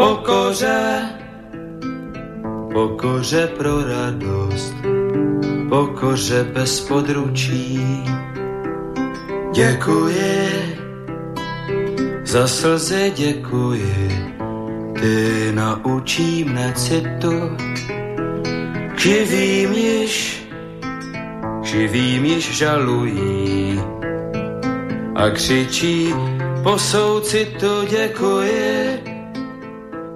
Pokoře, 0.00 1.02
pokoře 2.72 3.46
pro 3.46 3.84
radost, 3.84 4.74
pokoře 5.68 6.44
bez 6.54 6.80
područí. 6.80 7.80
Děkuji, 9.52 10.78
za 12.24 12.48
slzy 12.48 13.12
děkuji, 13.16 14.34
ty 15.00 15.52
naučí 15.52 16.44
mne 16.44 16.72
citu, 16.76 17.56
živým 18.96 19.72
již, 19.72 20.46
živým 21.62 22.24
již 22.24 22.56
žalují 22.56 23.80
a 25.14 25.30
křičí 25.30 26.14
po 26.62 26.78
soucitu 26.78 27.84
děkuji, 27.90 29.09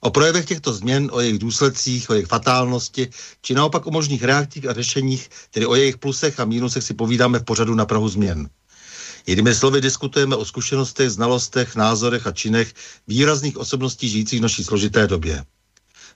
O 0.00 0.10
projevech 0.10 0.44
těchto 0.44 0.72
změn, 0.72 1.08
o 1.12 1.20
jejich 1.20 1.38
důsledcích, 1.38 2.10
o 2.10 2.12
jejich 2.12 2.26
fatálnosti, 2.26 3.08
či 3.42 3.54
naopak 3.54 3.86
o 3.86 3.90
možných 3.90 4.24
reakcích 4.24 4.66
a 4.66 4.72
řešeních, 4.72 5.30
tedy 5.50 5.66
o 5.66 5.74
jejich 5.74 5.98
plusech 5.98 6.40
a 6.40 6.44
mínusech 6.44 6.84
si 6.84 6.94
povídáme 6.94 7.38
v 7.38 7.44
pořadu 7.44 7.74
na 7.74 7.86
Prahu 7.86 8.08
změn. 8.08 8.48
Jinými 9.26 9.54
slovy 9.54 9.80
diskutujeme 9.80 10.36
o 10.36 10.44
zkušenostech, 10.44 11.10
znalostech, 11.10 11.76
názorech 11.76 12.26
a 12.26 12.32
činech 12.32 12.74
výrazných 13.08 13.56
osobností 13.56 14.08
žijících 14.08 14.38
v 14.38 14.42
naší 14.42 14.64
složité 14.64 15.06
době. 15.06 15.44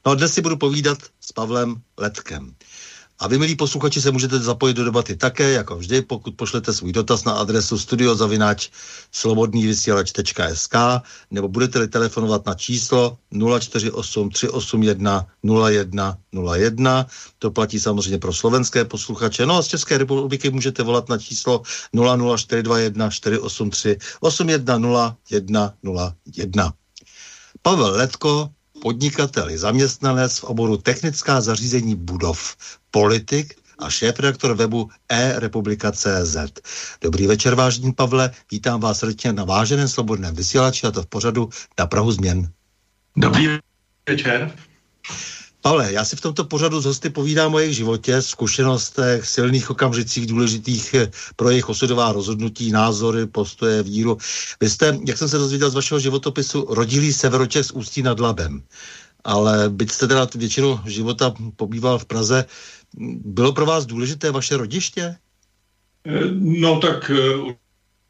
No 0.06 0.12
a 0.12 0.14
dnes 0.14 0.34
si 0.34 0.40
budu 0.40 0.56
povídat 0.56 0.98
s 1.20 1.32
Pavlem 1.32 1.76
Letkem. 1.98 2.54
A 3.24 3.26
vy, 3.26 3.38
milí 3.38 3.56
posluchači, 3.56 4.00
se 4.00 4.10
můžete 4.10 4.38
zapojit 4.38 4.74
do 4.74 4.84
debaty 4.84 5.16
také, 5.16 5.52
jako 5.52 5.76
vždy, 5.76 6.02
pokud 6.02 6.36
pošlete 6.36 6.72
svůj 6.72 6.92
dotaz 6.92 7.24
na 7.24 7.32
adresu 7.32 7.78
studiozavináč 7.78 8.68
slobodnývysílač.sk 9.12 10.74
nebo 11.30 11.48
budete-li 11.48 11.88
telefonovat 11.88 12.46
na 12.46 12.54
číslo 12.54 13.18
048 13.60 14.30
381 14.30 15.26
0101. 15.42 17.06
To 17.38 17.50
platí 17.50 17.80
samozřejmě 17.80 18.18
pro 18.18 18.32
slovenské 18.32 18.84
posluchače. 18.84 19.46
No 19.46 19.56
a 19.56 19.62
z 19.62 19.66
České 19.66 19.98
republiky 19.98 20.50
můžete 20.50 20.82
volat 20.82 21.08
na 21.08 21.18
číslo 21.18 21.62
00421 22.36 23.10
483 23.10 23.98
810 24.20 26.72
Pavel 27.62 27.90
Letko, 27.90 28.50
podnikatel, 28.84 29.48
zaměstnanec 29.56 30.38
v 30.38 30.44
oboru 30.44 30.76
technická 30.76 31.40
zařízení 31.40 31.94
budov, 31.94 32.56
politik 32.90 33.56
a 33.78 33.90
šéf-redaktor 33.90 34.54
webu 34.54 34.90
e-republika.cz. 35.08 36.36
Dobrý 37.00 37.26
večer, 37.26 37.54
vážení 37.54 37.92
Pavle, 37.92 38.30
vítám 38.50 38.80
vás 38.80 38.98
srdečně 38.98 39.32
na 39.32 39.44
váženém 39.44 39.88
slobodném 39.88 40.34
vysílači 40.34 40.86
a 40.86 40.90
to 40.90 41.02
v 41.02 41.06
pořadu 41.06 41.48
na 41.78 41.86
Prahu 41.86 42.12
změn. 42.12 42.52
Dobrý 43.16 43.48
večer. 44.08 44.52
Pavle, 45.64 45.92
já 45.92 46.04
si 46.04 46.16
v 46.16 46.20
tomto 46.20 46.44
pořadu 46.44 46.80
z 46.80 46.84
hosty 46.84 47.10
povídám 47.10 47.54
o 47.54 47.58
jejich 47.58 47.76
životě, 47.76 48.22
zkušenostech, 48.22 49.26
silných 49.26 49.70
okamžicích 49.70 50.26
důležitých 50.26 50.94
pro 51.36 51.50
jejich 51.50 51.68
osudová 51.68 52.12
rozhodnutí, 52.12 52.72
názory, 52.72 53.26
postoje, 53.26 53.82
víru. 53.82 54.18
Vy 54.60 54.70
jste, 54.70 54.98
jak 55.06 55.18
jsem 55.18 55.28
se 55.28 55.38
dozvěděl 55.38 55.70
z 55.70 55.74
vašeho 55.74 56.00
životopisu, 56.00 56.66
rodilý 56.68 57.12
severočech 57.12 57.66
z 57.66 57.70
Ústí 57.70 58.02
nad 58.02 58.20
Labem. 58.20 58.62
Ale 59.24 59.70
byť 59.70 59.90
jste 59.90 60.08
teda 60.08 60.28
většinu 60.34 60.80
života 60.84 61.34
pobýval 61.56 61.98
v 61.98 62.04
Praze, 62.04 62.44
bylo 63.24 63.52
pro 63.52 63.66
vás 63.66 63.86
důležité 63.86 64.30
vaše 64.30 64.56
rodiště? 64.56 65.16
No 66.32 66.80
tak 66.80 67.10
eh, 67.10 67.54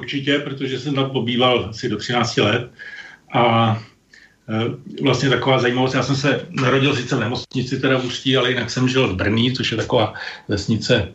určitě, 0.01 0.39
protože 0.39 0.81
jsem 0.81 0.95
tam 0.95 1.11
pobýval 1.11 1.67
asi 1.71 1.89
do 1.89 1.97
13 1.97 2.37
let 2.37 2.71
a 3.35 3.79
Eh, 3.79 3.94
vlastně 5.03 5.29
taková 5.29 5.59
zajímavost. 5.59 5.95
Já 5.95 6.03
jsem 6.03 6.17
se 6.17 6.47
narodil 6.51 6.97
sice 6.97 7.17
v 7.17 7.21
nemocnici, 7.21 7.81
teda 7.81 7.99
v 7.99 8.05
Ústí, 8.05 8.37
ale 8.37 8.51
jinak 8.51 8.71
jsem 8.71 8.89
žil 8.89 9.09
v 9.09 9.17
Brní, 9.17 9.53
což 9.53 9.71
je 9.71 9.77
taková 9.77 10.15
vesnice, 10.49 11.09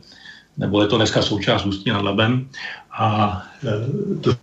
nebo 0.58 0.82
je 0.82 0.88
to 0.88 0.98
dneska 0.98 1.22
součást 1.22 1.66
Ústí 1.66 1.90
nad 1.90 2.02
Labem. 2.02 2.50
A 2.92 3.42
eh, 3.64 4.22
to 4.22 4.36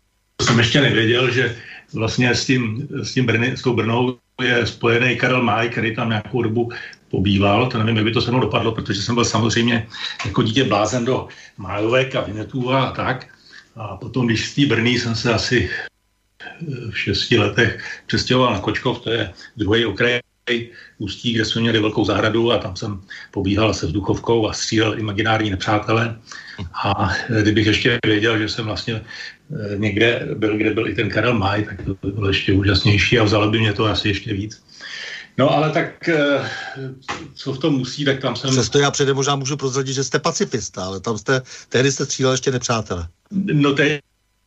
jsem 0.43 0.59
ještě 0.59 0.81
nevěděl, 0.81 1.31
že 1.31 1.57
vlastně 1.95 2.35
s, 2.35 2.47
tím, 2.47 2.89
s, 3.03 3.15
tím 3.15 3.27
Brny, 3.27 3.57
s 3.57 3.63
tou 3.63 3.75
Brnou 3.75 4.19
je 4.43 4.67
spojený 4.67 5.17
Karel 5.17 5.43
Máj, 5.43 5.69
který 5.69 5.97
tam 5.97 6.09
nějakou 6.09 6.43
dobu 6.43 6.73
pobýval. 7.11 7.67
To 7.67 7.79
nevím, 7.79 7.97
jak 7.97 8.05
by 8.05 8.13
to 8.13 8.21
se 8.21 8.31
mnou 8.31 8.41
dopadlo, 8.41 8.73
protože 8.73 9.03
jsem 9.03 9.15
byl 9.15 9.25
samozřejmě 9.25 9.87
jako 10.27 10.43
dítě 10.43 10.65
blázen 10.65 11.05
do 11.05 11.29
májovek 11.57 12.15
a 12.15 12.21
vinetů 12.21 12.73
a 12.73 12.91
tak. 12.91 13.27
A 13.77 13.97
potom, 13.97 14.27
když 14.27 14.49
z 14.49 14.55
té 14.55 14.67
Brny 14.67 14.91
jsem 14.91 15.15
se 15.15 15.35
asi 15.35 15.71
v 16.91 16.99
šesti 16.99 17.39
letech 17.39 17.85
přestěhoval 18.07 18.53
na 18.53 18.61
Kočkov, 18.61 19.01
to 19.01 19.11
je 19.11 19.33
druhý 19.57 19.85
okraj 19.85 20.21
Ústí, 20.99 21.33
kde 21.33 21.45
jsme 21.45 21.61
měli 21.61 21.81
velkou 21.81 22.05
zahradu 22.05 22.53
a 22.53 22.59
tam 22.59 22.77
jsem 22.77 23.01
pobíhal 23.31 23.75
se 23.75 23.87
vzduchovkou 23.87 24.49
a 24.49 24.53
střílel 24.53 24.99
imaginární 24.99 25.51
nepřátele. 25.51 26.17
A 26.85 27.11
kdybych 27.43 27.67
ještě 27.67 27.99
věděl, 28.07 28.39
že 28.39 28.49
jsem 28.49 28.65
vlastně 28.65 28.95
eh, 28.95 29.79
někde 29.79 30.29
byl, 30.35 30.57
kde 30.57 30.71
byl 30.75 30.89
i 30.89 30.95
ten 30.95 31.11
Karel 31.11 31.35
Maj, 31.35 31.65
tak 31.65 31.83
to 31.83 31.97
by 32.03 32.13
bylo 32.13 32.29
ještě 32.29 32.53
úžasnější 32.53 33.19
a 33.19 33.25
vzalo 33.25 33.51
by 33.51 33.59
mě 33.59 33.73
to 33.73 33.85
asi 33.85 34.09
ještě 34.09 34.35
víc. 34.35 34.63
No 35.39 35.51
ale 35.51 35.71
tak, 35.71 36.09
eh, 36.09 36.51
co 37.35 37.53
v 37.53 37.59
tom 37.59 37.75
musí, 37.75 38.05
tak 38.05 38.21
tam 38.21 38.37
jsem... 38.37 38.51
Přesto 38.51 38.79
já 38.79 38.91
předem 38.91 39.17
možná 39.17 39.37
můžu 39.37 39.57
prozradit, 39.57 39.95
že 39.95 40.05
jste 40.05 40.19
pacifista, 40.19 40.85
ale 40.85 41.01
tam 41.01 41.19
jste, 41.19 41.43
tehdy 41.69 41.93
jste 41.93 42.05
střílel 42.05 42.33
ještě 42.33 42.51
nepřátele. 42.51 43.09
No 43.31 43.73
tehdy 43.73 44.01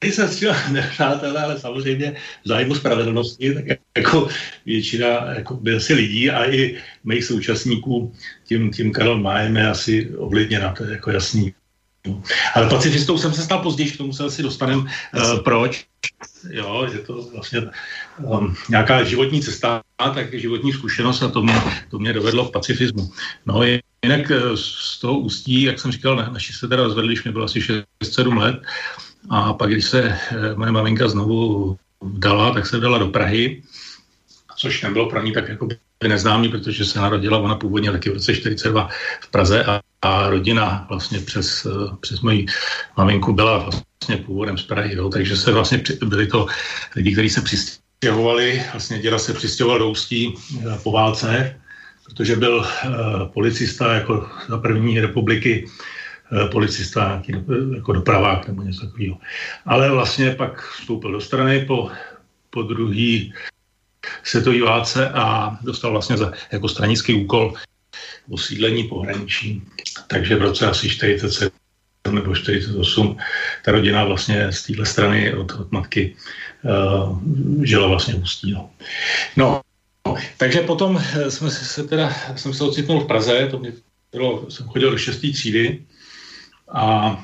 jsem 0.08 0.28
střílel 0.28 0.56
nepřátelé, 0.72 1.44
ale 1.44 1.60
samozřejmě 1.60 2.16
v 2.46 2.48
zájmu 2.48 2.76
spravedlnosti, 2.76 3.54
tak 3.54 3.64
jako 3.98 4.28
většina 4.66 5.08
jako 5.34 5.54
by 5.54 5.76
asi 5.76 5.94
lidí 5.94 6.30
a 6.30 6.52
i 6.52 6.78
mých 7.04 7.26
současníků 7.26 8.14
tím, 8.48 8.72
tím 8.72 8.92
Karel 8.92 9.20
Májem 9.20 9.58
je 9.58 9.68
asi 9.68 10.10
ovlivněna, 10.18 10.74
to 10.74 10.84
je 10.84 10.92
jako 10.92 11.12
jasný. 11.12 11.54
Ale 12.56 12.70
pacifistou 12.70 13.18
jsem 13.18 13.34
se 13.34 13.44
stal 13.44 13.60
později, 13.60 13.92
k 13.92 13.98
tomu 13.98 14.14
se 14.14 14.24
asi 14.24 14.44
dostanem, 14.44 14.80
uh, 14.80 15.40
proč. 15.44 15.86
Jo, 16.50 16.88
že 16.92 16.98
to 17.00 17.22
vlastně 17.34 17.62
um, 18.24 18.56
nějaká 18.70 19.04
životní 19.04 19.42
cesta, 19.42 19.82
tak 20.14 20.34
životní 20.34 20.74
zkušenost 20.74 21.22
a 21.24 21.28
to 21.28 21.44
mě, 21.44 21.62
to 21.92 22.00
mě 22.00 22.14
dovedlo 22.14 22.46
v 22.46 22.52
pacifismu. 22.52 23.12
No 23.46 23.64
jinak 24.04 24.32
eh, 24.32 24.58
z 24.58 25.00
toho 25.00 25.20
ústí, 25.20 25.62
jak 25.62 25.80
jsem 25.80 25.92
říkal, 25.92 26.16
naši 26.16 26.54
se 26.54 26.68
teda 26.68 26.84
rozvedli, 26.84 27.14
když 27.14 27.24
mě 27.24 27.32
bylo 27.32 27.46
asi 27.46 27.60
6-7 28.04 28.38
let, 28.38 28.62
a 29.30 29.54
pak, 29.54 29.70
když 29.70 29.86
se 29.86 30.04
eh, 30.04 30.56
moje 30.56 30.72
maminka 30.72 31.08
znovu 31.08 31.78
dala, 32.04 32.54
tak 32.54 32.68
se 32.68 32.80
dala 32.80 32.98
do 32.98 33.08
Prahy, 33.08 33.64
což 34.58 34.84
nebylo 34.84 35.10
pro 35.10 35.22
ní 35.22 35.32
tak 35.32 35.50
jako 35.50 35.68
neznámý, 36.08 36.50
protože 36.50 36.86
se 36.86 37.00
narodila 37.00 37.38
ona 37.38 37.56
původně 37.56 37.92
taky 37.92 38.10
v 38.10 38.14
roce 38.14 38.36
42 38.36 38.90
v 39.22 39.28
Praze 39.32 39.64
a, 39.64 39.82
a 40.02 40.30
rodina 40.30 40.86
vlastně 40.90 41.20
přes, 41.20 41.68
přes 42.00 42.22
moji 42.22 42.46
maminku 42.98 43.34
byla 43.34 43.58
vlastně 43.58 44.18
původem 44.18 44.58
z 44.58 44.64
Prahy, 44.64 44.96
jo, 44.96 45.10
takže 45.10 45.38
se 45.38 45.52
vlastně 45.52 45.84
byli 46.06 46.28
to 46.28 46.48
lidi, 46.96 47.12
kteří 47.12 47.30
se 47.30 47.42
přistěhovali, 47.42 48.64
vlastně 48.72 49.00
děda 49.00 49.20
se 49.20 49.34
přistěhoval 49.34 49.80
do 49.80 49.90
Ústí 49.90 50.34
po 50.84 50.92
válce, 50.92 51.60
protože 52.06 52.36
byl 52.36 52.58
uh, 52.58 52.66
policista 53.34 53.94
jako 53.94 54.30
za 54.48 54.58
první 54.58 55.00
republiky 55.00 55.68
policista, 56.52 57.08
nějaký 57.08 57.32
do, 57.32 57.76
jako 57.76 57.92
dopravák 57.92 58.48
nebo 58.48 58.62
něco 58.62 58.86
takového. 58.86 59.18
Ale 59.66 59.92
vlastně 59.92 60.32
pak 60.32 60.72
vstoupil 60.72 61.12
do 61.12 61.22
strany 61.22 61.66
po, 61.66 61.92
po 62.50 62.64
druhý 62.64 63.34
světové 64.24 64.62
válce 64.62 65.10
a 65.10 65.58
dostal 65.62 65.92
vlastně 65.92 66.18
za, 66.18 66.32
jako 66.52 66.68
stranický 66.68 67.14
úkol 67.14 67.54
osídlení 68.30 68.84
pohraničí. 68.84 69.62
Takže 70.08 70.36
v 70.36 70.42
roce 70.42 70.68
asi 70.68 70.90
47 70.90 71.52
nebo 72.12 72.36
48 72.36 73.18
ta 73.66 73.72
rodina 73.72 74.06
vlastně 74.06 74.52
z 74.52 74.64
téhle 74.64 74.86
strany 74.86 75.34
od, 75.34 75.52
od 75.52 75.72
matky 75.72 76.16
uh, 76.64 77.20
žila 77.64 77.88
vlastně 77.88 78.14
v 78.14 78.22
Ústí. 78.22 78.52
No. 78.52 78.70
no, 79.38 79.62
takže 80.38 80.62
potom 80.62 80.98
eh, 80.98 81.32
jsme 81.32 81.52
se 81.52 81.84
teda, 81.84 82.14
jsem 82.36 82.54
se 82.54 82.64
ocitnul 82.64 83.00
v 83.00 83.08
Praze, 83.08 83.48
to 83.52 83.60
mě 83.60 83.74
bylo, 84.12 84.52
jsem 84.52 84.68
chodil 84.68 84.92
do 84.92 84.98
šestý 84.98 85.34
třídy 85.34 85.86
a 86.74 87.18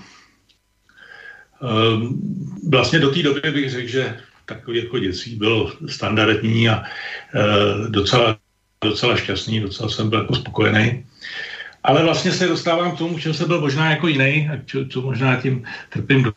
um, 1.62 2.21
vlastně 2.69 3.00
do 3.00 3.12
té 3.12 3.24
doby 3.24 3.51
bych 3.51 3.69
řekl, 3.69 3.88
že 3.88 4.19
takový 4.45 4.77
jako 4.77 5.00
dětství 5.00 5.36
bylo 5.36 5.71
standardní 5.89 6.69
a 6.69 6.83
uh, 6.83 7.88
docela, 7.89 8.38
docela 8.83 9.15
šťastný, 9.15 9.59
docela 9.59 9.89
jsem 9.89 10.09
byl 10.09 10.19
jako 10.19 10.36
spokojený. 10.36 11.06
Ale 11.83 12.03
vlastně 12.03 12.31
se 12.31 12.47
dostávám 12.47 12.95
k 12.95 12.97
tomu, 12.97 13.19
čem 13.19 13.33
jsem 13.33 13.47
byl 13.47 13.62
možná 13.62 13.89
jako 13.89 14.07
jiný 14.07 14.50
a 14.53 14.57
čo, 14.65 14.86
co 14.86 15.01
možná 15.01 15.42
tím 15.42 15.63
trpím 15.89 16.24
do 16.24 16.33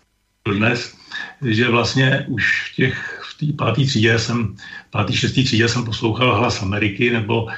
dnes, 0.55 0.95
že 1.43 1.69
vlastně 1.69 2.27
už 2.29 2.73
v 2.73 2.77
těch 2.77 3.19
té 3.41 3.47
páté 3.59 3.85
třídě 3.85 4.19
jsem, 4.19 4.57
pátý, 4.91 5.17
šestý 5.17 5.45
třídě 5.45 5.69
jsem 5.69 5.85
poslouchal 5.85 6.37
hlas 6.37 6.63
Ameriky 6.63 7.11
nebo 7.11 7.49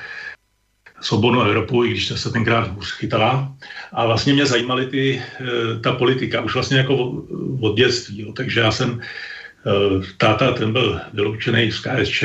Svobodnou 1.00 1.42
Evropu, 1.42 1.84
i 1.84 1.90
když 1.90 2.08
ta 2.08 2.16
se 2.16 2.30
tenkrát 2.30 2.70
už 2.78 2.92
chytala. 2.92 3.56
A 3.92 4.06
vlastně 4.06 4.32
mě 4.32 4.46
zajímaly 4.46 4.86
ty, 4.86 5.22
eh, 5.40 5.80
ta 5.80 5.92
politika, 5.92 6.40
už 6.40 6.54
vlastně 6.54 6.78
jako 6.78 7.24
od 7.60 7.76
dětství. 7.76 8.20
Jo. 8.20 8.32
Takže 8.32 8.60
já 8.60 8.70
jsem, 8.72 9.00
eh, 9.00 10.02
táta, 10.16 10.52
ten 10.52 10.72
byl 10.72 11.00
vyloučený 11.12 11.72
z 11.72 11.80
KSČ, 11.80 12.24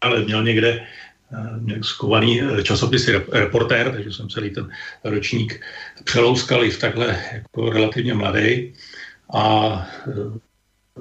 ale 0.00 0.24
měl 0.24 0.42
někde 0.42 0.82
eh, 1.32 1.60
měl 1.60 1.82
skovaný 1.82 2.42
časopis 2.62 3.08
reportér, 3.32 3.92
takže 3.92 4.12
jsem 4.12 4.28
celý 4.28 4.50
ten 4.50 4.66
ročník 5.04 5.60
přelouskal 6.04 6.64
i 6.64 6.70
v 6.70 6.80
takhle 6.80 7.06
jako 7.32 7.70
relativně 7.70 8.14
mladý. 8.14 8.74
A 9.34 9.42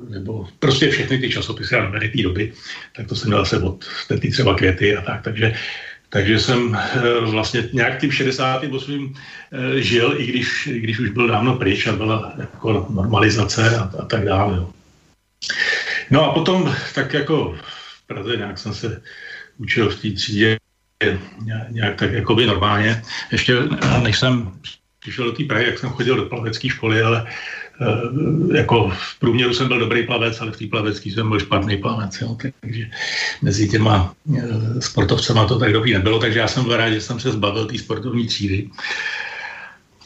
nebo 0.10 0.48
prostě 0.60 0.90
všechny 0.90 1.18
ty 1.18 1.30
časopisy 1.30 1.76
a 1.76 1.84
noviny 1.84 2.10
té 2.10 2.22
doby, 2.22 2.54
tak 2.96 3.08
to 3.08 3.16
jsem 3.16 3.28
měl 3.28 3.40
zase 3.40 3.58
od 3.58 3.86
třeba 4.32 4.56
květy 4.56 4.98
a 4.98 5.02
tak, 5.02 5.24
takže 5.24 5.54
takže 6.10 6.40
jsem 6.40 6.76
eh, 6.76 7.20
vlastně 7.20 7.70
nějak 7.74 8.00
tím 8.00 8.12
68. 8.12 9.16
Eh, 9.52 9.82
žil, 9.82 10.16
i 10.18 10.26
když, 10.26 10.68
i 10.68 10.80
když 10.80 11.00
už 11.00 11.10
byl 11.10 11.28
dávno 11.28 11.56
pryč 11.56 11.88
a 11.88 11.94
byla 11.94 12.34
jako 12.38 12.88
normalizace 12.90 13.78
a, 13.78 13.92
a 14.00 14.06
tak 14.06 14.26
dále. 14.26 14.58
Jo. 14.58 14.70
No 16.12 16.26
a 16.26 16.34
potom 16.34 16.76
tak 16.96 17.14
jako 17.14 17.58
v 17.62 18.08
Praze 18.08 18.38
nějak 18.38 18.58
jsem 18.58 18.74
se 18.74 19.02
učil 19.58 19.90
v 19.90 20.02
té 20.02 20.12
třídě 20.12 20.58
nějak 21.70 21.96
tak 21.96 22.14
jako 22.14 22.36
by 22.36 22.46
normálně. 22.46 23.02
Ještě 23.32 23.56
než 24.04 24.20
jsem 24.20 24.52
přišel 25.00 25.26
do 25.26 25.32
té 25.32 25.44
Prahy, 25.44 25.66
jak 25.66 25.80
jsem 25.80 25.90
chodil 25.90 26.16
do 26.16 26.26
plavecké 26.26 26.70
školy, 26.70 27.02
ale 27.02 27.28
jako 28.54 28.90
v 28.90 29.20
průměru 29.20 29.54
jsem 29.54 29.68
byl 29.68 29.80
dobrý 29.80 30.06
plavec, 30.08 30.42
ale 30.42 30.52
v 30.52 30.58
té 30.58 30.68
plavecké 30.68 31.12
jsem 31.12 31.30
byl 31.30 31.40
špatný 31.40 31.78
plavec. 31.78 32.22
Jo, 32.22 32.38
takže 32.62 32.86
mezi 33.42 33.70
těma 33.70 34.14
eh, 34.38 34.82
sportovcema 34.82 35.46
to 35.46 35.60
tak 35.60 35.74
dobrý 35.74 35.94
nebylo, 35.94 36.20
takže 36.20 36.40
já 36.40 36.48
jsem 36.48 36.64
byl 36.64 36.78
rád, 36.78 36.90
že 36.90 37.02
jsem 37.02 37.20
se 37.20 37.32
zbavil 37.32 37.66
té 37.66 37.78
sportovní 37.78 38.28
třídy. 38.28 38.70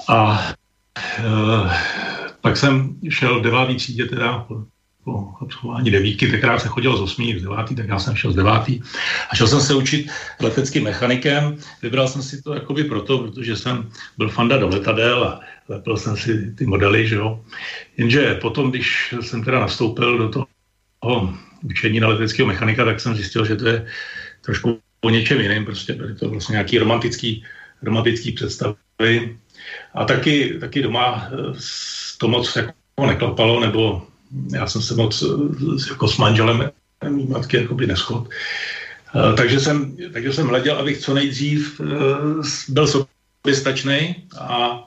A 0.08 0.52
e, 1.20 1.24
pak 2.42 2.58
jsem 2.58 2.96
šel 3.10 3.40
v 3.40 3.44
devátý 3.44 3.76
třídě 3.76 4.06
teda 4.06 4.48
po 5.04 5.34
absolvování 5.42 5.92
devítky, 5.92 6.28
tenkrát 6.28 6.60
se 6.60 6.68
chodilo 6.68 6.98
z 6.98 7.02
osmí 7.02 7.34
v 7.34 7.42
devátý, 7.42 7.76
tak 7.76 7.88
já 7.88 8.00
jsem 8.00 8.16
šel 8.16 8.32
z 8.32 8.36
devátý 8.36 8.82
a 9.30 9.36
šel 9.36 9.48
jsem 9.48 9.62
se 9.62 9.74
učit 9.76 10.08
leteckým 10.40 10.84
mechanikem. 10.84 11.58
Vybral 11.82 12.08
jsem 12.08 12.22
si 12.22 12.42
to 12.42 12.54
jakoby 12.54 12.84
proto, 12.84 13.18
protože 13.18 13.56
jsem 13.56 13.90
byl 14.18 14.30
fanda 14.30 14.58
do 14.58 14.68
letadel 14.68 15.24
a 15.24 15.40
lepil 15.70 15.98
jsem 15.98 16.18
si 16.18 16.52
ty 16.56 16.66
modely, 16.66 17.08
že 17.08 17.16
jo. 17.16 17.44
Jenže 17.98 18.36
potom, 18.36 18.72
když 18.72 19.16
jsem 19.22 19.44
teda 19.44 19.60
nastoupil 19.60 20.18
do 20.18 20.30
toho 20.30 20.48
učení 21.64 22.00
na 22.00 22.08
leteckého 22.08 22.48
mechanika, 22.48 22.86
tak 22.86 23.00
jsem 23.00 23.16
zjistil, 23.16 23.46
že 23.46 23.56
to 23.56 23.68
je 23.68 23.86
trošku 24.42 24.80
o 25.02 25.10
něčem 25.10 25.42
jiném, 25.42 25.66
prostě 25.66 25.94
byly 25.94 26.16
to 26.16 26.30
vlastně 26.30 26.54
nějaký 26.54 26.78
romantický, 26.78 27.44
romantický 27.82 28.32
představy. 28.32 29.38
A 29.94 30.06
taky, 30.06 30.58
taky 30.60 30.82
doma 30.82 31.28
eh, 31.28 31.60
to 32.18 32.28
moc 32.28 32.56
jako 32.56 32.74
neklapalo, 33.08 33.60
nebo 33.60 34.08
já 34.54 34.68
jsem 34.68 34.82
se 34.82 34.96
moc 34.96 35.24
eh, 35.24 35.90
jako 35.90 36.08
s 36.08 36.18
manželem 36.18 36.72
mý 37.10 37.26
matky 37.26 37.58
jakoby 37.58 37.88
neschod. 37.88 38.30
Eh, 39.16 39.34
takže 39.34 39.60
jsem, 39.60 39.98
takže 40.14 40.34
jsem 40.34 40.48
hleděl, 40.48 40.76
abych 40.76 40.98
co 40.98 41.14
nejdřív 41.14 41.82
byl 42.70 42.88
soběstačný 42.88 44.16
a 44.40 44.84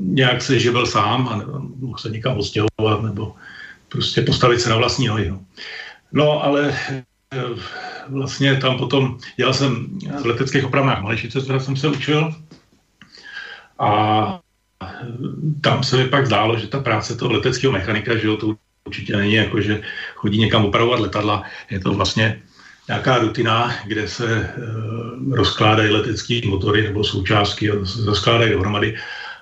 nějak 0.00 0.42
se 0.42 0.58
živil 0.58 0.86
sám 0.86 1.28
a 1.28 1.36
mohl 1.78 1.98
se 1.98 2.10
někam 2.10 2.38
odstěhovat 2.38 3.02
nebo 3.02 3.34
prostě 3.88 4.22
postavit 4.22 4.60
se 4.60 4.70
na 4.70 4.76
vlastní 4.76 5.06
nohy. 5.06 5.30
No, 5.30 5.40
no 6.12 6.44
ale 6.44 6.78
vlastně 8.08 8.56
tam 8.56 8.78
potom, 8.78 9.18
dělal 9.36 9.54
jsem 9.54 9.98
v 10.22 10.26
leteckých 10.26 10.64
opravnách 10.64 11.02
Malešice, 11.02 11.40
která 11.40 11.60
jsem 11.60 11.76
se 11.76 11.88
učil 11.88 12.34
a 13.78 14.40
tam 15.60 15.84
se 15.84 15.96
mi 15.96 16.08
pak 16.08 16.26
zdálo, 16.26 16.58
že 16.58 16.66
ta 16.66 16.80
práce 16.80 17.16
toho 17.16 17.32
leteckého 17.32 17.72
mechanika, 17.72 18.16
že 18.16 18.26
jo, 18.26 18.36
to 18.36 18.54
určitě 18.86 19.16
není 19.16 19.34
jako, 19.34 19.60
že 19.60 19.82
chodí 20.14 20.38
někam 20.38 20.64
opravovat 20.64 21.00
letadla, 21.00 21.42
je 21.70 21.80
to 21.80 21.94
vlastně 21.94 22.42
nějaká 22.88 23.18
rutina, 23.18 23.74
kde 23.86 24.08
se 24.08 24.40
e, 24.40 24.54
rozkládají 25.30 25.90
letecké 25.90 26.40
motory 26.46 26.82
nebo 26.82 27.04
součástky 27.04 27.70
rozkládají 28.04 28.52
dohromady 28.52 28.96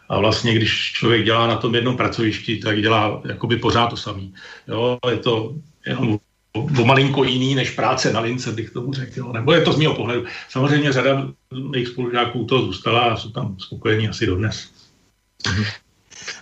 a 0.08 0.18
vlastně, 0.18 0.54
když 0.54 0.92
člověk 0.92 1.24
dělá 1.24 1.46
na 1.46 1.56
tom 1.56 1.74
jednom 1.74 1.96
pracovišti, 1.96 2.56
tak 2.56 2.80
dělá 2.80 3.22
jakoby 3.24 3.56
pořád 3.56 3.86
to 3.86 3.96
samý. 3.96 4.34
Jo, 4.68 4.98
je 5.10 5.16
to 5.16 5.54
jenom 5.86 6.18
o 6.54 6.84
malinko 6.84 7.24
jiný 7.24 7.54
než 7.54 7.70
práce 7.70 8.12
na 8.12 8.20
lince, 8.20 8.52
bych 8.52 8.70
tomu 8.70 8.92
řekl. 8.92 9.32
Nebo 9.32 9.52
je 9.52 9.60
to 9.60 9.72
z 9.72 9.78
mého 9.78 9.94
pohledu. 9.94 10.24
Samozřejmě 10.48 10.92
řada 10.92 11.28
mých 11.70 11.88
spolužáků 11.88 12.44
to 12.44 12.62
zůstala 12.62 13.00
a 13.00 13.16
jsou 13.16 13.30
tam 13.30 13.56
spokojení 13.58 14.08
asi 14.08 14.26
dodnes. 14.26 14.73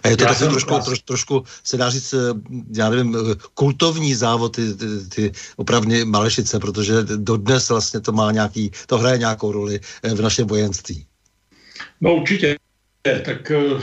A 0.02 0.08
je 0.08 0.16
to 0.16 0.24
taky 0.24 0.38
trošku, 0.38 0.78
troš, 0.84 0.98
trošku, 0.98 1.44
se 1.64 1.76
dá 1.76 1.90
říct, 1.90 2.14
já 2.76 2.90
nevím, 2.90 3.16
kultovní 3.54 4.14
závod, 4.14 4.56
ty, 4.56 4.74
ty, 4.74 4.86
ty 5.14 5.32
opravně 5.56 6.04
Malešice, 6.04 6.58
protože 6.58 6.94
dodnes 7.02 7.68
vlastně 7.68 8.00
to 8.00 8.12
má 8.12 8.32
nějaký, 8.32 8.70
to 8.86 8.98
hraje 8.98 9.18
nějakou 9.18 9.52
roli 9.52 9.80
v 10.14 10.20
našem 10.20 10.46
vojenství. 10.46 11.06
No 12.00 12.14
určitě, 12.14 12.56
tak 13.02 13.50
eh, 13.50 13.80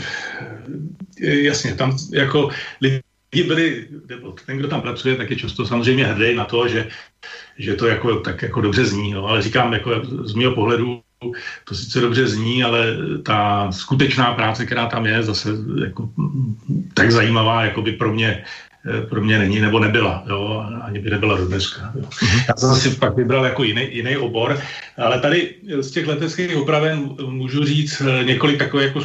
jasně, 1.22 1.76
tam 1.76 1.98
jako 2.12 2.50
lidi 2.82 3.48
byli, 3.48 3.88
nebo 4.10 4.32
ten, 4.46 4.58
kdo 4.58 4.68
tam 4.68 4.82
pracuje, 4.82 5.16
tak 5.16 5.30
je 5.30 5.36
často 5.36 5.66
samozřejmě 5.66 6.06
hrdý 6.06 6.36
na 6.36 6.46
to, 6.46 6.68
že, 6.68 6.90
že 7.58 7.76
to 7.76 7.88
jako, 7.88 8.20
tak 8.20 8.42
jako 8.42 8.62
dobře 8.62 8.86
zní, 8.86 9.12
no, 9.12 9.26
ale 9.26 9.42
říkám, 9.42 9.74
jako 9.74 9.92
z 10.24 10.34
mého 10.34 10.56
pohledu 10.56 11.02
to 11.66 11.76
sice 11.76 12.02
dobře 12.02 12.28
zní, 12.28 12.64
ale 12.64 12.98
ta 13.24 13.72
skutečná 13.72 14.34
práce, 14.34 14.66
která 14.66 14.86
tam 14.86 15.06
je, 15.06 15.24
zase 15.24 15.50
jako, 15.84 16.10
tak 16.94 17.12
zajímavá, 17.12 17.64
jako 17.64 17.82
by 17.82 17.92
pro 17.92 18.14
mě 18.14 18.44
Eh, 18.86 19.02
pro 19.02 19.22
mě 19.22 19.40
není 19.40 19.60
nebo 19.60 19.80
nebyla, 19.80 20.24
jo, 20.30 20.66
ani 20.82 21.00
by 21.00 21.10
nebyla 21.10 21.38
do 21.38 21.48
dneska. 21.48 21.92
Jo. 21.96 22.04
Mhm. 22.24 22.42
Já 22.48 22.54
jsem 22.56 22.76
si 22.76 22.98
pak 22.98 23.16
vybral 23.16 23.46
jako 23.46 23.64
jiný, 23.64 23.88
jiný 23.92 24.18
obor, 24.18 24.62
ale 24.98 25.20
tady 25.20 25.56
z 25.82 25.92
těch 25.92 26.08
leteckých 26.08 26.58
opraven 26.58 27.16
můžu 27.26 27.66
říct 27.66 28.02
eh, 28.02 28.24
několik 28.24 28.60
takových 28.60 28.88
jako 28.88 29.02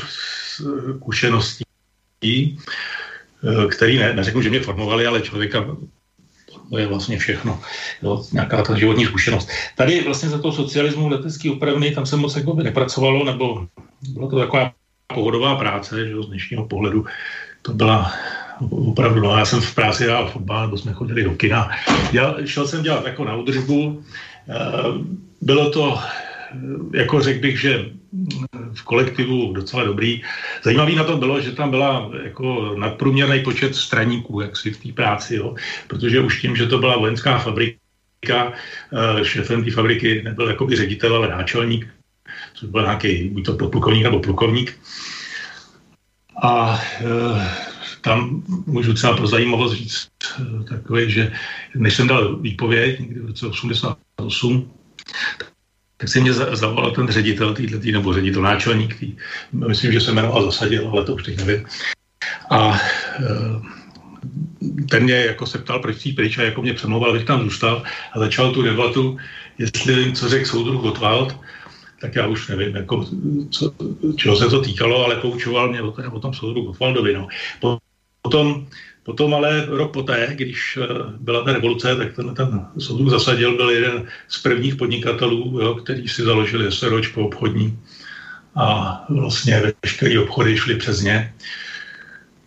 zkušeností, 0.97 1.64
eh, 2.23 3.66
který 3.71 3.99
ne, 3.99 4.12
neřeknu, 4.12 4.42
že 4.42 4.50
mě 4.50 4.61
formovali, 4.61 5.06
ale 5.06 5.21
člověka 5.21 5.66
to 6.75 6.78
je 6.78 6.87
vlastně 6.87 7.19
všechno, 7.19 7.61
jo, 8.02 8.25
nějaká 8.33 8.62
ta 8.62 8.75
životní 8.75 9.04
zkušenost. 9.04 9.49
Tady 9.76 10.02
vlastně 10.04 10.28
za 10.28 10.38
to 10.38 10.52
socialismu 10.52 11.09
letecký 11.09 11.50
opravny, 11.50 11.95
tam 11.95 12.07
se 12.07 12.16
moc 12.16 12.37
jako 12.37 12.52
by 12.52 12.64
nepracovalo, 12.64 13.25
nebo 13.25 13.66
byla 14.09 14.31
to 14.31 14.38
taková 14.38 14.73
pohodová 15.14 15.54
práce, 15.54 16.04
že 16.04 16.11
jo, 16.11 16.23
z 16.23 16.28
dnešního 16.28 16.66
pohledu 16.66 17.07
to 17.62 17.73
byla 17.73 18.12
opravdu, 18.71 19.21
no, 19.21 19.38
já 19.38 19.45
jsem 19.45 19.61
v 19.61 19.75
práci 19.75 20.04
hrál 20.04 20.28
fotbal, 20.28 20.66
nebo 20.66 20.78
jsme 20.78 20.93
chodili 20.93 21.23
do 21.23 21.31
kina. 21.31 21.71
Já 22.12 22.35
šel 22.45 22.66
jsem 22.66 22.83
dělat 22.83 23.07
jako 23.07 23.25
na 23.25 23.37
udržbu, 23.37 24.02
bylo 25.40 25.71
to, 25.71 25.99
jako 26.95 27.21
řekl 27.21 27.41
bych, 27.41 27.61
že 27.61 27.91
v 28.75 28.83
kolektivu 28.83 29.53
docela 29.53 29.85
dobrý. 29.85 30.23
Zajímavý 30.63 30.97
na 30.97 31.05
tom 31.05 31.19
bylo, 31.19 31.41
že 31.41 31.53
tam 31.53 31.71
byla 31.71 32.11
jako 32.23 32.75
nadprůměrný 32.79 33.43
počet 33.43 33.77
straníků, 33.77 34.41
jak 34.41 34.57
si 34.57 34.71
v 34.71 34.83
té 34.83 34.93
práci, 34.93 35.37
jo. 35.37 35.55
protože 35.89 36.21
už 36.21 36.41
tím, 36.41 36.57
že 36.57 36.67
to 36.67 36.79
byla 36.79 36.97
vojenská 36.97 37.39
fabrika, 37.39 38.53
šéfem 39.23 39.65
té 39.65 39.71
fabriky 39.71 40.23
nebyl 40.23 40.49
jakoby 40.49 40.77
ředitel, 40.77 41.17
ale 41.17 41.29
náčelník, 41.29 41.89
což 42.55 42.69
byl 42.69 42.83
nějaký 42.83 43.29
buď 43.29 43.45
to 43.45 43.53
podplukovník 43.57 44.03
nebo 44.03 44.21
plukovník. 44.21 44.79
A 46.43 46.81
e, 47.01 47.05
tam 48.01 48.43
můžu 48.67 48.95
třeba 48.95 49.17
pro 49.17 49.27
zajímavost 49.27 49.73
říct 49.73 50.09
e, 50.41 50.65
takové, 50.65 51.11
že 51.11 51.33
než 51.75 51.95
jsem 51.95 52.09
dal 52.09 52.37
výpověď 52.37 53.01
někdy 53.01 53.21
v 53.21 53.27
roce 53.27 53.47
88, 53.47 54.71
tak 56.05 56.09
si 56.13 56.21
mě 56.21 56.33
zavolal 56.33 56.91
ten 56.91 57.09
ředitel 57.09 57.55
týhle, 57.55 57.79
tý, 57.79 57.93
nebo 57.93 58.13
ředitel 58.13 58.43
náčelník, 58.43 58.99
tý, 58.99 59.17
myslím, 59.53 59.93
že 59.93 60.01
se 60.01 60.13
jmenoval 60.13 60.45
Zasadil, 60.45 60.89
ale 60.89 61.05
to 61.05 61.15
už 61.15 61.23
teď 61.23 61.37
nevím. 61.37 61.67
A 62.51 62.77
e, 62.77 62.79
ten 64.91 65.03
mě 65.03 65.15
jako 65.15 65.47
se 65.47 65.59
ptal, 65.59 65.79
proč 65.79 65.97
jsi 65.97 66.13
pryč 66.13 66.39
a 66.39 66.43
jako 66.43 66.63
mě 66.63 66.75
přemlouval, 66.75 67.11
abych 67.11 67.25
tam 67.25 67.43
zůstal 67.43 67.83
a 68.13 68.19
začal 68.19 68.53
tu 68.53 68.63
debatu, 68.63 69.17
jestli 69.59 69.95
vím, 69.95 70.13
co 70.13 70.29
řekl 70.29 70.49
soudruh 70.49 70.83
Gottwald, 70.83 71.37
tak 72.01 72.15
já 72.15 72.27
už 72.27 72.49
nevím, 72.49 72.77
jako, 72.77 73.09
co, 73.51 73.73
čeho 74.17 74.37
se 74.37 74.49
to 74.49 74.61
týkalo, 74.61 75.05
ale 75.05 75.17
poučoval 75.17 75.69
mě 75.69 75.83
o, 75.83 75.95
o 76.13 76.21
tom 76.21 76.35
soudru 76.35 76.63
Gottwaldovi. 76.63 77.15
No. 77.15 77.29
Potom, 78.23 78.67
potom 79.05 79.35
ale 79.35 79.67
rok 79.69 79.93
poté, 79.93 80.33
když 80.35 80.79
eh, 80.83 80.87
byla 81.21 81.45
ta 81.45 81.53
revoluce, 81.53 81.97
tak 81.97 82.17
ten, 82.17 82.35
ten 82.35 82.67
soudruh 82.79 83.11
zasadil, 83.11 83.57
byl 83.57 83.71
jeden 83.71 84.09
z 84.29 84.39
prvních 84.43 84.77
podnikatelů, 84.77 85.61
jo, 85.61 85.75
který 85.75 86.09
si 86.09 86.23
založili 86.23 86.73
SROčko 86.73 87.27
obchodní 87.27 87.79
a 88.57 88.99
vlastně 89.09 89.73
veškeré 89.83 90.21
obchody 90.21 90.57
šly 90.57 90.75
přes 90.77 91.01
ně. 91.01 91.35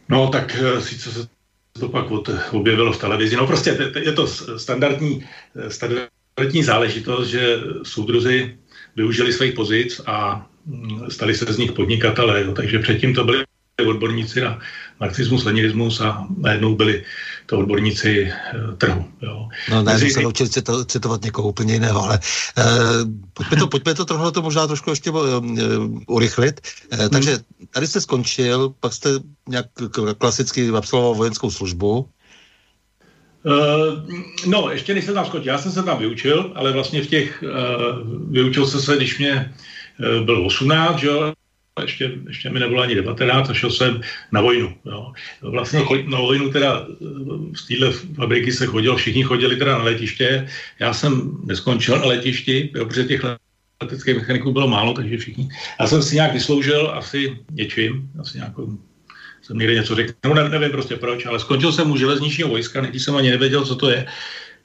No 0.10 0.28
tak 0.28 0.58
eh, 0.62 0.82
sice 0.82 1.12
se 1.12 1.28
to 1.80 1.90
pak 1.90 2.06
objevilo 2.52 2.94
v 2.94 3.00
televizi. 3.00 3.36
No 3.36 3.48
prostě 3.48 3.94
je 4.00 4.12
to 4.12 4.28
standardní, 4.58 5.26
eh, 5.56 5.70
standardní 5.70 6.64
záležitost, 6.64 7.28
že 7.28 7.60
soudruzi 7.84 8.58
využili 8.96 9.34
svých 9.34 9.54
pozic 9.54 10.02
a 10.06 10.46
mm, 10.66 11.12
stali 11.12 11.36
se 11.36 11.54
z 11.54 11.58
nich 11.58 11.72
podnikatelé. 11.72 12.42
Jo. 12.42 12.54
Takže 12.54 12.80
předtím 12.80 13.14
to 13.14 13.24
byli 13.24 13.46
odborníci 13.86 14.42
na 14.42 14.60
marxismus, 15.00 15.46
leninismus 15.46 16.02
a 16.02 16.28
najednou 16.38 16.76
byli 16.76 17.04
to 17.46 17.58
odborníci 17.58 18.22
e, 18.22 18.32
trhu. 18.78 19.06
Jo. 19.22 19.48
No 19.72 19.84
ne, 19.84 19.94
Mezi... 19.94 20.10
se 20.10 20.22
naučili 20.22 20.50
cito, 20.50 20.86
citovat 20.86 21.24
někoho 21.24 21.50
úplně 21.50 21.74
jiného, 21.74 22.04
ale 22.04 22.20
e, 22.58 22.64
pojďme, 23.34 23.58
to, 23.58 23.68
pojďme 23.68 23.94
to 23.94 24.06
tohle 24.06 24.32
to 24.32 24.42
možná 24.42 24.68
trošku 24.68 24.90
ještě 24.90 25.10
e, 25.10 25.14
urychlit. 26.08 26.62
E, 26.94 27.10
takže 27.10 27.40
tady 27.72 27.88
jste 27.88 28.02
skončil, 28.02 28.74
pak 28.80 28.94
jste 28.94 29.10
nějak 29.48 29.66
klasicky 30.18 30.70
absolvoval 30.70 31.16
vojenskou 31.16 31.52
službu. 31.52 32.10
Uh, 33.48 34.04
no, 34.46 34.70
ještě 34.72 34.94
než 34.94 35.06
jsem 35.06 35.14
tam 35.14 35.26
skončil, 35.26 35.52
já 35.52 35.58
jsem 35.58 35.72
se 35.72 35.84
tam 35.84 36.00
vyučil, 36.00 36.52
ale 36.56 36.72
vlastně 36.72 37.02
v 37.02 37.08
těch, 37.08 37.44
uh, 37.44 38.32
vyučil 38.32 38.68
jsem 38.68 38.82
se, 38.82 38.96
když 38.98 39.20
mě 39.20 39.54
uh, 40.00 40.26
bylo 40.26 40.46
18, 40.46 41.00
že 41.00 41.08
jo, 41.08 41.34
ještě, 41.82 42.12
ještě 42.28 42.50
mi 42.50 42.60
nebylo 42.60 42.82
ani 42.82 42.96
19 42.96 43.50
a 43.50 43.54
šel 43.54 43.72
jsem 43.72 44.02
na 44.32 44.42
vojnu. 44.42 44.78
Jo. 44.86 45.14
Vlastně 45.42 45.82
na 46.08 46.20
vojnu 46.20 46.50
teda 46.50 46.88
z 47.56 47.68
téhle 47.68 47.92
fabriky 47.92 48.52
se 48.52 48.66
chodil, 48.66 48.96
všichni 48.96 49.24
chodili 49.24 49.56
teda 49.56 49.78
na 49.78 49.84
letiště, 49.84 50.48
já 50.80 50.94
jsem 50.94 51.38
neskončil 51.46 52.00
na 52.00 52.06
letišti, 52.06 52.70
jo, 52.76 52.86
protože 52.86 53.04
těch 53.04 53.22
leteckých 53.82 54.16
mechaniků 54.16 54.52
bylo 54.52 54.68
málo, 54.68 54.94
takže 54.94 55.18
všichni. 55.18 55.50
Já 55.80 55.88
jsem 55.88 56.04
si 56.04 56.16
nějak 56.16 56.34
vysloužil 56.34 56.92
asi 56.94 57.38
něčím, 57.52 58.10
asi 58.20 58.38
nějakou 58.38 58.78
jsem 59.42 59.58
někde 59.58 59.74
něco 59.76 59.96
řekl, 59.96 60.14
no 60.26 60.34
ne, 60.34 60.50
nevím 60.50 60.72
prostě 60.72 60.96
proč, 60.96 61.26
ale 61.26 61.40
skončil 61.40 61.72
jsem 61.72 61.92
u 61.92 61.98
železničního 61.98 62.50
vojska, 62.50 62.82
než 62.82 63.04
jsem 63.04 63.16
ani 63.16 63.32
nevěděl, 63.32 63.66
co 63.66 63.76
to 63.76 63.90
je. 63.90 64.06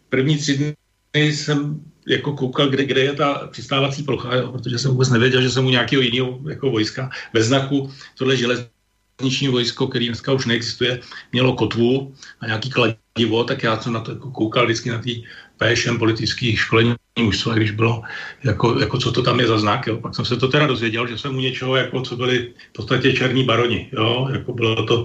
První 0.09 0.37
tři 0.37 0.75
dny 1.15 1.33
jsem 1.33 1.81
jako 2.09 2.33
koukal, 2.33 2.69
kde, 2.69 2.85
kde 2.85 3.01
je 3.01 3.13
ta 3.13 3.49
přistávací 3.51 4.03
plocha, 4.03 4.35
jo, 4.35 4.53
protože 4.53 4.79
jsem 4.79 4.91
vůbec 4.91 5.11
nevěděl, 5.11 5.43
že 5.43 5.51
jsem 5.51 5.67
u 5.67 5.71
nějakého 5.71 6.03
jiného 6.03 6.41
jako 6.49 6.71
vojska 6.71 7.11
bez 7.33 7.47
znaku. 7.47 7.91
Tohle 8.19 8.37
železniční 8.37 9.49
vojsko, 9.49 9.87
který 9.87 10.07
dneska 10.07 10.33
už 10.33 10.47
neexistuje, 10.47 11.01
mělo 11.33 11.55
kotvu 11.55 12.15
a 12.41 12.47
nějaký 12.47 12.71
kladivo, 12.71 13.45
tak 13.45 13.63
já 13.63 13.81
jsem 13.81 13.93
na 13.93 14.01
to 14.01 14.11
jako 14.11 14.31
koukal 14.31 14.65
vždycky 14.65 14.91
na 14.91 14.99
ty 14.99 15.25
PŠM 15.57 15.99
politických 15.99 16.61
školení 16.61 16.95
mužstva, 17.19 17.55
když 17.55 17.71
bylo, 17.71 18.03
jako, 18.45 18.81
jako 18.81 18.99
co 18.99 19.13
to 19.13 19.23
tam 19.23 19.41
je 19.41 19.47
za 19.47 19.59
znak. 19.59 19.87
Jo. 19.87 19.97
Pak 19.97 20.15
jsem 20.15 20.25
se 20.25 20.37
to 20.37 20.49
teda 20.49 20.67
dozvěděl, 20.67 21.07
že 21.07 21.19
jsem 21.19 21.37
u 21.37 21.41
něčeho, 21.41 21.77
jako 21.77 22.03
co 22.03 22.17
byli 22.17 22.55
v 22.71 22.73
podstatě 22.73 23.13
černí 23.13 23.45
baroni. 23.45 23.89
Jo. 23.93 24.29
Jako 24.33 24.53
bylo 24.53 24.87
to 24.87 25.05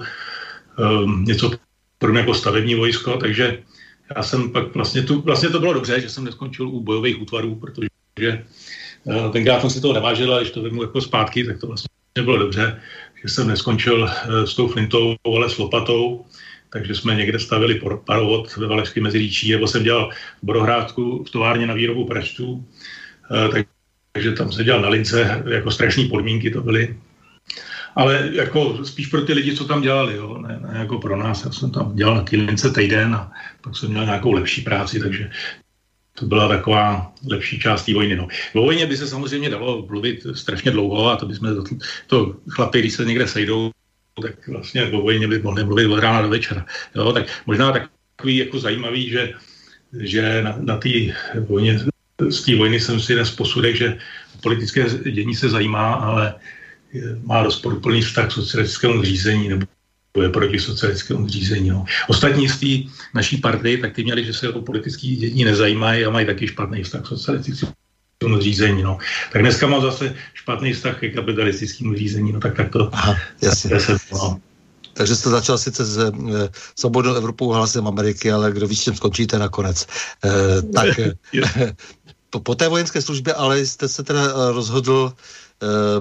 um, 0.80 1.26
něco 1.26 1.52
mě 2.08 2.20
jako 2.20 2.34
stavební 2.34 2.76
vojsko, 2.76 3.18
takže 3.18 3.64
já 4.16 4.24
jsem 4.24 4.52
pak 4.52 4.76
vlastně, 4.76 5.04
tu, 5.04 5.22
vlastně 5.22 5.50
to 5.50 5.60
bylo 5.60 5.74
dobře, 5.74 6.02
že 6.02 6.10
jsem 6.10 6.24
neskončil 6.24 6.68
u 6.70 6.82
bojových 6.82 7.22
útvarů, 7.22 7.56
protože 7.56 8.44
uh, 9.04 9.32
tenkrát 9.32 9.62
jsem 9.62 9.70
si 9.70 9.82
to 9.82 9.94
nevážil, 9.94 10.36
a 10.36 10.40
když 10.40 10.52
to 10.52 10.62
vemu 10.62 10.82
jako 10.82 11.02
zpátky, 11.02 11.44
tak 11.44 11.60
to 11.60 11.68
vlastně 11.68 11.88
bylo 12.24 12.38
dobře, 12.38 12.82
že 13.24 13.30
jsem 13.30 13.48
neskončil 13.48 14.02
uh, 14.04 14.44
s 14.44 14.56
tou 14.56 14.68
flintou, 14.68 15.16
ale 15.26 15.50
s 15.50 15.58
lopatou, 15.58 16.26
takže 16.70 16.96
jsme 16.96 17.16
někde 17.16 17.40
stavili 17.40 17.82
parovod 18.06 18.56
ve 18.58 18.68
Valašském 18.68 19.04
meziříčí, 19.04 19.52
nebo 19.52 19.68
jsem 19.68 19.84
dělal 19.84 20.10
v 20.42 20.46
Borohrádku 20.46 21.24
v 21.24 21.30
továrně 21.30 21.68
na 21.68 21.74
výrobu 21.74 22.06
pračtů, 22.06 22.66
eh, 23.32 23.66
takže 24.14 24.32
tam 24.32 24.52
se 24.52 24.64
dělal 24.64 24.82
na 24.82 24.90
lince, 24.90 25.44
jako 25.50 25.72
strašné 25.72 26.04
podmínky 26.04 26.52
to 26.52 26.62
byly. 26.62 26.98
Ale 27.98 28.30
jako 28.32 28.86
spíš 28.86 29.08
pro 29.08 29.22
ty 29.22 29.34
lidi, 29.34 29.56
co 29.56 29.66
tam 29.66 29.82
dělali, 29.82 30.16
jo? 30.16 30.38
Ne, 30.38 30.60
ne 30.62 30.80
jako 30.80 31.00
pro 31.00 31.18
nás. 31.18 31.46
Já 31.46 31.52
jsem 31.52 31.72
tam 31.72 31.96
dělal 31.96 32.16
na 32.16 32.22
té 32.22 32.36
lince 32.36 32.72
týden 32.72 33.16
a 33.16 33.32
pak 33.62 33.78
jsem 33.78 33.90
měl 33.90 34.06
nějakou 34.06 34.32
lepší 34.32 34.62
práci, 34.62 35.00
takže 35.00 35.30
to 36.14 36.26
byla 36.26 36.48
taková 36.48 37.14
lepší 37.30 37.60
část 37.60 37.86
té 37.86 37.94
vojny. 37.94 38.16
No. 38.16 38.28
O 38.54 38.62
vojně 38.62 38.86
by 38.86 38.98
se 38.98 39.08
samozřejmě 39.08 39.50
dalo 39.50 39.86
mluvit 39.90 40.28
strašně 40.34 40.72
dlouho 40.72 41.10
a 41.10 41.16
to 41.16 41.26
by 41.26 41.36
jsme 41.36 41.50
to, 42.08 42.36
chlapi, 42.50 42.80
když 42.80 42.94
se 42.94 43.06
někde 43.06 43.28
sejdou, 43.28 43.72
tak 44.22 44.48
vlastně 44.48 44.86
o 44.86 45.02
vojně 45.02 45.28
by 45.28 45.40
mohli 45.40 45.64
mluvit 45.64 45.86
od 45.86 46.00
rána 46.00 46.22
do 46.22 46.30
večera. 46.30 46.66
Jo, 46.96 47.14
tak 47.14 47.26
možná 47.46 47.72
takový 47.72 48.38
jako 48.38 48.60
zajímavý, 48.60 49.10
že, 49.10 49.34
že 50.00 50.44
na, 50.44 50.56
na 50.60 50.78
té 50.78 50.90
vojně, 51.48 51.80
z 52.30 52.42
té 52.42 52.56
vojny 52.56 52.80
jsem 52.80 53.00
si 53.00 53.14
dnes 53.14 53.32
posudek, 53.32 53.76
že 53.76 53.98
politické 54.42 54.86
dění 55.12 55.36
se 55.36 55.50
zajímá, 55.50 55.94
ale 55.94 56.34
má 57.24 57.44
rozporuplný 57.44 58.02
vztah 58.02 58.28
k 58.28 58.32
socialistickému 58.32 59.02
zřízení 59.02 59.50
nebo 59.50 59.66
je 60.22 60.30
proti 60.30 60.60
socialistickému 60.60 61.30
zřízení. 61.30 61.70
No. 61.70 61.86
Ostatní 62.08 62.50
z 62.50 62.58
té 62.60 62.90
naší 63.14 63.38
partii, 63.38 63.78
tak 63.78 63.94
ty 63.94 64.04
měli, 64.04 64.26
že 64.26 64.34
se 64.34 64.50
o 64.50 64.62
politické 64.62 65.08
dění 65.08 65.44
nezajímají 65.46 66.06
a 66.06 66.10
mají 66.10 66.26
taky 66.26 66.48
špatný 66.48 66.84
vztah 66.84 67.02
k 67.02 67.08
socialistickému 67.08 68.40
řízení. 68.40 68.84
No. 68.84 68.98
Tak 69.34 69.42
dneska 69.42 69.68
mám 69.68 69.82
zase 69.82 70.16
špatný 70.34 70.74
vztah 70.74 71.00
ke 71.00 71.10
kapitalistickému 71.10 71.96
řízení, 71.96 72.32
no 72.32 72.40
tak, 72.40 72.56
tak 72.56 72.72
to... 72.72 72.90
Aha, 72.94 73.16
jasně. 73.42 73.80
Se, 73.80 73.98
no. 74.14 74.40
Takže 74.94 75.16
jste 75.16 75.30
začal 75.30 75.58
sice 75.58 75.86
s 75.86 75.98
e, 75.98 76.12
svobodnou 76.80 77.14
Evropou 77.14 77.50
hlasem 77.50 77.88
Ameriky, 77.88 78.32
ale 78.32 78.52
kdo 78.52 78.68
ví, 78.68 78.76
čem 78.76 78.96
skončíte 78.96 79.40
nakonec. 79.40 79.88
E, 80.26 80.62
tak 80.62 81.00
po, 82.30 82.40
po 82.40 82.56
té 82.56 82.68
vojenské 82.68 83.02
službě 83.02 83.34
ale 83.34 83.60
jste 83.60 83.88
se 83.88 84.04
teda 84.04 84.22
eh, 84.24 84.52
rozhodl, 84.52 85.14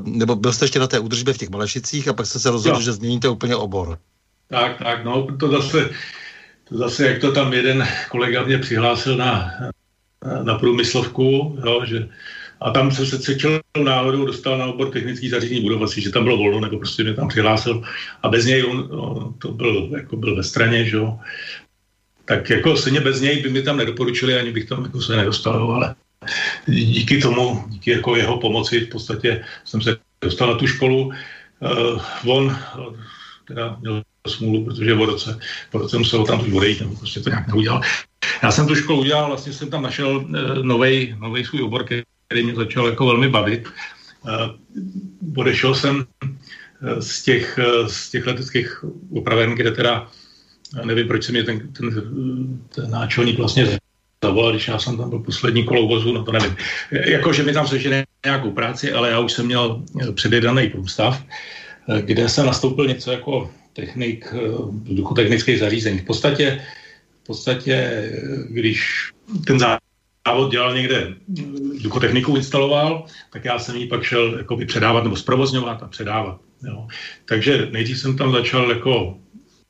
nebo 0.04 0.36
byl 0.36 0.52
jste 0.52 0.64
ještě 0.64 0.78
na 0.78 0.86
té 0.86 0.98
údržbě 0.98 1.34
v 1.34 1.38
těch 1.38 1.50
Malešicích 1.50 2.08
a 2.08 2.12
pak 2.12 2.26
jste 2.26 2.38
se 2.38 2.50
rozhodl, 2.50 2.76
jo. 2.76 2.82
že 2.82 2.92
změníte 2.92 3.28
úplně 3.28 3.56
obor. 3.56 3.98
Tak, 4.48 4.78
tak, 4.78 5.04
no, 5.04 5.26
to 5.40 5.48
zase, 5.48 5.90
to 6.68 6.76
zase, 6.76 7.06
jak 7.06 7.20
to 7.20 7.32
tam 7.32 7.52
jeden 7.52 7.88
kolega 8.10 8.42
mě 8.42 8.58
přihlásil 8.58 9.16
na 9.16 9.50
na 10.42 10.58
průmyslovku, 10.58 11.58
jo, 11.66 11.84
že, 11.84 12.08
a 12.60 12.70
tam 12.70 12.90
jsem 12.90 13.06
se 13.06 13.18
cítil 13.18 13.60
náhodou, 13.84 14.26
dostal 14.26 14.58
na 14.58 14.66
obor 14.66 14.90
technický 14.90 15.28
zařízení 15.28 15.60
budovací, 15.60 16.00
že 16.02 16.10
tam 16.10 16.24
bylo 16.24 16.36
volno, 16.36 16.60
nebo 16.60 16.78
prostě 16.78 17.02
mě 17.02 17.14
tam 17.14 17.28
přihlásil 17.28 17.82
a 18.22 18.28
bez 18.28 18.46
něj 18.46 18.64
on, 18.64 18.88
no, 18.92 19.34
to 19.38 19.52
byl, 19.52 19.90
jako 19.96 20.16
byl 20.16 20.36
ve 20.36 20.42
straně, 20.42 20.84
že 20.84 20.96
jo. 20.96 21.18
Tak 22.24 22.50
jako 22.50 22.76
stejně 22.76 23.00
bez 23.00 23.20
něj 23.20 23.42
by 23.42 23.50
mi 23.50 23.62
tam 23.62 23.76
nedoporučili, 23.76 24.38
ani 24.38 24.52
bych 24.52 24.64
tam 24.64 24.84
jako 24.84 25.02
se 25.02 25.16
nedostal, 25.16 25.72
ale 25.72 25.94
díky 26.66 27.18
tomu, 27.18 27.64
díky 27.68 27.90
jako 27.90 28.16
jeho 28.16 28.38
pomoci 28.38 28.80
v 28.80 28.88
podstatě 28.88 29.44
jsem 29.64 29.82
se 29.82 29.96
dostal 30.20 30.48
na 30.48 30.54
tu 30.54 30.66
školu. 30.66 31.06
Uh, 31.06 32.00
on 32.26 32.56
teda 33.48 33.76
měl 33.80 34.02
smůlu, 34.26 34.64
protože 34.64 34.94
v 34.94 35.02
roce, 35.02 35.38
po 35.70 35.78
roce 35.78 35.98
musel 35.98 36.26
tam 36.26 36.44
tu 36.44 36.56
odejít, 36.56 36.80
nebo 36.80 36.96
prostě 36.96 37.20
to 37.20 37.30
nějak 37.30 37.48
neudělal. 37.48 37.80
Já 38.42 38.50
jsem 38.50 38.66
tu 38.66 38.74
školu 38.74 39.00
udělal, 39.00 39.28
vlastně 39.28 39.52
jsem 39.52 39.70
tam 39.70 39.82
našel 39.82 40.16
uh, 40.16 40.64
nový 40.64 41.44
svůj 41.44 41.62
obor, 41.62 41.84
který 42.26 42.42
mě 42.44 42.54
začal 42.54 42.86
jako 42.86 43.06
velmi 43.06 43.28
bavit. 43.28 43.68
Odešel 45.36 45.74
jsem 45.74 46.06
z 46.98 47.22
těch, 47.22 47.58
z 47.86 48.10
těch 48.10 48.26
leteckých 48.26 48.84
opraven, 49.10 49.54
kde 49.54 49.70
teda 49.70 50.10
nevím, 50.84 51.08
proč 51.08 51.24
se 51.24 51.32
mě 51.32 51.44
ten, 51.44 51.72
ten, 51.72 51.90
ten 52.74 52.90
náčelník 52.90 53.38
vlastně 53.38 53.78
zavolal, 54.26 54.52
když 54.52 54.68
já 54.68 54.78
jsem 54.78 54.96
tam 54.96 55.10
byl 55.10 55.18
poslední 55.18 55.64
kolo 55.64 55.86
vozu, 55.86 56.12
no 56.12 56.24
to 56.24 56.32
nevím. 56.32 56.56
Jako, 56.90 57.32
že 57.32 57.42
mi 57.42 57.52
tam 57.52 57.66
sežene 57.66 58.04
nějakou 58.24 58.50
práci, 58.50 58.92
ale 58.92 59.10
já 59.10 59.18
už 59.18 59.32
jsem 59.32 59.46
měl 59.46 59.82
předjedaný 60.14 60.68
průstav, 60.68 61.22
kde 62.00 62.28
jsem 62.28 62.46
nastoupil 62.46 62.86
něco 62.86 63.10
jako 63.10 63.50
technik, 63.72 64.32
v 64.86 64.94
duchu 64.94 65.14
technických 65.14 65.58
zařízení. 65.58 65.98
V 65.98 66.04
podstatě, 66.04 66.60
v 67.22 67.26
podstatě 67.26 67.76
když 68.50 69.10
ten 69.46 69.58
závod 69.58 70.50
dělal 70.50 70.74
někde, 70.74 71.14
techniku 72.00 72.36
instaloval, 72.36 73.06
tak 73.32 73.44
já 73.44 73.58
jsem 73.58 73.76
ji 73.76 73.86
pak 73.86 74.02
šel 74.02 74.38
jakoby 74.38 74.66
předávat 74.66 75.04
nebo 75.04 75.16
zprovozňovat 75.16 75.82
a 75.82 75.88
předávat. 75.88 76.40
Jo. 76.66 76.88
Takže 77.24 77.68
nejdřív 77.70 77.98
jsem 77.98 78.16
tam 78.16 78.32
začal 78.32 78.70
jako 78.70 79.18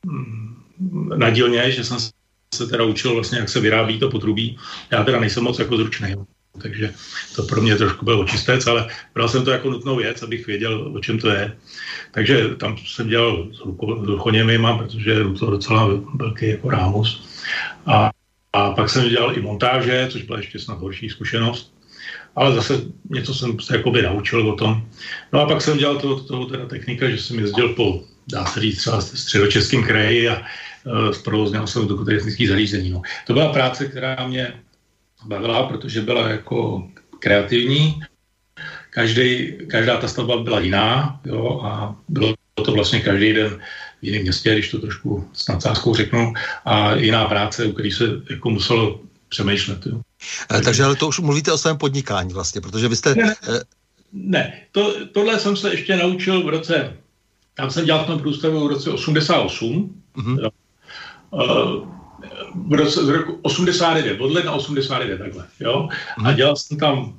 mm, 0.07 0.57
na 1.17 1.31
dílně, 1.31 1.71
že 1.71 1.85
jsem 1.85 1.99
se 2.57 2.67
teda 2.67 2.85
učil 2.85 3.15
vlastně, 3.15 3.39
jak 3.39 3.49
se 3.49 3.61
vyrábí 3.61 3.99
to 3.99 4.11
potrubí. 4.11 4.59
Já 4.91 5.05
teda 5.05 5.21
nejsem 5.21 5.45
moc 5.45 5.59
jako 5.59 5.77
zručný, 5.77 6.15
takže 6.63 6.93
to 7.37 7.43
pro 7.43 7.61
mě 7.63 7.77
trošku 7.77 8.05
bylo 8.05 8.25
čistec, 8.25 8.67
ale 8.67 8.89
bral 9.15 9.29
jsem 9.29 9.45
to 9.45 9.51
jako 9.51 9.71
nutnou 9.71 9.97
věc, 9.97 10.23
abych 10.23 10.47
věděl, 10.47 10.93
o 10.97 11.01
čem 11.01 11.19
to 11.19 11.29
je. 11.29 11.57
Takže 12.11 12.49
tam 12.57 12.77
jsem 12.79 13.09
dělal 13.09 13.49
s 13.53 13.61
ruchoněmima, 14.07 14.79
protože 14.79 15.11
je 15.11 15.25
to 15.39 15.51
docela 15.51 15.89
velký 16.15 16.49
jako 16.49 16.71
rámus. 16.71 17.27
A, 17.87 18.11
a 18.53 18.71
pak 18.71 18.89
jsem 18.91 19.09
dělal 19.09 19.39
i 19.39 19.41
montáže, 19.41 20.09
což 20.11 20.23
byla 20.23 20.39
ještě 20.39 20.59
snad 20.59 20.79
horší 20.79 21.09
zkušenost. 21.09 21.73
Ale 22.37 22.55
zase 22.55 22.81
něco 23.11 23.35
jsem 23.35 23.61
se 23.61 23.77
jakoby 23.77 24.03
naučil 24.03 24.49
o 24.49 24.57
tom. 24.57 24.89
No 25.33 25.41
a 25.41 25.47
pak 25.47 25.63
jsem 25.63 25.79
dělal 25.79 25.97
toho, 25.97 26.21
toho 26.21 26.47
teda 26.47 26.67
technika, 26.67 27.11
že 27.11 27.19
jsem 27.19 27.39
jezdil 27.39 27.69
po, 27.69 28.05
dá 28.33 28.45
se 28.45 28.61
říct, 28.61 28.79
třeba 28.79 29.01
středočeském 29.01 29.83
kraji 29.85 30.29
a 30.29 30.43
uh, 30.87 31.11
zprovozněl 31.11 31.67
jsem 31.67 31.89
do 31.89 32.05
technických 32.05 32.49
zařízení. 32.49 32.91
No. 32.91 33.03
To 33.27 33.33
byla 33.33 33.53
práce, 33.53 33.87
která 33.87 34.27
mě 34.27 34.63
bavila, 35.25 35.63
protože 35.63 36.01
byla 36.01 36.29
jako 36.29 36.89
kreativní. 37.19 38.01
Každý, 38.91 39.53
každá 39.69 39.97
ta 39.97 40.09
stavba 40.09 40.37
byla 40.37 40.61
jiná 40.61 41.21
jo, 41.25 41.61
a 41.65 41.97
bylo 42.09 42.35
to 42.65 42.73
vlastně 42.73 43.01
každý 43.01 43.33
den 43.33 43.61
v 44.03 44.05
jiném 44.07 44.23
městě, 44.23 44.53
když 44.53 44.71
to 44.71 44.79
trošku 44.79 45.29
s 45.33 45.49
nadsázkou 45.49 45.95
řeknu, 45.95 46.33
a 46.65 46.95
jiná 46.95 47.25
práce, 47.25 47.65
u 47.67 47.73
které 47.73 47.91
se 47.91 48.05
jako 48.31 48.51
muselo 48.51 49.01
přemýšlet. 49.29 49.87
Jo. 49.87 50.01
Eh, 50.55 50.61
takže 50.61 50.85
ale 50.85 50.97
to 50.97 51.09
už 51.09 51.21
mluvíte 51.21 51.53
o 51.53 51.59
svém 51.59 51.79
podnikání 51.79 52.33
vlastně, 52.33 52.61
protože 52.61 52.89
vy 52.89 52.97
jste... 52.97 53.15
Ne, 53.15 53.35
eh, 53.49 53.61
ne 54.13 54.53
to, 54.73 55.07
tohle 55.13 55.41
jsem 55.41 55.57
se 55.57 55.71
ještě 55.71 55.97
naučil 55.97 56.45
v 56.45 56.49
roce, 56.49 56.97
tam 57.55 57.71
jsem 57.71 57.85
dělal 57.85 58.05
v 58.05 58.07
tom 58.07 58.19
průstavu 58.21 58.65
v 58.65 58.71
roce 58.71 58.91
88, 58.91 60.03
mm-hmm. 60.17 60.51
Uh, 61.31 61.97
v 62.55 62.73
roce 62.73 63.05
z 63.05 63.09
roku 63.09 63.39
89, 63.43 64.21
od 64.21 64.33
ledna 64.33 64.53
89 64.53 65.19
takhle, 65.19 65.47
jo. 65.61 65.89
A 66.19 66.23
mhm. 66.23 66.37
dělal 66.37 66.57
jsem 66.57 66.79
tam 66.79 67.19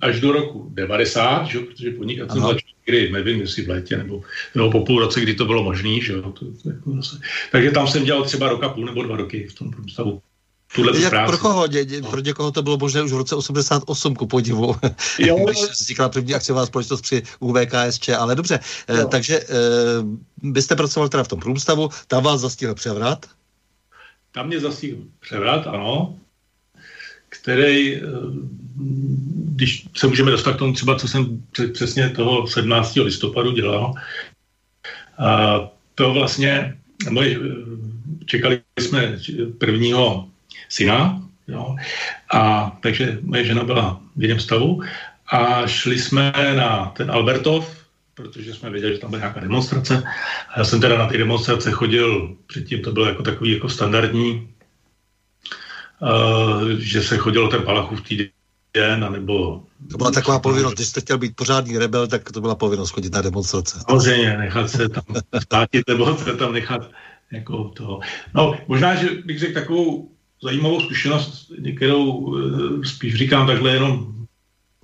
až 0.00 0.20
do 0.20 0.32
roku 0.32 0.70
90, 0.74 1.46
že? 1.46 1.58
protože 1.58 1.90
podnikat 1.90 2.32
jsem 2.32 2.40
začal 2.40 2.70
kdy, 2.84 3.12
nevím, 3.12 3.40
jestli 3.40 3.62
v 3.62 3.68
létě 3.68 3.96
nebo, 3.96 4.22
nebo 4.54 4.70
po 4.70 4.84
půl 4.84 5.00
roce, 5.00 5.20
kdy 5.20 5.34
to 5.34 5.44
bylo 5.44 5.62
možné, 5.62 6.00
že 6.00 6.12
jo. 6.12 6.22
To, 6.22 6.30
to, 6.32 6.68
jako 6.68 6.92
zase. 6.92 7.16
Takže 7.52 7.70
tam 7.70 7.88
jsem 7.88 8.04
dělal 8.04 8.24
třeba 8.24 8.48
roka 8.48 8.68
půl 8.68 8.86
nebo 8.86 9.02
dva 9.02 9.16
roky 9.16 9.46
v 9.46 9.54
tom 9.54 9.70
průstavu 9.70 10.22
tuhle 10.74 11.00
Jak 11.00 11.26
pro 11.26 11.38
koho? 11.38 11.66
Dě, 11.66 11.84
dě, 11.84 12.02
pro 12.02 12.20
někoho 12.20 12.50
to 12.50 12.62
bylo 12.62 12.78
možné 12.78 13.02
už 13.02 13.12
v 13.12 13.16
roce 13.16 13.34
88, 13.34 14.14
ku 14.14 14.26
podivu, 14.26 14.76
jo, 15.18 15.36
když 15.44 15.58
vznikla 15.80 16.08
první 16.08 16.34
akciová 16.34 16.66
společnost 16.66 17.00
při 17.00 17.22
UVKSČ, 17.38 18.08
ale 18.08 18.34
dobře, 18.34 18.60
eh, 18.88 19.00
jo. 19.00 19.08
takže 19.08 19.40
uh, 19.40 20.50
byste 20.52 20.76
pracoval 20.76 21.08
teda 21.08 21.24
v 21.24 21.28
tom 21.28 21.40
průmstavu, 21.40 21.90
tam 22.06 22.22
vás 22.22 22.40
zastihl 22.40 22.74
převrat? 22.74 23.26
Tam 24.32 24.46
mě 24.46 24.60
zastihl 24.60 24.98
převrat, 25.20 25.66
ano, 25.66 26.14
který, 27.28 27.96
eh, 27.96 28.00
když 29.34 29.86
se 29.96 30.06
můžeme 30.06 30.30
dostat 30.30 30.52
k 30.52 30.58
tomu 30.58 30.72
třeba, 30.72 30.98
co 30.98 31.08
jsem 31.08 31.42
přesně 31.72 32.10
toho 32.10 32.46
17. 32.46 33.00
listopadu 33.00 33.52
dělal, 33.52 33.94
a 35.18 35.60
to 35.94 36.12
vlastně, 36.12 36.78
moje, 37.10 37.38
čekali 38.26 38.60
jsme 38.78 39.18
prvního 39.58 40.28
syna, 40.70 41.22
jo, 41.48 41.76
a 42.34 42.72
takže 42.82 43.18
moje 43.22 43.44
žena 43.44 43.64
byla 43.64 44.00
v 44.16 44.22
jiném 44.22 44.40
stavu 44.40 44.82
a 45.32 45.66
šli 45.66 45.98
jsme 45.98 46.32
na 46.56 46.92
ten 46.96 47.10
Albertov, 47.10 47.80
protože 48.14 48.54
jsme 48.54 48.70
věděli, 48.70 48.94
že 48.94 48.98
tam 49.00 49.10
byla 49.10 49.20
nějaká 49.20 49.40
demonstrace. 49.40 50.02
A 50.48 50.58
já 50.58 50.64
jsem 50.64 50.80
teda 50.80 50.98
na 50.98 51.06
ty 51.06 51.18
demonstrace 51.18 51.70
chodil, 51.70 52.36
předtím 52.46 52.82
to 52.82 52.92
bylo 52.92 53.06
jako 53.06 53.22
takový 53.22 53.52
jako 53.52 53.68
standardní, 53.68 54.48
uh, 56.00 56.68
že 56.78 57.02
se 57.02 57.16
chodilo 57.16 57.48
ten 57.48 57.62
Palachův 57.62 58.00
týden, 58.00 59.12
nebo... 59.12 59.62
To 59.90 59.96
byla 59.96 60.10
taková 60.10 60.38
povinnost, 60.38 60.74
když 60.74 60.88
jste 60.88 61.00
chtěl 61.00 61.18
být 61.18 61.36
pořádný 61.36 61.78
rebel, 61.78 62.06
tak 62.06 62.32
to 62.32 62.40
byla 62.40 62.54
povinnost 62.54 62.90
chodit 62.90 63.12
na 63.12 63.22
demonstrace. 63.22 63.80
Samozřejmě, 63.88 64.36
nechat 64.38 64.70
se 64.70 64.88
tam 64.88 65.04
státit, 65.42 65.88
nebo 65.88 66.16
se 66.16 66.36
tam 66.36 66.52
nechat 66.52 66.90
jako 67.32 67.64
toho. 67.64 68.00
No, 68.34 68.58
možná, 68.68 68.94
že 68.94 69.08
bych 69.24 69.38
řekl 69.38 69.54
takovou 69.54 70.08
zajímavou 70.42 70.80
zkušenost, 70.80 71.52
kterou 71.76 72.36
eh, 72.38 72.86
spíš 72.86 73.14
říkám 73.14 73.46
takhle 73.46 73.70
jenom, 73.72 74.14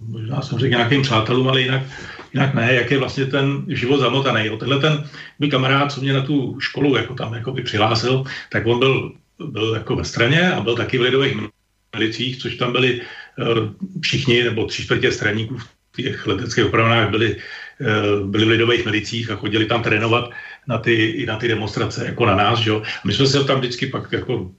možná 0.00 0.42
jsem 0.42 0.58
řekl 0.58 0.70
nějakým 0.70 1.02
přátelům, 1.02 1.48
ale 1.48 1.60
jinak, 1.60 1.82
jinak 2.34 2.54
ne, 2.54 2.74
jak 2.74 2.90
je 2.90 2.98
vlastně 2.98 3.26
ten 3.26 3.64
život 3.68 4.00
zamotaný. 4.00 4.46
Jo. 4.46 4.56
Tenhle 4.56 4.80
ten 4.80 5.08
můj 5.38 5.50
kamarád, 5.50 5.92
co 5.92 6.00
mě 6.00 6.12
na 6.12 6.22
tu 6.22 6.60
školu 6.60 6.96
jako 6.96 7.14
tam 7.14 7.34
jako 7.34 7.52
by 7.52 7.62
přihlásil, 7.62 8.24
tak 8.52 8.66
on 8.66 8.78
byl, 8.78 9.12
byl 9.38 9.74
jako 9.74 9.96
ve 9.96 10.04
straně 10.04 10.52
a 10.52 10.60
byl 10.60 10.76
taky 10.76 10.98
v 10.98 11.02
lidových 11.02 11.36
milicích, 11.96 12.38
což 12.38 12.56
tam 12.56 12.72
byli 12.72 13.00
uh, 13.00 13.46
všichni, 14.00 14.44
nebo 14.44 14.66
tři 14.66 14.82
čtvrtě 14.82 15.12
straníků 15.12 15.58
v 15.58 15.66
těch 15.96 16.26
leteckých 16.26 16.66
opravnách 16.66 17.10
byli, 17.10 17.36
uh, 17.80 18.28
byli 18.28 18.44
v 18.44 18.48
lidových 18.48 18.84
milicích 18.84 19.30
a 19.30 19.36
chodili 19.36 19.64
tam 19.64 19.82
trénovat 19.82 20.30
na 20.68 20.78
ty, 20.78 21.24
na 21.28 21.36
ty 21.36 21.48
demonstrace 21.48 22.06
jako 22.06 22.26
na 22.26 22.36
nás. 22.36 22.58
Že? 22.58 22.72
A 22.72 22.82
my 23.04 23.12
jsme 23.12 23.26
se 23.26 23.44
tam 23.44 23.58
vždycky 23.58 23.86
pak 23.86 24.12
jako 24.12 24.50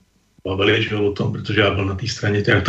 bavili 0.44 0.82
že, 0.82 0.96
o 0.96 1.12
tom, 1.12 1.32
protože 1.32 1.60
já 1.60 1.70
byl 1.70 1.84
na 1.84 1.94
té 1.94 2.08
straně 2.08 2.42
těch 2.42 2.62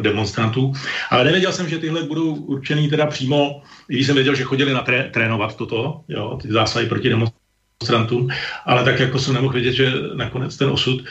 demonstrantů. 0.00 0.72
Ale 1.10 1.24
nevěděl 1.24 1.52
jsem, 1.52 1.68
že 1.68 1.78
tyhle 1.78 2.02
budou 2.02 2.34
určený 2.34 2.88
teda 2.88 3.06
přímo, 3.06 3.62
i 3.88 3.94
když 3.94 4.06
jsem 4.06 4.14
věděl, 4.14 4.34
že 4.34 4.44
chodili 4.44 4.72
na 4.72 4.82
tré, 4.82 5.10
trénovat 5.12 5.56
toto, 5.56 6.00
jo, 6.08 6.38
ty 6.42 6.52
zásahy 6.52 6.86
proti 6.86 7.08
demonstrantům, 7.08 8.28
ale 8.66 8.84
tak 8.84 9.00
jako 9.00 9.18
jsem 9.18 9.34
nemohl 9.34 9.54
vědět, 9.54 9.72
že 9.72 9.92
nakonec 10.14 10.56
ten 10.56 10.70
osud 10.70 11.04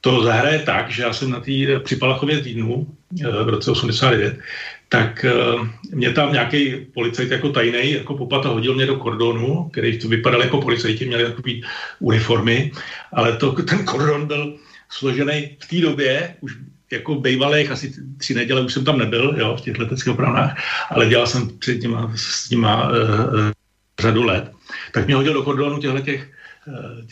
to 0.00 0.22
zahraje 0.22 0.58
tak, 0.58 0.90
že 0.90 1.02
já 1.02 1.12
jsem 1.12 1.30
na 1.30 1.40
té 1.40 1.80
při 1.84 1.96
Palachově 1.96 2.40
týdnu 2.40 2.86
eh, 3.20 3.44
v 3.44 3.48
roce 3.48 3.70
89, 3.70 4.38
tak 4.88 5.24
eh, 5.24 5.32
mě 5.92 6.12
tam 6.12 6.32
nějaký 6.32 6.86
policajt 6.94 7.30
jako 7.30 7.48
tajný 7.48 7.92
jako 7.92 8.14
popata 8.14 8.48
hodil 8.48 8.74
mě 8.74 8.86
do 8.86 8.96
kordonu, 8.96 9.68
který 9.72 9.98
vypadal 10.08 10.42
jako 10.42 10.60
policajti, 10.60 11.06
měli 11.06 11.24
takové 11.24 11.52
uniformy, 12.00 12.72
ale 13.12 13.36
to, 13.36 13.52
ten 13.52 13.84
kordon 13.84 14.26
byl 14.26 14.56
složený 14.98 15.56
v 15.60 15.68
té 15.68 15.76
době, 15.80 16.34
už 16.40 16.56
jako 16.92 17.14
bývalých 17.14 17.70
asi 17.70 17.92
tři 18.18 18.34
neděle 18.34 18.60
už 18.60 18.72
jsem 18.72 18.84
tam 18.84 18.98
nebyl, 18.98 19.34
jo, 19.38 19.56
v 19.56 19.60
těch 19.60 19.78
leteckých 19.78 20.12
opravnách, 20.12 20.62
ale 20.90 21.06
dělal 21.06 21.26
jsem 21.26 21.58
před 21.58 21.78
těma, 21.78 22.12
s 22.16 22.50
nima 22.50 22.88
uh, 22.88 22.94
řadu 24.00 24.22
let, 24.22 24.52
tak 24.92 25.06
mě 25.06 25.14
hodil 25.14 25.34
do 25.34 25.42
kordonu 25.42 25.78
těchto 25.78 26.00
těch, 26.00 26.30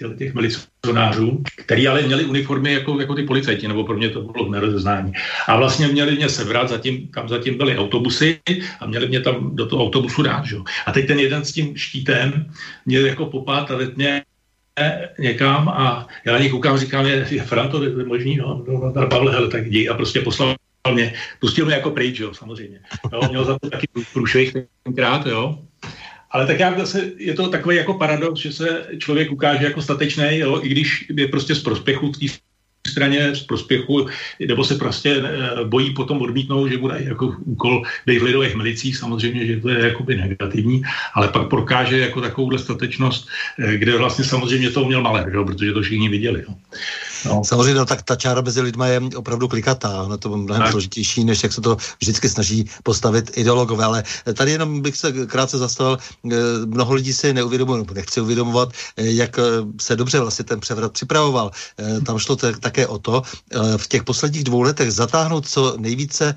uh, 0.05 0.14
těch 0.16 0.35
milicionářů, 0.35 1.42
který 1.57 1.88
ale 1.88 2.03
měli 2.03 2.25
uniformy 2.25 2.73
jako, 2.73 3.01
jako 3.01 3.14
ty 3.14 3.23
policajti, 3.23 3.68
nebo 3.68 3.85
pro 3.85 3.97
mě 3.97 4.11
to 4.11 4.23
bylo 4.23 4.51
nerozeznání. 4.51 5.12
A 5.49 5.57
vlastně 5.57 5.88
měli 5.88 6.16
mě 6.16 6.29
sebrat, 6.29 6.68
zatím, 6.68 7.09
tam 7.09 7.29
zatím 7.29 7.59
byly 7.59 7.79
autobusy 7.79 8.40
a 8.81 8.87
měli 8.87 9.09
mě 9.09 9.21
tam 9.21 9.57
do 9.57 9.66
toho 9.66 9.85
autobusu 9.85 10.23
dát. 10.23 10.45
Že? 10.45 10.57
A 10.87 10.92
teď 10.92 11.07
ten 11.07 11.18
jeden 11.18 11.45
s 11.45 11.53
tím 11.53 11.77
štítem 11.77 12.47
mě 12.87 13.01
jako 13.01 13.27
popát 13.27 13.71
a 13.71 13.79
mě 13.97 14.23
někam 15.18 15.68
a 15.68 16.06
já 16.26 16.32
na 16.32 16.38
něj 16.38 16.50
koukám, 16.50 16.78
říkám, 16.78 17.06
je, 17.06 17.26
je 17.30 17.42
Fran, 17.42 17.68
to 17.68 17.85
je 17.85 18.04
možný, 18.04 18.37
no, 18.37 18.64
no, 18.68 18.92
no 18.94 19.06
Pavle, 19.06 19.32
hele, 19.32 19.48
tak 19.48 19.66
jdi 19.66 19.88
a 19.88 19.94
prostě 19.94 20.20
poslal 20.20 20.56
mě, 20.92 21.14
pustil 21.40 21.66
mě 21.66 21.74
jako 21.74 21.90
pryč, 21.90 22.18
jo, 22.18 22.35
samozřejmě. 22.35 22.80
Jo, 23.12 23.20
měl 23.28 23.44
za 23.44 23.58
to 23.58 23.70
taky 23.70 23.87
průšvih 24.12 24.52
tenkrát, 24.82 25.26
jo. 25.26 25.58
Ale 26.30 26.46
tak 26.46 26.61
já 26.61 26.78
zase, 26.78 27.11
je 27.16 27.35
to 27.35 27.48
takový 27.48 27.76
jako 27.76 27.94
paradox, 27.94 28.40
že 28.40 28.52
se 28.52 28.87
člověk 28.98 29.32
ukáže 29.32 29.64
jako 29.64 29.82
statečný, 29.82 30.38
jo, 30.38 30.61
i 30.62 30.68
když 30.68 31.06
je 31.16 31.28
prostě 31.28 31.54
z 31.54 31.62
prospěchu 31.62 32.12
v 32.12 32.18
straně 32.88 33.35
z 33.35 33.42
prospěchu, 33.42 34.07
nebo 34.47 34.64
se 34.64 34.75
prostě 34.75 35.23
eh, 35.25 35.64
bojí 35.64 35.95
potom 35.95 36.23
odmítnout, 36.23 36.68
že 36.68 36.79
bude 36.79 36.97
jako 37.01 37.37
úkol 37.45 37.83
být 38.07 38.18
v 38.18 38.23
lidových 38.23 38.55
milicích, 38.55 38.97
samozřejmě, 38.97 39.47
že 39.47 39.61
to 39.61 39.68
je 39.68 39.87
jakoby 39.87 40.16
negativní, 40.16 40.83
ale 41.14 41.29
pak 41.29 41.49
prokáže 41.49 41.99
jako 41.99 42.21
takovouhle 42.21 42.59
statečnost, 42.59 43.29
eh, 43.59 43.77
kde 43.77 43.99
vlastně 43.99 44.25
samozřejmě 44.25 44.71
to 44.71 44.85
měl 44.85 45.03
malé, 45.03 45.25
protože 45.47 45.73
to 45.73 45.83
všichni 45.83 46.09
viděli. 46.09 46.45
Jo. 46.49 46.55
No. 47.24 47.44
Samozřejmě, 47.44 47.74
no, 47.74 47.87
tak 47.87 48.02
ta 48.02 48.16
čára 48.16 48.40
mezi 48.40 48.61
lidma 48.61 48.87
je 48.87 49.00
opravdu 49.16 49.48
klikatá, 49.48 50.02
ono 50.02 50.18
to 50.18 50.30
je 50.30 50.37
mnohem 50.37 50.62
tak. 50.62 50.70
složitější, 50.70 51.24
než 51.24 51.42
jak 51.42 51.52
se 51.52 51.61
to 51.61 51.76
vždycky 52.00 52.28
snaží 52.28 52.70
postavit 52.82 53.30
ideologové, 53.35 53.85
ale 53.85 54.04
tady 54.35 54.50
jenom 54.50 54.80
bych 54.80 54.96
se 54.96 55.12
krátce 55.26 55.58
zastavil, 55.58 55.98
eh, 55.98 56.37
mnoho 56.66 56.94
lidí 56.94 57.12
si 57.12 57.35
neuvědomuje, 57.35 57.78
nebo 57.78 57.94
nechce 57.94 58.20
uvědomovat, 58.20 58.68
eh, 58.96 59.02
jak 59.04 59.38
eh, 59.38 59.42
se 59.80 59.96
dobře 59.96 60.20
vlastně 60.20 60.44
ten 60.44 60.61
převrat 60.61 60.92
připravoval. 60.92 61.50
Tam 62.06 62.18
šlo 62.18 62.37
t- 62.37 62.52
také 62.61 62.87
o 62.87 62.98
to, 62.98 63.22
v 63.76 63.88
těch 63.88 64.04
posledních 64.04 64.44
dvou 64.44 64.62
letech 64.62 64.92
zatáhnout 64.92 65.48
co 65.48 65.74
nejvíce 65.78 66.35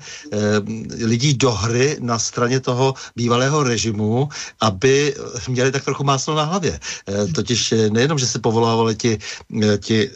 lidí 1.04 1.34
do 1.34 1.52
hry 1.52 1.96
na 2.00 2.18
straně 2.18 2.60
toho 2.60 2.94
bývalého 3.16 3.62
režimu, 3.62 4.28
aby 4.60 5.14
měli 5.48 5.72
tak 5.72 5.84
trochu 5.84 6.04
máslo 6.04 6.34
na 6.34 6.42
hlavě. 6.42 6.80
Totiž 7.34 7.74
nejenom, 7.90 8.18
že 8.18 8.26
se 8.26 8.38
povolávali 8.38 8.94
ti, 8.96 9.18
ti 9.78 10.10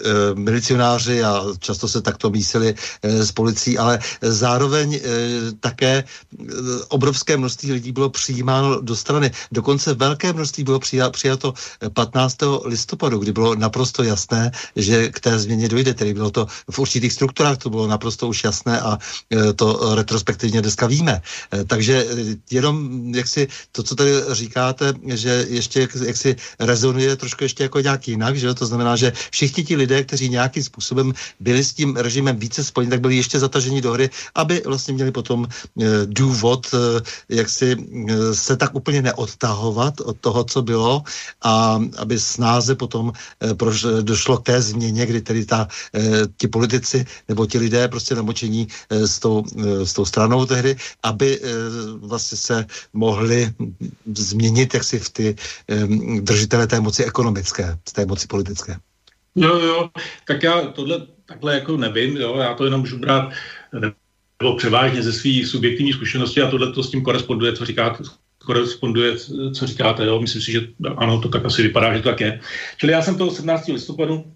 milicionáři 0.60 1.22
a 1.22 1.44
často 1.58 1.88
se 1.88 2.02
takto 2.02 2.30
mísili 2.30 2.74
s 3.02 3.32
policií, 3.32 3.78
ale 3.78 3.98
zároveň 4.20 5.00
také 5.60 6.04
obrovské 6.88 7.36
množství 7.36 7.72
lidí 7.72 7.92
bylo 7.92 8.10
přijímáno 8.10 8.80
do 8.80 8.96
strany. 8.96 9.30
Dokonce 9.52 9.94
velké 9.94 10.32
množství 10.32 10.64
bylo 10.64 10.80
přijato 11.10 11.54
15. 11.94 12.36
listopadu, 12.64 13.18
kdy 13.18 13.32
bylo 13.32 13.54
naprosto 13.54 14.02
jasné, 14.02 14.50
že 14.76 15.08
k 15.08 15.20
té 15.20 15.38
změně 15.38 15.68
dojde. 15.68 15.94
Tedy 15.94 16.14
bylo 16.14 16.30
to 16.30 16.46
v 16.70 16.78
určitých 16.78 17.12
strukturách, 17.12 17.58
to 17.58 17.70
bylo 17.70 17.86
naprosto 17.86 18.28
už 18.28 18.44
jasné 18.44 18.80
a 18.80 18.98
to 19.56 19.94
retrospektivně 19.94 20.60
dneska 20.60 20.86
víme. 20.86 21.22
Takže 21.66 22.06
jenom 22.50 23.00
jak 23.14 23.28
si 23.28 23.48
to, 23.72 23.82
co 23.82 23.94
tady 23.94 24.12
říkáte, 24.32 24.92
že 25.06 25.46
ještě 25.48 25.88
jak 26.04 26.16
si 26.16 26.36
rezonuje 26.58 27.16
trošku 27.16 27.44
ještě 27.44 27.62
jako 27.62 27.80
nějak 27.80 28.08
jinak, 28.08 28.36
že 28.36 28.54
to 28.54 28.66
znamená, 28.66 28.96
že 28.96 29.12
všichni 29.30 29.64
ti 29.64 29.76
lidé, 29.76 30.04
kteří 30.04 30.28
nějakým 30.40 30.62
způsobem 30.62 31.12
byli 31.40 31.64
s 31.64 31.72
tím 31.72 31.96
režimem 31.96 32.36
více 32.36 32.64
spojeni, 32.64 32.90
tak 32.90 33.00
byli 33.00 33.16
ještě 33.16 33.38
zataženi 33.38 33.80
do 33.80 33.92
hry, 33.92 34.10
aby 34.34 34.62
vlastně 34.66 34.94
měli 34.94 35.12
potom 35.12 35.44
e, 35.44 35.84
důvod, 36.06 36.66
jak 37.28 37.48
si 37.48 37.76
se 38.32 38.56
tak 38.56 38.74
úplně 38.74 39.02
neodtahovat 39.02 40.00
od 40.00 40.16
toho, 40.20 40.44
co 40.44 40.62
bylo 40.62 41.02
a 41.42 41.80
aby 41.98 42.20
snáze 42.20 42.74
potom 42.74 43.12
eh, 43.12 44.02
došlo 44.02 44.38
k 44.38 44.42
té 44.42 44.62
změně, 44.62 45.06
kdy 45.06 45.20
tedy 45.20 45.44
ta, 45.44 45.68
eh, 45.94 46.26
ti 46.36 46.48
politici 46.48 47.04
nebo 47.28 47.46
ti 47.46 47.58
lidé 47.58 47.88
prostě 47.88 48.14
namočení 48.14 48.68
eh, 48.68 49.06
s 49.06 49.18
tou, 49.18 49.44
s 49.84 49.92
tou 49.92 50.04
stranou 50.04 50.46
tehdy, 50.46 50.76
aby 51.02 51.40
vlastně 52.00 52.38
se 52.38 52.66
mohli 52.92 53.52
změnit 54.14 54.74
jaksi 54.74 54.98
v 54.98 55.08
ty 55.10 55.26
držitele 56.20 56.66
té 56.66 56.80
moci 56.80 57.04
ekonomické, 57.04 57.78
z 57.88 57.92
té 57.92 58.06
moci 58.06 58.26
politické. 58.26 58.76
Jo, 59.34 59.58
jo, 59.58 59.90
tak 60.26 60.42
já 60.42 60.60
tohle 60.60 61.06
takhle 61.26 61.54
jako 61.54 61.76
nevím, 61.76 62.16
jo, 62.16 62.36
já 62.36 62.54
to 62.54 62.64
jenom 62.64 62.80
můžu 62.80 62.98
brát 62.98 63.32
nebo 63.72 64.56
převážně 64.56 65.02
ze 65.02 65.12
svých 65.12 65.46
subjektivních 65.46 65.94
zkušeností 65.94 66.40
a 66.40 66.50
tohle 66.50 66.72
to 66.72 66.82
s 66.82 66.90
tím 66.90 67.02
koresponduje, 67.02 67.52
co 67.52 67.64
říkáte, 67.64 68.04
koresponduje, 68.38 69.16
co 69.54 69.66
říkáte, 69.66 70.06
jo? 70.06 70.20
myslím 70.20 70.42
si, 70.42 70.52
že 70.52 70.60
ano, 70.96 71.20
to 71.20 71.28
tak 71.28 71.44
asi 71.44 71.62
vypadá, 71.62 71.96
že 71.96 72.02
to 72.02 72.08
tak 72.08 72.20
je. 72.20 72.40
Čili 72.76 72.92
já 72.92 73.02
jsem 73.02 73.18
toho 73.18 73.30
17. 73.30 73.68
listopadu 73.68 74.32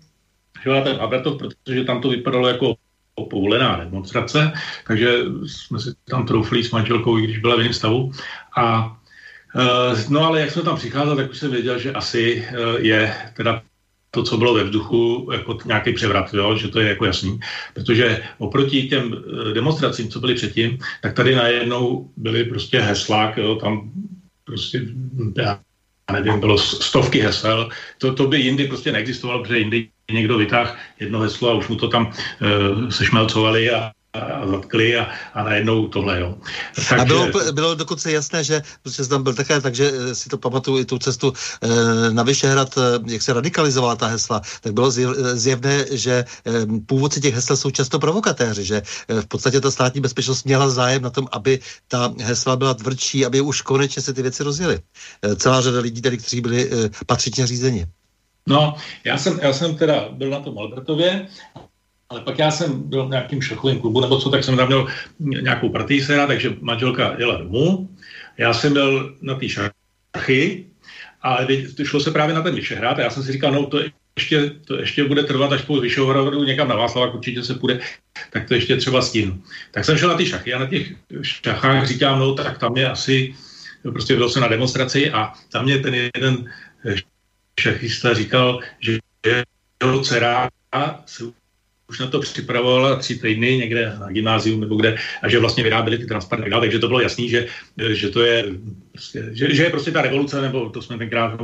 šel 0.63 0.83
ten 0.83 0.97
Abratov, 1.01 1.39
protože 1.39 1.85
tam 1.85 2.01
to 2.01 2.09
vypadalo 2.09 2.49
jako 2.49 2.75
povolená 3.31 3.77
demonstrace, 3.77 4.53
takže 4.87 5.19
jsme 5.47 5.81
si 5.81 5.91
tam 6.05 6.27
troufli 6.27 6.65
s 6.65 6.71
manželkou, 6.71 7.19
i 7.19 7.23
když 7.23 7.39
byla 7.39 7.57
v 7.57 7.59
jiném 7.59 7.75
stavu. 7.75 8.13
A 8.57 8.97
e, 9.57 10.11
No 10.11 10.27
ale 10.27 10.41
jak 10.41 10.51
jsme 10.51 10.63
tam 10.63 10.77
přicházeli, 10.77 11.17
tak 11.17 11.31
už 11.31 11.39
jsem 11.39 11.51
věděl, 11.51 11.79
že 11.79 11.93
asi 11.93 12.49
e, 12.49 12.81
je 12.81 13.15
teda 13.37 13.63
to, 14.15 14.23
co 14.23 14.37
bylo 14.37 14.55
ve 14.55 14.65
vzduchu, 14.65 15.29
jako 15.33 15.59
nějaký 15.65 15.93
převrat, 15.93 16.35
jo? 16.35 16.57
že 16.57 16.69
to 16.69 16.81
je 16.81 16.89
jako 16.89 17.05
jasný. 17.05 17.41
Protože 17.75 18.23
oproti 18.39 18.89
těm 18.89 19.15
eh, 19.15 19.55
demonstracím, 19.55 20.09
co 20.09 20.21
byly 20.21 20.35
předtím, 20.35 20.79
tak 21.03 21.13
tady 21.15 21.35
najednou 21.35 22.11
byly 22.17 22.45
prostě 22.45 22.81
heslák, 22.81 23.37
jo? 23.37 23.55
tam 23.55 23.91
prostě, 24.45 24.81
já 25.37 25.61
nevím, 26.13 26.41
bylo 26.41 26.59
stovky 26.59 27.21
hesel. 27.21 27.69
To, 27.99 28.15
to 28.15 28.27
by 28.27 28.41
jindy 28.41 28.69
prostě 28.69 28.93
neexistovalo, 28.93 29.43
protože 29.43 29.59
jindy 29.59 29.89
někdo 30.13 30.39
vytáhl 30.39 30.71
jedno 31.01 31.19
heslo 31.21 31.51
a 31.51 31.55
už 31.55 31.69
mu 31.69 31.77
to 31.77 31.89
tam 31.89 32.07
uh, 32.07 32.89
sešmelcovali 32.89 33.71
a, 33.71 33.91
a 34.15 34.47
zatkli 34.47 34.97
a, 34.97 35.11
a 35.35 35.43
najednou 35.43 35.89
tohle, 35.89 36.21
jo. 36.21 36.35
Takže... 36.75 36.97
A 36.97 37.05
bylo, 37.05 37.29
bylo 37.53 37.75
dokonce 37.75 38.13
jasné, 38.13 38.45
že 38.45 38.63
prostě 38.83 39.05
tam 39.05 39.23
byl 39.23 39.35
také, 39.35 39.61
takže 39.61 39.93
eh, 39.95 40.15
si 40.15 40.29
to 40.29 40.39
pamatuju 40.39 40.79
i 40.79 40.85
tu 40.85 40.99
cestu 40.99 41.33
e, 41.63 42.11
na 42.11 42.23
Vyšehrad, 42.23 42.79
e, 42.79 42.81
jak 43.13 43.23
se 43.23 43.33
radikalizovala 43.33 43.97
ta 43.97 44.07
hesla, 44.07 44.41
tak 44.61 44.73
bylo 44.73 44.91
zjevné, 45.35 45.85
že 45.91 46.25
původci 46.87 47.21
těch 47.21 47.35
hesel 47.35 47.57
jsou 47.57 47.71
často 47.71 47.99
provokatéři, 47.99 48.65
že 48.65 48.83
v 49.09 49.27
podstatě 49.27 49.61
ta 49.61 49.71
státní 49.71 50.01
bezpečnost 50.01 50.45
měla 50.45 50.69
zájem 50.69 51.03
na 51.03 51.11
tom, 51.11 51.29
aby 51.33 51.59
ta 51.89 52.15
hesla 52.21 52.57
byla 52.57 52.75
tvrdší, 52.75 53.27
aby 53.27 53.41
už 53.41 53.63
konečně 53.63 54.03
se 54.03 54.13
ty 54.13 54.23
věci 54.23 54.43
rozjeli. 54.43 54.81
E, 55.23 55.37
celá 55.37 55.61
řada 55.61 55.81
lidí 55.81 56.03
tady, 56.03 56.19
kteří 56.19 56.41
byli 56.41 56.71
patřičně 57.07 57.47
řízeni. 57.47 57.87
No, 58.49 58.75
já 59.05 59.19
jsem, 59.19 59.41
já 59.43 59.53
jsem 59.53 59.77
teda 59.77 60.09
byl 60.13 60.31
na 60.31 60.41
tom 60.41 60.59
Albertově 60.59 61.27
ale 62.09 62.21
pak 62.21 62.39
já 62.39 62.51
jsem 62.51 62.89
byl 62.89 63.07
v 63.07 63.11
nějakým 63.11 63.43
šachovém 63.43 63.81
klubu 63.81 64.01
nebo 64.01 64.21
co, 64.21 64.31
tak 64.31 64.45
jsem 64.45 64.57
tam 64.57 64.67
měl 64.67 64.87
nějakou 65.19 65.69
partii 65.69 66.05
sera, 66.05 66.27
takže 66.27 66.57
manželka 66.61 67.15
jela 67.19 67.37
domů. 67.37 67.89
Já 68.39 68.55
jsem 68.55 68.73
byl 68.73 69.17
na 69.21 69.35
té 69.35 69.49
šachy 69.49 70.67
a 71.23 71.39
šlo 71.85 72.01
se 72.01 72.11
právě 72.11 72.35
na 72.35 72.43
ten 72.43 72.55
Vyšehrad 72.55 72.99
a 72.99 73.03
já 73.03 73.11
jsem 73.11 73.23
si 73.23 73.33
říkal, 73.33 73.53
no 73.53 73.67
to 73.67 73.81
ještě, 74.17 74.51
to 74.65 74.77
ještě 74.77 75.05
bude 75.05 75.23
trvat 75.23 75.53
až 75.53 75.63
po 75.63 75.81
Vyšehradu 75.81 76.45
někam 76.45 76.69
na 76.69 76.77
Václavák, 76.77 77.15
určitě 77.15 77.43
se 77.43 77.55
půjde, 77.55 77.81
tak 78.31 78.49
to 78.49 78.55
ještě 78.55 78.77
třeba 78.77 79.03
stínu. 79.03 79.43
Tak 79.71 79.85
jsem 79.85 79.99
šel 79.99 80.09
na 80.09 80.17
ty 80.17 80.27
šachy 80.27 80.55
a 80.55 80.59
na 80.59 80.67
těch 80.67 80.93
šachách 81.23 81.87
říkám, 81.87 82.19
no 82.19 82.35
tak 82.35 82.59
tam 82.59 82.77
je 82.77 82.91
asi, 82.91 83.35
prostě 83.83 84.17
byl 84.17 84.31
jsem 84.31 84.43
na 84.43 84.49
demonstraci 84.49 85.11
a 85.11 85.33
tam 85.53 85.65
mě 85.65 85.79
ten 85.79 85.95
jeden 85.95 86.53
šachista 87.61 88.15
říkal, 88.15 88.61
že 88.81 88.99
jeho 89.83 90.01
dcera 90.01 90.49
se 91.07 91.25
už 91.89 92.01
na 92.01 92.07
to 92.07 92.21
připravovala 92.21 92.97
tři 92.97 93.19
týdny 93.19 93.57
někde 93.57 93.97
na 94.01 94.09
gymnázium 94.09 94.61
nebo 94.61 94.77
kde 94.77 94.97
a 95.23 95.29
že 95.29 95.39
vlastně 95.39 95.63
vyráběli 95.63 95.99
ty 95.99 96.07
transparenty, 96.07 96.51
takže 96.61 96.79
to 96.79 96.89
bylo 96.89 97.01
jasný, 97.01 97.29
že, 97.29 97.47
že 97.93 98.09
to 98.11 98.23
je 98.23 98.45
prostě, 98.93 99.29
že, 99.33 99.55
že, 99.55 99.63
je 99.63 99.71
prostě 99.71 99.91
ta 99.91 100.03
revoluce, 100.03 100.41
nebo 100.41 100.71
to 100.71 100.83
jsme 100.83 100.99
tenkrát 100.99 101.41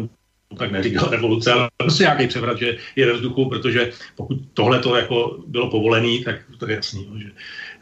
tak 0.59 0.73
neříkal 0.73 1.09
revoluce, 1.11 1.53
ale 1.53 1.69
prostě 1.77 2.03
nějaký 2.03 2.27
převrat, 2.27 2.59
že 2.59 2.77
je 2.97 3.07
ve 3.07 3.13
vzduchu, 3.13 3.49
protože 3.49 3.93
pokud 4.17 4.39
tohle 4.55 4.79
to 4.79 4.97
jako 4.97 5.39
bylo 5.47 5.71
povolené, 5.71 6.25
tak 6.25 6.37
to 6.59 6.69
je 6.69 6.77
jasný. 6.77 7.09
Že, 7.17 7.31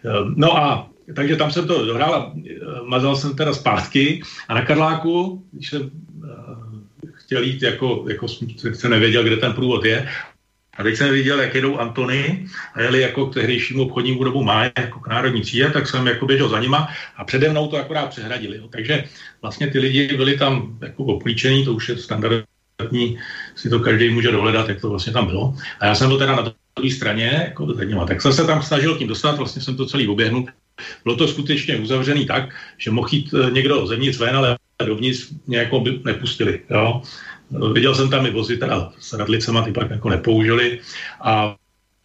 ehm, 0.04 0.34
no 0.36 0.56
a 0.56 0.90
takže 1.14 1.36
tam 1.36 1.50
jsem 1.50 1.66
to 1.66 1.86
dohrál 1.86 2.14
a 2.14 2.32
ehm, 2.36 2.46
mazal 2.84 3.16
jsem 3.16 3.36
teda 3.36 3.52
zpátky 3.52 4.22
a 4.48 4.54
na 4.54 4.62
Karláku, 4.64 5.44
když 5.52 5.70
jsem 5.70 5.82
ehm, 5.82 6.84
chtěl 7.12 7.42
jít, 7.42 7.62
jako, 7.62 8.04
jako 8.08 8.28
jsem 8.72 8.90
nevěděl, 8.90 9.24
kde 9.24 9.36
ten 9.36 9.52
průvod 9.52 9.84
je, 9.84 10.08
a 10.78 10.82
teď 10.82 10.96
jsem 10.96 11.10
viděl, 11.10 11.40
jak 11.40 11.54
jedou 11.54 11.78
Antony 11.78 12.46
a 12.74 12.80
jeli 12.82 13.00
jako 13.00 13.26
k 13.26 13.34
tehdejšímu 13.34 13.82
obchodnímu 13.82 14.24
dobu 14.24 14.42
má, 14.42 14.64
jako 14.64 15.00
k 15.00 15.06
národní 15.06 15.42
cíle, 15.42 15.70
tak 15.70 15.88
jsem 15.88 16.06
jako 16.06 16.26
běžel 16.26 16.48
za 16.48 16.60
nima 16.60 16.88
a 17.16 17.24
přede 17.24 17.48
mnou 17.48 17.68
to 17.68 17.76
akorát 17.76 18.06
přehradili. 18.06 18.62
Takže 18.70 19.04
vlastně 19.42 19.66
ty 19.66 19.78
lidi 19.78 20.16
byli 20.16 20.38
tam 20.38 20.78
jako 20.82 21.04
oplíčení, 21.04 21.64
to 21.64 21.74
už 21.74 21.88
je 21.88 21.96
standardní, 21.96 23.18
si 23.54 23.70
to 23.70 23.80
každý 23.80 24.08
může 24.08 24.30
dohledat, 24.30 24.68
jak 24.68 24.80
to 24.80 24.90
vlastně 24.90 25.12
tam 25.12 25.26
bylo. 25.26 25.54
A 25.80 25.86
já 25.86 25.94
jsem 25.94 26.08
byl 26.08 26.18
teda 26.18 26.36
na 26.36 26.42
druhé 26.42 26.90
straně, 26.90 27.42
jako 27.44 27.74
za 27.74 27.84
nima. 27.84 28.06
Tak 28.06 28.22
jsem 28.22 28.32
se 28.32 28.44
tam 28.46 28.62
snažil 28.62 28.98
tím 28.98 29.08
dostat, 29.08 29.36
vlastně 29.36 29.62
jsem 29.62 29.76
to 29.76 29.86
celý 29.86 30.08
oběhnul. 30.08 30.46
Bylo 31.04 31.16
to 31.16 31.28
skutečně 31.28 31.76
uzavřený 31.76 32.26
tak, 32.26 32.54
že 32.78 32.90
mohl 32.90 33.08
jít 33.10 33.34
eh, 33.34 33.50
někdo 33.50 33.86
zevnitř 33.86 34.18
ven, 34.18 34.36
ale 34.36 34.58
dovnitř 34.86 35.28
mě 35.46 35.58
jako 35.58 35.80
by 35.80 36.00
nepustili. 36.04 36.60
Jo. 36.70 37.02
Viděl 37.72 37.94
jsem 37.94 38.10
tam 38.10 38.26
i 38.26 38.30
vozy 38.30 38.56
teda 38.56 38.92
s 38.98 39.12
radlicema, 39.12 39.62
ty 39.62 39.72
pak 39.72 39.90
jako 39.90 40.08
nepoužili. 40.08 40.78
A 41.20 41.56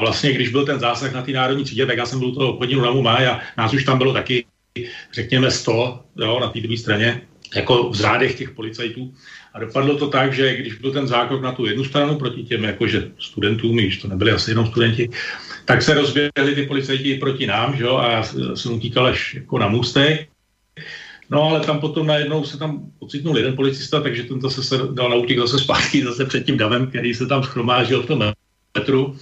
vlastně, 0.01 0.33
když 0.33 0.49
byl 0.49 0.65
ten 0.65 0.79
zásah 0.79 1.13
na 1.13 1.21
té 1.21 1.31
národní 1.31 1.63
třídě, 1.63 1.85
tak 1.85 1.97
já 1.97 2.05
jsem 2.05 2.19
byl 2.19 2.27
u 2.27 2.35
toho 2.35 2.53
obchodního 2.53 2.85
na 2.85 3.01
Máj 3.01 3.27
a 3.27 3.39
nás 3.57 3.73
už 3.73 3.83
tam 3.83 3.97
bylo 3.97 4.13
taky, 4.13 4.45
řekněme, 5.13 5.51
100 5.51 6.03
jo, 6.17 6.39
na 6.39 6.49
té 6.49 6.59
druhé 6.59 6.77
straně, 6.77 7.21
jako 7.55 7.89
v 7.89 7.95
řádech 7.95 8.37
těch 8.37 8.49
policajtů. 8.49 9.13
A 9.53 9.59
dopadlo 9.59 9.97
to 9.97 10.07
tak, 10.07 10.33
že 10.33 10.57
když 10.57 10.73
byl 10.73 10.91
ten 10.91 11.07
zákrok 11.07 11.41
na 11.41 11.51
tu 11.51 11.65
jednu 11.65 11.83
stranu 11.83 12.15
proti 12.15 12.43
těm 12.43 12.63
jakože 12.63 13.11
studentům, 13.19 13.77
když 13.77 13.97
to 13.97 14.07
nebyli 14.07 14.31
asi 14.31 14.51
jenom 14.51 14.67
studenti, 14.67 15.09
tak 15.65 15.81
se 15.81 15.93
rozběhli 15.93 16.55
ty 16.55 16.63
policajti 16.67 17.15
proti 17.15 17.47
nám, 17.47 17.77
že 17.77 17.83
jo, 17.83 17.97
a 17.97 18.11
já 18.11 18.23
jsem 18.55 18.73
utíkal 18.73 19.05
až 19.05 19.33
jako 19.33 19.59
na 19.59 19.67
můstek 19.67 20.32
No 21.29 21.43
ale 21.43 21.59
tam 21.59 21.79
potom 21.79 22.07
najednou 22.07 22.43
se 22.43 22.57
tam 22.57 22.91
ocitnul 22.99 23.37
jeden 23.37 23.55
policista, 23.55 24.01
takže 24.01 24.23
ten 24.23 24.41
zase 24.41 24.63
se 24.63 24.77
dal 24.91 25.09
na 25.09 25.15
útěk 25.15 25.39
zase 25.39 25.59
zpátky, 25.59 26.03
zase 26.03 26.25
před 26.25 26.45
tím 26.45 26.57
davem, 26.57 26.87
který 26.87 27.13
se 27.13 27.25
tam 27.25 27.43
schromážil 27.43 28.03
v 28.03 28.05
tom 28.05 28.23
metru. 28.77 29.15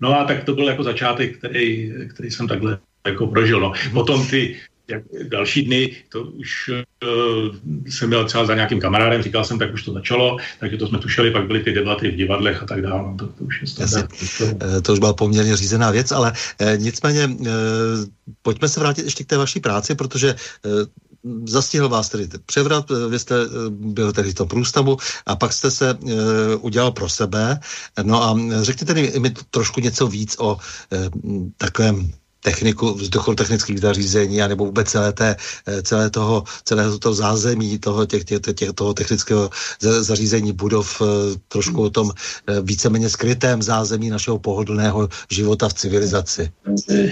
No 0.00 0.20
a 0.20 0.24
tak 0.24 0.44
to 0.44 0.54
byl 0.54 0.68
jako 0.68 0.82
začátek, 0.82 1.38
který, 1.38 1.92
který 2.08 2.30
jsem 2.30 2.48
takhle 2.48 2.78
jako 3.06 3.26
prožil. 3.26 3.60
No. 3.60 3.72
Potom 3.92 4.26
ty, 4.26 4.56
jak 4.88 5.02
další 5.28 5.62
dny, 5.62 5.96
to 6.08 6.22
už 6.22 6.70
uh, 6.70 7.56
jsem 7.86 8.10
byl 8.10 8.24
třeba 8.24 8.44
za 8.44 8.54
nějakým 8.54 8.80
kamarádem, 8.80 9.22
říkal 9.22 9.44
jsem, 9.44 9.58
tak 9.58 9.74
už 9.74 9.82
to 9.82 9.92
začalo, 9.92 10.36
takže 10.60 10.76
to 10.76 10.86
jsme 10.86 10.98
tušili, 10.98 11.30
pak 11.30 11.46
byly 11.46 11.60
ty 11.60 11.72
debaty 11.72 12.10
v 12.10 12.16
divadlech 12.16 12.62
a 12.62 12.66
tak 12.66 12.82
dále. 12.82 13.02
No, 13.02 13.16
to, 13.18 13.26
to 13.26 13.44
už 13.44 13.60
je 13.60 13.66
standard. 13.66 14.10
Eh, 14.42 14.80
to 14.80 14.92
už 14.92 14.98
byla 14.98 15.12
poměrně 15.12 15.56
řízená 15.56 15.90
věc, 15.90 16.12
ale 16.12 16.32
eh, 16.58 16.76
nicméně 16.76 17.30
eh, 17.46 17.50
pojďme 18.42 18.68
se 18.68 18.80
vrátit 18.80 19.04
ještě 19.04 19.24
k 19.24 19.26
té 19.26 19.36
vaší 19.36 19.60
práci, 19.60 19.94
protože 19.94 20.34
eh, 20.64 20.68
zastihl 21.44 21.88
vás 21.88 22.08
tedy 22.08 22.28
převrat, 22.46 22.90
vy 23.08 23.18
jste 23.18 23.34
byl 23.70 24.12
tedy 24.12 24.30
v 24.30 24.34
tom 24.34 24.48
průstavu 24.48 24.96
a 25.26 25.36
pak 25.36 25.52
jste 25.52 25.70
se 25.70 25.94
uh, 25.94 26.10
udělal 26.60 26.92
pro 26.92 27.08
sebe. 27.08 27.60
No 28.02 28.22
a 28.22 28.38
řekněte 28.62 28.94
mi 29.18 29.30
trošku 29.50 29.80
něco 29.80 30.06
víc 30.06 30.36
o 30.38 30.58
takovém 31.56 32.12
techniku, 32.40 32.94
vzduchotechnických 32.94 33.80
zařízení, 33.80 34.38
nebo 34.38 34.64
vůbec 34.64 34.90
celé, 34.90 35.12
té, 35.12 35.36
eh, 35.66 35.82
celé 35.82 36.10
toho, 36.10 36.44
celého 36.64 36.98
toho 36.98 37.14
zázemí 37.14 37.78
toho, 37.78 38.06
těch, 38.06 38.24
těch, 38.24 38.40
těch, 38.54 38.72
toho 38.72 38.94
technického 38.94 39.50
zařízení 39.80 40.52
budov, 40.52 41.02
eh, 41.02 41.04
trošku 41.48 41.82
o 41.82 41.90
tom 41.90 42.10
eh, 42.10 42.60
víceméně 42.60 43.08
skrytém 43.08 43.62
zázemí 43.62 44.10
našeho 44.10 44.38
pohodlného 44.38 45.08
života 45.30 45.68
v 45.68 45.74
civilizaci. 45.74 46.52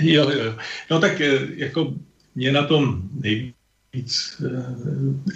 Jo, 0.00 0.30
jo. 0.30 0.54
No 0.90 1.00
tak 1.00 1.20
jako 1.56 1.92
mě 2.34 2.52
na 2.52 2.62
tom 2.66 3.02
nejvíc, 3.12 3.57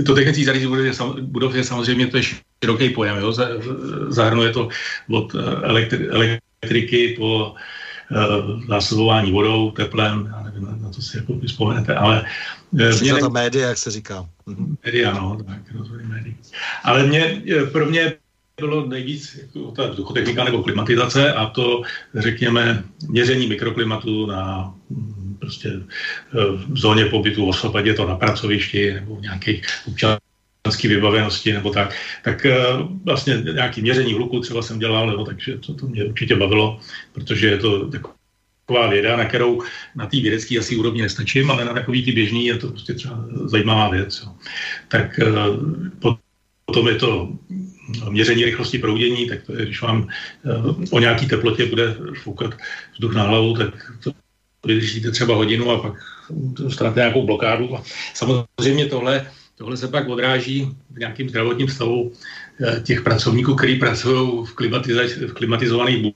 to 0.06 0.14
technické 0.14 0.44
zařízení 0.44 0.92
budov 1.20 1.54
je 1.54 1.64
samozřejmě 1.64 2.06
to 2.06 2.16
je 2.16 2.22
široký 2.22 2.90
pojem, 2.90 3.16
jo? 3.16 3.32
zahrnuje 4.08 4.52
to 4.52 4.68
od 5.10 5.34
elektri, 5.62 6.08
elektriky 6.08 7.14
po 7.18 7.54
Eh, 8.12 8.66
zásobování 8.68 9.32
vodou, 9.32 9.70
teplem, 9.70 10.30
já 10.36 10.42
nevím, 10.42 10.78
na 10.82 10.90
to 10.90 11.02
si 11.02 11.16
jako 11.16 11.38
vzpomenete, 11.46 11.94
ale... 11.94 12.24
Eh, 12.80 13.00
mě 13.00 13.14
to 13.14 13.30
média, 13.30 13.68
jak 13.68 13.78
se 13.78 13.90
říká. 13.90 14.28
Mhm. 14.46 14.76
Média, 14.84 15.12
no, 15.14 15.38
tak 15.46 15.72
rozvoj 15.72 16.02
médií. 16.02 16.36
Ale 16.84 17.06
mě, 17.06 17.42
eh, 17.56 17.66
pro 17.66 17.86
mě 17.86 18.14
bylo 18.56 18.86
nejvíc 18.86 19.40
jako 19.42 19.70
ta 19.70 19.86
vzduchotechnika 19.86 20.44
nebo 20.44 20.62
klimatizace 20.62 21.32
a 21.32 21.46
to, 21.46 21.82
řekněme, 22.14 22.84
měření 23.08 23.46
mikroklimatu 23.46 24.26
na 24.26 24.74
mm, 24.90 25.21
prostě 25.42 25.82
v 26.68 26.78
zóně 26.78 27.04
pobytu 27.04 27.46
osob, 27.46 27.74
ať 27.74 27.86
je 27.86 27.94
to 27.94 28.06
na 28.06 28.16
pracovišti 28.16 28.94
nebo 28.94 29.16
v 29.16 29.26
nějakých 29.26 29.66
občanských 29.90 30.90
vybavenosti 30.90 31.52
nebo 31.52 31.70
tak, 31.70 31.90
tak 32.22 32.46
eh, 32.46 32.56
vlastně 33.04 33.42
nějaký 33.42 33.82
měření 33.82 34.14
hluku 34.14 34.40
třeba 34.40 34.62
jsem 34.62 34.78
dělal, 34.78 35.10
nebo 35.10 35.24
takže 35.24 35.58
to, 35.58 35.74
to 35.74 35.86
mě 35.86 36.04
určitě 36.04 36.36
bavilo, 36.36 36.78
protože 37.12 37.46
je 37.46 37.58
to 37.58 37.90
taková 37.90 38.86
věda, 38.86 39.16
na 39.16 39.24
kterou 39.24 39.62
na 39.98 40.06
té 40.06 40.20
vědecké 40.20 40.58
asi 40.58 40.76
úrovni 40.76 41.02
nestačím, 41.02 41.50
ale 41.50 41.64
na 41.64 41.74
takový 41.74 42.04
ty 42.04 42.12
běžný 42.12 42.46
je 42.46 42.58
to 42.58 42.68
prostě 42.70 42.94
třeba 42.94 43.24
zajímavá 43.44 43.90
věc. 43.90 44.22
Jo. 44.22 44.32
Tak 44.88 45.18
eh, 45.18 45.26
potom 46.66 46.88
je 46.88 46.94
to 46.94 47.34
měření 48.10 48.44
rychlosti 48.44 48.78
proudění, 48.78 49.28
tak 49.28 49.42
to 49.42 49.52
je, 49.52 49.66
když 49.66 49.82
vám 49.82 50.08
o 50.90 51.00
nějaký 51.00 51.26
teplotě 51.26 51.66
bude 51.66 51.96
foukat 52.22 52.54
vzduch 52.94 53.14
na 53.14 53.22
hlavu, 53.22 53.56
tak 53.56 53.74
to 54.04 54.21
vydržíte 54.66 55.10
třeba 55.10 55.34
hodinu 55.34 55.70
a 55.70 55.82
pak 55.82 55.92
dostanete 56.30 57.00
nějakou 57.00 57.26
blokádu. 57.26 57.76
A 57.76 57.82
samozřejmě 58.14 58.86
tohle 58.86 59.26
Tohle 59.62 59.76
se 59.76 59.88
pak 59.88 60.08
odráží 60.08 60.68
v 60.90 60.98
nějakém 60.98 61.28
zdravotním 61.28 61.68
stavu 61.68 62.12
eh, 62.66 62.80
těch 62.80 63.02
pracovníků, 63.02 63.54
kteří 63.54 63.76
pracují 63.76 64.44
v, 64.44 64.54
v 65.26 65.32
klimatizovaných 65.32 66.12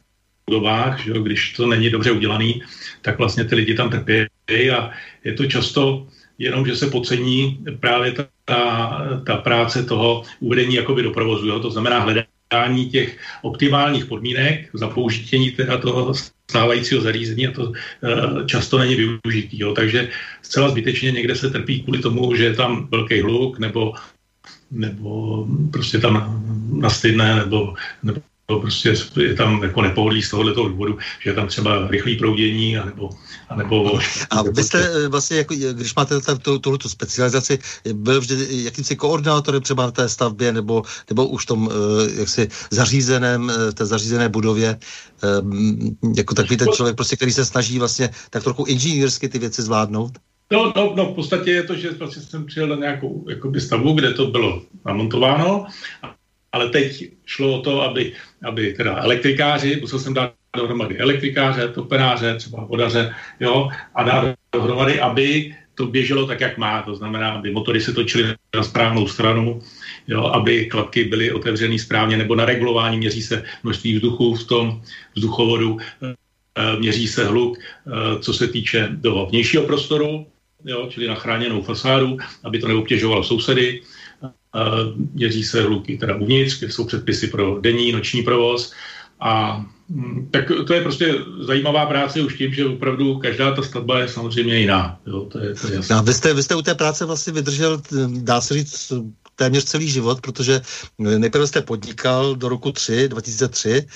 budovách, 0.46 1.04
že 1.04 1.12
když 1.12 1.52
to 1.52 1.66
není 1.66 1.90
dobře 1.90 2.10
udělaný, 2.10 2.62
tak 3.02 3.18
vlastně 3.18 3.44
ty 3.44 3.54
lidi 3.54 3.74
tam 3.74 3.90
trpí 3.90 4.70
a 4.70 4.90
je 5.24 5.32
to 5.32 5.46
často 5.46 6.06
jenom, 6.38 6.66
že 6.66 6.76
se 6.76 6.86
podcení 6.86 7.64
právě 7.80 8.12
ta, 8.12 8.26
ta, 8.44 8.98
ta 9.26 9.36
práce 9.36 9.82
toho 9.82 10.22
uvedení 10.40 10.74
jakoby 10.74 11.02
do 11.02 11.10
provozu, 11.10 11.46
jo, 11.46 11.60
to 11.60 11.70
znamená 11.70 11.98
hledání 11.98 12.90
těch 12.90 13.18
optimálních 13.42 14.06
podmínek 14.06 14.68
za 14.74 14.88
použití 14.88 15.50
teda 15.50 15.78
toho 15.78 16.14
stávajícího 16.50 17.00
zařízení 17.00 17.46
a 17.46 17.52
to 17.52 17.62
uh, 17.62 18.46
často 18.46 18.78
není 18.78 18.94
využitý. 18.94 19.58
Jo. 19.58 19.72
Takže 19.72 20.08
zcela 20.42 20.68
zbytečně 20.68 21.12
někde 21.12 21.34
se 21.34 21.50
trpí 21.50 21.82
kvůli 21.82 21.98
tomu, 21.98 22.34
že 22.34 22.44
je 22.44 22.54
tam 22.54 22.88
velký 22.90 23.20
hluk 23.20 23.58
nebo, 23.58 23.94
nebo 24.70 25.46
prostě 25.72 25.98
tam 25.98 26.42
nastydne 26.72 27.36
nebo, 27.36 27.74
nebo 28.02 28.20
prostě 28.46 28.94
je 29.16 29.34
tam 29.34 29.62
jako 29.62 29.82
nepohodlí 29.82 30.22
z 30.22 30.30
tohoto 30.30 30.68
důvodu, 30.68 30.98
že 31.20 31.30
je 31.30 31.34
tam 31.34 31.46
třeba 31.46 31.88
rychlý 31.88 32.16
proudění, 32.16 32.78
anebo, 32.78 33.10
anebo... 33.48 33.98
A 34.30 34.42
vy 34.42 34.62
jste 34.62 34.90
eh, 35.04 35.08
vlastně, 35.08 35.36
jako, 35.36 35.54
když 35.72 35.94
máte 35.94 36.14
tuhle 36.60 36.78
specializaci, 36.86 37.58
byl 37.92 38.20
vždy 38.20 38.46
jakýmsi 38.50 38.96
koordinátorem 38.96 39.62
třeba 39.62 39.84
na 39.84 39.90
té 39.90 40.08
stavbě, 40.08 40.52
nebo, 40.52 40.82
nebo 41.10 41.26
už 41.26 41.42
v 41.42 41.46
tom 41.46 41.70
eh, 41.72 42.20
jaksi 42.20 42.48
zařízeném, 42.70 43.50
eh, 43.50 43.72
té 43.72 43.86
zařízené 43.86 44.28
budově, 44.28 44.78
jako 46.16 46.34
takový 46.34 46.56
ten 46.56 46.68
člověk, 46.72 46.96
prostě, 46.96 47.16
který 47.16 47.32
se 47.32 47.44
snaží 47.44 47.78
vlastně 47.78 48.10
tak 48.30 48.44
trochu 48.44 48.64
inženýrsky 48.64 49.28
ty 49.28 49.38
věci 49.38 49.62
zvládnout? 49.62 50.12
No, 50.52 50.72
no, 50.76 50.94
no, 50.96 51.12
v 51.12 51.14
podstatě 51.14 51.50
je 51.50 51.62
to, 51.62 51.74
že 51.74 51.90
prostě 51.90 52.20
jsem 52.20 52.46
přijel 52.46 52.68
na 52.68 52.76
nějakou 52.76 53.26
jakoby, 53.28 53.60
stavu, 53.60 53.92
kde 53.92 54.14
to 54.14 54.26
bylo 54.26 54.62
namontováno 54.84 55.66
ale 56.56 56.72
teď 56.72 57.12
šlo 57.28 57.60
o 57.60 57.62
to, 57.62 57.82
aby, 57.82 58.12
aby 58.44 58.72
teda 58.72 58.96
elektrikáři, 59.04 59.78
musel 59.80 59.98
jsem 59.98 60.14
dát 60.14 60.32
dohromady 60.56 60.98
elektrikáře, 60.98 61.68
topenáře, 61.68 62.34
třeba 62.36 62.64
vodaře, 62.64 63.14
jo, 63.40 63.68
a 63.94 64.02
dát 64.02 64.34
dohromady, 64.52 65.00
aby 65.00 65.54
to 65.76 65.86
běželo 65.86 66.26
tak, 66.26 66.40
jak 66.40 66.56
má. 66.56 66.82
To 66.82 66.96
znamená, 66.96 67.36
aby 67.36 67.52
motory 67.52 67.80
se 67.80 67.92
točily 67.92 68.34
na 68.56 68.62
správnou 68.64 69.04
stranu, 69.04 69.60
jo, 70.08 70.24
aby 70.32 70.66
klapky 70.66 71.04
byly 71.04 71.32
otevřený 71.32 71.78
správně, 71.78 72.16
nebo 72.16 72.34
na 72.34 72.44
regulování 72.44 72.96
měří 72.96 73.22
se 73.22 73.44
množství 73.62 74.00
vzduchu 74.00 74.34
v 74.34 74.44
tom 74.44 74.82
vzduchovodu, 75.14 75.76
eh, 75.76 76.76
měří 76.80 77.08
se 77.08 77.28
hluk, 77.28 77.60
eh, 77.60 78.18
co 78.24 78.32
se 78.32 78.48
týče 78.48 78.88
do 79.04 79.28
vnějšího 79.28 79.68
prostoru, 79.68 80.26
jo, 80.64 80.88
čili 80.88 81.06
na 81.06 81.14
chráněnou 81.14 81.62
fasádu, 81.62 82.16
aby 82.44 82.58
to 82.58 82.68
neobtěžovalo 82.68 83.20
sousedy, 83.20 83.84
měří 85.12 85.44
se 85.44 85.62
hluky 85.62 85.98
teda 85.98 86.16
uvnitř, 86.16 86.62
jsou 86.62 86.84
předpisy 86.84 87.26
pro 87.26 87.60
denní, 87.60 87.92
noční 87.92 88.22
provoz 88.22 88.72
a 89.20 89.64
mm, 89.88 90.28
tak 90.30 90.44
to 90.66 90.74
je 90.74 90.80
prostě 90.80 91.14
zajímavá 91.40 91.86
práce 91.86 92.20
už 92.20 92.36
tím, 92.36 92.54
že 92.54 92.66
opravdu 92.66 93.18
každá 93.18 93.54
ta 93.54 93.62
stavba 93.62 94.00
je 94.00 94.08
samozřejmě 94.08 94.58
jiná. 94.58 94.98
Jo, 95.06 95.20
to 95.32 95.38
je, 95.38 95.54
to 95.54 95.66
je 95.66 95.74
jasné. 95.74 95.96
No, 95.96 96.02
vy, 96.02 96.14
jste, 96.14 96.34
vy 96.34 96.42
jste 96.42 96.54
u 96.54 96.62
té 96.62 96.74
práce 96.74 97.04
vlastně 97.04 97.32
vydržel, 97.32 97.82
dá 98.08 98.40
se 98.40 98.54
říct, 98.54 98.92
téměř 99.36 99.64
celý 99.64 99.88
život, 99.90 100.20
protože 100.20 100.60
nejprve 100.98 101.46
jste 101.46 101.62
podnikal 101.62 102.36
do 102.36 102.48
roku 102.48 102.72
3, 102.72 103.08
2003, 103.08 103.86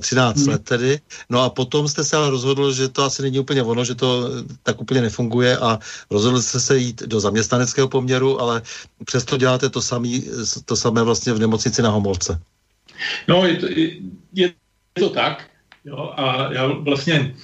13 0.00 0.36
hmm. 0.36 0.48
let 0.48 0.64
tedy, 0.64 1.00
no 1.30 1.42
a 1.42 1.50
potom 1.50 1.88
jste 1.88 2.04
se 2.04 2.16
ale 2.16 2.30
rozhodl, 2.30 2.72
že 2.72 2.88
to 2.88 3.04
asi 3.04 3.22
není 3.22 3.38
úplně 3.38 3.62
ono, 3.62 3.84
že 3.84 3.94
to 3.94 4.30
tak 4.62 4.80
úplně 4.80 5.00
nefunguje 5.00 5.58
a 5.58 5.78
rozhodl 6.10 6.42
jste 6.42 6.60
se 6.60 6.78
jít 6.78 7.02
do 7.02 7.20
zaměstnaneckého 7.20 7.88
poměru, 7.88 8.40
ale 8.40 8.62
přesto 9.04 9.36
děláte 9.36 9.68
to, 9.68 9.82
samý, 9.82 10.24
to 10.64 10.76
samé 10.76 11.02
vlastně 11.02 11.32
v 11.32 11.38
nemocnici 11.38 11.82
na 11.82 11.90
Homolce. 11.90 12.40
No, 13.28 13.46
je 13.46 13.56
to, 13.56 13.66
je 14.32 14.52
to 14.92 15.10
tak, 15.10 15.46
jo, 15.84 16.12
a 16.16 16.52
já 16.52 16.66
vlastně, 16.66 17.34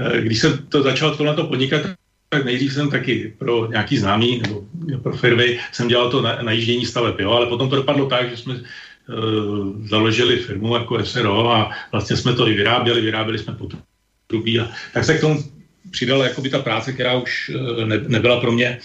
eh, 0.00 0.20
když 0.20 0.40
jsem 0.40 0.66
to 0.68 0.82
začal 0.82 1.16
to 1.16 1.24
na 1.24 1.34
to 1.34 1.44
podnikat, 1.44 1.82
tak 2.28 2.44
nejdřív 2.44 2.72
jsem 2.72 2.90
taky 2.90 3.34
pro 3.38 3.66
nějaký 3.66 3.98
známý 3.98 4.38
nebo 4.38 4.64
pro 5.02 5.16
firmy 5.16 5.58
jsem 5.72 5.88
dělal 5.88 6.10
to 6.10 6.22
na, 6.22 6.42
najíždění 6.42 6.86
staveb, 6.86 7.20
jo, 7.20 7.30
ale 7.30 7.46
potom 7.46 7.70
to 7.70 7.76
dopadlo 7.76 8.06
tak, 8.06 8.30
že 8.30 8.36
jsme 8.36 8.54
uh, 8.54 9.86
založili 9.86 10.36
firmu 10.36 10.74
jako 10.74 11.04
SRO 11.04 11.50
a 11.50 11.70
vlastně 11.92 12.16
jsme 12.16 12.34
to 12.34 12.48
i 12.48 12.54
vyráběli, 12.54 13.00
vyráběli 13.00 13.38
jsme 13.38 13.54
potrubí 13.54 14.60
a 14.60 14.70
tak 14.92 15.04
se 15.04 15.18
k 15.18 15.20
tomu 15.20 15.44
přidala 15.90 16.24
jakoby 16.24 16.50
ta 16.50 16.58
práce, 16.58 16.92
která 16.92 17.14
už 17.14 17.50
uh, 17.54 17.84
ne, 17.84 17.98
nebyla 18.06 18.40
pro 18.40 18.52
mě 18.52 18.78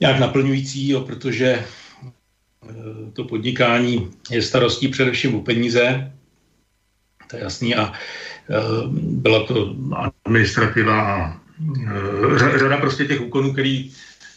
nějak 0.00 0.18
naplňující, 0.18 0.88
jo, 0.88 1.00
protože 1.00 1.64
uh, 2.62 3.10
to 3.12 3.24
podnikání 3.24 4.10
je 4.30 4.42
starostí 4.42 4.88
především 4.88 5.34
o 5.34 5.40
peníze, 5.40 6.12
to 7.30 7.36
je 7.36 7.42
jasný, 7.42 7.74
a 7.74 7.92
byla 8.92 9.46
to 9.46 9.76
administrativa 10.24 11.02
a 11.02 11.40
Eh, 11.40 11.49
řada 12.56 12.76
prostě 12.76 13.04
těch 13.04 13.20
úkonů, 13.20 13.52
který, 13.52 13.92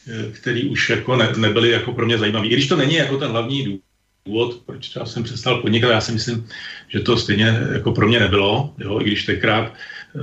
eh, 0.07 0.31
který 0.31 0.69
už 0.69 0.89
jako 0.89 1.15
ne, 1.15 1.33
nebyly 1.37 1.69
jako 1.69 1.93
pro 1.93 2.05
mě 2.05 2.17
zajímavý. 2.17 2.49
I 2.49 2.53
když 2.53 2.67
to 2.67 2.75
není 2.75 2.95
jako 2.95 3.17
ten 3.17 3.31
hlavní 3.31 3.79
důvod, 4.25 4.61
proč 4.65 4.89
třeba 4.89 5.05
jsem 5.05 5.23
přestal 5.23 5.61
podnikat, 5.61 5.91
já 5.91 6.01
si 6.01 6.11
myslím, 6.11 6.47
že 6.87 6.99
to 6.99 7.17
stejně 7.17 7.59
jako 7.73 7.91
pro 7.91 8.07
mě 8.07 8.19
nebylo, 8.19 8.73
jo, 8.77 9.01
i 9.01 9.03
když 9.03 9.25
tenkrát 9.25 9.73
eh, 9.73 10.19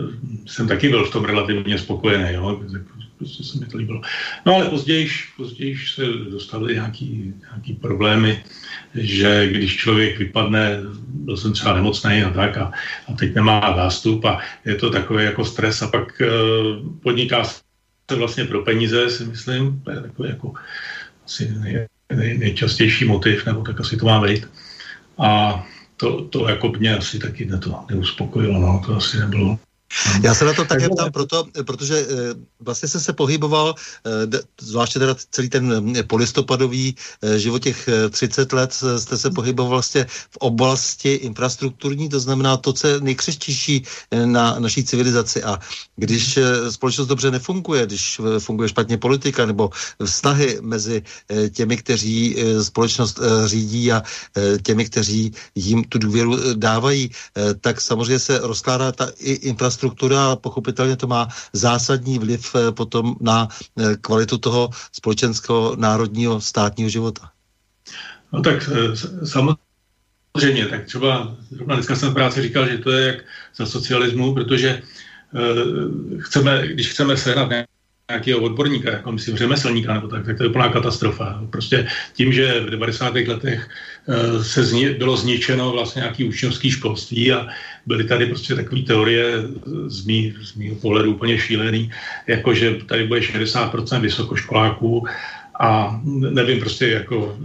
jsem 0.46 0.68
taky 0.68 0.88
byl 0.88 1.04
v 1.04 1.12
tom 1.12 1.24
relativně 1.24 1.78
spokojený, 1.78 2.34
jo, 2.34 2.62
prostě 3.20 3.44
se 3.44 3.58
mi 3.58 3.66
to 3.66 3.76
líbilo. 3.76 4.00
No 4.46 4.54
ale 4.54 4.70
později, 4.70 5.08
později 5.36 5.78
se 5.78 6.02
dostaly 6.30 6.74
nějaký, 6.74 7.34
nějaký 7.40 7.72
problémy, 7.72 8.44
že 8.94 9.48
když 9.50 9.76
člověk 9.76 10.18
vypadne, 10.18 10.80
byl 11.08 11.36
jsem 11.36 11.52
třeba 11.52 11.74
nemocný 11.74 12.22
a 12.22 12.30
tak 12.30 12.56
a, 12.56 12.72
a 13.08 13.12
teď 13.12 13.34
nemá 13.34 13.76
zástup 13.76 14.24
a 14.24 14.40
je 14.64 14.74
to 14.74 14.90
takový 14.90 15.24
jako 15.24 15.44
stres 15.44 15.82
a 15.82 15.88
pak 15.88 16.22
uh, 16.22 16.92
podniká 17.02 17.42
vlastně 18.16 18.44
pro 18.44 18.62
peníze, 18.62 19.10
si 19.10 19.24
myslím, 19.24 19.80
to 19.84 19.90
je 19.90 20.00
takový 20.00 20.28
jako 20.28 20.52
asi 21.24 21.54
nej, 21.58 21.86
nej, 22.14 22.38
nejčastější 22.38 23.04
motiv, 23.04 23.46
nebo 23.46 23.62
tak 23.62 23.80
asi 23.80 23.96
to 23.96 24.06
má 24.06 24.20
být. 24.20 24.48
A 25.18 25.62
to, 25.96 26.22
to 26.22 26.48
jako 26.48 26.68
mě 26.68 26.96
asi 26.96 27.18
taky 27.18 27.44
ne 27.46 27.58
to 27.58 27.84
neuspokojilo, 27.90 28.60
no, 28.60 28.82
to 28.86 28.96
asi 28.96 29.18
nebylo 29.18 29.58
já 30.22 30.34
se 30.34 30.44
na 30.44 30.52
to 30.52 30.64
také 30.64 30.88
ptám 30.88 31.12
proto, 31.12 31.46
protože 31.66 31.98
eh, 31.98 32.06
vlastně 32.60 32.88
jsem 32.88 33.00
se 33.00 33.12
pohyboval, 33.12 33.74
eh, 34.06 34.40
zvláště 34.60 34.98
teda 34.98 35.16
celý 35.30 35.48
ten 35.48 35.92
eh, 35.96 36.02
polistopadový 36.02 36.96
život 37.36 37.62
těch 37.62 37.88
30 38.10 38.52
let 38.52 38.72
jste 38.98 39.18
se 39.18 39.30
pohyboval 39.30 39.70
vlastně 39.70 40.06
v 40.30 40.36
oblasti 40.36 41.14
infrastrukturní, 41.14 42.08
to 42.08 42.20
znamená 42.20 42.56
to, 42.56 42.72
co 42.72 42.86
je 42.86 43.00
nejkřeštější 43.00 43.84
na 44.24 44.58
naší 44.58 44.84
civilizaci. 44.84 45.42
A 45.42 45.58
když 45.96 46.38
společnost 46.70 47.06
dobře 47.06 47.30
nefunguje, 47.30 47.86
když 47.86 48.20
funguje 48.38 48.68
špatně 48.68 48.98
politika 48.98 49.46
nebo 49.46 49.70
vztahy 50.04 50.58
mezi 50.60 51.02
těmi, 51.52 51.76
kteří 51.76 52.36
společnost 52.62 53.20
řídí 53.46 53.92
a 53.92 54.02
těmi, 54.62 54.84
kteří 54.84 55.32
jim 55.54 55.84
tu 55.84 55.98
důvěru 55.98 56.54
dávají, 56.54 57.10
tak 57.60 57.80
samozřejmě 57.80 58.18
se 58.18 58.38
rozkládá 58.38 58.92
ta 58.92 59.10
i 59.18 59.32
infrastruktura 59.32 59.79
struktura 59.80 60.32
a 60.32 60.36
pochopitelně 60.36 60.96
to 60.96 61.06
má 61.08 61.28
zásadní 61.52 62.20
vliv 62.20 62.52
eh, 62.52 62.72
potom 62.72 63.16
na 63.20 63.48
eh, 63.48 63.96
kvalitu 63.96 64.36
toho 64.38 64.68
společenského 64.92 65.76
národního 65.80 66.40
státního 66.40 66.90
života. 66.92 67.32
No 68.32 68.44
tak 68.44 68.68
eh, 68.68 68.92
samozřejmě, 69.24 70.66
tak 70.68 70.84
třeba 70.84 71.36
zrovna 71.50 71.74
dneska 71.74 71.96
jsem 71.96 72.10
v 72.10 72.14
práci 72.14 72.42
říkal, 72.42 72.68
že 72.68 72.78
to 72.78 72.90
je 72.92 73.06
jak 73.06 73.18
za 73.56 73.66
socialismu, 73.66 74.34
protože 74.34 74.82
chceme, 76.18 76.74
když 76.74 76.90
chceme 76.90 77.16
sehnat 77.16 77.48
nějakého 78.10 78.42
odborníka, 78.42 78.90
jako 78.90 79.12
myslím 79.12 79.36
řemeslníka, 79.36 79.94
nebo 79.94 80.08
tak, 80.08 80.26
tak 80.26 80.36
to 80.38 80.42
je 80.44 80.50
plná 80.50 80.68
katastrofa. 80.68 81.46
Prostě 81.50 81.86
tím, 82.18 82.32
že 82.32 82.60
v 82.66 82.70
90. 82.70 83.14
letech 83.14 83.68
se 84.42 84.64
zni, 84.64 84.90
bylo 84.98 85.16
zničeno 85.16 85.70
vlastně 85.70 86.00
nějaký 86.00 86.24
učňovský 86.24 86.70
školství 86.70 87.32
a 87.32 87.46
byly 87.86 88.04
tady 88.04 88.26
prostě 88.26 88.54
takové 88.54 88.82
teorie 88.82 89.42
z, 89.86 90.06
mý, 90.06 90.34
z 90.42 90.54
mýho 90.54 90.76
pohledu 90.76 91.14
úplně 91.14 91.38
šílený, 91.38 91.90
jako 92.26 92.54
že 92.54 92.74
tady 92.74 93.06
bude 93.06 93.20
60% 93.20 94.00
vysokoškoláků 94.00 95.06
a 95.60 96.00
nevím 96.30 96.60
prostě 96.60 96.88
jako 96.88 97.36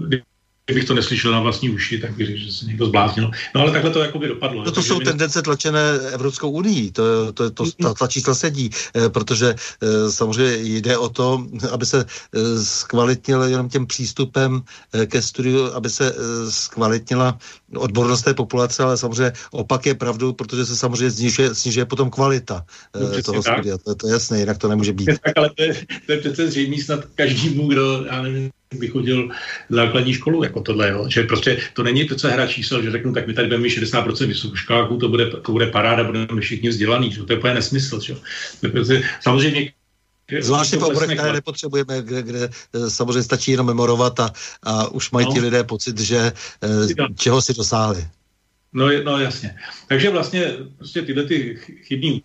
kdybych 0.65 0.85
to 0.85 0.93
neslyšel 0.93 1.31
na 1.31 1.39
vlastní 1.39 1.69
uši, 1.69 1.99
tak 1.99 2.17
bych 2.17 2.27
řekl, 2.27 2.39
že 2.39 2.51
se 2.51 2.65
někdo 2.65 2.85
zbláznil. 2.85 3.31
No 3.55 3.61
ale 3.61 3.71
takhle 3.71 3.91
to 3.91 3.99
jako 3.99 4.19
by 4.19 4.27
dopadlo. 4.27 4.63
No 4.63 4.71
to 4.71 4.83
jsou 4.83 4.99
by... 4.99 5.05
tendence 5.05 5.41
tlačené 5.41 5.81
Evropskou 6.11 6.49
unii, 6.49 6.91
to, 6.91 7.33
to, 7.33 7.51
to, 7.51 7.63
ta, 7.81 7.93
ta 7.93 8.07
čísla 8.07 8.35
sedí, 8.35 8.69
eh, 8.95 9.09
protože 9.09 9.55
eh, 9.55 10.11
samozřejmě 10.11 10.57
jde 10.57 10.97
o 10.97 11.09
to, 11.09 11.45
aby 11.71 11.85
se 11.85 12.05
eh, 12.05 12.39
zkvalitnil 12.63 13.43
jenom 13.43 13.69
těm 13.69 13.85
přístupem 13.85 14.61
ke 15.05 15.21
studiu, 15.21 15.65
aby 15.73 15.89
se 15.89 16.15
zkvalitnila 16.49 17.37
odbornost 17.75 18.21
té 18.21 18.33
populace, 18.33 18.83
ale 18.83 18.97
samozřejmě 18.97 19.33
opak 19.51 19.85
je 19.85 19.95
pravdou, 19.95 20.33
protože 20.33 20.65
se 20.65 20.75
samozřejmě 20.75 21.11
snižuje, 21.11 21.55
snižuje 21.55 21.85
potom 21.85 22.09
kvalita 22.09 22.65
no, 23.01 23.21
toho 23.21 23.43
tak. 23.43 23.53
studia. 23.53 23.77
To, 23.77 23.95
to 23.95 24.07
je 24.07 24.13
jasné, 24.13 24.39
jinak 24.39 24.57
to 24.57 24.67
nemůže 24.67 24.93
být. 24.93 25.09
Tak, 25.25 25.37
ale 25.37 25.49
to 25.55 25.63
je, 25.63 25.85
to 26.05 26.11
je 26.11 26.17
přece 26.17 26.47
zřejmý 26.47 26.81
snad 26.81 27.05
každému, 27.15 27.67
kdo, 27.67 28.05
já 28.05 28.21
nevím, 28.21 28.51
vychodil 28.79 29.29
základní 29.69 30.13
školu 30.13 30.43
jako 30.43 30.61
tohle, 30.61 30.89
jo? 30.89 31.05
že 31.09 31.23
prostě 31.23 31.57
to 31.73 31.83
není 31.83 32.05
to, 32.05 32.15
co 32.15 32.27
hra 32.27 32.47
čísel, 32.47 32.83
že 32.83 32.91
řeknu, 32.91 33.13
tak 33.13 33.27
my 33.27 33.33
tady 33.33 33.47
budeme 33.47 33.63
mít 33.63 33.69
60% 33.69 34.27
vysokoškoláků, 34.27 34.97
to 34.97 35.09
bude, 35.09 35.25
to 35.29 35.51
bude 35.51 35.67
paráda, 35.67 36.03
budeme 36.03 36.41
všichni 36.41 36.69
vzdělaný, 36.69 37.11
že? 37.11 37.23
to 37.23 37.33
je 37.33 37.37
úplně 37.37 37.53
nesmysl. 37.53 37.99
Že? 37.99 38.15
Prostě, 38.71 39.03
samozřejmě 39.21 39.71
Zvláště 40.39 40.77
v 40.77 40.83
oborech, 40.83 41.17
které 41.17 41.33
nepotřebujeme, 41.33 42.01
kde, 42.01 42.21
kde 42.23 42.49
eh, 42.73 42.89
samozřejmě 42.89 43.23
stačí 43.23 43.51
jenom 43.51 43.67
memorovat 43.67 44.19
a, 44.19 44.33
a 44.63 44.87
už 44.87 45.11
mají 45.11 45.25
no. 45.25 45.33
ti 45.33 45.39
lidé 45.39 45.63
pocit, 45.63 45.99
že 45.99 46.31
eh, 46.63 47.13
čeho 47.15 47.41
si 47.41 47.53
dosáhli. 47.53 48.07
No, 48.73 49.03
no 49.03 49.19
jasně. 49.19 49.55
Takže 49.87 50.09
vlastně 50.09 50.53
prostě 50.77 51.01
tyhle 51.01 51.23
ty 51.23 51.59
chybní 51.83 52.23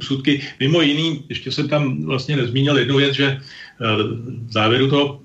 úsudky, 0.00 0.42
mimo 0.60 0.80
jiný, 0.80 1.24
ještě 1.28 1.52
jsem 1.52 1.68
tam 1.68 2.04
vlastně 2.04 2.36
nezmínil 2.36 2.78
jednu 2.78 2.96
věc, 2.96 3.14
že 3.14 3.26
eh, 3.26 3.40
v 4.46 4.52
závěru 4.52 4.90
toho 4.90 5.20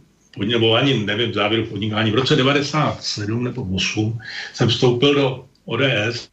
ani 0.77 1.05
nevím, 1.05 1.31
v 1.31 1.33
závěru 1.33 1.65
podnikání. 1.65 2.11
V 2.11 2.15
roce 2.15 2.35
97 2.35 3.43
nebo 3.43 3.67
8 3.75 4.19
jsem 4.53 4.69
vstoupil 4.69 5.15
do 5.15 5.45
ODS 5.65 6.29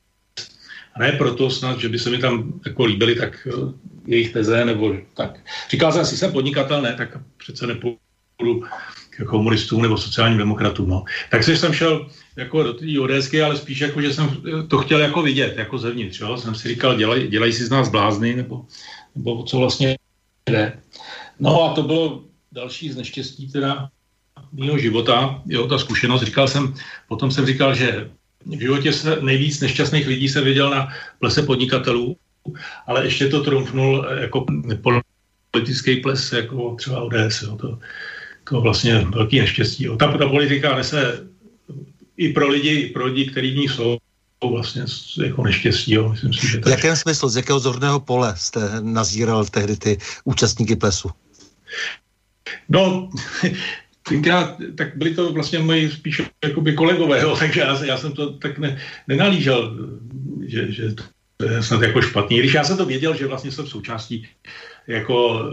a 0.94 0.98
ne 0.98 1.12
proto 1.12 1.50
snad, 1.50 1.80
že 1.80 1.88
by 1.88 1.98
se 1.98 2.10
mi 2.10 2.18
tam 2.18 2.60
jako 2.66 2.84
líbily 2.84 3.14
tak 3.14 3.48
uh, 3.56 3.72
jejich 4.06 4.32
teze, 4.32 4.64
nebo 4.64 4.96
tak. 5.14 5.38
Říkal 5.70 5.92
jsem 5.92 6.06
si, 6.06 6.16
jsem 6.16 6.32
podnikatel, 6.32 6.82
ne, 6.82 6.94
tak 6.94 7.18
přece 7.36 7.66
nepůjdu 7.66 8.64
k 9.10 9.24
komunistům 9.24 9.82
nebo 9.82 9.96
sociálním 9.96 10.38
demokratům. 10.38 10.88
No. 10.88 11.04
Tak 11.30 11.44
jsem 11.44 11.72
šel 11.72 12.08
jako 12.36 12.62
do 12.62 12.72
té 12.72 12.86
ODSky, 13.00 13.42
ale 13.42 13.56
spíš 13.56 13.80
jako, 13.80 14.02
že 14.02 14.14
jsem 14.14 14.42
to 14.68 14.78
chtěl 14.78 15.00
jako 15.00 15.22
vidět, 15.22 15.58
jako 15.58 15.78
zevnitř. 15.78 16.20
Jo? 16.20 16.36
Jsem 16.36 16.54
si 16.54 16.68
říkal, 16.68 16.96
dělaj, 16.96 17.28
dělají 17.28 17.52
si 17.52 17.64
z 17.64 17.70
nás 17.70 17.88
blázny, 17.88 18.36
nebo, 18.36 18.66
nebo 19.14 19.42
co 19.42 19.58
vlastně 19.58 19.96
jde. 20.50 20.80
No 21.40 21.62
a 21.62 21.74
to 21.74 21.82
bylo 21.82 22.24
další 22.52 22.92
z 22.92 22.96
neštěstí 22.96 23.52
teda 23.52 23.88
mého 24.52 24.78
života, 24.78 25.42
jo, 25.46 25.66
ta 25.66 25.78
zkušenost, 25.78 26.22
říkal 26.22 26.48
jsem, 26.48 26.74
potom 27.08 27.30
jsem 27.30 27.46
říkal, 27.46 27.74
že 27.74 28.10
v 28.46 28.60
životě 28.60 28.92
se 28.92 29.18
nejvíc 29.20 29.60
nešťastných 29.60 30.06
lidí 30.06 30.28
se 30.28 30.40
viděl 30.40 30.70
na 30.70 30.88
plese 31.18 31.42
podnikatelů, 31.42 32.16
ale 32.86 33.04
ještě 33.04 33.28
to 33.28 33.42
trumfnul 33.42 34.06
jako 34.20 34.46
politický 35.50 35.96
ples, 35.96 36.32
jako 36.32 36.74
třeba 36.74 37.02
ODS. 37.02 37.42
Jo, 37.42 37.56
to, 37.56 37.78
to 38.50 38.60
vlastně 38.60 38.98
velký 38.98 39.40
neštěstí. 39.40 39.84
Jo. 39.84 39.96
Ta, 39.96 40.18
ta 40.18 40.28
politika 40.28 40.76
nese 40.76 41.26
i 42.16 42.28
pro 42.28 42.48
lidi, 42.48 42.70
i 42.70 42.90
pro 42.90 43.06
lidi, 43.06 43.30
kteří 43.30 43.50
v 43.50 43.56
ní 43.56 43.68
jsou, 43.68 43.98
vlastně 44.50 44.84
jako 45.24 45.42
neštěstí. 45.42 45.92
Jo. 45.92 46.08
Myslím 46.08 46.32
si, 46.32 46.46
že 46.48 46.60
v 46.60 46.66
jakém 46.66 46.96
smyslu, 46.96 47.28
z 47.28 47.36
jakého 47.36 47.60
zorného 47.60 48.00
pole 48.00 48.34
jste 48.36 48.60
nazíral 48.80 49.44
tehdy 49.44 49.76
ty 49.76 49.98
účastníky 50.24 50.76
plesu? 50.76 51.10
No, 52.72 53.10
tenkrát, 54.08 54.56
tak 54.76 54.96
byli 54.96 55.14
to 55.14 55.32
vlastně 55.32 55.58
moji 55.58 55.90
spíš 55.90 56.22
jakoby 56.44 56.72
kolegové, 56.72 57.22
jo, 57.22 57.36
takže 57.38 57.60
já, 57.60 57.84
já 57.84 57.96
jsem 57.96 58.12
to 58.12 58.32
tak 58.32 58.58
ne, 58.58 58.78
nenalížel, 59.08 59.76
že, 60.46 60.72
že 60.72 60.94
to 61.36 61.46
je 61.46 61.62
snad 61.62 61.82
jako 61.82 62.02
špatný. 62.02 62.38
Když 62.38 62.54
já 62.54 62.64
jsem 62.64 62.76
to 62.76 62.86
věděl, 62.86 63.16
že 63.16 63.26
vlastně 63.26 63.50
jsem 63.50 63.66
součástí 63.66 64.26
jako, 64.86 65.46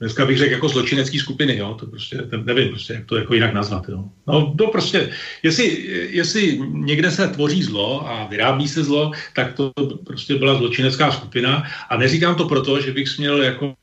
dneska 0.00 0.26
bych 0.26 0.38
řekl 0.38 0.52
jako 0.52 0.68
zločinecký 0.68 1.18
skupiny, 1.18 1.56
jo, 1.56 1.74
to 1.80 1.86
prostě, 1.86 2.18
nevím 2.44 2.68
prostě, 2.68 2.92
jak 2.92 3.04
to 3.04 3.16
jako 3.16 3.34
jinak 3.34 3.54
nazvat, 3.54 3.88
jo. 3.88 4.04
No 4.26 4.54
to 4.58 4.66
prostě, 4.66 5.10
jestli, 5.42 5.86
jestli 6.10 6.60
někde 6.70 7.10
se 7.10 7.28
tvoří 7.28 7.62
zlo 7.62 8.08
a 8.08 8.26
vyrábí 8.26 8.68
se 8.68 8.84
zlo, 8.84 9.12
tak 9.34 9.52
to 9.52 9.72
prostě 10.06 10.34
byla 10.34 10.54
zločinecká 10.54 11.10
skupina 11.10 11.62
a 11.90 11.96
neříkám 11.96 12.34
to 12.34 12.48
proto, 12.48 12.80
že 12.80 12.92
bych 12.92 13.08
směl 13.08 13.42
jako 13.42 13.74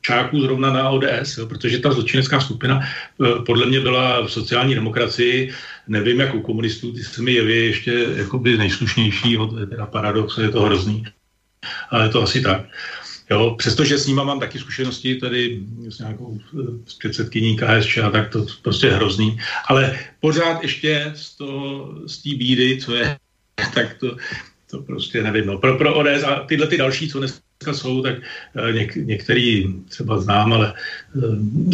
čáků 0.00 0.40
zrovna 0.40 0.72
na 0.72 0.90
ODS, 0.90 1.36
jo, 1.38 1.46
protože 1.46 1.78
ta 1.78 1.92
zločinecká 1.92 2.40
skupina 2.40 2.80
eh, 2.80 3.42
podle 3.46 3.66
mě 3.66 3.80
byla 3.80 4.26
v 4.26 4.32
sociální 4.32 4.74
demokracii, 4.74 5.52
nevím 5.88 6.20
jak 6.20 6.34
u 6.34 6.40
komunistů, 6.40 6.92
ty 6.92 7.04
se 7.04 7.22
mi 7.22 7.32
jeví 7.32 7.66
ještě 7.66 8.06
jakoby 8.16 8.58
nejslušnější, 8.58 9.32
jo, 9.32 9.46
to 9.46 9.58
je 9.58 9.66
teda 9.66 9.86
paradox, 9.86 10.38
je 10.38 10.48
to 10.48 10.62
hrozný, 10.62 11.04
ale 11.90 12.04
je 12.04 12.08
to 12.08 12.22
asi 12.22 12.42
tak. 12.42 12.64
Jo, 13.30 13.54
přestože 13.58 13.98
s 13.98 14.06
nima 14.06 14.24
mám 14.24 14.40
taky 14.40 14.58
zkušenosti 14.58 15.14
tady 15.14 15.60
s 15.88 15.98
nějakou 15.98 16.40
s 16.86 16.94
předsedkyní 16.94 17.56
KSČ, 17.56 17.98
tak 18.12 18.32
to 18.32 18.46
prostě 18.62 18.86
je 18.86 18.94
hrozný. 18.94 19.38
Ale 19.68 19.98
pořád 20.20 20.62
ještě 20.62 21.12
z, 21.14 21.36
z 22.06 22.22
té 22.22 22.30
bídy, 22.36 22.78
co 22.80 22.94
je, 22.94 23.16
tak 23.74 23.94
to, 23.94 24.16
to 24.70 24.82
prostě 24.82 25.22
nevím. 25.22 25.46
No. 25.46 25.58
Pro, 25.58 25.78
pro 25.78 25.94
ODS 25.94 26.24
a 26.24 26.40
tyhle 26.48 26.66
ty 26.66 26.76
další, 26.76 27.08
co 27.08 27.18
dnes 27.18 27.40
jsou, 27.66 28.02
tak 28.02 28.14
eh, 28.56 28.72
něk, 28.72 28.96
některý 28.96 29.74
třeba 29.88 30.20
znám, 30.20 30.52
ale 30.52 30.74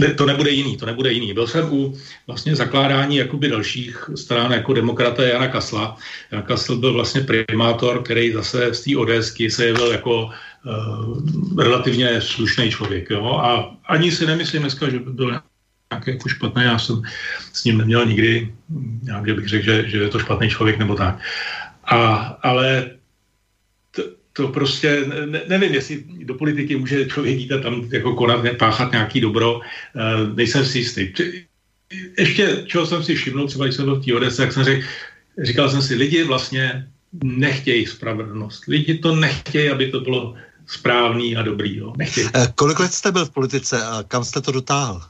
eh, 0.03 0.14
to 0.14 0.27
nebude 0.27 0.51
jiný, 0.51 0.77
to 0.77 0.87
nebude 0.87 1.12
jiný. 1.12 1.35
Byl 1.35 1.47
jsem 1.47 1.73
u 1.73 1.99
vlastně 2.27 2.57
zakládání 2.57 3.16
jakoby 3.16 3.49
dalších 3.49 4.11
stran 4.14 4.53
jako 4.53 4.73
demokrata 4.73 5.23
Jana 5.23 5.49
Kasla. 5.49 5.97
Jan 6.31 6.42
Kasl 6.42 6.77
byl 6.77 6.92
vlastně 6.92 7.20
primátor, 7.20 8.03
který 8.03 8.33
zase 8.33 8.75
z 8.75 8.81
té 8.81 8.97
ODSky 8.97 9.51
se 9.51 9.66
jevil 9.66 9.92
jako 9.92 10.25
uh, 10.25 11.59
relativně 11.59 12.20
slušný 12.20 12.70
člověk. 12.70 13.11
Jo? 13.11 13.25
A 13.25 13.77
ani 13.85 14.12
si 14.12 14.27
nemyslím 14.27 14.62
dneska, 14.62 14.90
že 14.90 14.99
by 14.99 15.12
byl 15.12 15.40
nějaký 15.92 16.11
jako 16.11 16.29
špatný. 16.29 16.64
Já 16.64 16.79
jsem 16.79 17.03
s 17.53 17.64
ním 17.64 17.79
neměl 17.79 18.07
nikdy, 18.07 18.55
nějak, 19.03 19.25
bych 19.25 19.49
řekl, 19.49 19.64
že, 19.64 19.88
že 19.88 19.99
je 19.99 20.09
to 20.09 20.18
špatný 20.18 20.49
člověk 20.49 20.79
nebo 20.79 20.94
tak. 20.94 21.18
A, 21.85 22.16
ale 22.42 22.90
to 24.37 24.48
prostě, 24.48 25.06
ne, 25.26 25.42
nevím, 25.48 25.74
jestli 25.74 26.04
do 26.24 26.35
politiky 26.35 26.76
může 26.76 27.06
člověk 27.06 27.38
jít 27.38 27.52
a 27.52 27.60
tam 27.60 27.88
jako 27.92 28.14
konat, 28.14 28.44
páchat 28.58 28.92
nějaký 28.92 29.20
dobro, 29.20 29.54
uh, 29.54 29.62
nejsem 30.37 30.66
si 30.66 30.78
jistý. 30.78 31.12
Ještě, 32.18 32.64
čeho 32.66 32.87
jsem 32.87 33.02
si 33.02 33.14
všiml, 33.14 33.46
třeba 33.46 33.64
když 33.64 33.76
jsem 33.76 33.85
byl 33.85 33.96
v 33.96 34.04
té 34.04 34.14
Odese, 34.14 34.42
jak 34.42 34.52
jsem 34.52 34.64
řekl, 34.64 34.87
říkal 35.42 35.70
jsem 35.70 35.82
si, 35.82 35.94
lidi 35.94 36.24
vlastně 36.24 36.88
nechtějí 37.22 37.87
spravedlnost. 37.87 38.66
Lidi 38.66 38.98
to 38.98 39.16
nechtějí, 39.16 39.70
aby 39.70 39.90
to 39.90 40.00
bylo 40.00 40.35
správný 40.66 41.37
a 41.37 41.42
dobrý. 41.42 41.76
Jo. 41.76 41.92
Nechtějí. 41.96 42.28
Eh, 42.35 42.52
kolik 42.54 42.78
let 42.80 42.92
jste 42.92 43.12
byl 43.12 43.26
v 43.26 43.30
politice 43.30 43.85
a 43.87 44.02
kam 44.08 44.24
jste 44.24 44.40
to 44.40 44.52
dotáhl? 44.52 45.02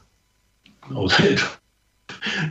No, 0.91 1.07
to 1.09 1.23
je 1.29 1.37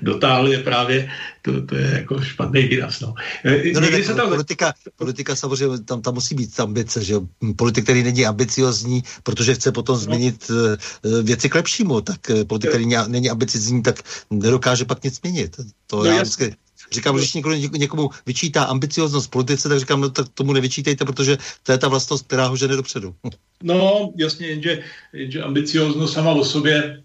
dotáhl 0.02 0.48
je 0.48 0.58
právě, 0.58 1.10
to, 1.45 1.66
to 1.66 1.76
je 1.76 1.90
jako 1.92 2.20
špatný 2.20 2.62
výraz. 2.62 3.01
No. 3.01 3.14
Eh, 3.45 3.72
no, 3.74 3.80
ne, 3.80 4.03
se 4.03 4.14
tam... 4.14 4.28
politika, 4.28 4.72
politika 4.97 5.36
samozřejmě, 5.36 5.78
tam, 5.78 6.03
tam 6.03 6.14
musí 6.14 6.34
být 6.34 6.61
ambice, 6.61 7.05
že 7.05 7.14
politik, 7.57 7.84
který 7.84 8.03
není 8.03 8.26
ambiciozní, 8.26 9.03
protože 9.22 9.55
chce 9.55 9.72
potom 9.72 9.97
změnit 9.97 10.51
no. 10.51 11.22
věci 11.22 11.49
k 11.49 11.55
lepšímu, 11.55 12.01
tak 12.01 12.20
politik, 12.47 12.70
který 12.70 12.86
není 13.09 13.30
ambiciozní, 13.30 13.82
tak 13.82 14.03
nedokáže 14.30 14.84
pak 14.84 15.05
nic 15.05 15.14
změnit. 15.16 15.57
To 15.86 15.97
no, 15.97 16.05
já 16.05 16.22
vždycky 16.22 16.57
Říkám, 16.92 17.16
když 17.16 17.34
někdo 17.34 17.55
někomu 17.55 18.11
vyčítá 18.26 18.64
ambicioznost 18.64 19.30
politice, 19.30 19.68
tak 19.68 19.78
říkám, 19.78 20.01
no 20.01 20.11
tak 20.11 20.28
tomu 20.28 20.53
nevyčítejte, 20.53 21.05
protože 21.05 21.38
to 21.62 21.72
je 21.72 21.78
ta 21.78 21.88
vlastnost, 21.88 22.26
která 22.26 22.47
ho 22.47 22.57
žene 22.57 22.76
dopředu. 22.76 23.14
No, 23.62 24.12
jasně, 24.16 24.47
jenže, 24.47 24.82
jenže 25.12 25.42
ambicioznost 25.42 26.14
sama 26.14 26.32
o 26.32 26.45
sobě 26.45 27.03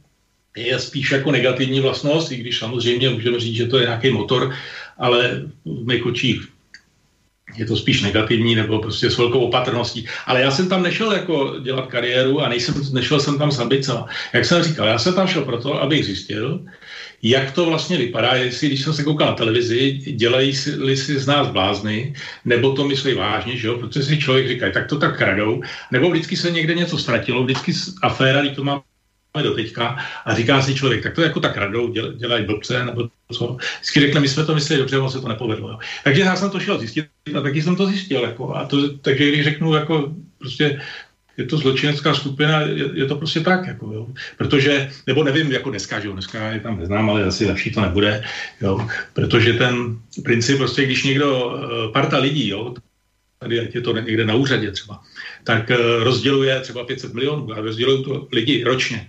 je 0.58 0.80
spíš 0.80 1.12
jako 1.12 1.32
negativní 1.32 1.80
vlastnost, 1.80 2.32
i 2.32 2.36
když 2.36 2.58
samozřejmě 2.58 3.10
můžeme 3.10 3.40
říct, 3.40 3.56
že 3.56 3.68
to 3.68 3.78
je 3.78 3.86
nějaký 3.86 4.10
motor, 4.10 4.54
ale 4.98 5.42
v 5.66 5.86
mých 5.88 6.06
očích 6.06 6.48
je 7.58 7.66
to 7.66 7.76
spíš 7.76 8.02
negativní 8.02 8.56
nebo 8.56 8.80
prostě 8.80 9.10
s 9.10 9.18
velkou 9.18 9.40
opatrností. 9.40 10.06
Ale 10.26 10.42
já 10.42 10.52
jsem 10.52 10.70
tam 10.70 10.84
nešel 10.84 11.12
jako 11.12 11.60
dělat 11.64 11.88
kariéru 11.88 12.42
a 12.42 12.50
nejsem, 12.50 12.76
nešel 12.94 13.20
jsem 13.20 13.38
tam 13.38 13.52
s 13.52 13.60
ambicema. 13.60 14.06
Jak 14.34 14.46
jsem 14.46 14.64
říkal, 14.64 14.88
já 14.88 15.00
jsem 15.00 15.14
tam 15.14 15.28
šel 15.28 15.46
proto, 15.46 15.82
abych 15.82 16.06
zjistil, 16.06 16.66
jak 17.24 17.52
to 17.52 17.66
vlastně 17.66 17.98
vypadá, 17.98 18.36
jestli 18.36 18.68
když 18.68 18.82
jsem 18.82 18.94
se 18.94 19.04
koukal 19.04 19.28
na 19.28 19.34
televizi, 19.34 19.92
dělají 19.92 20.56
si, 20.56 20.98
si 20.98 21.20
z 21.20 21.28
nás 21.28 21.48
blázny, 21.48 22.14
nebo 22.46 22.74
to 22.74 22.88
myslí 22.88 23.14
vážně, 23.14 23.58
že 23.58 23.68
jo? 23.68 23.78
protože 23.78 24.04
si 24.04 24.18
člověk 24.18 24.48
říká, 24.48 24.72
tak 24.72 24.88
to 24.88 25.00
tak 25.00 25.18
kradou, 25.18 25.62
nebo 25.92 26.10
vždycky 26.10 26.38
se 26.38 26.52
někde 26.52 26.76
něco 26.76 26.98
ztratilo, 26.98 27.44
vždycky 27.44 27.74
aféra, 28.04 28.42
když 28.42 28.56
to 28.56 28.64
má 28.64 28.82
do 29.38 29.54
teďka 29.54 29.98
a 30.26 30.36
říká 30.36 30.62
si 30.62 30.76
člověk, 30.76 31.04
tak 31.04 31.16
to 31.16 31.22
jako 31.22 31.40
tak 31.40 31.58
radou, 31.58 31.88
děl, 31.92 32.14
dělají 32.14 32.46
blbce, 32.46 32.86
nebo 32.86 33.10
co. 33.32 33.58
Vždycky 33.76 34.00
řekne, 34.00 34.20
my 34.20 34.28
jsme 34.28 34.46
to 34.46 34.56
mysleli 34.56 34.80
dobře, 34.80 34.98
ono 34.98 35.10
se 35.10 35.22
to 35.22 35.28
nepovedlo. 35.28 35.70
Jo. 35.70 35.80
Takže 36.04 36.22
já 36.22 36.36
jsem 36.36 36.50
to 36.50 36.60
šel 36.60 36.80
zjistit 36.80 37.06
a 37.38 37.42
taky 37.42 37.62
jsem 37.62 37.76
to 37.76 37.86
zjistil. 37.86 38.22
Jako, 38.22 38.56
a 38.56 38.66
to, 38.66 38.98
takže 38.98 39.30
když 39.30 39.44
řeknu, 39.44 39.74
jako 39.74 40.14
prostě 40.38 40.82
je 41.38 41.46
to 41.46 41.58
zločinecká 41.58 42.14
skupina, 42.14 42.62
je, 42.62 42.90
je 42.94 43.06
to 43.06 43.16
prostě 43.16 43.40
tak, 43.40 43.68
jako, 43.68 43.86
jo. 43.94 44.08
protože, 44.38 44.90
nebo 45.08 45.24
nevím, 45.24 45.52
jako 45.52 45.70
dneska, 45.70 46.00
že 46.00 46.08
jo, 46.08 46.14
dneska 46.14 46.52
je 46.52 46.60
tam 46.60 46.80
neznám, 46.80 47.10
ale 47.10 47.24
asi 47.24 47.46
lepší 47.46 47.72
to 47.72 47.82
nebude, 47.82 48.24
jo, 48.62 48.88
protože 49.14 49.54
ten 49.54 49.98
princip 50.24 50.58
prostě, 50.58 50.86
když 50.86 51.04
někdo, 51.04 51.30
eh, 51.56 51.92
parta 51.92 52.18
lidí, 52.18 52.50
jo, 52.50 52.74
tady 53.40 53.60
ať 53.60 53.76
je 53.76 53.82
to 53.82 53.94
někde 53.98 54.26
na 54.26 54.36
úřadě 54.36 54.72
třeba, 54.72 55.00
tak 55.44 55.72
eh, 55.72 55.78
rozděluje 56.04 56.60
třeba 56.60 56.84
500 56.84 57.14
milionů 57.14 57.54
a 57.54 57.62
rozdělují 57.62 58.04
to 58.04 58.28
lidi 58.32 58.64
ročně, 58.64 59.08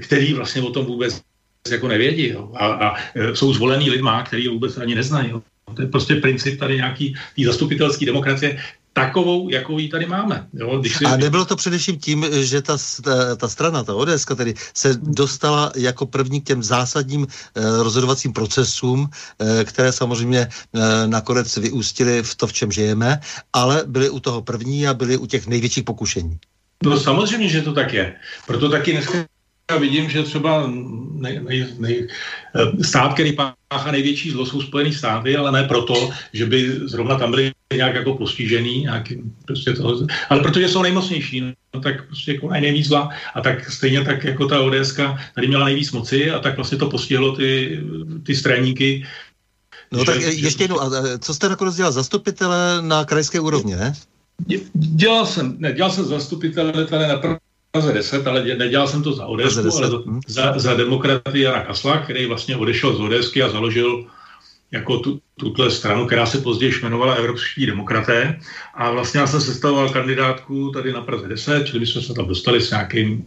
který 0.00 0.34
vlastně 0.34 0.62
o 0.62 0.70
tom 0.70 0.86
vůbec 0.86 1.22
jako 1.70 1.88
nevědí 1.88 2.28
jo, 2.28 2.50
a, 2.54 2.66
a 2.66 2.96
eh, 3.14 3.36
jsou 3.36 3.54
zvolený 3.54 3.90
lidma, 3.90 4.22
který 4.22 4.48
vůbec 4.48 4.78
ani 4.78 4.94
neznají. 4.94 5.30
Jo. 5.30 5.42
To 5.74 5.82
je 5.82 5.88
prostě 5.88 6.14
princip 6.14 6.58
tady 6.58 6.76
nějaký 6.76 7.14
tý 7.36 7.44
zastupitelské 7.44 8.06
demokracie, 8.06 8.60
takovou, 8.94 9.48
jakou 9.48 9.78
ji 9.78 9.88
tady 9.88 10.06
máme. 10.06 10.46
Jo? 10.54 10.78
Když 10.78 10.96
si... 10.96 11.04
A 11.04 11.16
nebylo 11.16 11.44
to 11.44 11.56
především 11.56 11.98
tím, 11.98 12.26
že 12.30 12.62
ta, 12.62 12.76
ta, 13.04 13.36
ta 13.36 13.48
strana, 13.48 13.84
ta 13.84 13.94
ODS, 13.94 14.24
tedy 14.36 14.54
se 14.74 14.94
dostala 15.02 15.72
jako 15.76 16.06
první 16.06 16.40
k 16.40 16.44
těm 16.44 16.62
zásadním 16.62 17.26
eh, 17.26 17.60
rozhodovacím 17.82 18.32
procesům, 18.32 19.08
eh, 19.10 19.64
které 19.64 19.92
samozřejmě 19.92 20.40
eh, 20.48 20.80
nakonec 21.06 21.56
vyústily 21.56 22.22
v 22.22 22.34
to, 22.34 22.46
v 22.46 22.52
čem 22.52 22.72
žijeme, 22.72 23.20
ale 23.52 23.82
byly 23.86 24.10
u 24.10 24.20
toho 24.20 24.42
první 24.42 24.86
a 24.86 24.94
byly 24.94 25.16
u 25.16 25.26
těch 25.26 25.46
největších 25.46 25.84
pokušení. 25.84 26.38
No 26.84 27.00
samozřejmě, 27.00 27.48
že 27.48 27.62
to 27.62 27.72
tak 27.72 27.92
je. 27.92 28.14
Proto 28.46 28.68
taky 28.68 28.92
dneska 28.92 29.26
já 29.70 29.76
vidím, 29.76 30.10
že 30.10 30.22
třeba 30.22 30.70
nej, 31.12 31.40
nej, 31.48 31.66
nej, 31.78 32.08
eh, 32.54 32.84
stát, 32.84 33.14
který 33.14 33.32
páchá 33.32 33.90
největší 33.90 34.30
zlo, 34.30 34.46
jsou 34.46 34.62
Spojené 34.62 34.92
státy, 34.92 35.36
ale 35.36 35.52
ne 35.52 35.64
proto, 35.64 36.10
že 36.32 36.46
by 36.46 36.88
zrovna 36.88 37.18
tam 37.18 37.30
byli 37.30 37.52
nějak 37.74 37.94
jako 37.94 38.14
postižený, 38.14 38.80
nějaký, 38.80 39.16
prostě 39.44 39.72
to, 39.72 40.06
ale 40.28 40.40
protože 40.40 40.68
jsou 40.68 40.82
nejmocnější, 40.82 41.40
no, 41.74 41.80
tak 41.80 42.06
prostě 42.06 42.38
konají 42.38 42.62
nejvíc 42.62 42.86
zla 42.86 43.08
a 43.34 43.40
tak 43.40 43.70
stejně 43.70 44.04
tak 44.04 44.24
jako 44.24 44.46
ta 44.46 44.60
ODS 44.60 44.96
tady 45.34 45.48
měla 45.48 45.64
nejvíc 45.64 45.92
moci 45.92 46.30
a 46.30 46.38
tak 46.38 46.56
vlastně 46.56 46.78
to 46.78 46.90
postihlo 46.90 47.36
ty, 47.36 47.80
ty 48.22 48.36
straníky. 48.36 49.06
No 49.92 49.98
že, 49.98 50.04
tak 50.04 50.20
ještě 50.20 50.64
jednou, 50.64 50.80
a 50.80 50.90
co 51.18 51.34
jste 51.34 51.48
nakonec 51.48 51.76
dělal? 51.76 51.92
Zastupitele 51.92 52.82
na 52.82 53.04
krajské 53.04 53.40
úrovni, 53.40 53.76
ne? 53.76 53.94
Dělal 54.74 55.26
jsem, 55.26 55.56
ne, 55.58 55.72
dělal 55.72 55.90
jsem 55.90 56.04
zastupitele 56.04 56.86
tady 56.86 57.08
na 57.08 57.16
Praze 57.74 57.92
10, 57.92 58.26
ale 58.26 58.44
nedělal 58.44 58.88
jsem 58.88 59.02
to 59.02 59.12
za 59.12 59.26
ODS, 59.26 59.56
ale 59.56 59.70
za, 59.70 59.98
hm. 60.06 60.20
za, 60.26 60.58
za 60.58 60.74
demokraty 60.74 61.40
Jana 61.40 61.64
Kasla, 61.64 61.98
který 61.98 62.26
vlastně 62.26 62.56
odešel 62.56 62.94
z 62.94 63.00
ODSky 63.00 63.42
a 63.42 63.48
založil 63.48 64.06
jako 64.70 64.98
tu, 64.98 65.20
tuhle 65.40 65.70
stranu, 65.70 66.06
která 66.06 66.26
se 66.26 66.38
později 66.38 66.72
jmenovala 66.80 67.14
Evropští 67.14 67.66
demokraté. 67.66 68.40
A 68.74 68.90
vlastně 68.90 69.20
já 69.20 69.26
jsem 69.26 69.40
sestavoval 69.40 69.88
kandidátku 69.88 70.70
tady 70.70 70.92
na 70.92 71.00
Praze 71.00 71.28
10, 71.28 71.66
čili 71.66 71.80
my 71.80 71.86
jsme 71.86 72.02
se 72.02 72.14
tam 72.14 72.28
dostali 72.28 72.60
s 72.60 72.70
nějakým 72.70 73.26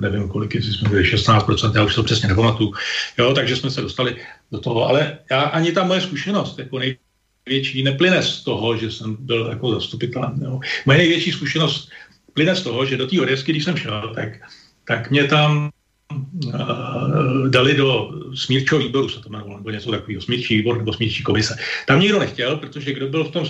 nevím 0.00 0.28
kolik, 0.28 0.54
jsme 0.54 0.88
byli 0.88 1.02
16%, 1.02 1.76
já 1.76 1.84
už 1.84 1.94
to 1.94 2.02
přesně 2.02 2.28
nepamatuju. 2.28 2.74
Jo, 3.18 3.34
takže 3.34 3.56
jsme 3.56 3.70
se 3.70 3.80
dostali 3.80 4.16
do 4.52 4.60
toho, 4.60 4.88
ale 4.88 5.18
já 5.30 5.40
ani 5.40 5.72
ta 5.72 5.84
moje 5.84 6.00
zkušenost 6.00 6.58
jako 6.58 6.78
největší 6.78 7.82
neplyne 7.82 8.22
z 8.22 8.44
toho, 8.44 8.76
že 8.76 8.90
jsem 8.90 9.16
byl 9.20 9.46
jako 9.46 9.74
zastupitelem. 9.74 10.40
Jo. 10.44 10.60
Moje 10.86 10.98
největší 10.98 11.32
zkušenost 11.32 11.90
plyne 12.38 12.54
z 12.54 12.62
toho, 12.62 12.86
že 12.86 12.94
do 12.94 13.10
té 13.10 13.18
Odesky, 13.18 13.50
když 13.50 13.64
jsem 13.66 13.76
šel, 13.76 14.14
tak, 14.14 14.38
tak 14.86 15.10
mě 15.10 15.26
tam 15.26 15.74
uh, 16.14 17.50
dali 17.50 17.74
do 17.74 18.14
smírčího 18.30 18.78
výboru, 18.78 19.08
se 19.10 19.18
to 19.18 19.28
jmenovalo, 19.28 19.58
nebo 19.58 19.70
něco 19.74 19.90
takového, 19.90 20.22
smírčí 20.22 20.62
výbor 20.62 20.78
nebo 20.78 20.94
smírčí 20.94 21.26
komise. 21.26 21.58
Tam 21.90 21.98
nikdo 21.98 22.22
nechtěl, 22.22 22.56
protože 22.62 22.94
kdo 22.94 23.10
byl 23.10 23.24
v 23.24 23.30
tom 23.30 23.44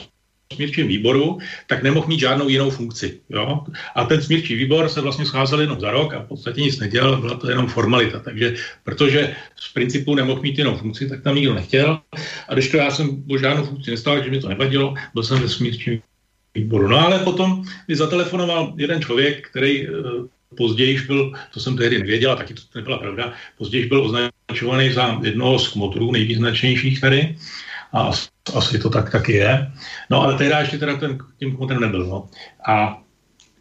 smírčím 0.48 0.88
výboru, 0.88 1.38
tak 1.68 1.84
nemohl 1.84 2.08
mít 2.08 2.24
žádnou 2.24 2.48
jinou 2.48 2.70
funkci. 2.70 3.20
Jo? 3.28 3.68
A 3.94 4.04
ten 4.08 4.24
smírčí 4.24 4.56
výbor 4.56 4.88
se 4.88 5.00
vlastně 5.04 5.28
scházel 5.28 5.60
jenom 5.60 5.80
za 5.80 5.90
rok 5.90 6.14
a 6.14 6.24
v 6.24 6.28
podstatě 6.32 6.60
nic 6.60 6.80
nedělal, 6.80 7.20
byla 7.20 7.36
to 7.36 7.50
jenom 7.52 7.68
formalita. 7.68 8.24
Takže 8.24 8.56
protože 8.84 9.36
z 9.56 9.72
principu 9.72 10.14
nemohl 10.14 10.40
mít 10.40 10.58
jinou 10.58 10.76
funkci, 10.80 11.08
tak 11.08 11.20
tam 11.22 11.36
nikdo 11.36 11.54
nechtěl. 11.54 12.00
A 12.48 12.54
když 12.54 12.68
to 12.72 12.76
já 12.76 12.90
jsem 12.90 13.24
žádnou 13.40 13.64
funkci 13.64 13.90
nestal, 13.90 14.16
takže 14.16 14.30
mi 14.30 14.40
to 14.40 14.48
nevadilo, 14.48 14.94
byl 15.12 15.22
jsem 15.22 15.38
ve 15.44 15.48
smírčím 15.48 16.00
výboru. 16.54 16.88
No 16.88 16.98
ale 16.98 17.18
potom 17.18 17.64
mi 17.88 17.96
zatelefonoval 17.96 18.72
jeden 18.76 19.02
člověk, 19.02 19.48
který 19.48 19.86
e, 19.86 19.90
později 20.56 21.00
byl, 21.06 21.32
to 21.54 21.60
jsem 21.60 21.76
tehdy 21.76 21.98
nevěděl, 21.98 22.36
taky 22.36 22.54
to 22.54 22.60
nebyla 22.74 22.98
pravda, 22.98 23.32
později 23.58 23.86
byl 23.86 24.04
označovaný 24.04 24.92
za 24.92 25.20
jednoho 25.22 25.58
z 25.58 25.68
kmotrů 25.68 26.12
nejvýznačnějších 26.12 27.00
tady 27.00 27.36
a 27.92 28.12
asi 28.54 28.78
to 28.78 28.90
tak 28.90 29.10
taky 29.12 29.32
je. 29.32 29.72
No 30.10 30.22
ale 30.22 30.38
tehdy 30.38 30.54
ještě 30.58 30.78
teda 30.78 30.96
ten, 30.96 31.18
tím 31.38 31.56
kmotrem 31.56 31.80
nebyl. 31.80 32.06
No. 32.06 32.28
A 32.68 33.02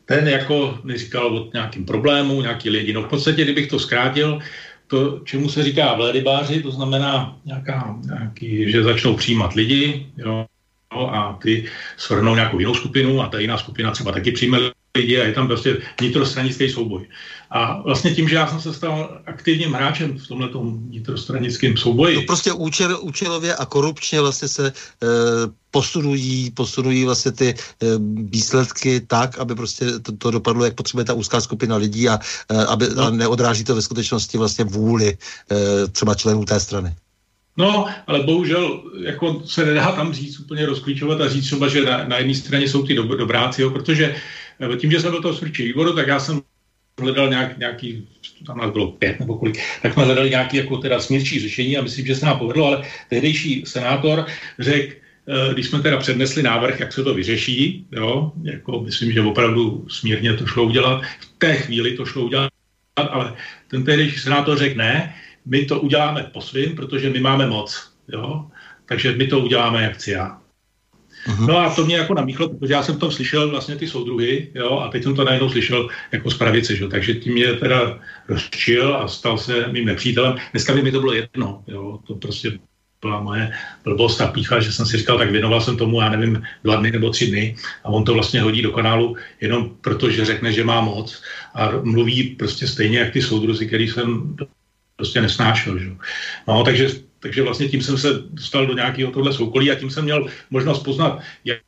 ten 0.05 0.27
jako 0.27 0.79
mi 0.83 0.97
říkal 0.97 1.37
o 1.37 1.49
nějakým 1.53 1.85
problému, 1.85 2.41
nějaký 2.41 2.69
lidi. 2.69 2.93
No 2.93 3.01
v 3.01 3.09
podstatě, 3.09 3.43
kdybych 3.43 3.67
to 3.67 3.79
zkrátil, 3.79 4.39
to, 4.87 5.19
čemu 5.19 5.49
se 5.49 5.63
říká 5.63 5.93
vlédybáři, 5.93 6.63
to 6.63 6.71
znamená 6.71 7.37
nějaká, 7.45 7.97
nějaký, 8.03 8.71
že 8.71 8.83
začnou 8.83 9.15
přijímat 9.15 9.53
lidi, 9.53 10.07
jo, 10.17 10.45
a 10.91 11.39
ty 11.41 11.69
svrhnou 11.97 12.35
nějakou 12.35 12.59
jinou 12.59 12.73
skupinu 12.73 13.21
a 13.21 13.27
ta 13.27 13.39
jiná 13.39 13.57
skupina 13.57 13.91
třeba 13.91 14.11
taky 14.11 14.31
přijme 14.31 14.59
lidi 14.97 15.21
a 15.21 15.23
je 15.23 15.33
tam 15.33 15.47
prostě 15.47 15.77
vnitrostranický 15.99 16.69
souboj. 16.69 17.07
A 17.51 17.81
vlastně 17.81 18.11
tím, 18.15 18.29
že 18.29 18.35
já 18.35 18.47
jsem 18.47 18.61
se 18.61 18.73
stal 18.73 19.21
aktivním 19.25 19.73
hráčem 19.73 20.19
v 20.19 20.27
tomhle 20.27 20.49
vnitrostranickém 20.53 21.77
souboji. 21.77 22.15
To 22.15 22.21
prostě 22.21 22.51
účel, 22.51 22.99
účelově 23.01 23.55
a 23.55 23.65
korupčně 23.65 24.21
vlastně 24.21 24.47
se 24.47 24.67
e, 24.67 24.73
posunují, 25.71 26.51
posunují 26.51 27.05
vlastně 27.05 27.31
ty 27.31 27.49
e, 27.49 27.55
výsledky 28.31 29.01
tak, 29.01 29.39
aby 29.39 29.55
prostě 29.55 29.99
to, 29.99 30.11
to 30.11 30.31
dopadlo, 30.31 30.65
jak 30.65 30.75
potřebuje 30.75 31.05
ta 31.05 31.13
úzká 31.13 31.41
skupina 31.41 31.75
lidí 31.75 32.09
a, 32.09 32.19
e, 32.49 32.65
aby, 32.65 32.85
no. 32.95 33.03
a 33.03 33.09
neodráží 33.09 33.63
to 33.63 33.75
ve 33.75 33.81
skutečnosti 33.81 34.37
vlastně 34.37 34.65
vůli 34.65 35.17
e, 35.51 35.87
třeba 35.87 36.15
členů 36.15 36.45
té 36.45 36.59
strany. 36.59 36.95
No, 37.57 37.85
ale 38.07 38.23
bohužel 38.23 38.83
jako 39.03 39.41
se 39.45 39.65
nedá 39.65 39.91
tam 39.91 40.13
říct 40.13 40.39
úplně 40.39 40.65
rozklíčovat 40.65 41.21
a 41.21 41.29
říct 41.29 41.45
třeba, 41.45 41.67
že 41.67 41.81
na, 41.81 42.03
na 42.03 42.17
jedné 42.17 42.33
straně 42.33 42.67
jsou 42.67 42.83
ty 42.87 42.93
dob, 42.93 43.07
dobráci, 43.07 43.61
jo, 43.61 43.69
protože 43.69 44.15
eh, 44.73 44.77
tím, 44.77 44.91
že 44.91 44.99
jsem 44.99 45.11
byl 45.11 45.21
toho 45.21 45.33
smrčí 45.33 45.63
výboru, 45.63 45.95
tak 45.95 46.07
já 46.07 46.19
jsem 46.19 46.41
hledal 47.01 47.29
nějak, 47.29 47.57
nějaký, 47.57 48.07
tam 48.47 48.57
nás 48.57 48.71
bylo 48.71 48.91
pět 48.91 49.19
nebo 49.19 49.37
kolik, 49.37 49.57
tak 49.81 49.93
jsme 49.93 50.03
hledali 50.03 50.29
nějaký 50.29 50.57
jako 50.57 50.77
teda 50.77 50.99
smírčí 50.99 51.39
řešení 51.39 51.77
a 51.77 51.81
myslím, 51.81 52.05
že 52.05 52.15
se 52.15 52.25
nám 52.25 52.39
povedlo, 52.39 52.65
ale 52.65 52.83
tehdejší 53.09 53.63
senátor 53.65 54.25
řekl, 54.59 54.93
eh, 55.27 55.53
když 55.53 55.67
jsme 55.67 55.79
teda 55.79 55.97
přednesli 55.97 56.43
návrh, 56.43 56.79
jak 56.79 56.93
se 56.93 57.03
to 57.03 57.13
vyřeší, 57.13 57.85
jo, 57.91 58.31
jako 58.43 58.81
myslím, 58.81 59.11
že 59.11 59.21
opravdu 59.21 59.85
smírně 59.89 60.33
to 60.33 60.45
šlo 60.45 60.63
udělat, 60.63 61.01
v 61.19 61.37
té 61.37 61.55
chvíli 61.55 61.97
to 61.97 62.05
šlo 62.05 62.25
udělat, 62.25 62.51
ale 62.95 63.33
ten 63.67 63.83
tehdejší 63.83 64.19
senátor 64.19 64.57
řekl 64.57 64.77
ne, 64.77 65.13
my 65.49 65.65
to 65.65 65.79
uděláme 65.79 66.29
po 66.33 66.41
svým, 66.41 66.75
protože 66.75 67.09
my 67.09 67.19
máme 67.19 67.47
moc. 67.47 67.91
Jo? 68.07 68.45
Takže 68.85 69.15
my 69.15 69.27
to 69.27 69.39
uděláme, 69.39 69.83
jak 69.83 69.93
chci 69.93 70.11
já. 70.11 70.41
Uh-huh. 71.27 71.47
No 71.47 71.57
a 71.57 71.75
to 71.75 71.85
mě 71.85 71.97
jako 71.97 72.13
namíchlo, 72.13 72.49
protože 72.49 72.73
já 72.73 72.83
jsem 72.83 72.95
v 72.95 72.99
tom 72.99 73.11
slyšel 73.11 73.49
vlastně 73.49 73.75
ty 73.75 73.87
soudruhy, 73.87 74.51
jo, 74.55 74.79
a 74.79 74.89
teď 74.89 75.03
jsem 75.03 75.15
to 75.15 75.23
najednou 75.23 75.49
slyšel 75.49 75.89
jako 76.11 76.31
z 76.31 76.37
pravice, 76.37 76.75
že? 76.75 76.87
takže 76.87 77.13
tím 77.13 77.33
mě 77.33 77.53
teda 77.53 77.99
rozčil 78.27 78.95
a 78.95 79.07
stal 79.07 79.37
se 79.37 79.67
mým 79.67 79.85
nepřítelem. 79.85 80.35
Dneska 80.51 80.73
by 80.73 80.81
mi 80.81 80.91
to 80.91 80.99
bylo 80.99 81.13
jedno, 81.13 81.63
jo, 81.67 81.99
to 82.07 82.15
prostě 82.15 82.59
byla 83.01 83.21
moje 83.21 83.51
blbost 83.83 84.21
a 84.21 84.27
pícha, 84.27 84.59
že 84.59 84.71
jsem 84.71 84.85
si 84.85 84.97
říkal, 84.97 85.17
tak 85.17 85.31
věnoval 85.31 85.61
jsem 85.61 85.77
tomu, 85.77 86.01
já 86.01 86.09
nevím, 86.09 86.43
dva 86.63 86.75
dny 86.75 86.91
nebo 86.91 87.09
tři 87.09 87.27
dny 87.27 87.55
a 87.83 87.89
on 87.89 88.03
to 88.03 88.13
vlastně 88.13 88.41
hodí 88.41 88.61
do 88.61 88.71
kanálu 88.71 89.15
jenom 89.41 89.69
proto, 89.81 90.09
že 90.09 90.25
řekne, 90.25 90.53
že 90.53 90.63
má 90.63 90.81
moc 90.81 91.21
a 91.55 91.71
mluví 91.83 92.23
prostě 92.23 92.67
stejně 92.67 92.99
jak 92.99 93.13
ty 93.13 93.21
soudruzy, 93.21 93.67
který 93.67 93.87
jsem 93.87 94.35
prostě 94.97 95.21
nesnášel. 95.21 95.79
Že? 95.79 95.89
No, 96.47 96.63
takže, 96.63 96.89
takže 97.19 97.43
vlastně 97.43 97.69
tím 97.69 97.81
jsem 97.81 97.97
se 97.97 98.09
dostal 98.29 98.65
do 98.65 98.73
nějakého 98.73 99.11
tohle 99.11 99.33
soukolí 99.33 99.71
a 99.71 99.75
tím 99.75 99.89
jsem 99.89 100.03
měl 100.03 100.27
možnost 100.49 100.83
poznat, 100.83 101.19
jak, 101.45 101.59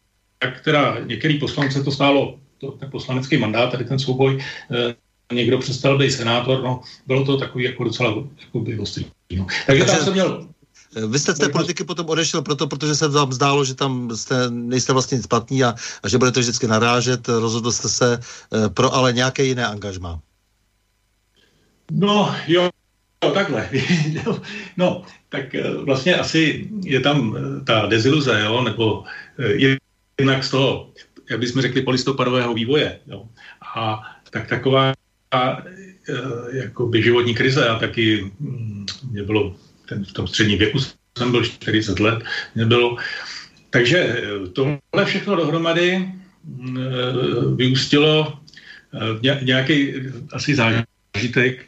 jak 0.44 0.62
teda 0.62 0.98
některý 1.06 1.40
poslance 1.40 1.84
to 1.84 1.92
stálo, 1.92 2.40
to, 2.58 2.72
ten 2.72 2.92
poslanecký 2.92 3.38
mandát, 3.38 3.72
tady 3.72 3.86
ten 3.86 4.00
souboj, 4.00 4.44
eh, 4.72 4.96
někdo 5.34 5.58
přestal 5.58 5.98
být 5.98 6.12
senátor, 6.12 6.64
no, 6.64 6.82
bylo 7.08 7.26
to 7.26 7.38
takový 7.38 7.64
jako 7.64 7.84
docela 7.84 8.24
jako 8.42 8.60
by 8.60 8.80
ostrý. 8.80 9.06
No. 9.38 9.48
Takže 9.68 9.86
tam 9.86 9.96
jsem 9.96 10.14
měl 10.14 10.48
vy 11.08 11.20
jste 11.20 11.36
z 11.36 11.40
té 11.40 11.50
politiky 11.50 11.84
potom 11.84 12.10
odešel 12.10 12.42
proto, 12.42 12.68
protože 12.68 12.96
se 12.96 13.08
vám 13.08 13.34
zdálo, 13.34 13.66
že 13.66 13.76
tam 13.76 14.16
jste, 14.16 14.50
nejste 14.50 14.94
vlastně 14.94 15.18
nic 15.18 15.28
platný 15.28 15.64
a, 15.64 15.76
a 16.04 16.10
že 16.10 16.18
budete 16.18 16.40
vždycky 16.40 16.68
narážet. 16.68 17.28
Rozhodl 17.28 17.72
jste 17.72 17.90
se 17.90 18.14
e, 18.14 18.70
pro 18.70 18.94
ale 18.94 19.14
nějaké 19.14 19.44
jiné 19.44 19.68
angažma. 19.68 20.20
No 21.92 22.36
jo, 22.48 22.70
jo 23.24 23.32
takhle. 23.32 23.70
no, 24.78 25.04
tak 25.30 25.56
e, 25.56 25.74
vlastně 25.74 26.16
asi 26.16 26.70
je 26.84 27.00
tam 27.00 27.38
e, 27.38 27.66
ta 27.66 27.86
deziluze, 27.86 28.42
jo, 28.46 28.62
nebo 28.62 29.04
jednak 30.18 30.44
z 30.44 30.50
toho, 30.50 30.92
jak 31.30 31.40
bychom 31.40 31.62
řekli, 31.62 31.82
polistopadového 31.82 32.54
vývoje. 32.54 33.00
Jo. 33.08 33.26
A 33.76 34.02
tak 34.30 34.48
taková 34.48 34.94
jako 36.52 36.92
životní 36.94 37.36
krize 37.36 37.70
a 37.70 37.80
taky 37.80 38.32
mm, 38.40 38.86
mě 39.12 39.24
bylo 39.24 39.56
ten, 39.90 40.06
v 40.06 40.14
tom 40.14 40.28
středním 40.28 40.60
věku 40.60 40.80
jsem 41.18 41.32
byl 41.32 41.46
40 41.46 42.00
let, 42.00 42.24
nebylo. 42.56 42.98
Takže 43.70 43.98
eh, 43.98 44.48
tohle 44.54 45.06
všechno 45.06 45.36
dohromady 45.36 46.12
mm, 46.44 46.78
eh, 46.78 47.56
vyústilo 47.56 48.40
eh, 48.94 49.40
v 49.40 49.44
nějaký 49.46 49.94
asi 50.34 50.56
zážitek, 50.56 50.89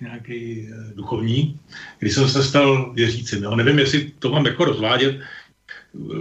nějaký 0.01 0.69
duchovní, 0.95 1.59
kdy 1.99 2.09
jsem 2.09 2.29
se 2.29 2.43
stal 2.43 2.93
věřícím. 2.93 3.43
Jo. 3.43 3.55
Nevím, 3.55 3.79
jestli 3.79 4.11
to 4.19 4.29
mám 4.29 4.45
jako 4.45 4.65
rozvádět 4.65 5.19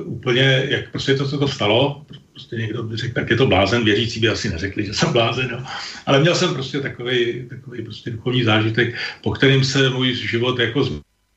úplně, 0.05 0.67
jak 0.69 0.91
prostě 0.91 1.15
to, 1.15 1.29
co 1.29 1.39
to 1.39 1.49
stalo, 1.49 2.07
prostě 2.33 2.57
někdo 2.57 2.83
by 2.83 2.97
řekl, 2.97 3.15
tak 3.15 3.31
je 3.31 3.37
to 3.37 3.47
blázen, 3.47 3.85
věřící 3.85 4.21
by 4.21 4.29
asi 4.29 4.49
neřekli, 4.49 4.87
že 4.87 4.95
jsem 4.95 5.13
blázen, 5.13 5.49
jo. 5.51 5.59
ale 6.07 6.21
měl 6.21 6.35
jsem 6.35 6.55
prostě 6.55 6.81
takový, 6.81 7.47
takový 7.49 7.83
prostě 7.83 8.11
duchovní 8.11 8.45
zážitek, 8.45 8.95
po 9.23 9.31
kterým 9.31 9.65
se 9.65 9.91
můj 9.91 10.15
život 10.15 10.59
jako 10.59 10.89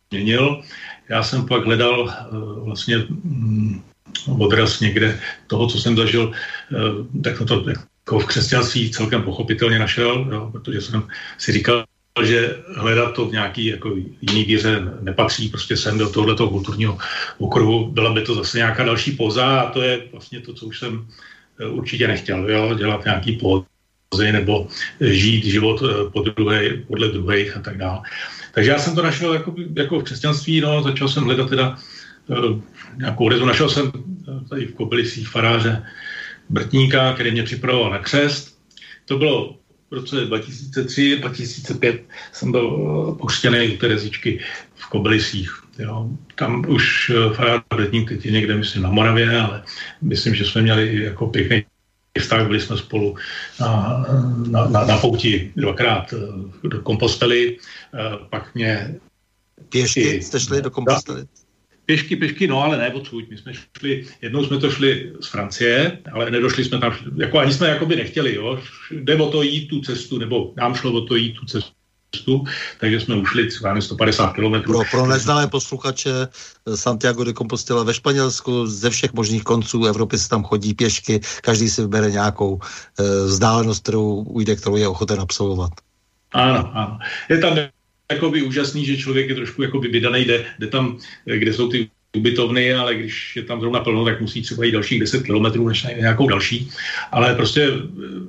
změnil. 0.10 0.62
Já 1.10 1.24
jsem 1.24 1.46
pak 1.46 1.66
hledal 1.66 2.02
uh, 2.02 2.66
vlastně 2.66 2.98
um, 2.98 3.84
odraz 4.28 4.80
někde 4.80 5.20
toho, 5.48 5.68
co 5.68 5.80
jsem 5.80 5.98
zažil, 5.98 6.32
tak 7.24 7.38
to 7.38 7.66
jako 8.04 8.20
v 8.20 8.26
křesťanství 8.26 8.92
celkem 8.92 9.24
pochopitelně 9.24 9.80
našel, 9.80 10.28
jo, 10.32 10.50
protože 10.52 10.82
jsem 10.82 11.08
si 11.38 11.52
říkal, 11.52 11.86
že 12.24 12.56
hledat 12.76 13.16
to 13.16 13.26
v 13.26 13.32
nějaký 13.32 13.66
jako 13.66 13.96
jiný 14.22 14.44
víře 14.44 14.82
nepatří 15.02 15.50
prostě 15.50 15.78
sem 15.78 15.98
do 15.98 16.10
tohoto 16.10 16.50
kulturního 16.50 16.98
okruhu. 17.38 17.88
Byla 17.92 18.14
by 18.14 18.22
to 18.22 18.36
zase 18.36 18.58
nějaká 18.58 18.84
další 18.84 19.12
poza 19.12 19.62
a 19.62 19.70
to 19.72 19.82
je 19.82 20.02
vlastně 20.12 20.40
to, 20.40 20.54
co 20.54 20.66
už 20.66 20.80
jsem 20.80 21.08
eh, 21.60 21.68
určitě 21.68 22.08
nechtěl, 22.08 22.52
jo, 22.52 22.76
dělat 22.76 23.06
nějaký 23.06 23.40
pozy 23.40 24.32
nebo 24.32 24.68
žít 25.02 25.46
život 25.46 25.84
po 26.14 26.22
druhé, 26.22 26.84
podle 26.88 27.08
druhých 27.08 27.58
a 27.58 27.60
tak 27.60 27.78
dále. 27.78 28.00
Takže 28.54 28.72
já 28.72 28.80
jsem 28.80 28.96
to 28.96 29.02
našel 29.02 29.34
jako, 29.34 29.56
jako 29.76 30.00
v 30.00 30.04
křesťanství, 30.04 30.62
no, 30.62 30.84
začal 30.84 31.08
jsem 31.08 31.24
hledat 31.24 31.50
teda 31.50 31.78
uh, 32.28 32.62
nějakou 32.98 33.30
rezu. 33.30 33.46
Našel 33.46 33.70
jsem 33.70 33.92
tady 34.50 34.66
v 34.66 34.74
Kobylisích 34.74 35.28
faráře 35.28 35.84
Brtníka, 36.54 37.14
který 37.14 37.32
mě 37.32 37.44
připravoval 37.44 37.92
na 37.92 38.00
křest. 38.00 38.58
To 39.06 39.18
bylo 39.18 39.56
v 39.92 39.94
roce 39.94 40.16
2003, 40.16 41.18
2005 41.20 42.02
jsem 42.32 42.52
byl 42.52 42.66
uh, 42.66 43.18
pokřtěný 43.18 43.70
u 43.70 43.78
Terezičky 43.78 44.40
v 44.76 44.90
Kobylisích. 44.90 45.64
Jo. 45.80 46.10
Tam 46.36 46.66
už 46.68 47.10
uh, 47.10 47.34
farář 47.34 47.62
Brtník 47.76 48.10
teď 48.10 48.26
je 48.26 48.32
někde, 48.32 48.56
myslím, 48.56 48.84
na 48.84 48.90
Moravě, 48.90 49.40
ale 49.40 49.64
myslím, 50.02 50.36
že 50.36 50.46
jsme 50.46 50.62
měli 50.62 51.04
jako 51.04 51.28
pěkný 51.28 51.66
vztah, 52.20 52.48
byli 52.48 52.62
jsme 52.62 52.78
spolu 52.78 53.16
na, 53.60 54.06
na, 54.48 54.66
na, 54.66 54.86
na 54.86 54.98
pouti 54.98 55.52
dvakrát 55.56 56.14
eh, 56.14 56.68
do 56.68 56.82
Kompostely, 56.82 57.58
eh, 57.94 58.00
pak 58.30 58.56
mě... 58.56 58.96
Pěšky 59.70 60.22
jste 60.22 60.40
šli 60.40 60.62
do 60.62 60.72
Kompostely? 60.72 61.26
Pěšky, 61.86 62.16
pěšky, 62.16 62.48
no 62.48 62.64
ale 62.64 62.78
ne 62.78 62.94
odsud. 62.94 63.30
My 63.30 63.38
jsme 63.38 63.54
šli, 63.78 64.06
jednou 64.22 64.46
jsme 64.46 64.58
to 64.58 64.72
šli 64.72 65.14
z 65.20 65.28
Francie, 65.28 66.00
ale 66.12 66.32
nedošli 66.32 66.66
jsme 66.66 66.80
tam, 66.80 66.96
jako 67.18 67.40
ani 67.40 67.54
jsme 67.54 67.68
jakoby 67.68 67.96
nechtěli, 67.96 68.36
jo. 68.36 68.60
Jde 68.92 69.16
o 69.16 69.32
to 69.32 69.42
jít 69.42 69.68
tu 69.68 69.82
cestu, 69.82 70.18
nebo 70.18 70.54
nám 70.58 70.76
šlo 70.76 70.94
o 70.94 71.02
to 71.02 71.16
jít 71.16 71.34
tu 71.34 71.46
cestu 71.46 71.74
cestu, 72.14 72.44
takže 72.80 73.00
jsme 73.00 73.16
ušli 73.16 73.48
třeba 73.48 73.82
150 73.82 74.34
km. 74.34 74.62
Pro, 74.62 74.80
pro 74.92 75.08
neznalé 75.08 75.48
posluchače 75.48 76.28
eh, 76.68 76.78
Santiago 76.78 77.24
de 77.24 77.34
Compostela 77.34 77.84
ve 77.84 77.94
Španělsku 77.94 78.68
ze 78.68 78.90
všech 78.90 79.14
možných 79.14 79.44
konců 79.44 79.86
Evropy 79.86 80.18
se 80.18 80.30
tam 80.30 80.44
chodí 80.44 80.74
pěšky, 80.74 81.20
každý 81.42 81.70
si 81.70 81.82
vybere 81.82 82.12
nějakou 82.12 82.60
e, 82.60 83.26
vzdálenost, 83.26 83.84
kterou 83.84 84.24
ujde, 84.24 84.56
kterou 84.56 84.76
je 84.76 84.88
ochoten 84.88 85.20
absolvovat. 85.20 85.72
Ano, 86.32 86.72
ano. 86.74 86.98
Je 87.30 87.38
tam 87.38 87.58
jakoby 88.12 88.42
úžasný, 88.42 88.86
že 88.86 88.98
člověk 88.98 89.30
je 89.30 89.36
trošku 89.36 89.64
jakoby 89.64 89.88
vydaný, 89.88 90.26
jde, 90.26 90.46
jde 90.60 90.68
tam, 90.68 90.98
eh, 91.28 91.38
kde 91.38 91.54
jsou 91.54 91.70
ty 91.70 91.90
ubytovny, 92.18 92.74
ale 92.74 92.96
když 92.96 93.36
je 93.36 93.44
tam 93.44 93.60
zrovna 93.60 93.80
plno, 93.80 94.06
tak 94.06 94.22
musí 94.22 94.42
třeba 94.42 94.66
jít 94.66 94.72
dalších 94.72 95.00
10 95.00 95.24
kilometrů 95.24 95.68
než 95.68 95.84
nějakou 95.84 96.28
další. 96.28 96.70
Ale 97.12 97.36
prostě 97.36 97.70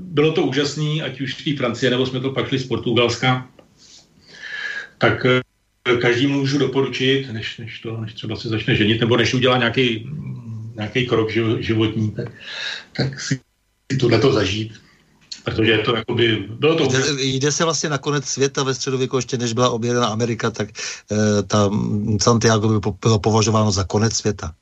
bylo 0.01 0.33
to 0.33 0.43
úžasný, 0.43 1.03
ať 1.03 1.21
už 1.21 1.35
v 1.35 1.45
té 1.45 1.57
Francie, 1.57 1.91
nebo 1.91 2.07
jsme 2.07 2.21
to 2.21 2.31
pak 2.31 2.49
šli 2.49 2.59
z 2.59 2.67
Portugalska, 2.67 3.49
tak 4.99 5.27
eh, 5.27 5.97
každý 6.01 6.27
můžu 6.27 6.59
doporučit, 6.59 7.33
než, 7.33 7.59
než, 7.59 7.81
to, 7.81 8.01
než 8.01 8.15
třeba 8.15 8.37
se 8.37 8.49
začne 8.49 8.77
ženit, 8.77 9.01
nebo 9.01 9.17
než 9.17 9.35
udělá 9.35 9.59
nějaký, 9.59 10.09
nějaký 10.75 11.07
krok 11.07 11.31
životní, 11.61 12.11
tak, 12.11 12.33
tak 12.97 13.21
si 13.21 13.41
tohle 14.01 14.19
to 14.19 14.33
zažít. 14.33 14.73
Protože 15.45 15.79
to 15.79 15.97
jakoby, 15.97 16.49
bylo 16.59 16.75
to... 16.75 16.85
Jde, 16.85 17.23
jde 17.23 17.53
se 17.53 17.65
vlastně 17.65 17.89
na 17.89 17.99
konec 17.99 18.25
světa 18.25 18.63
ve 18.63 18.75
středověku, 18.75 19.17
ještě 19.17 19.39
než 19.39 19.53
byla 19.53 19.71
objevena 19.71 20.07
Amerika, 20.07 20.51
tak 20.51 20.69
e, 21.13 21.43
ta 21.43 21.71
Santiago 22.21 22.69
by 22.69 22.91
bylo 23.01 23.19
považováno 23.19 23.71
za 23.71 23.85
konec 23.85 24.15
světa. 24.15 24.55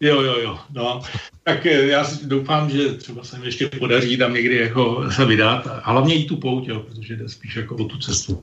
Jo, 0.00 0.22
jo, 0.22 0.34
jo. 0.38 0.58
No. 0.70 1.02
Tak 1.42 1.66
eh, 1.66 1.86
já 1.86 2.04
si 2.04 2.26
doufám, 2.26 2.70
že 2.70 2.92
třeba 2.92 3.24
se 3.24 3.38
mi 3.38 3.46
ještě 3.46 3.66
podaří 3.66 4.16
tam 4.16 4.34
někdy 4.34 4.56
jako 4.56 5.04
se 5.16 5.24
vydat. 5.24 5.66
A 5.66 5.92
hlavně 5.92 6.14
i 6.14 6.24
tu 6.24 6.36
pouť, 6.36 6.68
jo, 6.68 6.80
protože 6.80 7.16
jde 7.16 7.28
spíš 7.28 7.56
jako 7.56 7.76
o 7.76 7.84
tu 7.84 7.98
cestu. 7.98 8.42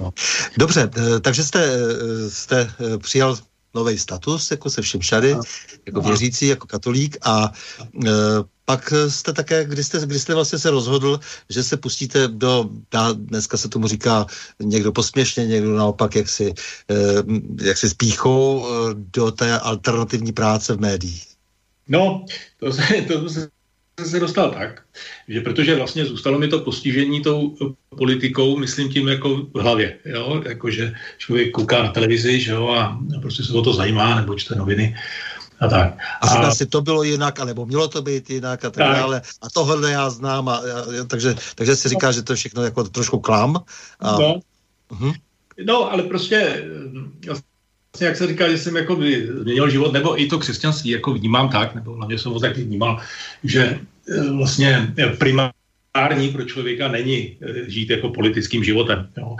No. 0.00 0.12
Dobře, 0.58 0.90
eh, 0.96 1.20
takže 1.20 1.44
jste, 1.44 1.64
eh, 1.64 2.30
jste 2.30 2.60
eh, 2.80 2.98
přijal 2.98 3.36
nový 3.74 3.98
status, 3.98 4.50
jako 4.50 4.70
se 4.70 4.82
všem 4.82 5.00
všady, 5.00 5.36
jako 5.86 6.00
věřící, 6.00 6.46
jako 6.46 6.66
katolík 6.66 7.16
a 7.22 7.52
pak 8.66 8.92
jste 9.08 9.32
také, 9.32 9.64
kdy 9.64 9.84
jste, 9.84 10.06
kdy 10.06 10.18
jste 10.18 10.34
vlastně 10.34 10.58
se 10.58 10.70
rozhodl, 10.70 11.20
že 11.50 11.62
se 11.62 11.76
pustíte 11.76 12.28
do, 12.28 12.70
dneska 13.14 13.56
se 13.56 13.68
tomu 13.68 13.86
říká 13.86 14.26
někdo 14.60 14.92
posměšně, 14.92 15.46
někdo 15.46 15.76
naopak 15.76 16.16
jak 16.16 16.28
si, 16.28 16.54
e, 16.90 16.94
jak 17.66 17.76
si 17.76 17.88
spíchou 17.88 18.66
do 18.94 19.30
té 19.30 19.58
alternativní 19.58 20.32
práce 20.32 20.74
v 20.74 20.80
médiích. 20.80 21.26
No, 21.88 22.26
to 22.60 22.72
se, 22.72 22.82
to 23.08 23.28
se 23.28 23.48
se 24.04 24.20
dostal 24.20 24.50
tak, 24.50 24.82
že 25.28 25.40
protože 25.40 25.74
vlastně 25.74 26.04
zůstalo 26.04 26.38
mi 26.38 26.48
to 26.48 26.60
postižení 26.60 27.22
tou 27.22 27.56
politikou, 27.96 28.56
myslím 28.56 28.88
tím 28.88 29.08
jako 29.08 29.36
v 29.54 29.60
hlavě, 29.60 29.98
jo? 30.04 30.42
Jako, 30.48 30.70
že 30.70 30.92
člověk 31.18 31.50
kouká 31.50 31.82
na 31.82 31.88
televizi, 31.88 32.40
že 32.40 32.52
jo, 32.52 32.68
a 32.68 33.00
prostě 33.20 33.42
se 33.42 33.52
o 33.52 33.62
to 33.62 33.72
zajímá, 33.72 34.20
nebo 34.20 34.34
čte 34.34 34.54
noviny 34.54 34.96
a 35.60 35.68
tak. 35.68 35.98
A, 36.20 36.26
a 36.26 36.50
si 36.50 36.66
to 36.66 36.82
bylo 36.82 37.02
jinak, 37.02 37.40
alebo 37.40 37.66
mělo 37.66 37.88
to 37.88 38.02
být 38.02 38.30
jinak 38.30 38.64
a 38.64 38.70
tak, 38.70 38.86
tak. 38.86 38.96
dále. 38.96 39.22
A 39.42 39.50
tohle 39.50 39.90
já 39.90 40.10
znám, 40.10 40.48
a, 40.48 40.56
a, 40.56 40.62
takže, 41.06 41.34
takže 41.54 41.76
si 41.76 41.88
říká, 41.88 42.12
že 42.12 42.22
to 42.22 42.32
je 42.32 42.36
všechno 42.36 42.62
jako 42.62 42.84
trošku 42.84 43.18
klam. 43.18 43.56
A, 44.00 44.18
no. 44.18 44.40
Uh-huh. 44.90 45.14
no, 45.66 45.92
ale 45.92 46.02
prostě 46.02 46.64
vlastně, 47.26 48.06
jak 48.06 48.16
se 48.16 48.26
říká, 48.26 48.48
že 48.48 48.58
jsem 48.58 48.76
jako 48.76 48.94
změnil 49.40 49.70
život, 49.70 49.92
nebo 49.92 50.20
i 50.20 50.26
to 50.26 50.38
křesťanství 50.38 50.90
jako 50.90 51.12
vnímám 51.12 51.48
tak, 51.48 51.74
nebo 51.74 51.94
hlavně 51.94 52.18
jsem 52.18 52.32
ho 52.32 52.40
tak 52.40 52.56
vnímal, 52.56 53.00
že 53.44 53.80
eh, 54.08 54.30
vlastně 54.30 54.92
primární 55.18 56.28
pro 56.32 56.44
člověka 56.44 56.88
není 56.88 57.36
eh, 57.40 57.70
žít 57.70 57.90
jako 57.90 58.08
politickým 58.08 58.64
životem. 58.64 59.08
Jo. 59.18 59.36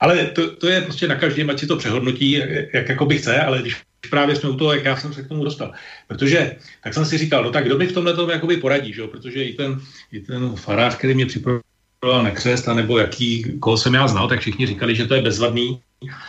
Ale 0.00 0.26
to, 0.26 0.56
to 0.56 0.68
je 0.68 0.80
prostě 0.80 1.08
na 1.08 1.14
každém, 1.14 1.50
ať 1.50 1.60
si 1.60 1.66
to 1.66 1.76
přehodnotí, 1.76 2.30
jak, 2.30 2.74
jak 2.74 2.88
jako 2.88 3.06
by 3.06 3.18
chce, 3.18 3.40
ale 3.40 3.58
když 3.58 3.76
právě 4.10 4.36
jsme 4.36 4.48
u 4.48 4.56
toho, 4.56 4.72
jak 4.74 4.84
já 4.84 4.96
jsem 4.96 5.12
se 5.12 5.22
k 5.22 5.28
tomu 5.28 5.44
dostal. 5.44 5.72
Protože, 6.08 6.56
tak 6.84 6.94
jsem 6.94 7.04
si 7.04 7.18
říkal, 7.18 7.44
no 7.44 7.50
tak 7.50 7.64
kdo 7.64 7.78
mi 7.78 7.86
v 7.86 7.92
tomhle 7.92 8.14
tom 8.14 8.30
jakoby 8.30 8.56
poradí, 8.56 8.92
že? 8.92 9.06
protože 9.06 9.44
i 9.44 9.52
ten, 9.52 9.80
i 10.12 10.20
ten 10.20 10.56
farář, 10.56 10.96
který 10.96 11.14
mě 11.14 11.26
připravoval 11.26 12.22
na 12.22 12.30
křest, 12.30 12.66
nebo 12.66 12.98
jaký, 12.98 13.58
koho 13.60 13.76
jsem 13.76 13.94
já 13.94 14.08
znal, 14.08 14.28
tak 14.28 14.40
všichni 14.40 14.66
říkali, 14.66 14.96
že 14.96 15.06
to 15.06 15.14
je 15.14 15.22
bezvadný 15.22 15.80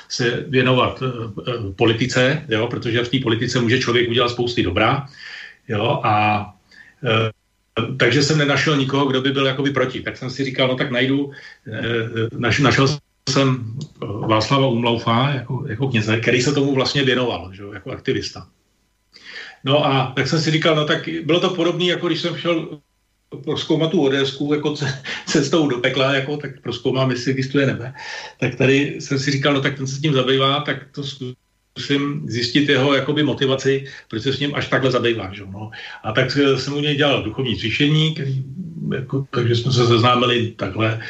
se 0.10 0.46
věnovat 0.48 1.02
uh, 1.02 1.10
uh, 1.10 1.74
politice, 1.74 2.46
jo? 2.50 2.68
protože 2.68 3.04
v 3.04 3.10
té 3.10 3.20
politice 3.20 3.60
může 3.60 3.80
člověk 3.80 4.10
udělat 4.10 4.30
spousty 4.30 4.64
dobrá. 4.64 5.08
Jo? 5.68 6.02
A 6.04 6.46
uh, 7.02 7.30
takže 7.98 8.24
jsem 8.24 8.38
nenašel 8.38 8.78
nikoho, 8.78 9.06
kdo 9.06 9.22
by 9.22 9.32
byl 9.32 9.46
jakoby 9.46 9.72
proti. 9.72 10.02
Tak 10.02 10.18
jsem 10.18 10.30
si 10.30 10.46
říkal, 10.46 10.68
no 10.68 10.76
tak 10.76 10.92
najdu, 10.92 11.32
naš, 12.38 12.60
našel 12.60 12.88
jsem 13.30 13.78
Václava 14.28 14.68
Umlaufa 14.68 15.30
jako, 15.30 15.66
jako 15.68 15.88
kněze, 15.88 16.20
který 16.20 16.42
se 16.42 16.54
tomu 16.54 16.76
vlastně 16.76 17.04
věnoval, 17.04 17.54
že, 17.54 17.64
jako 17.74 17.92
aktivista. 17.92 18.48
No 19.64 19.86
a 19.86 20.14
tak 20.16 20.28
jsem 20.28 20.42
si 20.42 20.52
říkal, 20.52 20.76
no 20.76 20.86
tak 20.86 21.10
bylo 21.24 21.40
to 21.40 21.50
podobné, 21.50 21.86
jako 21.86 22.08
když 22.08 22.22
jsem 22.22 22.38
šel 22.38 22.80
proskoumat 23.44 23.92
tu 23.92 24.02
odésku 24.02 24.54
jako 24.54 24.76
cestou 25.26 25.68
do 25.68 25.78
pekla, 25.78 26.16
jako, 26.16 26.38
tak 26.38 26.62
proskoumám, 26.62 27.12
jestli 27.12 27.32
existuje 27.32 27.66
nebe. 27.66 27.94
Tak 28.40 28.56
tady 28.56 28.98
jsem 29.00 29.20
si 29.20 29.32
říkal, 29.32 29.54
no 29.54 29.62
tak 29.62 29.78
ten 29.78 29.88
se 29.88 29.96
s 29.96 30.02
tím 30.02 30.14
zabývá, 30.14 30.60
tak 30.60 30.78
to 30.92 31.04
zkusím 31.04 32.30
zjistit 32.30 32.70
jeho 32.70 32.94
jakoby 32.94 33.24
motivaci, 33.24 33.86
proč 34.10 34.24
se 34.24 34.34
s 34.34 34.40
ním 34.40 34.56
až 34.56 34.68
takhle 34.68 34.92
zabývá. 34.92 35.34
Že? 35.34 35.44
No. 35.46 35.72
A 36.04 36.12
tak 36.12 36.32
jsem 36.32 36.74
u 36.74 36.80
něj 36.80 36.96
dělal 36.96 37.24
duchovní 37.24 37.58
cvičení, 37.58 38.14
který, 38.14 38.44
jako, 38.96 39.28
takže 39.30 39.56
jsme 39.56 39.72
se 39.72 39.88
seznámili 39.88 40.52
takhle 40.52 41.02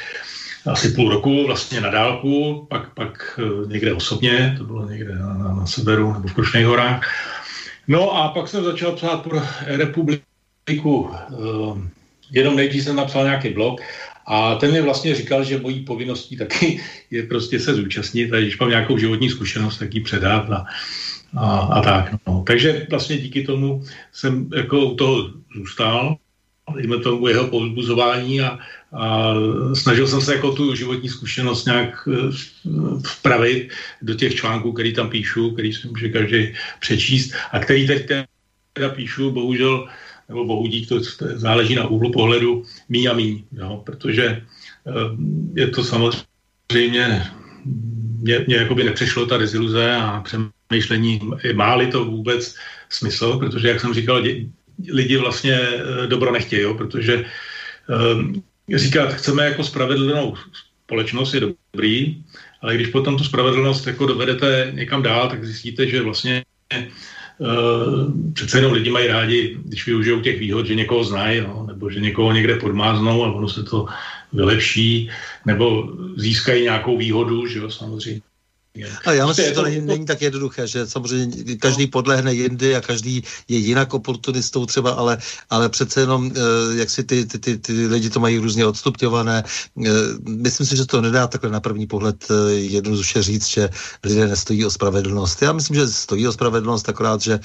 asi 0.65 0.89
půl 0.89 1.09
roku 1.09 1.45
vlastně 1.45 1.81
na 1.81 1.89
dálku, 1.89 2.65
pak, 2.69 2.93
pak 2.93 3.39
eh, 3.39 3.67
někde 3.67 3.93
osobně, 3.93 4.55
to 4.57 4.63
bylo 4.63 4.89
někde 4.89 5.15
na, 5.15 5.33
na, 5.33 5.55
na 5.55 5.65
severu 5.65 6.13
nebo 6.13 6.27
v 6.27 6.33
Krušných 6.33 6.65
horách. 6.65 7.01
No 7.87 8.11
a 8.11 8.29
pak 8.29 8.47
jsem 8.47 8.63
začal 8.63 8.91
psát 8.91 9.23
pro 9.23 9.41
republiku. 9.65 11.11
Eh, 11.13 11.89
jenom 12.31 12.55
nejdřív 12.55 12.83
jsem 12.83 12.95
napsal 12.95 13.23
nějaký 13.23 13.49
blog 13.49 13.81
a 14.27 14.55
ten 14.55 14.71
mi 14.71 14.81
vlastně 14.81 15.15
říkal, 15.15 15.43
že 15.43 15.59
mojí 15.59 15.79
povinností 15.79 16.37
taky 16.37 16.81
je 17.11 17.23
prostě 17.23 17.59
se 17.59 17.75
zúčastnit 17.75 18.33
a 18.33 18.39
když 18.39 18.59
mám 18.59 18.69
nějakou 18.69 18.97
životní 18.97 19.29
zkušenost, 19.29 19.77
tak 19.77 19.93
ji 19.93 20.01
předat 20.01 20.49
a, 20.49 20.65
a, 21.37 21.59
a 21.59 21.81
tak. 21.81 22.15
No. 22.27 22.43
Takže 22.47 22.87
vlastně 22.89 23.17
díky 23.17 23.43
tomu 23.43 23.83
jsem 24.11 24.49
jako 24.55 24.79
u 24.79 24.95
toho 24.95 25.29
zůstal, 25.55 26.15
dejme 26.75 26.97
tomu 26.97 27.27
jeho 27.27 27.47
povzbuzování 27.47 28.41
a, 28.41 28.59
a 28.93 29.33
snažil 29.73 30.07
jsem 30.07 30.21
se 30.21 30.35
jako 30.35 30.51
tu 30.51 30.75
životní 30.75 31.09
zkušenost 31.09 31.65
nějak 31.65 32.07
eh, 32.07 32.31
vpravit 33.07 33.69
do 34.01 34.13
těch 34.13 34.35
článků, 34.35 34.71
který 34.73 34.93
tam 34.93 35.09
píšu, 35.09 35.51
který 35.51 35.73
si 35.73 35.87
může 35.87 36.09
každý 36.09 36.53
přečíst 36.79 37.33
a 37.51 37.59
který 37.59 37.87
teď 37.87 38.07
teda 38.73 38.89
píšu, 38.89 39.31
bohužel, 39.31 39.87
nebo 40.29 40.45
bohu 40.45 40.67
dík, 40.67 40.89
to 40.89 40.99
záleží 41.33 41.75
na 41.75 41.87
úhlu 41.87 42.11
pohledu 42.11 42.63
mí 42.89 43.07
a 43.07 43.13
mí, 43.13 43.45
jo, 43.51 43.81
protože 43.85 44.25
eh, 44.25 44.91
je 45.53 45.67
to 45.67 45.83
samozřejmě, 45.83 47.23
mě, 48.21 48.43
mě 48.47 48.55
jakoby 48.55 48.83
nepřešlo 48.83 49.25
ta 49.25 49.37
deziluze 49.37 49.95
a 49.95 50.21
přemýšlení, 50.21 51.19
má-li 51.53 51.87
to 51.87 52.05
vůbec 52.05 52.55
smysl, 52.89 53.37
protože, 53.37 53.67
jak 53.67 53.79
jsem 53.79 53.93
říkal, 53.93 54.23
lidi 54.89 55.17
vlastně 55.17 55.53
eh, 55.53 56.07
dobro 56.07 56.31
nechtějí, 56.31 56.61
jo, 56.61 56.73
protože 56.73 57.25
říkat, 58.75 59.13
chceme 59.13 59.45
jako 59.45 59.63
spravedlnou 59.63 60.35
společnost, 60.85 61.33
je 61.33 61.39
dobrý, 61.39 62.23
ale 62.61 62.75
když 62.75 62.87
potom 62.87 63.17
tu 63.17 63.23
spravedlnost 63.23 63.87
jako 63.87 64.05
dovedete 64.05 64.71
někam 64.75 65.03
dál, 65.03 65.29
tak 65.29 65.45
zjistíte, 65.45 65.87
že 65.87 66.01
vlastně 66.01 66.43
Uh, 67.39 68.31
přece 68.33 68.57
jenom 68.57 68.71
lidi 68.71 68.89
mají 68.89 69.07
rádi, 69.07 69.57
když 69.65 69.85
využijou 69.85 70.21
těch 70.21 70.39
výhod, 70.39 70.65
že 70.65 70.75
někoho 70.75 71.03
znají, 71.03 71.41
no, 71.41 71.65
nebo 71.67 71.89
že 71.89 71.99
někoho 71.99 72.31
někde 72.31 72.55
podmáznou 72.55 73.25
a 73.25 73.33
ono 73.33 73.49
se 73.49 73.63
to 73.63 73.85
vylepší, 74.33 75.09
nebo 75.45 75.93
získají 76.17 76.63
nějakou 76.63 76.97
výhodu, 76.97 77.47
že 77.47 77.59
jo, 77.59 77.69
samozřejmě. 77.69 78.21
A 79.05 79.11
já 79.11 79.27
myslím, 79.27 79.45
že 79.45 79.51
to 79.51 79.61
není, 79.61 79.81
není 79.81 80.05
tak 80.05 80.21
jednoduché, 80.21 80.67
že 80.67 80.87
samozřejmě 80.87 81.57
každý 81.57 81.87
podlehne 81.87 82.33
jindy 82.33 82.75
a 82.75 82.81
každý 82.81 83.23
je 83.47 83.57
jinak 83.57 83.93
oportunistou 83.93 84.65
třeba, 84.65 84.91
ale, 84.91 85.17
ale 85.49 85.69
přece 85.69 85.99
jenom, 85.99 86.31
eh, 86.35 86.39
jak 86.75 86.89
si 86.89 87.03
ty, 87.03 87.25
ty, 87.25 87.39
ty, 87.39 87.57
ty 87.57 87.87
lidi 87.87 88.09
to 88.09 88.19
mají 88.19 88.37
různě 88.37 88.65
odstupňované. 88.65 89.43
Eh, 89.85 89.89
myslím 90.25 90.67
si, 90.67 90.77
že 90.77 90.85
to 90.85 91.01
nedá 91.01 91.27
takhle 91.27 91.49
na 91.49 91.59
první 91.59 91.87
pohled 91.87 92.17
eh, 92.31 92.51
jednoduše 92.53 93.23
říct, 93.23 93.47
že 93.47 93.69
lidé 94.03 94.27
nestojí 94.27 94.65
o 94.65 94.71
spravedlnost. 94.71 95.41
Já 95.41 95.53
myslím, 95.53 95.75
že 95.75 95.87
stojí 95.87 96.27
o 96.27 96.33
spravedlnost, 96.33 96.89
akorát, 96.89 97.21
že 97.21 97.39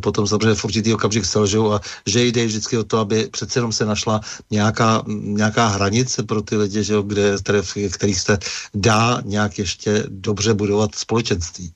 potom 0.00 0.26
samozřejmě 0.26 0.54
v 0.54 0.64
určitý 0.64 0.94
okamžik 0.94 1.24
selžou 1.24 1.72
a 1.72 1.80
že 2.06 2.24
jde 2.26 2.46
vždycky 2.46 2.78
o 2.78 2.84
to, 2.84 2.98
aby 2.98 3.28
přece 3.30 3.58
jenom 3.58 3.72
se 3.72 3.84
našla 3.84 4.20
nějaká, 4.50 5.02
nějaká 5.06 5.66
hranice 5.66 6.22
pro 6.22 6.42
ty 6.42 6.56
lidi, 6.56 6.84
že, 6.84 6.94
kde, 7.06 7.38
které, 7.38 7.62
kterých 7.90 8.20
se 8.20 8.38
dá 8.74 9.22
nějak 9.24 9.58
ještě 9.58 10.04
dobře 10.08 10.54
budovat 10.64 10.94
společenství. 10.94 11.72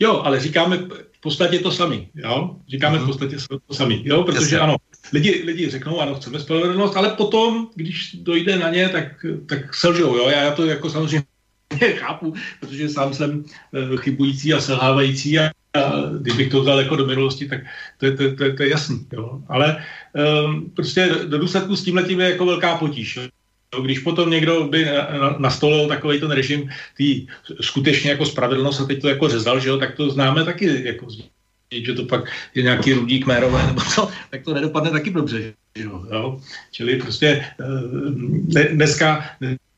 Jo, 0.00 0.22
ale 0.24 0.40
říkáme 0.40 0.76
v 1.12 1.20
podstatě 1.20 1.58
to 1.58 1.70
sami, 1.70 2.08
jo? 2.14 2.56
Říkáme 2.68 2.98
v 2.98 3.00
mhm. 3.00 3.10
podstatě 3.10 3.36
to 3.66 3.74
sami, 3.74 4.02
jo? 4.04 4.22
Protože 4.22 4.56
Jasně. 4.56 4.58
ano, 4.58 4.76
lidi, 5.12 5.42
lidi 5.44 5.70
řeknou, 5.70 6.00
ano, 6.00 6.14
chceme 6.14 6.40
spravedlnost, 6.40 6.96
ale 6.96 7.10
potom, 7.10 7.68
když 7.74 8.16
dojde 8.22 8.58
na 8.58 8.70
ně, 8.70 8.88
tak, 8.88 9.26
tak 9.46 9.74
selžou, 9.74 10.16
jo? 10.16 10.28
Já 10.28 10.54
to 10.54 10.66
jako 10.66 10.90
samozřejmě 10.90 11.26
chápu, 11.98 12.34
protože 12.60 12.88
sám 12.88 13.14
jsem 13.14 13.44
eh, 13.74 13.96
chybující 13.96 14.54
a 14.54 14.60
selhávající 14.60 15.38
a, 15.38 15.50
a 15.74 15.80
kdybych 16.20 16.50
to 16.50 16.62
vzal 16.62 16.78
jako 16.78 16.96
do 16.96 17.06
minulosti, 17.06 17.48
tak 17.48 17.60
to 17.98 18.06
je, 18.06 18.12
to, 18.16 18.36
to, 18.36 18.56
to 18.56 18.62
je 18.62 18.70
jasný, 18.70 19.06
jo? 19.12 19.42
Ale 19.48 19.84
um, 20.14 20.70
prostě 20.70 21.10
do 21.26 21.38
důsledku 21.38 21.76
s 21.76 21.84
tímhle 21.84 22.12
je 22.12 22.30
jako 22.30 22.46
velká 22.46 22.76
potíž, 22.76 23.16
jo? 23.16 23.22
No, 23.74 23.82
když 23.82 23.98
potom 23.98 24.30
někdo 24.30 24.64
by 24.64 24.86
nastolil 25.38 25.88
takový 25.88 26.20
ten 26.20 26.30
režim 26.30 26.70
tý 26.96 27.26
skutečně 27.60 28.10
jako 28.10 28.26
spravedlnost 28.26 28.80
a 28.80 28.84
teď 28.84 29.00
to 29.00 29.08
jako 29.08 29.28
řezal, 29.28 29.60
že 29.60 29.68
jo, 29.68 29.78
tak 29.78 29.96
to 29.96 30.10
známe 30.10 30.44
taky 30.44 30.86
jako 30.86 31.06
že 31.72 31.92
to 31.94 32.04
pak 32.04 32.24
je 32.54 32.62
nějaký 32.62 32.92
rudík 32.92 33.26
mérové 33.26 33.66
nebo 33.66 33.80
to, 33.94 34.08
tak 34.30 34.42
to 34.42 34.54
nedopadne 34.54 34.90
taky 34.90 35.10
dobře. 35.10 35.54
Jo, 35.76 36.04
jo? 36.12 36.40
Čili 36.72 36.96
prostě 36.96 37.44
eh, 37.60 38.68
dneska, 38.72 39.24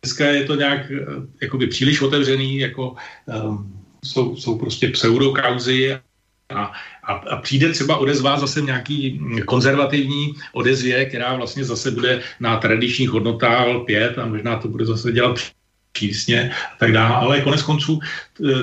dneska 0.02 0.26
je 0.26 0.44
to 0.44 0.54
nějak 0.54 0.90
eh, 0.90 1.04
jakoby 1.42 1.66
příliš 1.66 2.00
otevřený, 2.00 2.58
jako 2.58 2.94
um, 3.26 3.82
jsou, 4.04 4.36
jsou 4.36 4.58
prostě 4.58 4.88
pseudokauzy 4.88 5.98
a, 6.54 6.72
a, 7.10 7.12
a 7.12 7.36
přijde 7.36 7.72
třeba 7.72 7.96
odezva 7.96 8.38
zase 8.38 8.60
nějaký 8.60 9.20
konzervativní 9.44 10.34
odezvě, 10.52 11.04
která 11.04 11.34
vlastně 11.34 11.64
zase 11.64 11.90
bude 11.90 12.22
na 12.40 12.56
tradičních 12.56 13.10
hodnotách 13.10 13.66
pět 13.86 14.18
a 14.18 14.26
možná 14.26 14.56
to 14.56 14.68
bude 14.68 14.84
zase 14.86 15.12
dělat 15.12 15.38
přísně 15.92 16.50
a 16.72 16.76
tak 16.78 16.92
dále, 16.92 17.14
ale 17.14 17.40
konec 17.40 17.62
konců 17.62 18.00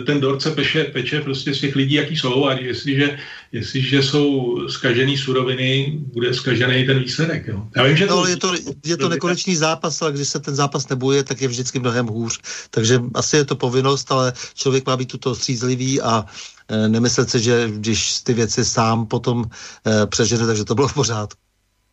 ten 0.06 0.20
dorce 0.20 0.52
peče, 0.52 0.84
peče 0.84 1.22
prostě 1.22 1.54
z 1.54 1.60
těch 1.60 1.76
lidí, 1.76 1.96
jaký 1.96 2.18
jsou 2.18 2.46
a 2.48 2.54
jestliže, 2.54 3.18
jestliže 3.52 4.04
jsou 4.04 4.58
skažený 4.70 5.18
suroviny, 5.18 6.00
bude 6.14 6.34
skažený 6.34 6.86
ten 6.86 7.00
výsledek. 7.00 7.48
Jo. 7.48 7.68
Já 7.76 7.84
vím, 7.84 7.98
že 7.98 8.06
no, 8.06 8.16
to, 8.16 8.28
je, 8.28 8.38
to, 8.38 8.54
je 8.86 8.98
to 8.98 9.10
nekonečný 9.10 9.56
zápas, 9.56 10.02
ale 10.02 10.12
když 10.12 10.28
se 10.28 10.40
ten 10.40 10.56
zápas 10.56 10.90
nebuje, 10.90 11.24
tak 11.24 11.42
je 11.42 11.48
vždycky 11.48 11.80
mnohem 11.80 12.08
hůř. 12.08 12.40
Takže 12.70 13.00
asi 13.14 13.38
je 13.38 13.46
to 13.46 13.56
povinnost, 13.56 14.12
ale 14.12 14.34
člověk 14.54 14.88
má 14.88 14.98
být 14.98 15.12
tuto 15.12 15.36
střízlivý 15.36 16.02
a 16.02 16.26
e, 16.68 16.90
nemyslet 16.90 17.30
si, 17.30 17.40
že 17.40 17.70
když 17.74 18.22
ty 18.22 18.34
věci 18.34 18.66
sám 18.66 19.06
potom 19.06 19.46
e, 19.86 20.08
přežene, 20.08 20.48
takže 20.48 20.66
to 20.66 20.76
bylo 20.76 20.88
v 20.88 20.94
pořádku. 20.94 21.40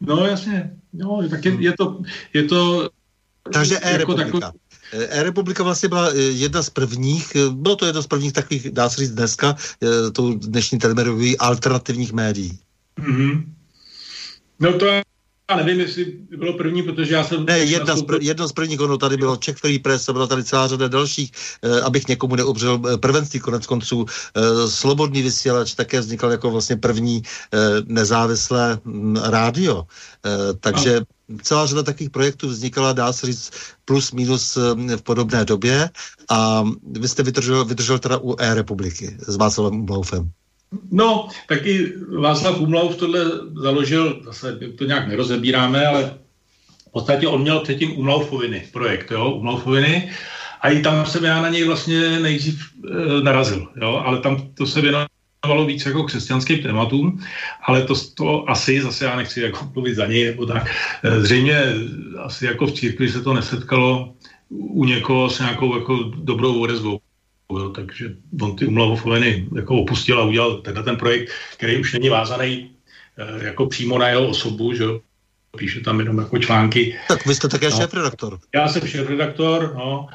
No 0.01 0.27
jasně, 0.27 0.71
no, 0.93 1.29
tak 1.31 1.45
je, 1.45 1.57
je 1.59 1.73
to, 1.79 2.01
je 2.33 2.43
to 2.43 2.91
takže 3.53 3.79
jako 3.85 4.15
takový, 4.15 4.43
E-republika 4.95 5.63
vlastně 5.63 5.89
byla 5.89 6.09
e, 6.09 6.19
jedna 6.19 6.63
z 6.63 6.71
prvních, 6.71 7.37
e, 7.37 7.51
bylo 7.51 7.77
to 7.77 7.87
jedno 7.87 8.03
z 8.03 8.07
prvních 8.07 8.33
takových, 8.33 8.71
dá 8.71 8.89
se 8.89 9.01
říct 9.01 9.11
dneska, 9.11 9.57
tou 10.13 10.35
dnešní 10.35 10.79
telemerový 10.79 11.39
alternativních 11.39 12.13
médií. 12.13 12.59
Mm-hmm. 12.99 13.45
No 14.61 14.73
to 14.79 14.87
já 15.51 15.57
nevím, 15.57 15.81
jestli 15.81 16.05
bylo 16.37 16.53
první, 16.53 16.83
protože 16.83 17.15
já 17.15 17.25
jsem... 17.25 17.45
Ne, 17.45 17.59
jedna 17.59 17.97
z, 17.97 18.03
pr- 18.03 18.23
jedno 18.23 18.49
z 18.49 18.53
prvních, 18.53 18.81
ono 18.81 18.99
tady 18.99 19.17
bylo 19.17 19.37
Czech 19.37 19.57
Free 19.57 19.79
Press, 19.79 20.11
byla 20.11 20.27
tady 20.27 20.45
celá 20.45 20.69
řada 20.69 20.89
dalších, 20.89 21.33
eh, 21.63 21.81
abych 21.81 22.09
někomu 22.09 22.37
neobřel 22.37 22.81
eh, 22.89 22.99
prvenství 22.99 23.41
konec 23.41 23.67
konců. 23.67 24.07
Eh, 24.37 24.69
Slobodný 24.69 25.23
vysílač 25.23 25.75
také 25.75 26.01
vznikal 26.01 26.31
jako 26.31 26.51
vlastně 26.51 26.77
první 26.77 27.23
eh, 27.23 27.59
nezávislé 27.87 28.79
hm, 28.85 29.17
rádio. 29.17 29.85
Eh, 30.27 30.55
takže. 30.61 31.01
Celá 31.43 31.67
řada 31.67 31.83
takových 31.83 32.11
projektů 32.11 32.49
vznikala, 32.49 32.93
dá 32.93 33.13
se 33.13 33.27
říct, 33.27 33.53
plus 33.85 34.13
minus 34.13 34.57
eh, 34.57 34.97
v 34.97 35.03
podobné 35.03 35.45
době 35.45 35.91
a 36.31 36.65
vy 36.91 37.09
jste 37.09 37.23
vydržel, 37.23 37.65
vydržel 37.65 37.99
teda 37.99 38.19
u 38.19 38.37
e-republiky 38.41 39.17
s 39.27 39.37
Václavem 39.37 39.85
Blaufem. 39.85 40.31
No, 40.91 41.29
taky 41.49 41.93
Václav 42.21 42.61
Umlauf 42.61 42.97
tohle 42.97 43.25
založil, 43.63 44.23
zase 44.25 44.59
to 44.79 44.85
nějak 44.85 45.09
nerozebíráme, 45.09 45.87
ale 45.87 46.15
v 46.89 46.93
podstatě 46.93 47.29
on 47.29 47.43
měl 47.43 47.61
předtím 47.61 47.99
Umlaufoviny 47.99 48.69
projekt, 48.73 49.11
jo, 49.11 49.31
Umlaufoviny, 49.31 50.11
a 50.61 50.71
i 50.71 50.83
tam 50.83 51.07
jsem 51.07 51.25
já 51.25 51.43
na 51.43 51.49
něj 51.49 51.65
vlastně 51.65 52.21
nejdřív 52.21 52.61
e, 52.91 53.23
narazil, 53.23 53.69
jo, 53.83 54.03
ale 54.05 54.21
tam 54.21 54.49
to 54.55 54.67
se 54.67 54.81
věnoval 54.81 55.07
věnovalo 55.45 55.67
víc 55.67 55.87
jako 55.87 56.05
křesťanským 56.05 56.63
tématům, 56.63 57.21
ale 57.63 57.83
to, 57.83 57.95
to 58.15 58.51
asi, 58.51 58.83
zase 58.83 59.05
já 59.05 59.17
nechci 59.17 59.41
jako 59.41 59.71
mluvit 59.75 59.95
za 59.95 60.07
něj, 60.07 60.25
nebo 60.25 60.47
tak, 60.47 60.71
eh, 61.03 61.21
zřejmě 61.21 61.63
asi 62.19 62.47
jako 62.47 62.67
v 62.67 62.73
církvi 62.73 63.09
se 63.09 63.23
to 63.23 63.35
nesetkalo 63.35 64.15
u 64.51 64.85
někoho 64.85 65.31
s 65.31 65.39
nějakou 65.39 65.77
jako 65.77 65.95
dobrou 66.17 66.61
odezvou. 66.61 66.99
Jo, 67.53 67.69
takže 67.69 68.17
on 68.41 68.57
ty 68.57 68.67
umlavofoveny 68.67 69.47
jako 69.57 69.75
opustil 69.85 70.21
a 70.21 70.25
udělal 70.25 70.65
tenhle 70.65 70.83
ten 70.83 70.97
projekt, 70.97 71.31
který 71.57 71.77
už 71.77 71.93
není 71.93 72.09
vázaný 72.09 72.71
eh, 73.19 73.45
jako 73.45 73.67
přímo 73.67 73.99
na 73.99 74.09
jeho 74.09 74.29
osobu, 74.29 74.75
že 74.75 74.85
píše 75.57 75.81
tam 75.81 76.01
jenom 76.01 76.19
jako 76.19 76.39
články. 76.39 76.97
Tak 77.09 77.27
vy 77.27 77.35
jste 77.35 77.49
také 77.49 77.71
no. 77.71 77.77
šéf-redaktor. 77.77 78.39
Já 78.55 78.69
jsem 78.69 78.83
šéf-redaktor, 78.89 79.75
no, 79.77 80.09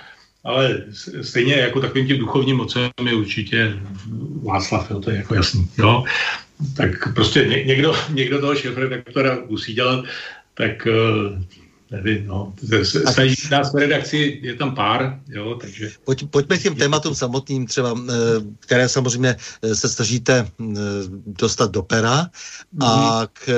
ale 0.44 0.84
stejně 1.22 1.54
jako 1.54 1.82
takovým 1.82 2.08
tím 2.08 2.18
duchovním 2.18 2.58
mocem 2.58 2.92
je 3.06 3.14
určitě 3.14 3.74
Václav, 4.44 4.92
jo, 4.92 5.00
to 5.00 5.12
je 5.12 5.18
jako 5.18 5.36
jasný, 5.36 5.70
jo. 5.78 6.04
Tak 6.78 7.14
prostě 7.14 7.64
někdo, 7.66 7.96
někdo 8.10 8.42
toho 8.42 8.56
šéf-redaktora 8.56 9.38
musí 9.50 9.74
dělat, 9.74 10.06
tak 10.54 10.88
eh, 10.88 10.92
nevím, 11.92 12.28
no, 12.28 12.54
snaží 13.12 13.36
nás 13.52 13.74
v 13.74 13.78
redakci, 13.78 14.40
je 14.44 14.56
tam 14.56 14.76
pár, 14.76 15.20
jo, 15.28 15.58
takže... 15.62 15.92
Pojď, 16.06 16.24
pojďme 16.30 16.58
k 16.58 16.62
těm 16.62 16.76
tématům 16.76 17.16
samotným 17.16 17.68
třeba, 17.68 17.96
eh, 18.10 18.14
které 18.60 18.90
samozřejmě 18.90 19.36
eh, 19.62 19.76
se 19.76 19.90
snažíte 19.90 20.48
eh, 20.62 20.66
dostat 21.26 21.72
do 21.72 21.84
pera 21.84 22.30
a 22.82 23.22
k, 23.34 23.50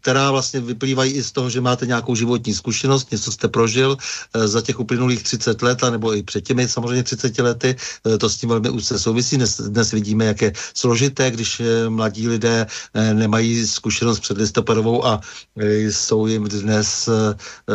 která 0.00 0.30
vlastně 0.30 0.60
vyplývají 0.60 1.12
i 1.12 1.22
z 1.22 1.32
toho, 1.32 1.50
že 1.50 1.60
máte 1.60 1.86
nějakou 1.86 2.14
životní 2.14 2.54
zkušenost, 2.54 3.12
něco 3.12 3.32
jste 3.32 3.48
prožil 3.48 3.96
za 4.44 4.60
těch 4.60 4.80
uplynulých 4.80 5.22
30 5.22 5.62
let, 5.62 5.78
nebo 5.90 6.14
i 6.14 6.22
před 6.22 6.40
těmi 6.40 6.68
samozřejmě 6.68 7.02
30 7.02 7.38
lety, 7.38 7.76
to 8.18 8.28
s 8.28 8.36
tím 8.36 8.48
velmi 8.48 8.70
úzce 8.70 8.98
souvisí. 8.98 9.36
Dnes, 9.36 9.60
dnes 9.60 9.92
vidíme, 9.92 10.24
jak 10.24 10.42
je 10.42 10.52
složité, 10.74 11.30
když 11.30 11.62
mladí 11.88 12.28
lidé 12.28 12.66
nemají 13.12 13.66
zkušenost 13.66 14.20
před 14.20 14.38
listopadovou 14.38 15.06
a 15.06 15.20
jsou 15.56 16.26
jim 16.26 16.44
dnes 16.44 17.08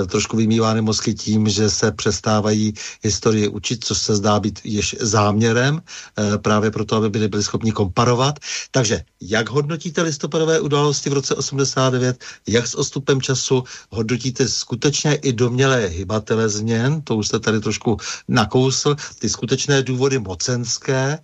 trošku 0.08 0.38
vymývány 0.38 0.82
mozky 0.82 1.14
tím, 1.14 1.50
že 1.50 1.70
se 1.70 1.92
přestávají 1.92 2.74
historii 3.04 3.48
učit, 3.48 3.84
což 3.84 3.98
se 3.98 4.16
zdá 4.16 4.40
být 4.40 4.60
již 4.64 4.96
záměrem, 5.00 5.82
eh, 5.82 6.38
právě 6.38 6.72
proto, 6.72 6.96
aby 6.96 7.10
byli, 7.10 7.28
byli 7.28 7.44
schopni 7.44 7.72
komparovat. 7.72 8.40
Takže 8.72 9.02
jak 9.22 9.50
hodnotíte 9.50 10.02
listopadové 10.02 10.60
události 10.60 11.10
v 11.10 11.14
roce 11.14 11.36
89, 11.36 12.24
jak 12.48 12.68
s 12.68 12.76
ostupem 12.76 13.22
času 13.22 13.64
hodnotíte 13.90 14.48
skutečně 14.48 15.16
i 15.16 15.34
domělé 15.34 15.88
hybatele 15.88 16.50
změn, 16.50 17.02
to 17.02 17.16
už 17.16 17.28
jste 17.28 17.40
tady 17.40 17.60
trošku 17.60 17.98
nakousl, 18.28 18.96
ty 19.20 19.30
skutečné 19.30 19.84
důvody 19.84 20.20
mocenské, 20.20 20.98
Eh, 21.08 21.20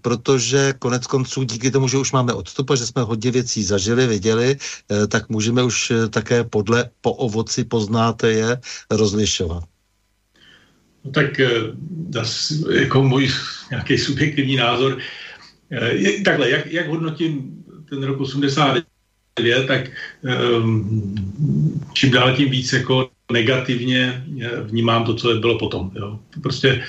protože 0.00 0.74
konec 0.78 1.06
konců 1.06 1.42
díky 1.42 1.70
tomu, 1.70 1.88
že 1.88 1.98
už 1.98 2.12
máme 2.12 2.32
odstup 2.32 2.70
a 2.70 2.76
že 2.76 2.86
jsme 2.86 3.02
hodně 3.02 3.30
věcí 3.30 3.64
zažili, 3.64 4.06
viděli, 4.06 4.56
eh, 4.56 5.06
tak 5.06 5.28
můžeme 5.28 5.62
už 5.62 5.90
eh, 5.90 6.08
také 6.08 6.44
podle 6.44 6.90
po 7.00 7.12
ovoci 7.12 7.64
poznáte 7.64 8.32
je 8.32 8.60
rozlišovat. 8.90 9.64
No 11.04 11.10
tak 11.10 11.40
jako 12.72 13.02
můj 13.02 13.30
nějaký 13.70 13.98
subjektivní 13.98 14.56
názor, 14.56 14.98
takhle, 16.24 16.50
jak, 16.50 16.66
jak 16.66 16.88
hodnotím 16.88 17.64
ten 17.90 18.02
rok 18.02 18.20
89, 18.20 19.66
tak 19.66 19.90
um, 20.62 21.14
čím 21.92 22.10
dál 22.10 22.36
tím 22.36 22.50
víc 22.50 22.72
jako 22.72 23.10
negativně 23.32 24.24
vnímám 24.62 25.04
to, 25.04 25.14
co 25.14 25.34
bylo 25.34 25.58
potom. 25.58 25.90
Jo. 25.94 26.18
Prostě 26.42 26.82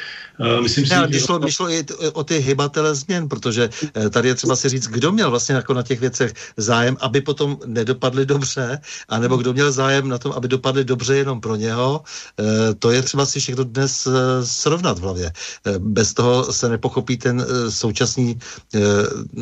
myslím 0.61 0.85
si, 0.85 0.93
ne, 0.93 1.07
že... 1.11 1.19
Šlo, 1.19 1.41
šlo 1.49 1.69
i 1.69 1.85
o 2.13 2.23
ty 2.23 2.37
hybatele 2.37 2.95
změn, 2.95 3.29
protože 3.29 3.69
uh, 3.97 4.09
tady 4.09 4.27
je 4.27 4.35
třeba 4.35 4.55
si 4.55 4.69
říct, 4.69 4.87
kdo 4.87 5.11
měl 5.11 5.29
vlastně 5.29 5.55
jako 5.55 5.73
na 5.73 5.83
těch 5.83 5.99
věcech 5.99 6.33
zájem, 6.57 6.97
aby 6.99 7.21
potom 7.21 7.57
nedopadly 7.65 8.25
dobře, 8.25 8.79
anebo 9.09 9.37
kdo 9.37 9.53
měl 9.53 9.71
zájem 9.71 10.07
na 10.07 10.17
tom, 10.17 10.31
aby 10.31 10.47
dopadly 10.47 10.83
dobře 10.83 11.15
jenom 11.15 11.41
pro 11.41 11.55
něho. 11.55 12.03
Uh, 12.39 12.45
to 12.79 12.91
je 12.91 13.01
třeba 13.01 13.25
si 13.25 13.39
všechno 13.39 13.63
dnes 13.63 14.07
srovnat 14.43 14.99
v 14.99 15.01
hlavě. 15.01 15.31
Bez 15.77 16.13
toho 16.13 16.53
se 16.53 16.69
nepochopí 16.69 17.17
ten 17.17 17.45
současný, 17.69 18.39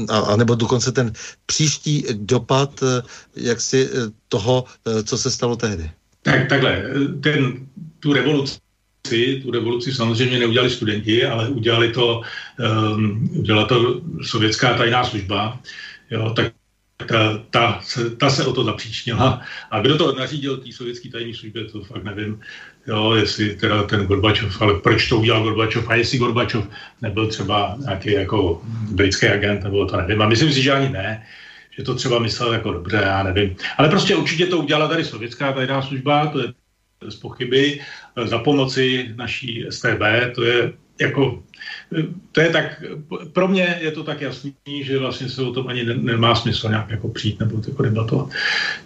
a, 0.10 0.18
anebo 0.18 0.56
dokonce 0.56 0.91
ten 0.91 1.12
příští 1.46 2.06
dopad 2.14 2.84
jaksi 3.36 3.89
toho, 4.28 4.66
co 5.04 5.18
se 5.18 5.32
stalo 5.32 5.56
tehdy. 5.56 5.91
Tak 6.22 6.50
takhle, 6.50 6.84
ten, 7.22 7.68
tu 8.00 8.14
revoluci 8.14 8.64
revoluci, 9.06 9.41
tu 9.43 9.51
revoluci 9.51 9.93
samozřejmě 9.93 10.39
neudělali 10.39 10.70
studenti, 10.70 11.26
ale 11.26 11.49
udělali 11.49 11.91
to, 11.91 12.22
um, 12.95 13.30
udělala 13.39 13.68
to 13.68 14.01
sovětská 14.22 14.78
tajná 14.78 15.03
služba, 15.03 15.60
jo, 16.12 16.34
tak 16.36 16.53
ta, 17.08 17.38
ta, 17.49 17.80
se, 17.84 18.10
ta 18.10 18.30
se 18.30 18.45
o 18.45 18.53
to 18.53 18.64
zapříčnila. 18.64 19.41
A 19.72 19.80
kdo 19.80 19.97
to 19.97 20.16
nařídil 20.16 20.58
té 20.58 20.72
sovětské 20.72 21.10
tajné 21.10 21.34
službě, 21.34 21.66
to 21.66 21.84
fakt 21.84 22.03
nevím. 22.03 22.39
Jo, 22.88 23.14
jestli 23.14 23.56
teda 23.56 23.84
ten 23.84 24.06
Gorbačov, 24.06 24.62
ale 24.62 24.80
proč 24.80 25.10
to 25.10 25.18
udělal 25.18 25.43
Gorbačov 25.43 25.89
a 25.89 25.95
jestli 25.95 26.18
Gorbačov 26.18 26.68
nebyl 27.01 27.28
třeba 27.28 27.76
nějaký 27.80 28.12
jako 28.12 28.62
britský 28.91 29.28
agent, 29.28 29.64
nebo 29.64 29.86
to 29.86 29.97
nevím. 29.97 30.22
A 30.22 30.30
myslím 30.30 30.53
si, 30.53 30.62
že 30.62 30.72
ani 30.72 30.89
ne 30.89 31.26
že 31.78 31.84
to 31.84 31.95
třeba 31.95 32.20
myslel 32.20 32.53
jako 32.53 32.72
dobře, 32.72 33.01
já 33.03 33.24
nevím. 33.24 33.56
Ale 33.78 33.89
prostě 33.89 34.16
určitě 34.16 34.45
to 34.45 34.58
udělala 34.58 34.88
tady 34.88 35.03
sovětská 35.03 35.51
tajná 35.51 35.82
služba, 35.82 36.28
to 36.28 36.39
je 36.39 36.47
bez 37.06 37.16
pochyby, 37.16 37.82
za 38.24 38.39
pomoci 38.39 39.13
naší 39.16 39.66
STB, 39.70 40.01
to 40.36 40.43
je 40.43 40.74
jako, 41.01 41.43
to 42.32 42.41
je 42.41 42.49
tak, 42.49 42.84
pro 43.34 43.47
mě 43.47 43.80
je 43.82 43.91
to 43.91 44.03
tak 44.03 44.22
jasný, 44.22 44.53
že 44.82 44.99
vlastně 44.99 45.30
se 45.30 45.41
o 45.41 45.51
tom 45.51 45.68
ani 45.68 45.84
nemá 45.84 46.36
smysl 46.36 46.70
nějak 46.70 46.89
jako 46.89 47.09
přijít 47.09 47.39
nebo 47.39 47.61
jako 47.68 47.84
debatovat. 47.84 48.30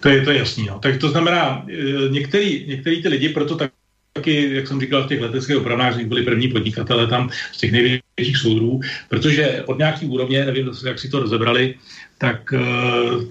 To 0.00 0.08
je, 0.08 0.22
to 0.22 0.30
je 0.30 0.38
jasný. 0.38 0.66
No. 0.66 0.78
Tak 0.78 0.96
to 0.96 1.08
znamená, 1.08 1.66
e, 1.68 2.08
některý, 2.08 2.66
některý 2.68 3.02
ty 3.02 3.08
lidi 3.08 3.28
proto 3.28 3.56
tak 3.56 3.70
taky, 4.12 4.54
jak 4.54 4.68
jsem 4.68 4.80
říkal, 4.80 5.04
v 5.04 5.08
těch 5.08 5.20
leteckých 5.20 5.56
opravářích 5.56 6.06
byli 6.06 6.22
první 6.22 6.48
podnikatele 6.48 7.06
tam 7.06 7.30
z 7.52 7.58
těch 7.58 7.72
největších 7.72 8.36
soudrů, 8.36 8.80
protože 9.08 9.62
od 9.66 9.78
nějaký 9.78 10.06
úrovně, 10.06 10.44
nevím, 10.44 10.70
jak 10.86 10.98
si 10.98 11.08
to 11.08 11.20
rozebrali, 11.20 11.74
tak, 12.18 12.52
e, 12.52 12.60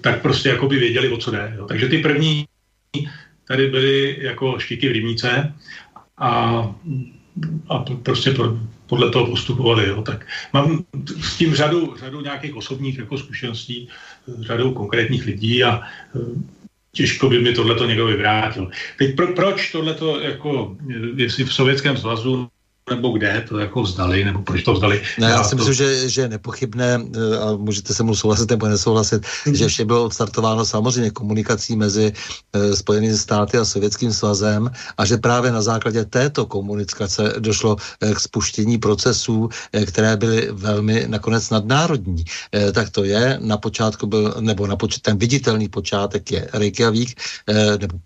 tak 0.00 0.22
prostě 0.22 0.48
jako 0.48 0.68
by 0.68 0.78
věděli, 0.78 1.08
o 1.08 1.16
co 1.16 1.30
jde. 1.30 1.52
Jo. 1.56 1.66
Takže 1.66 1.88
ty 1.88 1.98
první 1.98 2.44
tady 3.48 3.66
byly 3.66 4.16
jako 4.20 4.58
štíky 4.58 4.88
v 4.88 4.92
rybníce 4.92 5.52
a, 6.20 6.30
a 7.68 7.78
prostě 8.02 8.34
podle 8.86 9.10
toho 9.10 9.26
postupovali. 9.26 9.88
Jo. 9.88 10.02
Tak 10.02 10.26
mám 10.52 10.84
s 11.20 11.36
tím 11.36 11.54
řadu, 11.54 11.94
řadu 11.98 12.20
nějakých 12.20 12.56
osobních 12.56 12.98
jako 12.98 13.18
zkušeností, 13.18 13.88
řadou 14.40 14.72
konkrétních 14.72 15.26
lidí 15.26 15.64
a 15.64 15.80
e, 15.80 16.18
těžko 16.92 17.28
by 17.28 17.40
mi 17.40 17.52
tohleto 17.52 17.86
někdo 17.86 18.06
vyvrátil. 18.06 18.70
Teď 18.98 19.16
pro, 19.16 19.34
proč 19.34 19.72
tohleto, 19.72 20.20
jako, 20.20 20.76
jestli 21.16 21.44
v 21.44 21.54
Sovětském 21.54 21.96
svazu 21.96 22.48
nebo 22.90 23.08
kde 23.08 23.44
to 23.48 23.58
jako 23.58 23.82
vzdali, 23.82 24.24
nebo 24.24 24.42
proč 24.42 24.62
to 24.62 24.72
vzdali. 24.72 25.02
Ne, 25.18 25.26
já, 25.26 25.36
já 25.36 25.44
si 25.44 25.50
to... 25.50 25.56
myslím, 25.56 25.74
že, 25.74 26.08
že 26.08 26.20
je 26.20 26.28
nepochybné, 26.28 27.00
eh, 27.16 27.38
a 27.38 27.56
můžete 27.56 27.94
se 27.94 28.02
mnou 28.02 28.14
souhlasit 28.14 28.50
nebo 28.50 28.68
nesouhlasit, 28.68 29.22
mm-hmm. 29.22 29.52
že 29.52 29.68
vše 29.68 29.84
bylo 29.84 30.04
odstartováno 30.04 30.64
samozřejmě 30.64 31.10
komunikací 31.10 31.76
mezi 31.76 32.12
e, 32.52 32.76
Spojenými 32.76 33.16
státy 33.16 33.58
a 33.58 33.64
Sovětským 33.64 34.12
svazem 34.12 34.70
a 34.98 35.04
že 35.04 35.16
právě 35.16 35.52
na 35.52 35.62
základě 35.62 36.04
této 36.04 36.46
komunikace 36.46 37.34
došlo 37.38 37.76
e, 38.00 38.14
k 38.14 38.20
spuštění 38.20 38.78
procesů, 38.78 39.48
e, 39.72 39.86
které 39.86 40.16
byly 40.16 40.48
velmi 40.52 41.04
nakonec 41.06 41.50
nadnárodní. 41.50 42.24
E, 42.54 42.72
tak 42.72 42.90
to 42.90 43.04
je, 43.04 43.38
na 43.40 43.56
počátku 43.56 44.06
byl, 44.06 44.34
nebo 44.40 44.66
na 44.66 44.76
poč- 44.76 45.00
ten 45.02 45.18
viditelný 45.18 45.68
počátek 45.68 46.32
je 46.32 46.48
Reykjavík, 46.52 47.20
e, 47.48 47.78
nebo 47.78 47.98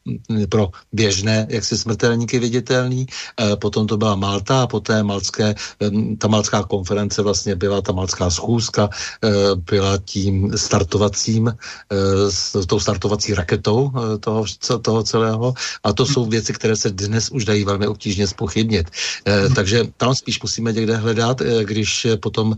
pro 0.48 0.70
běžné, 0.92 1.46
jak 1.48 1.64
si 1.64 1.78
smrtelníky 1.78 2.38
viditelný, 2.38 3.06
e, 3.06 3.56
potom 3.56 3.86
to 3.86 3.96
byla 3.96 4.14
Malta 4.16 4.62
a 4.62 4.66
poté 4.74 5.02
malcké, 5.06 5.54
ta 6.18 6.26
malská 6.28 6.66
konference 6.66 7.22
vlastně 7.22 7.54
byla, 7.54 7.78
ta 7.78 7.92
malská 7.94 8.26
schůzka 8.30 8.90
eh, 8.90 9.30
byla 9.54 10.02
tím 10.02 10.50
startovacím, 10.58 11.46
eh, 11.46 11.54
s 12.30 12.66
tou 12.66 12.80
startovací 12.82 13.34
raketou 13.38 13.92
eh, 13.94 14.18
toho, 14.18 14.44
toho 14.82 15.00
celého 15.06 15.54
a 15.84 15.92
to 15.94 16.02
jsou 16.02 16.26
věci, 16.26 16.52
které 16.58 16.74
se 16.74 16.90
dnes 16.90 17.30
už 17.30 17.44
dají 17.44 17.62
velmi 17.64 17.86
obtížně 17.86 18.26
spochybnit. 18.26 18.90
Takže 19.54 19.94
tam 19.96 20.14
spíš 20.14 20.42
musíme 20.42 20.72
někde 20.72 20.96
hledat, 20.96 21.42
když 21.62 22.06
potom 22.20 22.56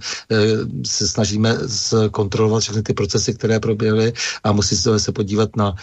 se 0.87 1.09
snažíme 1.09 1.59
zkontrolovat 1.67 2.63
všechny 2.63 2.83
ty 2.83 2.93
procesy, 2.95 3.35
které 3.35 3.61
proběhly 3.61 4.13
a 4.45 4.53
musíme 4.53 4.99
se 4.99 5.13
podívat 5.13 5.57
na 5.57 5.75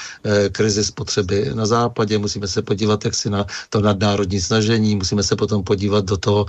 krizi 0.51 0.83
spotřeby 0.83 1.51
na 1.53 1.65
západě, 1.65 2.17
musíme 2.17 2.47
se 2.47 2.61
podívat 2.61 3.05
jaksi 3.05 3.29
na 3.29 3.45
to 3.69 3.81
nadnárodní 3.81 4.41
snažení, 4.41 4.95
musíme 4.95 5.23
se 5.23 5.35
potom 5.35 5.63
podívat 5.63 6.05
do 6.13 6.17
toho 6.17 6.45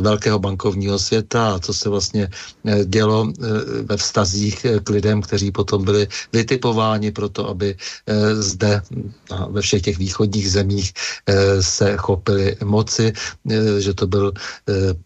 velkého 0.00 0.38
bankovního 0.38 0.98
světa 0.98 1.54
a 1.54 1.58
co 1.58 1.72
se 1.74 1.88
vlastně 1.88 2.28
dělo 2.84 3.32
ve 3.82 3.96
vztazích 3.96 4.66
k 4.84 4.86
lidem, 4.90 5.22
kteří 5.22 5.50
potom 5.50 5.84
byli 5.84 6.08
vytipováni 6.32 7.10
pro 7.12 7.28
to, 7.28 7.48
aby 7.48 7.76
zde 8.32 8.82
ve 9.50 9.60
všech 9.62 9.82
těch 9.82 9.98
východních 9.98 10.50
zemích 10.50 10.92
se 11.60 11.96
chopili 11.96 12.56
moci, 12.64 13.12
že 13.78 13.94
to 13.94 14.06
byl 14.06 14.32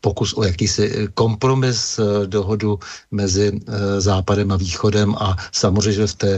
pokus 0.01 0.35
o 0.35 0.43
jakýsi 0.45 1.09
kompromis, 1.15 2.01
dohodu 2.27 2.79
mezi 3.11 3.53
západem 3.99 4.53
a 4.53 4.57
východem 4.57 5.15
a 5.15 5.37
samozřejmě, 5.53 5.93
že 5.93 6.07
v 6.07 6.15
té 6.15 6.33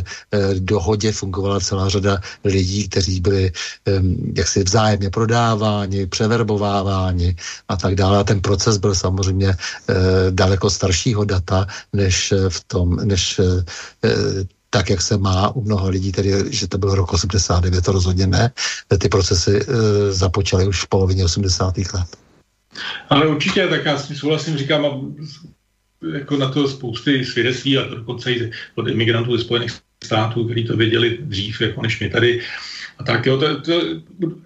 dohodě 0.59 1.13
fungovala 1.13 1.61
celá 1.61 1.89
řada 1.89 2.21
lidí, 2.45 2.89
kteří 2.89 3.21
byli 3.21 3.53
jaksi 4.37 4.65
vzájemně 4.65 5.11
prodáváni, 5.11 6.07
převerbováváni 6.07 7.37
a 7.69 7.77
tak 7.77 7.95
dále. 7.95 8.19
A 8.19 8.25
ten 8.25 8.41
proces 8.41 8.77
byl 8.77 8.95
samozřejmě 8.95 9.49
eh, 9.49 9.95
daleko 10.31 10.71
staršího 10.71 11.25
data, 11.25 11.67
než 11.93 12.33
v 12.49 12.65
tom, 12.65 12.97
než 12.97 13.41
eh, 14.05 14.45
tak, 14.75 14.91
jak 14.91 15.03
se 15.03 15.19
má 15.19 15.55
u 15.55 15.63
mnoha 15.63 15.89
lidí, 15.89 16.13
tedy, 16.13 16.33
že 16.51 16.67
to 16.67 16.79
byl 16.79 16.95
rok 16.95 17.13
89, 17.13 17.85
to 17.85 17.93
rozhodně 17.93 18.27
ne. 18.27 18.51
Ty 18.99 19.09
procesy 19.09 19.61
e, 19.63 19.65
započaly 20.13 20.67
už 20.67 20.83
v 20.83 20.89
polovině 20.89 21.25
80. 21.25 21.79
let. 21.79 22.11
Ale 23.11 23.27
určitě, 23.27 23.69
tak 23.69 23.85
já 23.85 23.99
s 23.99 24.07
tím 24.07 24.17
souhlasím, 24.17 24.57
říkám, 24.57 25.15
jako 26.13 26.37
na 26.37 26.51
to 26.51 26.69
spousty 26.69 27.25
svědectví 27.25 27.79
a 27.79 27.95
dokonce 27.95 28.33
i 28.33 28.51
od 28.75 28.89
imigrantů 28.89 29.37
ze 29.37 29.45
Spojených 29.45 29.73
států, 30.05 30.45
kteří 30.45 30.65
to 30.65 30.77
věděli 30.77 31.19
dřív, 31.21 31.61
jako 31.61 31.83
než 31.83 32.01
my 32.01 32.11
tady. 32.11 32.41
A 32.99 33.03
tak 33.05 33.27
jo, 33.27 33.39
to, 33.39 33.61
to, 33.61 33.81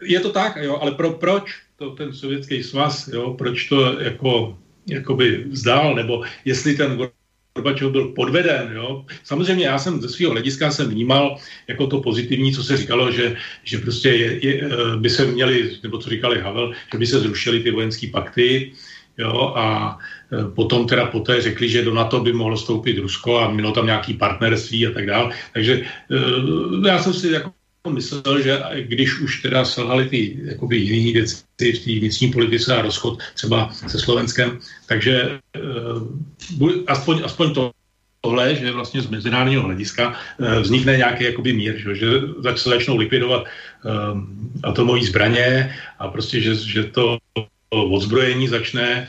je 0.03 0.21
to 0.21 0.31
tak, 0.33 0.57
jo, 0.57 0.79
ale 0.81 0.93
pro, 0.93 1.11
proč 1.11 1.45
to 1.77 1.91
ten 1.91 2.13
sovětský 2.13 2.63
svaz, 2.63 3.09
jo, 3.09 3.35
proč 3.39 3.69
to 3.69 4.01
jako, 4.01 4.59
jakoby 4.87 5.45
vzdal, 5.49 5.95
nebo 5.95 6.25
jestli 6.45 6.75
ten 6.75 7.09
Gorbačov 7.55 7.93
byl 7.93 8.09
podveden. 8.09 8.73
Jo. 8.75 9.05
Samozřejmě 9.25 9.67
já 9.67 9.79
jsem 9.79 10.01
ze 10.01 10.09
svého 10.09 10.33
hlediska 10.33 10.71
jsem 10.71 10.89
vnímal 10.89 11.37
jako 11.69 11.87
to 11.87 12.01
pozitivní, 12.01 12.53
co 12.53 12.65
se 12.65 12.77
říkalo, 12.77 13.13
že, 13.13 13.37
že 13.65 13.79
prostě 13.79 14.09
je, 14.09 14.47
je, 14.47 14.55
eh, 14.65 14.97
by 14.97 15.11
se 15.11 15.27
měli, 15.27 15.79
nebo 15.83 15.99
co 15.99 16.11
říkali 16.11 16.41
Havel, 16.41 16.73
že 16.93 16.99
by 16.99 17.07
se 17.07 17.21
zrušily 17.21 17.61
ty 17.61 17.71
vojenské 17.71 18.07
pakty, 18.11 18.73
jo, 19.19 19.53
a 19.57 19.99
Eh, 20.33 20.45
potom 20.55 20.87
teda 20.87 21.07
poté 21.07 21.41
řekli, 21.41 21.69
že 21.69 21.85
do 21.85 21.95
NATO 21.95 22.21
by 22.21 22.33
mohlo 22.33 22.57
stoupit 22.57 22.99
Rusko 22.99 23.39
a 23.39 23.51
mělo 23.51 23.73
tam 23.73 23.87
nějaký 23.87 24.15
partnerství 24.15 24.87
a 24.87 24.91
tak 24.91 25.07
dále. 25.07 25.35
Takže 25.53 25.83
eh, 25.85 26.89
já 26.89 26.99
jsem 26.99 27.13
si 27.13 27.29
jako 27.29 27.53
myslel, 27.91 28.43
že 28.43 28.63
když 28.81 29.21
už 29.21 29.43
teda 29.43 29.65
selhali 29.65 30.09
ty 30.09 30.39
jakoby 30.45 30.77
jiné 30.77 31.13
věci 31.13 31.37
v 31.57 31.79
té 31.87 31.93
vnitřní 31.99 32.33
politice 32.33 32.77
a 32.77 32.83
rozchod 32.83 33.19
třeba 33.35 33.71
se 33.87 33.99
Slovenskem, 33.99 34.59
takže 34.87 35.39
uh, 36.61 36.73
aspoň, 36.87 37.23
aspoň 37.25 37.55
to, 37.55 37.71
tohle, 38.21 38.55
že 38.55 38.73
vlastně 38.73 39.03
z 39.03 39.11
mezinárodního 39.11 39.63
hlediska 39.63 40.09
uh, 40.39 40.59
vznikne 40.59 40.97
nějaký 40.97 41.25
jakoby 41.25 41.53
mír, 41.53 41.77
že, 41.77 41.95
že 41.95 42.07
začnou 42.57 42.97
likvidovat 42.97 43.45
um, 43.45 44.51
atomové 44.65 45.07
zbraně 45.07 45.75
a 45.99 46.09
prostě, 46.09 46.41
že, 46.41 46.55
že 46.55 46.85
to 46.85 47.19
odzbrojení 47.71 48.49
začne 48.49 48.83
e, 48.83 49.09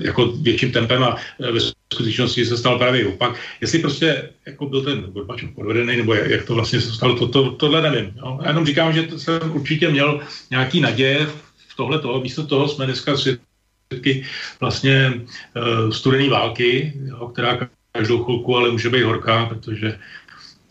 jako 0.00 0.26
větším 0.26 0.72
tempem 0.72 1.02
a 1.04 1.16
e, 1.40 1.52
ve 1.52 1.60
skutečnosti 1.92 2.46
se 2.46 2.56
stal 2.56 2.78
právě 2.78 3.06
opak. 3.06 3.40
Jestli 3.60 3.78
prostě 3.78 4.30
jako 4.46 4.66
byl 4.66 4.82
ten 4.82 5.00
Gorbačov 5.00 5.50
podvedený, 5.50 5.96
nebo 5.96 6.14
jak 6.14 6.44
to 6.44 6.54
vlastně 6.54 6.80
se 6.80 6.92
stalo, 6.92 7.16
to, 7.16 7.28
to, 7.28 7.50
tohle 7.50 7.82
nevím. 7.82 8.12
Jo. 8.16 8.38
Já 8.42 8.48
jenom 8.48 8.66
říkám, 8.66 8.92
že 8.92 9.02
to 9.02 9.18
jsem 9.18 9.40
určitě 9.52 9.88
měl 9.88 10.20
nějaký 10.50 10.80
naděje 10.80 11.26
v 11.68 11.76
tohle 11.76 11.98
toho. 11.98 12.20
Místo 12.20 12.46
toho 12.46 12.68
jsme 12.68 12.86
dneska 12.86 13.16
svědky 13.16 14.24
vlastně 14.60 15.12
uh, 15.14 15.90
studené 15.90 16.28
války, 16.28 16.92
jo, 17.04 17.28
která 17.28 17.68
každou 17.92 18.24
chvilku 18.24 18.56
ale 18.56 18.70
může 18.70 18.90
být 18.90 19.02
horká, 19.02 19.46
protože 19.46 19.98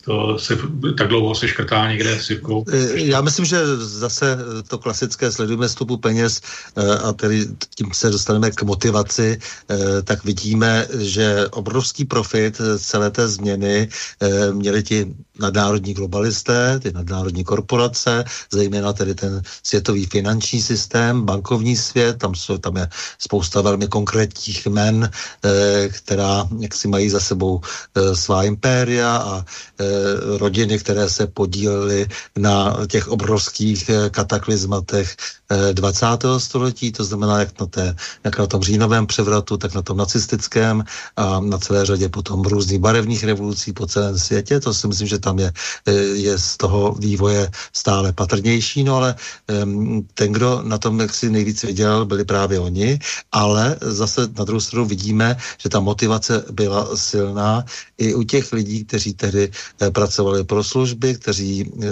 to 0.06 0.38
se 0.38 0.58
tak 0.98 1.08
dlouho 1.08 1.34
se 1.34 1.48
škrtá 1.48 1.88
někde 1.90 2.20
sypkou. 2.22 2.64
E, 2.72 3.00
já 3.00 3.20
myslím, 3.20 3.44
že 3.44 3.76
zase 3.76 4.38
to 4.68 4.78
klasické 4.78 5.32
sledujeme 5.32 5.68
stopu 5.68 5.96
peněz 5.96 6.40
e, 6.76 6.98
a 6.98 7.12
tedy 7.12 7.46
tím 7.74 7.90
se 7.92 8.10
dostaneme 8.10 8.50
k 8.50 8.62
motivaci, 8.62 9.38
e, 9.70 10.02
tak 10.02 10.24
vidíme, 10.24 10.86
že 10.98 11.48
obrovský 11.50 12.04
profit 12.04 12.60
celé 12.78 13.10
té 13.10 13.28
změny 13.28 13.88
měli 14.52 14.82
ti 14.82 15.14
nadnárodní 15.40 15.94
globalisté, 15.94 16.80
ty 16.80 16.92
nadnárodní 16.92 17.44
korporace, 17.44 18.24
zejména 18.52 18.92
tedy 18.92 19.14
ten 19.14 19.42
světový 19.62 20.06
finanční 20.06 20.62
systém, 20.62 21.22
bankovní 21.22 21.76
svět, 21.76 22.18
tam, 22.18 22.34
jsou, 22.34 22.58
tam 22.58 22.76
je 22.76 22.88
spousta 23.18 23.60
velmi 23.60 23.88
konkrétních 23.88 24.66
men, 24.66 25.10
která 25.88 26.48
jak 26.58 26.74
si 26.74 26.88
mají 26.88 27.10
za 27.10 27.20
sebou 27.20 27.60
svá 28.14 28.44
impéria 28.44 29.16
a 29.16 29.44
rodiny, 30.38 30.78
které 30.78 31.08
se 31.08 31.26
podílely 31.26 32.06
na 32.38 32.76
těch 32.86 33.08
obrovských 33.08 33.88
eh, 33.88 34.10
kataklizmatech 34.10 35.16
20. 35.72 36.06
Eh, 36.24 36.40
století, 36.40 36.92
to 36.92 37.04
znamená 37.04 37.40
jak 37.40 37.60
na, 37.60 37.66
té, 37.66 37.96
jak 38.24 38.38
na 38.38 38.46
tom 38.46 38.62
říjnovém 38.62 39.06
převratu, 39.06 39.56
tak 39.56 39.74
na 39.74 39.82
tom 39.82 39.96
nacistickém 39.96 40.84
a 41.16 41.40
na 41.40 41.58
celé 41.58 41.86
řadě 41.86 42.08
potom 42.08 42.42
různých 42.42 42.78
barevných 42.78 43.24
revolucí 43.24 43.72
po 43.72 43.86
celém 43.86 44.18
světě. 44.18 44.60
To 44.60 44.74
si 44.74 44.88
myslím, 44.88 45.08
že 45.08 45.18
tam 45.18 45.38
je, 45.38 45.52
eh, 45.86 45.92
je 45.92 46.38
z 46.38 46.56
toho 46.56 46.92
vývoje 46.98 47.50
stále 47.72 48.12
patrnější, 48.12 48.84
no 48.84 48.96
ale 48.96 49.14
ten, 50.14 50.32
kdo 50.32 50.62
na 50.64 50.78
tom 50.78 51.00
jak 51.00 51.14
si 51.14 51.30
nejvíc 51.30 51.62
viděl, 51.62 52.04
byli 52.04 52.24
právě 52.24 52.58
oni, 52.58 52.98
ale 53.32 53.76
zase 53.80 54.28
na 54.38 54.44
druhou 54.44 54.60
stranu 54.60 54.86
vidíme, 54.86 55.36
že 55.58 55.68
ta 55.68 55.80
motivace 55.80 56.44
byla 56.50 56.96
silná 56.96 57.64
i 57.98 58.14
u 58.14 58.22
těch 58.22 58.52
lidí, 58.52 58.84
kteří 58.84 59.14
tehdy 59.14 59.50
pracovali 59.90 60.44
pro 60.44 60.64
služby, 60.64 61.14
kteří 61.14 61.62
e, 61.62 61.86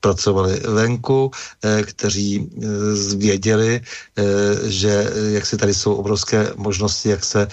pracovali 0.00 0.60
venku, 0.68 1.30
e, 1.64 1.82
kteří 1.82 2.50
věděli, 3.16 3.80
že 4.64 5.10
jak 5.32 5.46
si 5.46 5.56
tady 5.56 5.74
jsou 5.74 5.94
obrovské 5.94 6.52
možnosti, 6.56 7.08
jak 7.08 7.24
se 7.24 7.48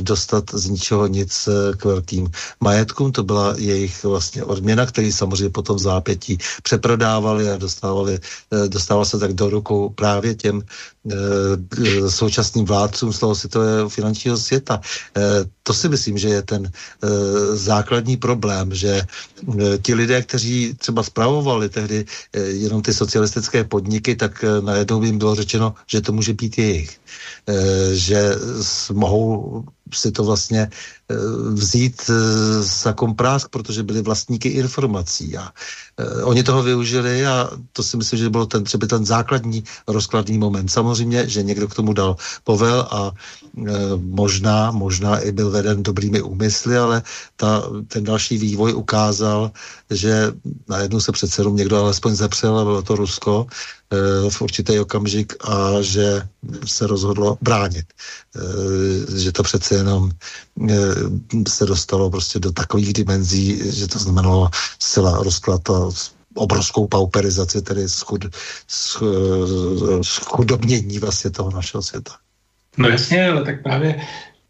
dostat 0.00 0.44
z 0.52 0.68
ničeho 0.68 1.06
nic 1.06 1.48
k 1.76 1.84
velkým 1.84 2.30
majetkům. 2.60 3.12
To 3.12 3.22
byla 3.22 3.54
jejich 3.58 4.04
vlastně 4.04 4.44
odměna, 4.44 4.86
který 4.86 5.12
samozřejmě 5.12 5.50
potom 5.50 5.76
v 5.76 5.80
zápětí 5.80 6.38
přeprodávali 6.62 7.50
a 7.50 7.56
dostávali, 7.56 8.18
dostával 8.68 9.04
se 9.04 9.18
tak 9.18 9.32
do 9.32 9.50
rukou 9.50 9.88
právě 9.88 10.34
těm 10.34 10.62
současným 12.08 12.64
vládcům 12.64 13.12
z 13.12 13.18
toho 13.18 13.34
světového 13.34 13.88
finančního 13.88 14.36
světa. 14.36 14.80
To 15.62 15.74
si 15.74 15.88
myslím, 15.88 16.18
že 16.18 16.28
je 16.28 16.42
ten 16.42 16.70
základní 17.54 18.16
problém, 18.16 18.74
že 18.74 18.96
Eh, 18.96 19.35
ti 19.82 19.94
lidé, 19.94 20.22
kteří 20.22 20.74
třeba 20.74 21.02
spravovali 21.02 21.68
tehdy 21.68 22.04
eh, 22.32 22.40
jenom 22.40 22.82
ty 22.82 22.94
socialistické 22.94 23.64
podniky, 23.64 24.16
tak 24.16 24.44
eh, 24.44 24.62
najednou 24.62 25.00
by 25.00 25.06
jim 25.06 25.18
bylo 25.18 25.34
řečeno, 25.34 25.74
že 25.86 26.00
to 26.00 26.12
může 26.12 26.32
být 26.32 26.58
jejich. 26.58 27.00
Že 27.92 28.30
mohou 28.92 29.64
si 29.94 30.12
to 30.12 30.24
vlastně 30.24 30.70
vzít 31.52 32.10
za 32.60 32.92
komprásk, 32.92 33.48
protože 33.48 33.82
byli 33.82 34.02
vlastníky 34.02 34.48
informací 34.48 35.36
a 35.36 35.52
oni 36.22 36.42
toho 36.42 36.62
využili 36.62 37.26
a 37.26 37.50
to 37.72 37.82
si 37.82 37.96
myslím, 37.96 38.18
že 38.18 38.30
byl 38.30 38.46
ten 38.46 38.64
třeba 38.64 38.86
ten 38.86 39.06
základní 39.06 39.64
rozkladný 39.88 40.38
moment. 40.38 40.68
Samozřejmě, 40.68 41.28
že 41.28 41.42
někdo 41.42 41.68
k 41.68 41.74
tomu 41.74 41.92
dal 41.92 42.16
povel 42.44 42.88
a 42.90 43.12
možná, 43.96 44.70
možná 44.70 45.18
i 45.18 45.32
byl 45.32 45.50
veden 45.50 45.82
dobrými 45.82 46.22
úmysly, 46.22 46.76
ale 46.78 47.02
ta, 47.36 47.62
ten 47.88 48.04
další 48.04 48.38
vývoj 48.38 48.74
ukázal, 48.74 49.50
že 49.90 50.32
najednou 50.68 51.00
se 51.00 51.12
přece 51.12 51.40
jenom 51.40 51.56
někdo 51.56 51.76
alespoň 51.78 52.14
zepřel 52.14 52.58
a 52.58 52.64
bylo 52.64 52.82
to 52.82 52.96
Rusko 52.96 53.46
v 54.28 54.42
určitý 54.42 54.78
okamžik 54.78 55.32
a 55.40 55.82
že 55.82 56.22
se 56.66 56.86
rozhodlo 56.86 57.38
bránit. 57.40 57.86
E, 57.86 59.20
že 59.20 59.32
to 59.32 59.42
přece 59.42 59.74
jenom 59.74 60.10
e, 60.70 60.76
se 61.48 61.66
dostalo 61.66 62.10
prostě 62.10 62.38
do 62.38 62.52
takových 62.52 62.92
dimenzí, 62.92 63.58
že 63.78 63.86
to 63.86 63.98
znamenalo 63.98 64.50
zcela 64.78 65.22
rozklad 65.22 65.70
a 65.70 65.90
obrovskou 66.34 66.86
pauperizaci, 66.86 67.62
tedy 67.62 67.88
schud, 67.88 68.24
schudobnění 70.02 70.98
vlastně 70.98 71.30
toho 71.30 71.50
našeho 71.50 71.82
světa. 71.82 72.12
No 72.76 72.88
jasně, 72.88 73.28
ale 73.28 73.44
tak 73.44 73.62
právě, 73.62 74.00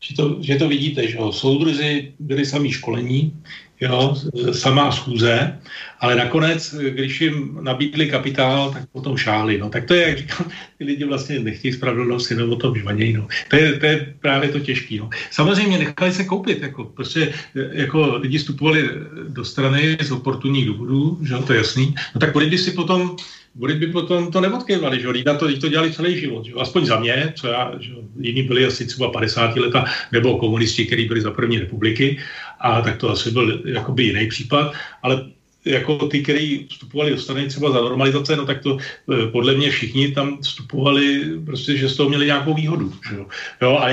že 0.01 0.17
to, 0.17 0.37
že 0.41 0.57
to 0.57 0.69
vidíte, 0.69 1.09
že 1.09 1.19
soudruzi 1.31 2.13
byli 2.19 2.47
sami 2.47 2.73
školení, 2.73 3.43
jo, 3.81 4.17
samá 4.53 4.93
schůze, 4.93 5.59
ale 6.01 6.15
nakonec, 6.15 6.75
když 6.75 7.21
jim 7.21 7.59
nabídli 7.61 8.11
kapitál, 8.11 8.73
tak 8.73 8.83
potom 8.93 9.17
šáli. 9.17 9.59
No. 9.59 9.71
Tak 9.71 9.85
to 9.85 9.95
je, 9.95 10.09
jak 10.09 10.19
říkám, 10.19 10.51
ty 10.79 10.85
lidi 10.85 11.05
vlastně 11.05 11.39
nechtějí 11.39 11.75
spravedlnost, 11.75 12.31
jenom 12.31 12.53
o 12.53 12.57
tom 12.57 12.77
žvanějí. 12.77 13.13
No. 13.13 13.29
To, 13.49 13.57
je, 13.57 13.73
to 13.73 13.87
je 13.87 14.15
právě 14.21 14.49
to 14.49 14.61
těžké. 14.61 14.97
No. 14.99 15.11
Samozřejmě 15.31 15.79
nechali 15.79 16.13
se 16.13 16.25
koupit, 16.25 16.63
jako, 16.63 16.85
prostě, 16.85 17.33
jako 17.73 18.17
lidi 18.17 18.39
vstupovali 18.39 18.91
do 19.29 19.45
strany 19.45 19.99
z 20.03 20.11
oportunních 20.11 20.67
důvodů, 20.67 21.19
že 21.23 21.35
to 21.47 21.53
je 21.53 21.59
jasný. 21.59 21.95
No 22.15 22.21
tak 22.21 22.33
když 22.33 22.61
si 22.61 22.71
potom 22.71 23.17
oni 23.61 23.75
by 23.75 23.87
potom 23.87 24.33
to 24.33 24.41
neodkývali, 24.41 25.01
že 25.01 25.09
na 25.27 25.35
to, 25.35 25.59
to 25.59 25.69
dělali 25.69 25.93
celý 25.93 26.21
život. 26.21 26.45
Že? 26.45 26.53
Aspoň 26.53 26.87
za 26.87 27.01
mě, 27.01 27.33
co 27.37 27.49
já, 27.49 27.73
že? 27.81 27.93
jiní 28.21 28.43
byli 28.43 28.67
asi 28.67 28.87
třeba 28.87 29.11
50 29.11 29.57
leta, 29.57 29.85
nebo 30.13 30.39
komunisti, 30.39 30.87
kteří 30.87 31.05
byli 31.05 31.21
za 31.21 31.31
první 31.31 31.59
republiky, 31.59 32.19
a 32.61 32.81
tak 32.83 32.97
to 32.97 33.11
asi 33.11 33.31
byl 33.31 33.63
jakoby 33.65 34.03
jiný 34.03 34.29
případ, 34.29 34.73
ale 35.03 35.25
jako 35.65 36.09
ty, 36.09 36.23
kteří 36.23 36.67
vstupovali 36.71 37.11
do 37.11 37.19
strany 37.19 37.47
třeba 37.47 37.71
za 37.71 37.81
normalizace, 37.81 38.37
no 38.37 38.47
tak 38.47 38.63
to 38.63 38.79
eh, 38.79 39.27
podle 39.27 39.55
mě 39.55 39.71
všichni 39.71 40.13
tam 40.13 40.39
vstupovali, 40.43 41.25
prostě, 41.45 41.77
že 41.77 41.89
z 41.89 41.97
toho 41.97 42.09
měli 42.09 42.27
nějakou 42.27 42.55
výhodu. 42.55 42.93
Že 43.11 43.17
jo? 43.63 43.79
a 43.79 43.89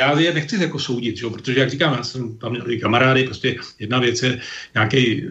já 0.00 0.20
je 0.20 0.34
nechci 0.34 0.62
jako 0.62 0.78
soudit, 0.78 1.16
že? 1.16 1.26
protože 1.26 1.60
jak 1.60 1.70
říkám, 1.70 1.94
já 1.94 2.02
jsem 2.02 2.38
tam 2.38 2.52
měl 2.52 2.70
i 2.70 2.80
kamarády, 2.80 3.24
prostě 3.24 3.56
jedna 3.78 3.98
věc 3.98 4.22
je 4.22 4.40
nějaký 4.74 5.22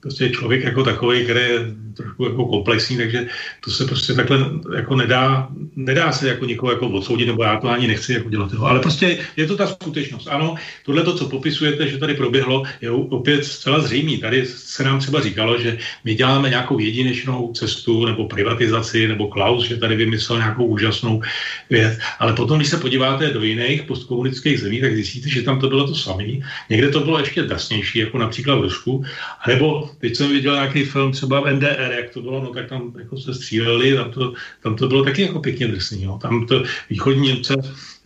prostě 0.00 0.30
člověk 0.30 0.64
jako 0.64 0.84
takový, 0.84 1.24
který 1.24 1.40
je 1.40 1.58
trošku 1.96 2.24
jako 2.24 2.46
komplexní, 2.46 2.96
takže 2.96 3.26
to 3.64 3.70
se 3.70 3.84
prostě 3.84 4.14
takhle 4.14 4.38
jako 4.76 4.96
nedá, 4.96 5.48
nedá 5.76 6.12
se 6.12 6.28
jako 6.28 6.44
někoho 6.44 6.72
jako 6.72 6.88
odsoudit, 6.88 7.26
nebo 7.26 7.42
já 7.42 7.56
to 7.60 7.68
ani 7.68 7.86
nechci 7.86 8.12
jako 8.12 8.30
dělat. 8.30 8.52
Jo. 8.52 8.62
Ale 8.64 8.80
prostě 8.80 9.18
je 9.36 9.46
to 9.46 9.56
ta 9.56 9.66
skutečnost. 9.66 10.26
Ano, 10.26 10.54
tohle 10.84 11.02
to, 11.02 11.14
co 11.14 11.28
popisujete, 11.28 11.88
že 11.88 11.98
tady 11.98 12.14
proběhlo, 12.14 12.62
je 12.80 12.90
opět 12.90 13.44
zcela 13.44 13.80
zřejmý. 13.80 14.18
Tady 14.18 14.46
se 14.46 14.84
nám 14.84 14.98
třeba 14.98 15.20
říkalo, 15.20 15.58
že 15.58 15.78
my 16.04 16.14
děláme 16.14 16.48
nějakou 16.48 16.78
jedinečnou 16.78 17.52
cestu 17.52 18.06
nebo 18.06 18.28
privatizaci, 18.28 19.08
nebo 19.08 19.28
Klaus, 19.28 19.64
že 19.64 19.76
tady 19.76 19.96
vymyslel 19.96 20.38
nějakou 20.38 20.64
úžasnou 20.64 21.22
věc. 21.70 21.98
Ale 22.18 22.32
potom, 22.32 22.58
když 22.58 22.68
se 22.68 22.76
podíváte 22.76 23.30
do 23.30 23.42
jiných 23.42 23.82
postkomunistických 23.82 24.60
zemí, 24.60 24.80
tak 24.80 24.94
zjistíte, 24.94 25.28
že 25.28 25.42
tam 25.42 25.60
to 25.60 25.68
bylo 25.68 25.86
to 25.86 25.94
samé. 25.94 26.24
Někde 26.70 26.88
to 26.88 27.00
bylo 27.00 27.18
ještě 27.18 27.42
drsnější, 27.42 27.98
jako 27.98 28.18
například 28.18 28.54
v 28.54 28.62
Rusku. 28.62 29.04
nebo 29.48 29.89
teď 29.98 30.16
jsem 30.16 30.32
viděl 30.32 30.54
nějaký 30.54 30.84
film 30.84 31.12
třeba 31.12 31.40
v 31.40 31.52
NDR, 31.52 31.94
jak 31.96 32.10
to 32.10 32.22
bylo, 32.22 32.40
no 32.40 32.50
tak 32.50 32.68
tam 32.68 32.92
jako 32.98 33.16
se 33.16 33.34
stříleli, 33.34 33.94
tam 33.94 34.10
to, 34.10 34.32
tam 34.62 34.76
to 34.76 34.88
bylo 34.88 35.04
taky 35.04 35.22
jako 35.22 35.40
pěkně 35.40 35.68
drsný. 35.68 36.02
Jo. 36.02 36.18
Tam 36.22 36.46
to 36.46 36.62
východní 36.90 37.28
Němce, 37.28 37.54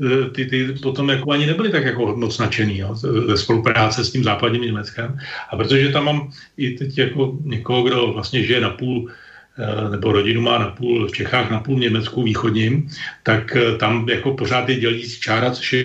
eh, 0.06 0.30
ty, 0.30 0.46
ty 0.46 0.74
potom 0.82 1.08
jako 1.08 1.30
ani 1.30 1.46
nebyly 1.46 1.70
tak 1.70 1.84
jako 1.84 2.16
moc 2.16 2.38
nadšený 2.38 2.78
jo, 2.78 2.96
ve 3.26 3.36
spolupráce 3.36 4.04
s 4.04 4.12
tím 4.12 4.24
západním 4.24 4.62
Německem. 4.62 5.18
A 5.50 5.56
protože 5.56 5.88
tam 5.88 6.04
mám 6.04 6.30
i 6.56 6.70
teď 6.70 6.98
jako 6.98 7.38
někoho, 7.44 7.82
kdo 7.82 8.12
vlastně 8.12 8.42
žije 8.42 8.60
na 8.60 8.70
půl 8.70 9.10
eh, 9.58 9.90
nebo 9.90 10.12
rodinu 10.12 10.40
má 10.40 10.58
na 10.58 10.70
půl 10.70 11.08
v 11.08 11.12
Čechách, 11.12 11.50
na 11.50 11.60
půl 11.60 11.78
Německu 11.78 12.22
východním, 12.22 12.88
tak 13.22 13.56
eh, 13.56 13.76
tam 13.76 14.08
jako 14.08 14.34
pořád 14.34 14.68
je 14.68 14.80
dělící 14.80 15.20
čára, 15.20 15.50
což 15.50 15.72
je 15.72 15.84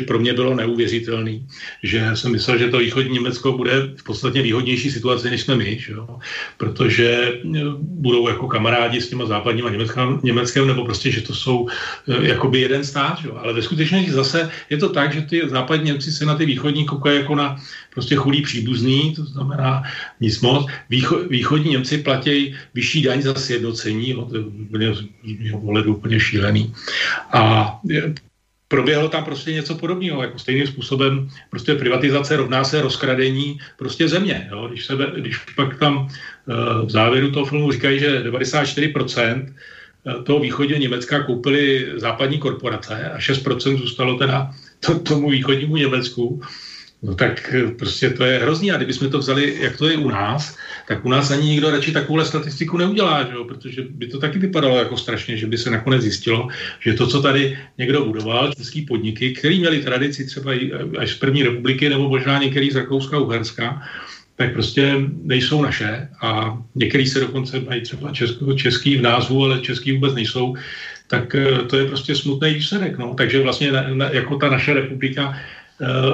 pro 0.00 0.18
mě 0.18 0.32
bylo 0.32 0.54
neuvěřitelný, 0.54 1.46
že 1.82 2.10
jsem 2.14 2.32
myslel, 2.32 2.58
že 2.58 2.68
to 2.68 2.78
východní 2.78 3.12
Německo 3.12 3.52
bude 3.52 3.92
v 3.96 4.04
podstatě 4.04 4.42
výhodnější 4.42 4.90
situaci, 4.90 5.30
než 5.30 5.40
jsme 5.40 5.56
my, 5.56 5.78
že 5.80 5.92
jo? 5.92 6.18
protože 6.56 7.08
e, 7.08 7.40
budou 7.78 8.28
jako 8.28 8.46
kamarádi 8.48 9.00
s 9.00 9.08
těma 9.08 9.26
západníma 9.26 9.70
Německem, 10.22 10.66
nebo 10.66 10.84
prostě, 10.84 11.10
že 11.10 11.20
to 11.20 11.34
jsou 11.34 11.68
e, 12.08 12.28
jakoby 12.28 12.60
jeden 12.60 12.84
stát, 12.84 13.20
že 13.20 13.28
jo? 13.28 13.36
ale 13.36 13.52
ve 13.52 13.62
skutečnosti 13.62 14.12
zase 14.12 14.50
je 14.70 14.76
to 14.76 14.88
tak, 14.88 15.14
že 15.14 15.22
ty 15.22 15.42
západní 15.48 15.84
Němci 15.84 16.12
se 16.12 16.24
na 16.24 16.34
ty 16.34 16.46
východní 16.46 16.86
koukají 16.86 17.18
jako 17.18 17.34
na 17.34 17.56
prostě 17.94 18.16
chudý 18.16 18.42
příbuzný, 18.42 19.14
to 19.14 19.24
znamená 19.24 19.82
nic 20.20 20.40
moc. 20.40 20.66
Výcho, 20.90 21.18
východní 21.28 21.70
Němci 21.70 21.98
platí 21.98 22.54
vyšší 22.74 23.02
daň 23.02 23.22
za 23.22 23.34
sjednocení, 23.34 24.10
jo? 24.10 24.24
to 24.24 24.36
je 24.36 24.42
úplně, 24.42 25.82
úplně 25.86 26.20
šílený. 26.20 26.74
A 27.32 27.72
proběhlo 28.72 29.08
tam 29.08 29.24
prostě 29.24 29.52
něco 29.52 29.74
podobného, 29.74 30.22
jako 30.22 30.38
stejným 30.38 30.66
způsobem 30.66 31.28
prostě 31.50 31.74
privatizace 31.74 32.36
rovná 32.36 32.64
se 32.64 32.80
rozkradení 32.80 33.58
prostě 33.76 34.08
země. 34.08 34.48
Jo? 34.50 34.68
Když, 34.68 34.86
se, 34.86 34.94
když 35.16 35.36
pak 35.56 35.78
tam 35.78 35.96
uh, 35.96 36.86
v 36.86 36.90
závěru 36.90 37.30
toho 37.30 37.46
filmu 37.46 37.72
říkají, 37.72 38.00
že 38.00 38.24
94% 38.24 39.44
eh, 39.44 40.22
toho 40.22 40.40
východního 40.40 40.80
Německa 40.80 41.22
koupili 41.22 41.92
západní 41.96 42.38
korporace 42.38 43.10
a 43.10 43.18
6% 43.18 43.76
zůstalo 43.76 44.18
teda 44.18 44.50
to, 44.80 44.98
tomu 44.98 45.30
východnímu 45.30 45.76
Německu, 45.76 46.40
no 47.02 47.14
tak 47.14 47.54
eh, 47.54 47.70
prostě 47.70 48.10
to 48.10 48.24
je 48.24 48.38
hrozný. 48.38 48.72
A 48.72 48.76
kdybychom 48.76 49.10
to 49.10 49.18
vzali, 49.18 49.56
jak 49.60 49.76
to 49.76 49.88
je 49.88 49.96
u 49.96 50.08
nás, 50.08 50.56
tak 50.88 51.04
u 51.04 51.08
nás 51.08 51.30
ani 51.30 51.48
nikdo 51.48 51.70
radši 51.70 51.92
takovou 51.92 52.24
statistiku 52.24 52.78
neudělá, 52.78 53.24
že 53.24 53.32
jo? 53.32 53.44
protože 53.44 53.82
by 53.82 54.06
to 54.06 54.18
taky 54.18 54.38
vypadalo 54.38 54.78
jako 54.78 54.96
strašně, 54.96 55.36
že 55.36 55.46
by 55.46 55.58
se 55.58 55.70
nakonec 55.70 56.02
zjistilo, 56.02 56.48
že 56.80 56.92
to, 56.92 57.06
co 57.06 57.22
tady 57.22 57.58
někdo 57.78 58.04
budoval, 58.04 58.52
český 58.52 58.82
podniky, 58.82 59.32
který 59.32 59.58
měli 59.58 59.82
tradici 59.82 60.26
třeba 60.26 60.52
až 60.98 61.10
z 61.10 61.18
první 61.18 61.42
republiky, 61.42 61.88
nebo 61.88 62.08
možná 62.08 62.38
některý 62.38 62.70
z 62.70 62.76
Rakouska, 62.76 63.18
Uherska, 63.18 63.82
tak 64.36 64.52
prostě 64.52 64.94
nejsou 65.22 65.62
naše 65.62 66.08
a 66.22 66.58
některý 66.74 67.06
se 67.06 67.20
dokonce 67.20 67.60
mají 67.60 67.80
třeba 67.80 68.12
český, 68.12 68.56
český 68.56 68.96
v 68.96 69.02
názvu, 69.02 69.44
ale 69.44 69.60
český 69.60 69.92
vůbec 69.92 70.14
nejsou, 70.14 70.54
tak 71.06 71.34
eh, 71.34 71.62
to 71.66 71.76
je 71.76 71.86
prostě 71.86 72.14
smutný 72.14 72.54
výsledek. 72.54 72.98
No. 72.98 73.14
Takže 73.14 73.42
vlastně 73.42 73.72
na, 73.72 73.88
na, 73.94 74.10
jako 74.10 74.36
ta 74.36 74.50
naše 74.50 74.74
republika 74.74 75.36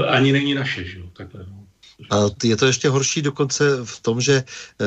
ani 0.09 0.33
není 0.33 0.55
naše. 0.55 0.85
Že 0.85 0.99
jo? 0.99 1.07
Takhle, 1.13 1.47
no. 1.49 1.65
A 2.11 2.31
je 2.45 2.57
to 2.57 2.67
ještě 2.67 2.89
horší 2.89 3.23
dokonce 3.23 3.85
v 3.85 4.01
tom, 4.01 4.21
že 4.21 4.45
eh, 4.81 4.85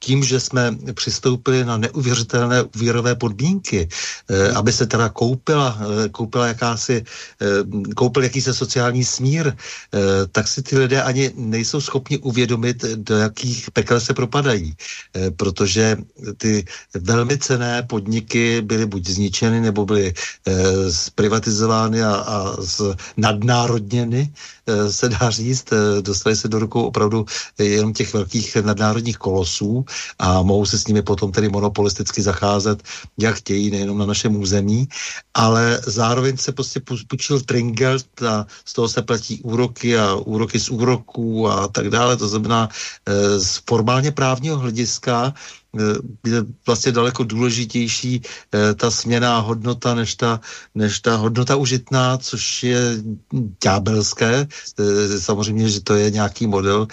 tím, 0.00 0.24
že 0.24 0.40
jsme 0.40 0.76
přistoupili 0.94 1.64
na 1.64 1.76
neuvěřitelné 1.76 2.62
úvěrové 2.62 3.14
podmínky, 3.14 3.88
eh, 4.30 4.52
aby 4.52 4.72
se 4.72 4.86
teda 4.86 5.08
koupila, 5.08 5.78
eh, 5.80 6.08
koupila 6.08 6.46
jakási, 6.46 7.04
eh, 7.42 7.46
koupil 7.94 8.22
jakýsi 8.22 8.54
sociální 8.54 9.04
smír, 9.04 9.52
tak 10.32 10.48
si 10.48 10.62
ty 10.62 10.78
lidé 10.78 11.02
ani 11.02 11.32
nejsou 11.34 11.80
schopni 11.80 12.18
uvědomit, 12.18 12.84
do 12.84 13.16
jakých 13.16 13.70
pekel 13.70 14.00
se 14.00 14.14
propadají. 14.14 14.74
Protože 15.36 15.96
ty 16.36 16.64
velmi 16.94 17.38
cené 17.38 17.82
podniky 17.82 18.62
byly 18.62 18.86
buď 18.86 19.06
zničeny, 19.06 19.60
nebo 19.60 19.86
byly 19.86 20.14
zprivatizovány 20.90 22.02
a, 22.02 22.12
a 22.14 22.56
nadnárodněny, 23.16 24.32
se 24.90 25.08
dá 25.08 25.30
říct. 25.30 25.72
Dostali 26.00 26.36
se 26.36 26.48
do 26.48 26.58
rukou 26.58 26.82
opravdu 26.82 27.26
jenom 27.58 27.92
těch 27.92 28.14
velkých 28.14 28.56
nadnárodních 28.56 29.18
kolosů 29.18 29.84
a 30.18 30.42
mohou 30.42 30.66
se 30.66 30.78
s 30.78 30.86
nimi 30.86 31.02
potom 31.02 31.32
tedy 31.32 31.48
monopolisticky 31.48 32.22
zacházet, 32.22 32.82
jak 33.18 33.34
chtějí, 33.36 33.70
nejenom 33.70 33.98
na 33.98 34.06
našem 34.06 34.36
území, 34.36 34.88
ale 35.34 35.80
zároveň 35.86 36.36
se 36.36 36.52
prostě 36.52 36.80
půjčil 37.08 37.40
Tringelt 37.40 38.22
a 38.22 38.46
z 38.64 38.72
toho 38.72 38.88
se 38.88 39.02
platí 39.02 39.40
úroky 39.42 39.98
a 39.98 40.14
úroky 40.14 40.60
z 40.60 40.68
úroků 40.68 41.48
a 41.48 41.68
tak 41.68 41.88
dále. 41.90 42.16
To 42.16 42.28
znamená, 42.28 42.68
e, 43.06 43.40
z 43.40 43.62
formálně 43.68 44.12
právního 44.12 44.58
hlediska 44.58 45.34
je 46.26 46.44
vlastně 46.66 46.92
daleko 46.92 47.24
důležitější 47.24 48.22
e, 48.54 48.74
ta 48.74 48.90
směná 48.90 49.38
hodnota 49.38 49.94
než 49.94 50.14
ta, 50.14 50.40
než 50.74 51.00
ta 51.00 51.16
hodnota 51.16 51.56
užitná, 51.56 52.18
což 52.18 52.62
je 52.62 52.80
ďábelské. 53.64 54.46
Samozřejmě, 55.18 55.68
že 55.68 55.80
to 55.80 55.94
je 55.94 56.10
nějaký 56.10 56.46
model, 56.46 56.86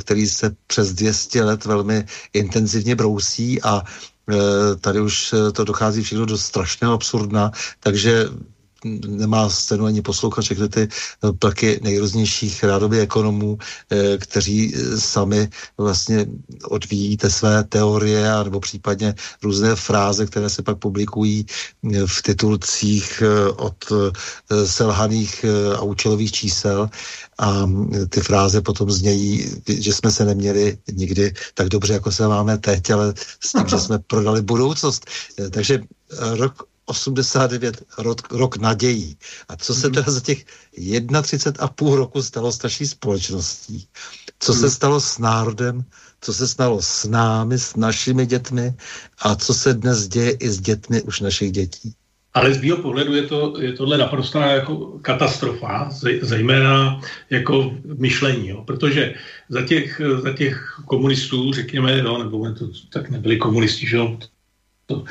který 0.00 0.26
se 0.26 0.56
přes 0.66 0.92
200 0.92 1.44
let 1.44 1.64
velmi 1.64 2.04
intenzivně 2.32 2.94
brousí 2.96 3.62
a 3.62 3.82
tady 4.80 5.00
už 5.00 5.34
to 5.52 5.64
dochází 5.64 6.02
všechno 6.02 6.26
do 6.26 6.38
strašného 6.38 6.92
absurdna, 6.94 7.50
takže 7.80 8.28
nemá 8.84 9.48
cenu 9.48 9.84
ani 9.84 10.02
poslouchat 10.02 10.42
všechny 10.42 10.68
ty 10.68 10.80
eh, 10.80 11.32
plky 11.32 11.80
nejrůznějších 11.82 12.64
rádoby 12.64 13.00
ekonomů, 13.00 13.58
eh, 13.90 14.18
kteří 14.18 14.74
eh, 14.74 15.00
sami 15.00 15.48
vlastně 15.78 16.26
odvíjí 16.64 17.16
té 17.16 17.30
své 17.30 17.64
teorie 17.64 18.44
nebo 18.44 18.60
případně 18.60 19.14
různé 19.42 19.76
fráze, 19.76 20.26
které 20.26 20.50
se 20.50 20.62
pak 20.62 20.78
publikují 20.78 21.46
v 22.06 22.22
titulcích 22.22 23.22
od 23.56 23.74
selhaných 24.64 25.44
a 25.76 25.82
účelových 25.82 26.32
čísel 26.32 26.90
a 27.38 27.66
ty 28.08 28.20
fráze 28.20 28.60
potom 28.60 28.90
znějí, 28.90 29.50
že 29.68 29.94
jsme 29.94 30.10
se 30.10 30.24
neměli 30.24 30.78
nikdy 30.92 31.34
tak 31.54 31.68
dobře, 31.68 31.92
jako 31.92 32.12
se 32.12 32.28
máme 32.28 32.58
teď, 32.58 32.90
ale 32.90 33.14
s 33.40 33.52
tím, 33.52 33.68
že 33.68 33.78
jsme 33.78 33.98
prodali 33.98 34.42
budoucnost. 34.42 35.06
Takže 35.50 35.80
rok 36.36 36.69
89 36.90 37.82
rok, 37.98 38.32
rok 38.32 38.56
nadějí. 38.56 39.16
A 39.48 39.56
co 39.56 39.74
se 39.74 39.90
teda 39.90 40.10
za 40.12 40.20
těch 40.20 40.44
31 41.22 41.64
a 41.64 41.68
půl 41.68 41.96
roku 41.96 42.22
stalo 42.22 42.52
s 42.52 42.62
naší 42.62 42.86
společností? 42.86 43.88
Co 44.38 44.52
se 44.52 44.66
mhm. 44.66 44.70
stalo 44.70 45.00
s 45.00 45.18
národem? 45.18 45.84
Co 46.20 46.34
se 46.34 46.48
stalo 46.48 46.82
s 46.82 47.04
námi, 47.04 47.58
s 47.58 47.76
našimi 47.76 48.26
dětmi? 48.26 48.74
A 49.18 49.36
co 49.36 49.54
se 49.54 49.74
dnes 49.74 50.08
děje 50.08 50.30
i 50.30 50.48
s 50.48 50.60
dětmi 50.60 51.02
už 51.02 51.20
našich 51.20 51.52
dětí? 51.52 51.94
Ale 52.34 52.54
z 52.54 52.62
mého 52.62 52.76
pohledu 52.76 53.14
je, 53.14 53.22
to, 53.22 53.60
je 53.60 53.72
tohle 53.72 53.98
naprostá 53.98 54.46
jako 54.46 54.76
katastrofa, 55.02 55.90
zejména 56.22 57.00
jako 57.30 57.74
myšlení, 57.98 58.48
jo? 58.48 58.62
protože 58.66 59.14
za 59.48 59.62
těch, 59.62 60.00
za 60.22 60.32
těch 60.32 60.80
komunistů, 60.86 61.52
řekněme, 61.52 62.02
no, 62.02 62.22
nebo 62.22 62.50
to 62.54 62.68
tak 62.92 63.10
nebyli 63.10 63.36
komunisti, 63.36 63.86
že 63.86 63.96
jo, 63.96 64.18
to, 64.90 65.04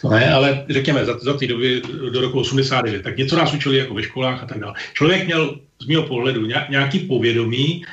to 0.00 0.08
ne, 0.08 0.32
ale 0.32 0.64
řekněme, 0.68 1.04
za, 1.04 1.18
za 1.18 1.34
té 1.34 1.46
doby 1.46 1.82
do 2.12 2.20
roku 2.20 2.40
89, 2.40 3.02
tak 3.02 3.16
něco 3.16 3.36
nás 3.36 3.54
učili 3.54 3.76
jako 3.76 3.94
ve 3.94 4.02
školách 4.02 4.42
a 4.42 4.46
tak 4.46 4.58
dále. 4.58 4.74
Člověk 4.92 5.24
měl 5.26 5.58
z 5.80 5.86
mého 5.86 6.02
pohledu 6.02 6.46
nějaký 6.68 6.98
povědomí, 6.98 7.84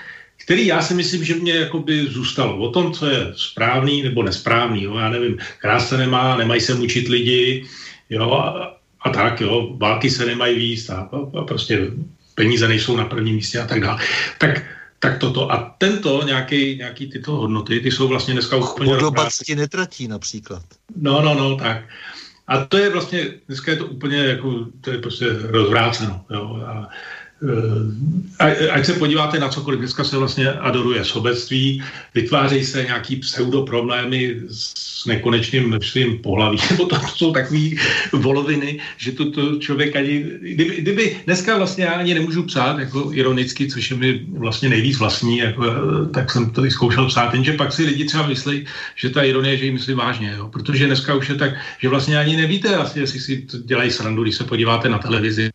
který 0.43 0.67
já 0.67 0.81
si 0.81 0.93
myslím, 0.93 1.23
že 1.23 1.35
mě 1.35 1.53
jakoby 1.53 2.05
zůstalo. 2.07 2.57
O 2.57 2.69
tom, 2.71 2.93
co 2.93 3.05
je 3.09 3.31
správný 3.35 4.03
nebo 4.03 4.23
nesprávný, 4.23 4.83
jo, 4.83 4.97
já 4.97 5.09
nevím, 5.09 5.37
krása 5.59 5.97
nemá, 5.97 6.37
nemají 6.37 6.61
se 6.61 6.75
mučit 6.75 7.07
lidi, 7.07 7.65
jo, 8.09 8.31
a, 8.31 8.77
a 9.01 9.09
tak, 9.09 9.41
jo, 9.41 9.75
války 9.77 10.09
se 10.09 10.25
nemají 10.25 10.55
výst 10.59 10.89
a, 10.89 11.09
a 11.39 11.43
prostě 11.43 11.87
peníze 12.35 12.67
nejsou 12.67 12.97
na 12.97 13.05
prvním 13.05 13.35
místě 13.35 13.59
a 13.59 13.67
tak 13.67 13.79
dále. 13.79 13.99
Tak 14.37 14.63
tak 15.01 15.17
toto. 15.17 15.51
A 15.51 15.75
tento 15.77 16.23
nějaký, 16.23 16.77
nějaký 16.77 17.09
tyto 17.09 17.31
hodnoty, 17.31 17.79
ty 17.79 17.91
jsou 17.91 18.07
vlastně 18.07 18.33
dneska 18.33 18.55
úplně... 18.55 18.93
Podobacti 18.93 19.55
netratí 19.55 20.07
například. 20.07 20.63
No, 20.95 21.21
no, 21.21 21.33
no, 21.33 21.57
tak. 21.57 21.83
A 22.47 22.65
to 22.65 22.77
je 22.77 22.89
vlastně, 22.89 23.25
dneska 23.47 23.71
je 23.71 23.77
to 23.77 23.85
úplně 23.85 24.17
jako, 24.17 24.65
to 24.81 24.91
je 24.91 24.97
prostě 24.97 25.25
rozvráceno. 25.29 26.25
Jo? 26.29 26.63
A 26.67 26.89
ať 28.71 28.85
se 28.85 28.93
podíváte 28.93 29.39
na 29.39 29.49
cokoliv, 29.49 29.79
dneska 29.79 30.03
se 30.03 30.17
vlastně 30.17 30.51
adoruje 30.51 31.05
sobectví, 31.05 31.83
vytvářejí 32.15 32.65
se 32.65 32.83
nějaký 32.83 33.15
pseudoproblémy 33.15 34.35
s 34.49 35.05
nekonečným 35.05 35.67
množstvím 35.67 36.17
pohlaví, 36.17 36.57
nebo 36.71 36.85
to, 36.85 36.99
to 36.99 37.07
jsou 37.07 37.31
takové 37.33 37.69
voloviny, 38.13 38.79
že 38.97 39.11
to, 39.11 39.31
to 39.31 39.59
člověk 39.59 39.95
ani, 39.95 40.25
kdyby, 40.41 40.81
kdyby, 40.81 41.17
dneska 41.25 41.57
vlastně 41.57 41.83
já 41.83 41.91
ani 41.91 42.13
nemůžu 42.13 42.43
psát 42.43 42.79
jako 42.79 43.09
ironicky, 43.13 43.67
což 43.67 43.91
je 43.91 43.97
mi 43.97 44.25
vlastně 44.37 44.69
nejvíc 44.69 44.97
vlastní, 44.97 45.37
jako, 45.37 45.65
tak 46.13 46.31
jsem 46.31 46.49
to 46.49 46.69
zkoušel 46.69 47.07
psát, 47.07 47.33
jenže 47.33 47.53
pak 47.53 47.73
si 47.73 47.85
lidi 47.85 48.05
třeba 48.05 48.27
myslí, 48.27 48.65
že 48.95 49.09
ta 49.09 49.23
ironie, 49.23 49.57
že 49.57 49.65
ji 49.65 49.71
myslí 49.71 49.93
vážně, 49.93 50.33
jo? 50.37 50.47
protože 50.47 50.85
dneska 50.85 51.15
už 51.15 51.29
je 51.29 51.35
tak, 51.35 51.51
že 51.79 51.89
vlastně 51.89 52.17
ani 52.17 52.37
nevíte, 52.37 52.75
vlastně, 52.75 53.01
jestli 53.01 53.19
si 53.19 53.47
dělají 53.65 53.91
srandu, 53.91 54.23
když 54.23 54.35
se 54.35 54.43
podíváte 54.43 54.89
na 54.89 54.97
televizi, 54.97 55.49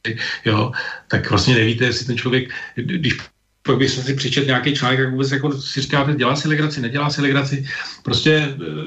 jo? 0.45 0.72
tak 1.09 1.30
vlastně 1.30 1.55
nevíte, 1.55 1.75
jestli 1.84 2.06
ten 2.06 2.18
člověk, 2.18 2.50
když 2.74 3.16
pak 3.62 3.78
bych 3.78 3.90
si 3.90 4.14
přečet 4.14 4.46
nějaký 4.46 4.74
článek, 4.74 4.98
jak 4.98 5.10
vůbec 5.10 5.30
jako 5.30 5.60
si 5.60 5.80
říkáte, 5.80 6.14
dělá 6.14 6.36
si 6.36 6.48
legraci, 6.48 6.80
nedělá 6.80 7.10
si 7.10 7.22
legraci. 7.22 7.66
Prostě 8.02 8.54
uh, 8.58 8.84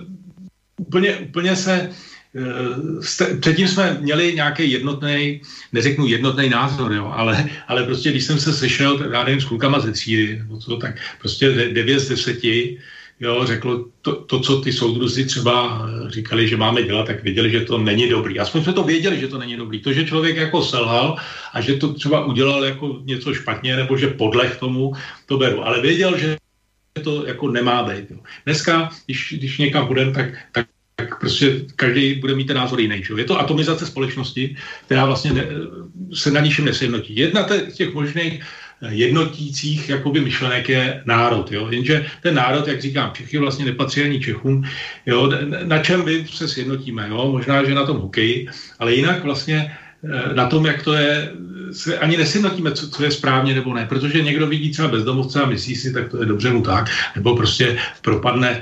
úplně, 0.77 1.17
úplně 1.17 1.55
se 1.55 1.89
uh, 2.33 3.39
předtím 3.39 3.67
jsme 3.67 3.97
měli 4.01 4.35
nějaký 4.35 4.71
jednotný, 4.71 5.41
neřeknu 5.73 6.07
jednotný 6.07 6.49
názor, 6.49 6.93
jo, 6.93 7.11
ale, 7.15 7.49
ale 7.67 7.83
prostě 7.83 8.11
když 8.11 8.23
jsem 8.23 8.39
se 8.39 8.53
sešel, 8.53 9.11
já 9.11 9.23
nevím, 9.23 9.41
s 9.41 9.45
klukama 9.45 9.79
ze 9.79 9.91
třídy, 9.91 10.41
co, 10.59 10.77
tak 10.77 10.95
prostě 11.19 11.51
9 11.51 11.99
z 11.99 12.09
10 12.09 12.43
jo, 13.19 13.45
řeklo 13.45 13.85
to, 14.01 14.15
to, 14.15 14.39
co 14.39 14.61
ty 14.61 14.73
soudruzi 14.73 15.25
třeba 15.25 15.81
eh, 15.85 16.11
říkali, 16.11 16.47
že 16.47 16.57
máme 16.57 16.83
dělat, 16.83 17.07
tak 17.07 17.23
věděli, 17.23 17.51
že 17.51 17.61
to 17.61 17.77
není 17.77 18.09
dobrý. 18.09 18.39
Aspoň 18.39 18.63
jsme 18.63 18.73
to 18.73 18.83
věděli, 18.83 19.19
že 19.19 19.27
to 19.27 19.37
není 19.37 19.57
dobrý. 19.57 19.79
To, 19.79 19.93
že 19.93 20.05
člověk 20.05 20.35
jako 20.35 20.63
selhal 20.63 21.17
a 21.53 21.61
že 21.61 21.75
to 21.75 21.93
třeba 21.93 22.25
udělal 22.25 22.65
jako 22.65 22.99
něco 23.03 23.33
špatně, 23.33 23.75
nebo 23.75 23.97
že 23.97 24.07
podleh 24.07 24.57
tomu, 24.57 24.93
to 25.25 25.37
beru. 25.37 25.67
Ale 25.67 25.81
věděl, 25.81 26.17
že 26.17 26.37
to 27.03 27.25
jako 27.25 27.51
nemá 27.51 27.83
být. 27.83 28.11
Jo. 28.11 28.17
Dneska, 28.45 28.89
když, 29.05 29.33
když 29.37 29.57
někam 29.57 29.87
budeme, 29.87 30.11
tak, 30.11 30.29
tak 30.51 30.67
tak 30.99 31.19
prostě 31.19 31.65
každý 31.75 32.15
bude 32.15 32.35
mít 32.35 32.47
ten 32.51 32.57
názor 32.57 32.79
jiný. 32.79 33.03
Že? 33.03 33.13
Je 33.17 33.23
to 33.23 33.39
atomizace 33.39 33.85
společnosti, 33.85 34.55
která 34.85 35.05
vlastně 35.05 35.33
ne, 35.33 35.47
se 36.13 36.31
na 36.31 36.41
ničem 36.41 36.65
nesjednotí. 36.65 37.15
Jedna 37.15 37.47
z 37.47 37.73
těch 37.73 37.93
možných 37.93 38.43
jednotících 38.87 39.89
jakoby 39.89 40.21
myšlenek 40.21 40.69
je 40.69 41.01
národ. 41.05 41.51
Jo? 41.51 41.67
Jenže 41.71 42.05
ten 42.21 42.35
národ, 42.35 42.67
jak 42.67 42.81
říkám, 42.81 43.11
Čechy 43.13 43.37
vlastně 43.37 43.65
nepatří 43.65 44.01
ani 44.01 44.19
Čechům. 44.19 44.63
Jo? 45.05 45.31
Na 45.63 45.83
čem 45.83 46.05
my 46.05 46.25
se 46.27 46.47
sjednotíme? 46.47 47.07
Jo? 47.09 47.31
Možná, 47.31 47.63
že 47.63 47.75
na 47.75 47.85
tom 47.85 47.97
hokeji, 47.97 48.47
ale 48.79 48.93
jinak 48.93 49.23
vlastně 49.23 49.77
eh, 50.03 50.33
na 50.33 50.45
tom, 50.47 50.65
jak 50.65 50.83
to 50.83 50.93
je, 50.93 51.31
se 51.71 51.97
ani 51.97 52.17
nesjednotíme, 52.17 52.71
co, 52.71 52.89
co 52.89 53.03
je 53.03 53.11
správně 53.11 53.55
nebo 53.55 53.73
ne, 53.73 53.85
protože 53.85 54.23
někdo 54.23 54.47
vidí 54.47 54.71
třeba 54.71 54.87
bezdomovce 54.87 55.41
a 55.41 55.45
myslí 55.45 55.75
si, 55.75 55.93
tak 55.93 56.09
to 56.11 56.19
je 56.19 56.25
dobře 56.25 56.49
mu 56.49 56.61
tak, 56.61 56.89
nebo 57.15 57.35
prostě 57.35 57.77
propadne 58.01 58.49
e, 58.49 58.61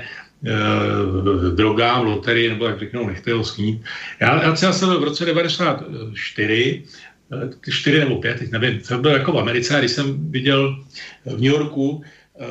drogám, 1.54 2.04
loterii, 2.04 2.48
nebo 2.48 2.66
jak 2.66 2.78
řeknou, 2.78 3.06
nechte 3.06 3.32
ho 3.32 3.44
snít. 3.44 3.82
Já, 4.20 4.42
já 4.42 4.52
třeba 4.52 4.72
jsem 4.72 4.88
v 4.88 5.02
roce 5.02 5.24
94 5.24 6.82
Eh, 6.84 7.07
čtyři 7.70 7.98
nebo 7.98 8.16
pět, 8.16 8.38
teď 8.38 8.50
nevím, 8.50 8.80
jsem 8.80 9.02
byl 9.02 9.10
jako 9.10 9.32
v 9.32 9.38
Americe 9.38 9.76
a 9.76 9.78
když 9.78 9.90
jsem 9.90 10.30
viděl 10.30 10.84
v 11.26 11.32
New 11.32 11.52
Yorku 11.52 12.02
eh, 12.40 12.46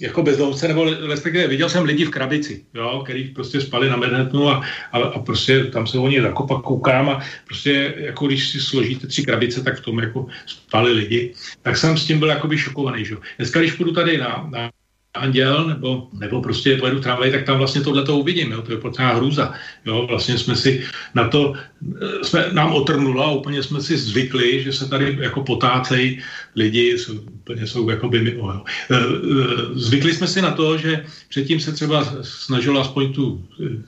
jako 0.00 0.22
bezdomovce, 0.22 0.68
nebo 0.68 0.84
respektive 1.06 1.46
viděl 1.46 1.68
jsem 1.68 1.84
lidi 1.84 2.04
v 2.04 2.10
krabici, 2.10 2.64
jo, 2.74 3.02
který 3.04 3.24
prostě 3.28 3.60
spali 3.60 3.88
na 3.88 3.96
Manhattanu 3.96 4.48
a, 4.48 4.64
a, 4.92 4.98
a 4.98 5.18
prostě 5.18 5.64
tam 5.64 5.86
se 5.86 5.98
oni 5.98 6.22
zakopa 6.22 6.62
koukám 6.62 7.08
a 7.08 7.20
prostě 7.44 7.94
jako 7.96 8.26
když 8.26 8.48
si 8.48 8.60
složíte 8.60 9.06
tři 9.06 9.22
krabice, 9.22 9.62
tak 9.62 9.78
v 9.78 9.84
tom 9.84 9.98
jako 9.98 10.26
spali 10.46 10.92
lidi, 10.92 11.34
tak 11.62 11.76
jsem 11.76 11.98
s 11.98 12.06
tím 12.06 12.18
byl 12.18 12.28
jakoby 12.28 12.58
šokovaný, 12.58 13.04
že? 13.04 13.16
Dneska, 13.36 13.60
když 13.60 13.72
půjdu 13.72 13.92
tady 13.92 14.18
na, 14.18 14.48
na 14.50 14.70
anděl, 15.18 15.66
nebo, 15.66 16.08
nebo 16.12 16.42
prostě 16.42 16.76
pojedu 16.76 17.00
tramvaj, 17.00 17.30
tak 17.30 17.44
tam 17.44 17.58
vlastně 17.58 17.80
tohle 17.80 18.04
to 18.04 18.18
uvidím, 18.18 18.52
jo, 18.52 18.62
to 18.62 18.72
je 18.72 18.78
potřeba 18.78 19.14
hrůza, 19.14 19.52
jo, 19.86 20.06
vlastně 20.08 20.38
jsme 20.38 20.56
si 20.56 20.84
na 21.14 21.28
to, 21.28 21.52
eh, 21.52 22.24
jsme, 22.24 22.48
nám 22.52 22.72
otrnulo 22.72 23.24
a 23.24 23.30
úplně 23.30 23.62
jsme 23.62 23.80
si 23.80 23.98
zvykli, 23.98 24.62
že 24.62 24.72
se 24.72 24.88
tady 24.88 25.16
jako 25.20 25.42
potácejí 25.42 26.18
lidi, 26.56 26.98
jsou, 26.98 27.12
úplně 27.14 27.66
jsou 27.66 27.90
jako 27.90 28.08
by 28.08 28.20
mimo, 28.20 28.52
jo. 28.52 28.60
Eh, 28.90 28.96
eh, 28.96 29.78
zvykli 29.78 30.14
jsme 30.14 30.26
si 30.26 30.42
na 30.42 30.50
to, 30.50 30.78
že 30.78 31.04
předtím 31.28 31.60
se 31.60 31.72
třeba 31.72 32.06
snažilo 32.22 32.80
aspoň 32.80 33.12
tu 33.12 33.44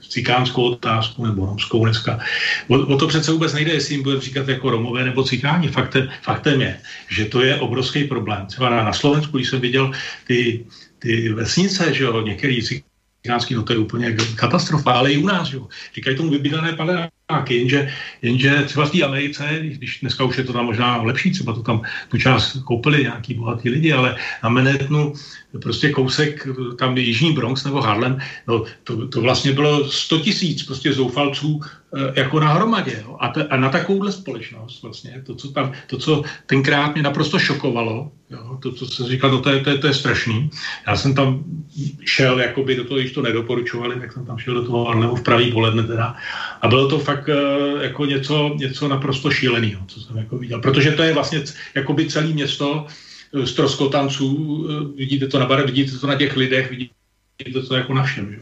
cikánskou 0.08 0.62
otázku 0.62 1.26
nebo 1.26 1.46
romskou 1.46 1.84
dneska. 1.84 2.18
O, 2.68 2.78
o 2.78 2.96
to 2.96 3.06
přece 3.06 3.32
vůbec 3.32 3.52
nejde, 3.52 3.72
jestli 3.72 3.94
jim 3.94 4.02
budeme 4.02 4.22
říkat 4.22 4.48
jako 4.48 4.70
romové 4.70 5.04
nebo 5.04 5.24
cikáni. 5.24 5.68
Faktem, 5.68 6.08
faktem 6.22 6.60
je, 6.60 6.80
že 7.08 7.24
to 7.24 7.42
je 7.42 7.56
obrovský 7.56 8.04
problém. 8.04 8.46
Třeba 8.46 8.70
na, 8.70 8.84
na 8.84 8.92
Slovensku, 8.92 9.36
když 9.36 9.48
jsem 9.48 9.60
viděl 9.60 9.90
ty 10.26 10.64
ty 11.01 11.32
vesnice, 11.32 11.94
že 11.94 12.05
jo, 12.05 12.22
některý 12.22 12.62
cikánský, 13.22 13.55
no 13.55 13.62
to 13.62 13.72
je 13.72 13.78
úplně 13.78 14.16
katastrofa, 14.34 14.92
ale 14.92 15.12
i 15.12 15.18
u 15.18 15.26
nás, 15.26 15.53
jo. 15.53 15.68
Říkají 15.94 16.16
tomu 16.16 16.30
vybydlené 16.30 16.72
paneláky, 16.72 17.57
jenže, 17.57 17.92
jenže 18.22 18.62
třeba 18.66 18.86
v 18.86 18.90
té 18.90 19.03
Americe, 19.03 19.59
když 19.61 20.01
dneska 20.01 20.24
už 20.24 20.38
je 20.38 20.44
to 20.44 20.53
tam 20.53 20.66
možná 20.66 21.03
lepší, 21.03 21.30
třeba 21.30 21.53
to 21.53 21.62
tam 21.62 21.82
tu 22.09 22.18
část 22.18 22.57
koupili 22.64 23.03
nějaký 23.03 23.34
bohatý 23.34 23.70
lidi, 23.70 23.92
ale 23.92 24.16
na 24.42 24.48
Manhattanu 24.48 25.12
prostě 25.59 25.90
kousek, 25.90 26.48
tam 26.78 26.96
Jižní 26.96 27.32
Bronx 27.32 27.64
nebo 27.64 27.80
Harlem, 27.80 28.18
no 28.46 28.64
to, 28.84 29.09
to 29.09 29.20
vlastně 29.20 29.53
bylo 29.53 29.88
100 29.88 30.18
tisíc 30.18 30.62
prostě 30.62 30.92
zoufalců 30.92 31.61
e, 31.94 32.20
jako 32.20 32.40
na 32.40 32.53
hromadě. 32.53 33.03
Jo. 33.07 33.16
A, 33.20 33.26
a 33.51 33.57
na 33.57 33.68
takovouhle 33.68 34.12
společnost 34.12 34.82
vlastně, 34.82 35.22
to, 35.26 35.34
co 35.34 35.48
tam, 35.48 35.72
to, 35.86 35.98
co 35.98 36.22
tenkrát 36.46 36.94
mě 36.94 37.03
naprosto 37.03 37.38
šokovalo, 37.38 38.11
jo, 38.30 38.59
to, 38.62 38.72
co 38.72 38.86
se 38.86 39.05
říkal, 39.05 39.30
no 39.30 39.40
to 39.40 39.51
je, 39.51 39.61
to, 39.61 39.70
je, 39.70 39.78
to 39.78 39.86
je 39.86 39.94
strašný. 39.94 40.51
Já 40.86 40.96
jsem 40.96 41.14
tam 41.14 41.44
šel, 42.05 42.40
jakoby 42.40 42.76
do 42.76 42.84
toho, 42.84 43.01
když 43.01 43.12
to 43.12 43.22
nedoporučovali, 43.22 44.01
tak 44.01 44.12
jsem 44.12 44.26
tam 44.26 44.38
šel 44.38 44.55
do 44.55 44.64
toho 44.64 44.84
Harlemu 44.84 45.16
v 45.16 45.22
pravý 45.22 45.53
poledne 45.53 45.82
teda. 45.82 46.16
A 46.62 46.68
bylo 46.68 46.88
to 46.88 46.98
fakt 46.98 47.28
e, 47.28 47.34
jako 47.82 48.05
něco, 48.05 48.55
něco 48.57 48.88
naprosto 48.88 49.30
šíleného, 49.30 49.84
co 49.86 50.01
jsem 50.01 50.16
jako 50.16 50.38
viděl. 50.38 50.61
Protože 50.61 50.90
to 50.90 51.03
je 51.03 51.14
vlastně 51.14 51.42
jakoby 51.74 52.07
celé 52.07 52.26
město, 52.26 52.86
stroskotanců, 53.44 54.66
eh, 54.70 54.96
vidíte 54.96 55.26
to 55.26 55.38
na 55.38 55.46
bare, 55.46 55.62
vidíte 55.62 55.98
to 55.98 56.06
na 56.06 56.14
těch 56.14 56.36
lidech, 56.36 56.70
vidíte 56.70 57.60
to 57.68 57.74
jako 57.74 57.94
na 57.94 58.02
všem. 58.02 58.30
Že? 58.30 58.38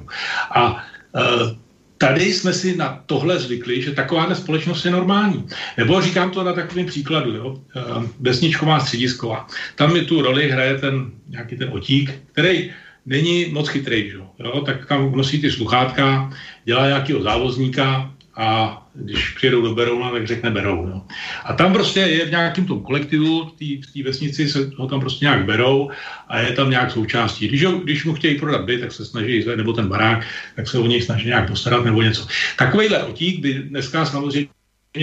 A 0.51 0.85
eh, 1.17 1.57
tady 1.99 2.33
jsme 2.33 2.53
si 2.53 2.77
na 2.77 3.03
tohle 3.07 3.39
zvykli, 3.39 3.83
že 3.83 3.91
taková 3.91 4.35
společnost 4.35 4.85
je 4.85 4.91
normální. 4.91 5.47
Nebo 5.77 6.01
říkám 6.01 6.31
to 6.31 6.45
na 6.45 6.53
takovém 6.53 6.87
příkladu, 6.87 7.35
jo? 7.35 7.63
Eh, 7.77 8.09
vesničková 8.21 8.81
středisková. 8.81 9.47
Tam 9.75 9.93
mi 9.93 10.05
tu 10.05 10.23
roli 10.23 10.51
hraje 10.51 10.79
ten 10.79 11.11
nějaký 11.29 11.57
ten 11.57 11.69
otík, 11.73 12.15
který 12.33 12.71
není 13.07 13.47
moc 13.53 13.69
chytrý, 13.69 14.11
že? 14.11 14.17
jo? 14.17 14.63
tak 14.67 14.87
tam 14.87 15.13
nosí 15.13 15.41
ty 15.41 15.51
sluchátka, 15.51 16.31
dělá 16.65 16.87
nějakého 16.87 17.23
závozníka, 17.23 18.15
a 18.39 18.83
když 18.95 19.29
přijedou 19.29 19.63
do 19.63 19.75
Berouna, 19.75 20.11
tak 20.11 20.27
řekne 20.27 20.51
Berou. 20.51 20.87
No. 20.87 21.07
A 21.45 21.53
tam 21.53 21.73
prostě 21.73 22.01
je 22.01 22.27
v 22.27 22.31
nějakém 22.31 22.67
tom 22.67 22.83
kolektivu, 22.83 23.53
v 23.61 23.93
té 23.93 24.03
vesnici 24.03 24.49
se 24.49 24.71
ho 24.77 24.87
tam 24.87 25.01
prostě 25.01 25.25
nějak 25.25 25.45
berou 25.45 25.91
a 26.29 26.39
je 26.39 26.53
tam 26.53 26.71
nějak 26.71 26.91
součástí. 26.91 27.49
Když, 27.49 27.65
ho, 27.65 27.73
když 27.73 28.05
mu 28.05 28.15
chtějí 28.15 28.39
prodat 28.39 28.65
byt, 28.65 28.81
tak 28.81 28.93
se 28.93 29.05
snaží, 29.05 29.45
nebo 29.57 29.73
ten 29.73 29.89
barák, 29.89 30.27
tak 30.57 30.69
se 30.69 30.79
o 30.79 30.87
něj 30.87 31.03
snaží 31.03 31.27
nějak 31.27 31.49
postarat 31.49 31.85
nebo 31.85 32.03
něco. 32.03 32.27
Takovýhle 32.57 33.03
otík 33.03 33.41
by 33.41 33.55
dneska 33.55 34.07
samozřejmě 34.07 34.49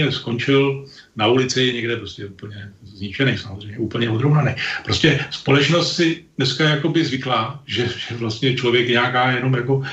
skončil 0.09 0.86
na 1.16 1.28
ulici 1.28 1.74
někde 1.74 1.95
prostě 1.95 2.26
úplně 2.26 2.72
zničený 2.84 3.38
samozřejmě, 3.38 3.78
úplně 3.78 4.09
odrovnaný. 4.09 4.51
Prostě 4.84 5.20
společnost 5.32 5.96
si 5.96 6.24
dneska 6.37 6.63
jakoby 6.70 7.05
zvyklá, 7.05 7.62
že, 7.66 7.87
že 7.87 8.16
vlastně 8.16 8.55
člověk 8.55 8.89
nějaká 8.89 9.32
jenom 9.32 9.54
jako 9.54 9.83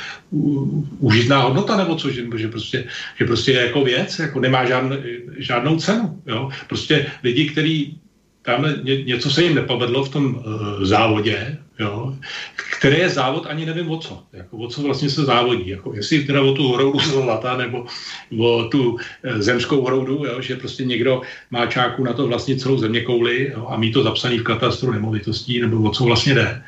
užitná 0.99 1.41
hodnota 1.41 1.77
nebo 1.77 1.97
co, 1.97 2.11
že, 2.11 2.27
že, 2.37 2.49
prostě, 2.49 2.85
že 3.19 3.25
prostě 3.25 3.53
je 3.53 3.61
jako 3.67 3.85
věc, 3.85 4.19
jako 4.19 4.41
nemá 4.41 4.65
žádn, 4.65 4.95
žádnou 5.39 5.77
cenu. 5.77 6.23
Jo? 6.27 6.51
Prostě 6.69 7.07
lidi, 7.23 7.51
kteří 7.51 7.99
tam 8.43 8.67
ně, 8.83 9.03
něco 9.03 9.31
se 9.31 9.43
jim 9.43 9.55
nepovedlo 9.55 10.05
v 10.05 10.09
tom 10.09 10.35
uh, 10.35 10.85
závodě, 10.85 11.59
jo, 11.79 12.17
které 12.83 12.99
je 12.99 13.11
závod, 13.11 13.47
ani 13.47 13.67
nevím 13.67 13.91
o 13.91 13.99
co. 13.99 14.23
Jako, 14.33 14.57
o 14.57 14.69
co 14.69 14.83
vlastně 14.83 15.11
se 15.11 15.25
závodí. 15.25 15.69
Jako, 15.69 15.95
jestli 15.95 16.25
teda 16.25 16.43
o 16.43 16.53
tu 16.53 16.73
hroudu 16.73 16.99
zlata, 17.11 17.57
nebo 17.57 17.87
o 18.39 18.65
tu 18.65 18.93
uh, 18.93 18.99
zemskou 19.39 19.85
hroudu, 19.85 20.25
jo, 20.27 20.41
že 20.41 20.57
prostě 20.57 20.85
někdo 20.85 21.23
má 21.51 21.67
čáku 21.67 22.05
na 22.05 22.13
to 22.13 22.27
vlastně 22.27 22.57
celou 22.57 22.79
země 22.79 23.01
kouli 23.01 23.53
jo, 23.55 23.67
a 23.71 23.77
mít 23.77 23.93
to 23.93 24.03
zapsaný 24.03 24.39
v 24.39 24.43
katastru 24.43 24.93
nemovitostí, 24.93 25.61
nebo 25.61 25.83
o 25.83 25.91
co 25.91 26.05
vlastně 26.05 26.35
jde. 26.35 26.63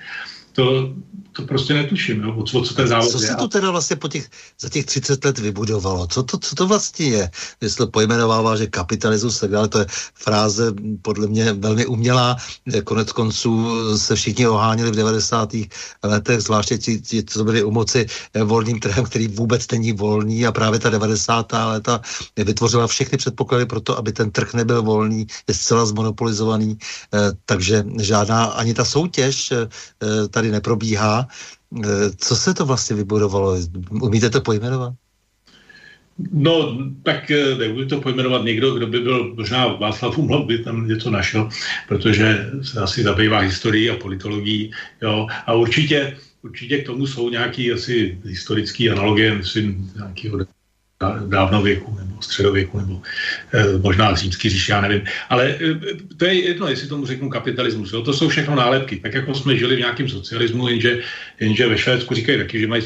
To, 0.53 0.95
to 1.37 1.43
prostě 1.43 1.75
netuším, 1.75 2.23
jo, 2.23 2.35
o 2.37 2.43
co, 2.43 2.63
co 2.63 2.75
ten 2.75 2.89
závod 2.89 3.11
Co 3.11 3.19
se 3.19 3.35
tu 3.35 3.49
teda 3.49 3.71
vlastně 3.71 3.97
po 3.97 4.09
těch, 4.09 4.29
za 4.61 4.69
těch 4.69 4.87
30 4.87 5.25
let 5.25 5.39
vybudovalo? 5.39 6.07
Co 6.07 6.23
to, 6.23 6.39
co 6.39 6.55
to 6.55 6.67
vlastně 6.67 7.07
je? 7.07 7.31
Jestli 7.61 7.77
to 7.77 7.91
pojmenovává, 7.91 8.57
že 8.57 8.67
kapitalismus 8.67 9.41
tak 9.41 9.51
dále, 9.51 9.69
to 9.69 9.79
je 9.79 9.87
fráze 10.15 10.73
podle 11.03 11.27
mě 11.27 11.53
velmi 11.53 11.87
umělá. 11.87 12.37
Konec 12.85 13.13
konců 13.13 13.69
se 13.99 14.15
všichni 14.15 14.49
oháněli 14.49 14.91
v 14.91 14.95
90. 14.95 15.53
letech, 16.03 16.41
zvláště 16.41 16.79
ti, 16.79 17.01
ti 17.01 17.25
co 17.25 17.45
byli 17.45 17.63
u 17.63 17.71
moci 17.71 18.07
eh, 18.35 18.43
volným 18.43 18.81
trhem, 18.81 19.05
který 19.05 19.29
vůbec 19.29 19.71
není 19.71 19.93
volný 19.93 20.47
a 20.47 20.53
právě 20.53 20.79
ta 20.79 20.91
90. 20.91 21.53
léta 21.53 22.01
vytvořila 22.37 22.87
všechny 22.87 23.19
předpoklady 23.19 23.67
pro 23.67 23.81
to, 23.81 23.99
aby 23.99 24.13
ten 24.13 24.31
trh 24.31 24.55
nebyl 24.55 24.83
volný, 24.83 25.27
je 25.49 25.55
zcela 25.55 25.87
zmonopolizovaný, 25.87 26.79
eh, 27.15 27.19
takže 27.45 27.85
žádná 28.01 28.45
ani 28.45 28.75
ta 28.75 28.85
soutěž 28.85 29.53
eh, 29.53 29.69
tady 30.29 30.51
neprobíhá 30.51 31.24
Eh, 31.85 32.11
co 32.17 32.37
se 32.37 32.55
to 32.55 32.67
vlastně 32.67 32.97
vybudovalo? 32.97 33.57
Umíte 33.91 34.31
to 34.31 34.41
pojmenovat? 34.41 34.95
No, 36.33 36.79
tak 37.03 37.31
eh, 37.31 37.55
nebudu 37.55 37.89
to 37.89 38.01
pojmenovat 38.01 38.45
někdo, 38.45 38.75
kdo 38.75 38.87
by 38.87 39.01
byl, 39.01 39.35
možná 39.35 39.67
Václav 39.67 40.19
Umlov 40.19 40.47
by 40.47 40.59
tam 40.59 40.89
něco 40.89 41.11
našel, 41.11 41.49
protože 41.89 42.51
se 42.63 42.81
asi 42.81 43.03
zabývá 43.03 43.39
historií 43.39 43.91
a 43.91 43.97
politologií, 43.97 44.71
jo, 45.03 45.27
a 45.47 45.53
určitě, 45.53 46.17
určitě 46.43 46.79
k 46.79 46.87
tomu 46.87 47.07
jsou 47.07 47.29
nějaké 47.29 47.73
asi 47.73 48.19
historické 48.25 48.91
analogie, 48.91 49.35
myslím, 49.35 49.93
nějakého 49.97 50.39
dávnověku 51.27 51.97
nebo 51.99 52.23
středověku 52.23 52.79
nebo 52.79 53.03
eh, 53.53 53.79
možná 53.79 54.15
římský 54.15 54.51
říši, 54.51 54.73
já 54.73 54.81
nevím. 54.81 55.03
Ale 55.29 55.57
eh, 55.61 55.75
to 56.17 56.25
je 56.25 56.35
jedno, 56.35 56.69
jestli 56.69 56.89
tomu 56.89 57.07
řeknu 57.07 57.31
kapitalismus. 57.31 57.93
Jo? 57.93 58.03
To 58.03 58.13
jsou 58.13 58.29
všechno 58.29 58.55
nálepky. 58.55 58.97
Tak 58.97 59.15
jako 59.15 59.35
jsme 59.35 59.57
žili 59.57 59.77
v 59.77 59.79
nějakém 59.79 60.09
socialismu, 60.09 60.69
jenže, 60.69 61.01
jenže 61.41 61.69
ve 61.69 61.79
Švédsku 61.79 62.15
říkají 62.15 62.39
taky, 62.39 62.61
že 62.61 62.67
mají 62.67 62.83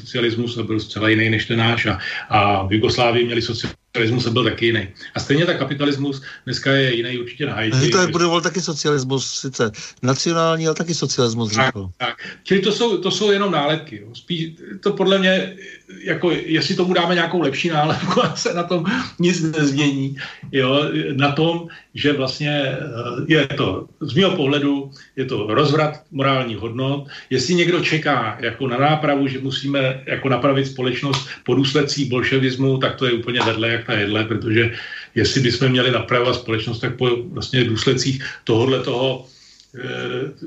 socialismus 0.00 0.58
a 0.58 0.62
byl 0.62 0.80
zcela 0.80 1.08
jiný 1.08 1.30
než 1.30 1.46
ten 1.46 1.58
náš 1.58 1.86
a, 1.86 1.98
a 2.28 2.66
v 2.66 2.72
Jugoslávii 2.72 3.26
měli 3.26 3.42
socialismus 3.42 3.84
kapitalismus 3.94 4.32
byl 4.32 4.44
taky 4.44 4.66
jiný. 4.66 4.88
A 5.14 5.20
stejně 5.20 5.46
tak 5.46 5.58
kapitalismus 5.58 6.22
dneska 6.44 6.72
je 6.72 6.94
jiný 6.94 7.18
určitě 7.18 7.46
na 7.46 7.54
Haiti. 7.54 7.90
To 7.90 7.98
je 7.98 8.06
budoval 8.06 8.40
taky 8.40 8.60
socialismus, 8.60 9.40
sice 9.40 9.70
nacionální, 10.02 10.66
ale 10.66 10.74
taky 10.74 10.94
socialismus. 10.94 11.52
Tak, 11.52 11.74
tak. 11.96 12.16
Čili 12.42 12.60
to 12.60 12.72
jsou, 12.72 12.98
to 12.98 13.10
jsou 13.10 13.30
jenom 13.30 13.52
nálepky. 13.52 14.00
Jo. 14.02 14.14
Spíš 14.14 14.52
to 14.80 14.92
podle 14.92 15.18
mě, 15.18 15.56
jako 16.02 16.30
jestli 16.30 16.74
tomu 16.74 16.94
dáme 16.94 17.14
nějakou 17.14 17.40
lepší 17.40 17.68
nálepku 17.68 18.24
a 18.24 18.36
se 18.36 18.54
na 18.54 18.62
tom 18.62 18.84
nic 19.18 19.42
nezmění, 19.42 20.16
jo, 20.52 20.82
na 21.12 21.32
tom, 21.32 21.68
že 21.94 22.12
vlastně 22.12 22.50
eh, 22.50 22.78
je 23.28 23.46
to, 23.46 23.86
z 24.00 24.14
mého 24.14 24.36
pohledu, 24.36 24.90
je 25.16 25.24
to 25.24 25.46
rozvrat 25.54 26.02
morálních 26.10 26.58
hodnot. 26.58 27.06
Jestli 27.30 27.54
někdo 27.54 27.80
čeká 27.80 28.38
jako 28.40 28.68
na 28.68 28.78
nápravu, 28.78 29.28
že 29.28 29.38
musíme 29.38 30.02
jako 30.06 30.28
napravit 30.28 30.66
společnost 30.66 31.28
po 31.44 31.54
důsledcích 31.54 32.10
bolševismu, 32.10 32.78
tak 32.78 32.96
to 32.96 33.06
je 33.06 33.12
úplně 33.12 33.40
vedle 33.40 33.68
jak 33.68 33.86
ta 33.86 33.92
jedle, 33.92 34.24
protože 34.24 34.74
jestli 35.14 35.40
bychom 35.40 35.68
měli 35.68 35.90
napravovat 35.90 36.34
společnost, 36.34 36.80
tak 36.80 36.96
po 36.96 37.22
vlastně 37.22 37.64
důsledcích 37.64 38.24
tohohle 38.44 38.82
toho, 38.82 39.26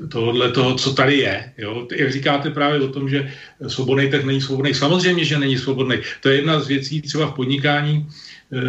tohohle 0.08 0.52
toho, 0.52 0.74
co 0.74 0.94
tady 0.94 1.16
je. 1.16 1.52
Jo? 1.58 1.86
Jak 1.96 2.12
říkáte 2.12 2.50
právě 2.50 2.80
o 2.80 2.88
tom, 2.88 3.08
že 3.08 3.32
svobodný 3.66 4.10
trh 4.10 4.24
není 4.24 4.40
svobodný. 4.40 4.74
Samozřejmě, 4.74 5.24
že 5.24 5.38
není 5.38 5.58
svobodný. 5.58 5.96
To 6.20 6.28
je 6.28 6.36
jedna 6.36 6.60
z 6.60 6.68
věcí 6.68 7.02
třeba 7.02 7.26
v 7.26 7.34
podnikání. 7.34 8.06
Eh, 8.52 8.60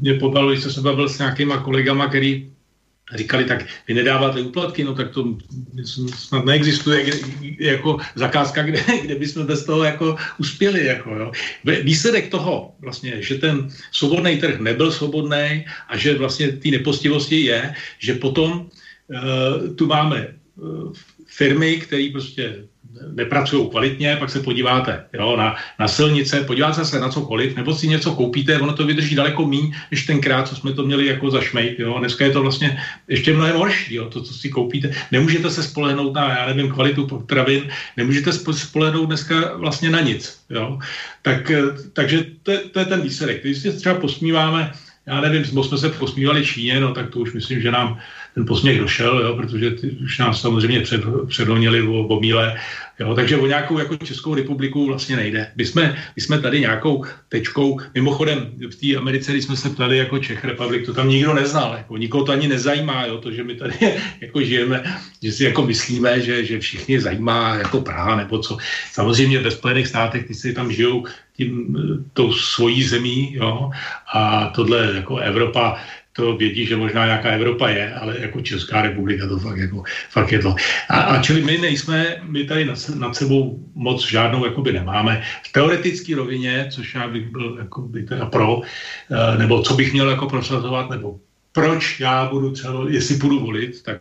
mě 0.00 0.14
pobavilo, 0.14 0.52
když 0.52 0.62
jsem 0.62 0.72
se 0.72 0.80
bavil 0.80 1.08
s 1.08 1.18
nějakýma 1.18 1.62
kolegama, 1.62 2.08
který 2.08 2.50
říkali, 3.14 3.44
tak 3.44 3.64
vy 3.88 3.94
nedáváte 3.94 4.40
úplatky, 4.40 4.84
no 4.84 4.94
tak 4.94 5.10
to 5.10 5.38
snad 6.14 6.44
neexistuje 6.44 7.06
jako 7.58 7.98
zakázka, 8.14 8.62
kde, 8.62 8.84
kde 9.02 9.14
bychom 9.14 9.46
bez 9.46 9.64
toho 9.64 9.84
jako 9.84 10.16
uspěli. 10.38 10.86
Jako, 10.86 11.10
jo. 11.14 11.32
Výsledek 11.82 12.28
toho, 12.28 12.74
vlastně, 12.80 13.22
že 13.22 13.34
ten 13.34 13.70
svobodný 13.92 14.36
trh 14.36 14.60
nebyl 14.60 14.92
svobodný 14.92 15.64
a 15.88 15.96
že 15.96 16.18
vlastně 16.18 16.48
té 16.48 16.68
nepostivosti 16.68 17.40
je, 17.40 17.74
že 17.98 18.14
potom 18.14 18.68
tu 19.76 19.86
máme 19.86 20.28
uh, 20.56 20.92
firmy, 21.26 21.76
které 21.76 22.08
prostě 22.12 22.54
nepracují 23.12 23.70
kvalitně, 23.70 24.16
pak 24.16 24.30
se 24.30 24.40
podíváte 24.40 25.04
jo, 25.12 25.36
na, 25.36 25.56
na 25.78 25.88
silnice, 25.88 26.40
podíváte 26.40 26.84
se 26.84 27.00
na 27.00 27.08
cokoliv, 27.08 27.56
nebo 27.56 27.74
si 27.74 27.88
něco 27.88 28.14
koupíte, 28.14 28.58
ono 28.58 28.72
to 28.72 28.86
vydrží 28.86 29.14
daleko 29.14 29.46
méně, 29.46 29.70
než 29.90 30.06
tenkrát, 30.06 30.48
co 30.48 30.56
jsme 30.56 30.72
to 30.72 30.82
měli 30.82 31.06
jako 31.06 31.30
za 31.30 31.40
šmejt. 31.40 31.78
Jo. 31.78 31.98
Dneska 31.98 32.24
je 32.24 32.30
to 32.30 32.42
vlastně 32.42 32.80
ještě 33.08 33.32
mnohem 33.32 33.56
horší, 33.56 33.94
jo, 33.94 34.10
to, 34.10 34.22
co 34.22 34.34
si 34.34 34.48
koupíte. 34.48 34.90
Nemůžete 35.12 35.50
se 35.50 35.62
spolehnout 35.62 36.14
na, 36.14 36.38
já 36.38 36.46
nevím, 36.46 36.72
kvalitu 36.72 37.06
potravin, 37.06 37.68
nemůžete 37.96 38.32
spolehnout 38.32 39.06
dneska 39.06 39.56
vlastně 39.56 39.90
na 39.90 40.00
nic. 40.00 40.40
Jo. 40.50 40.78
Tak, 41.22 41.50
eh, 41.50 41.62
takže 41.92 42.26
to, 42.42 42.52
to 42.72 42.78
je 42.78 42.84
ten 42.84 43.00
výsledek. 43.00 43.42
Když 43.42 43.58
si 43.58 43.72
třeba 43.72 43.94
posmíváme, 43.94 44.72
já 45.06 45.20
nevím, 45.20 45.44
jsme 45.44 45.78
se 45.78 45.88
posmívali 45.88 46.44
Číně, 46.44 46.80
no 46.80 46.94
tak 46.94 47.10
to 47.10 47.18
už 47.18 47.32
myslím, 47.32 47.60
že 47.60 47.70
nám 47.70 47.98
ten 48.38 48.46
posměch 48.46 48.78
došel, 48.78 49.18
jo, 49.18 49.36
protože 49.36 49.70
ty 49.70 49.90
už 49.90 50.18
nás 50.18 50.40
samozřejmě 50.40 50.80
před, 50.80 51.00
předhonili 51.26 51.82
o, 51.82 52.06
o 52.06 52.20
míle, 52.20 52.56
jo, 53.00 53.14
takže 53.14 53.36
o 53.36 53.46
nějakou 53.46 53.78
jako 53.78 53.96
Českou 53.96 54.34
republiku 54.34 54.86
vlastně 54.86 55.16
nejde. 55.16 55.50
My 55.56 55.66
jsme, 55.66 55.96
my 56.16 56.22
jsme 56.22 56.38
tady 56.38 56.60
nějakou 56.60 57.04
tečkou, 57.28 57.80
mimochodem 57.94 58.50
v 58.70 58.74
té 58.74 58.98
Americe, 58.98 59.32
když 59.32 59.44
jsme 59.44 59.56
se 59.56 59.70
ptali 59.70 59.98
jako 59.98 60.18
Czech 60.18 60.44
Republik, 60.44 60.86
to 60.86 60.94
tam 60.94 61.08
nikdo 61.08 61.34
neznal, 61.34 61.74
jako, 61.74 61.96
nikoho 61.96 62.24
to 62.24 62.32
ani 62.32 62.48
nezajímá, 62.48 63.06
jo, 63.06 63.18
to, 63.18 63.32
že 63.32 63.44
my 63.44 63.54
tady 63.54 63.74
jako 64.20 64.42
žijeme, 64.42 64.82
že 65.22 65.32
si 65.32 65.44
jako 65.44 65.66
myslíme, 65.66 66.20
že, 66.20 66.44
že 66.44 66.60
všichni 66.60 67.00
zajímá 67.00 67.54
jako 67.54 67.80
Praha 67.80 68.16
nebo 68.16 68.38
co. 68.38 68.56
Samozřejmě 68.92 69.38
ve 69.38 69.50
Spojených 69.50 69.86
státech, 69.86 70.26
ty 70.26 70.34
si 70.34 70.54
tam 70.54 70.72
žijou 70.72 71.04
tím, 71.36 71.76
tou 72.12 72.32
svojí 72.32 72.82
zemí, 72.82 73.34
jo, 73.34 73.70
a 74.14 74.50
tohle 74.54 74.92
jako 74.94 75.16
Evropa, 75.16 75.78
to 76.18 76.36
vědí, 76.36 76.66
že 76.66 76.76
možná 76.76 77.06
nějaká 77.06 77.28
Evropa 77.28 77.68
je, 77.68 77.94
ale 77.94 78.16
jako 78.18 78.40
Česká 78.40 78.82
republika 78.82 79.28
to 79.28 79.38
fakt, 79.38 79.58
jako, 79.58 79.82
fakt 80.10 80.32
je 80.32 80.38
to. 80.38 80.54
A, 80.88 81.00
a 81.00 81.22
čili 81.22 81.44
my 81.44 81.58
nejsme, 81.58 82.16
my 82.22 82.44
tady 82.44 82.64
nad, 82.64 82.78
nad 82.94 83.16
sebou 83.16 83.62
moc 83.74 84.02
žádnou 84.02 84.44
jakoby 84.44 84.72
nemáme. 84.72 85.22
V 85.46 85.52
teoretické 85.52 86.16
rovině, 86.16 86.66
což 86.70 86.94
já 86.94 87.08
bych 87.08 87.30
byl 87.30 87.56
jako 87.58 87.82
by 87.82 88.02
teda 88.02 88.26
pro, 88.26 88.60
eh, 88.66 89.38
nebo 89.38 89.62
co 89.62 89.74
bych 89.74 89.92
měl 89.92 90.10
jako 90.10 90.26
prosazovat, 90.26 90.90
nebo 90.90 91.20
proč 91.52 92.00
já 92.00 92.26
budu 92.26 92.50
třeba, 92.50 92.86
jestli 92.88 93.16
budu 93.16 93.40
volit, 93.40 93.82
tak 93.82 93.98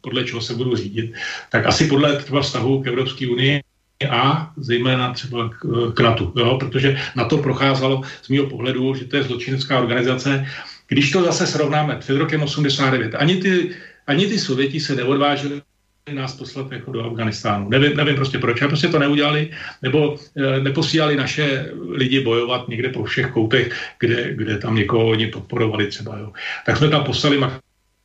podle 0.00 0.24
čeho 0.24 0.40
se 0.40 0.54
budu 0.54 0.76
řídit, 0.76 1.14
tak 1.50 1.66
asi 1.66 1.86
podle 1.86 2.16
třeba 2.18 2.40
vztahu 2.40 2.82
k 2.82 2.86
Evropské 2.86 3.28
unii 3.30 3.62
a 4.10 4.52
zejména 4.56 5.12
třeba 5.12 5.48
k, 5.48 5.92
k 5.94 6.00
NATO, 6.00 6.32
jo? 6.36 6.56
protože 6.60 6.98
na 7.16 7.24
to 7.24 7.38
procházelo 7.38 8.02
z 8.22 8.28
mého 8.28 8.46
pohledu, 8.46 8.94
že 8.94 9.04
to 9.04 9.16
je 9.16 9.22
zločinecká 9.22 9.78
organizace, 9.78 10.46
když 10.90 11.10
to 11.10 11.22
zase 11.22 11.46
srovnáme 11.46 11.96
před 11.96 12.16
rokem 12.16 12.42
89, 12.42 13.14
ani 13.14 13.36
ty, 13.36 13.70
ani 14.06 14.26
ty 14.26 14.38
Sověti 14.38 14.80
se 14.80 14.94
neodvážili 14.94 15.62
nás 16.14 16.34
poslat 16.34 16.72
jako 16.72 16.92
do 16.92 17.04
Afganistánu. 17.04 17.68
Nevím, 17.68 17.96
nevím 17.96 18.16
prostě 18.16 18.38
proč, 18.38 18.62
a 18.62 18.68
prostě 18.68 18.88
to 18.88 18.98
neudělali, 18.98 19.50
nebo 19.82 20.18
e, 20.36 20.60
neposílali 20.60 21.16
naše 21.16 21.70
lidi 21.88 22.20
bojovat 22.20 22.68
někde 22.68 22.88
po 22.88 23.04
všech 23.04 23.30
koutech, 23.30 23.72
kde, 23.98 24.34
kde 24.34 24.58
tam 24.58 24.74
někoho 24.74 25.08
oni 25.08 25.26
podporovali 25.26 25.86
třeba. 25.86 26.18
Jo. 26.18 26.32
Tak 26.66 26.76
jsme 26.76 26.88
tam 26.88 27.04
poslali 27.04 27.38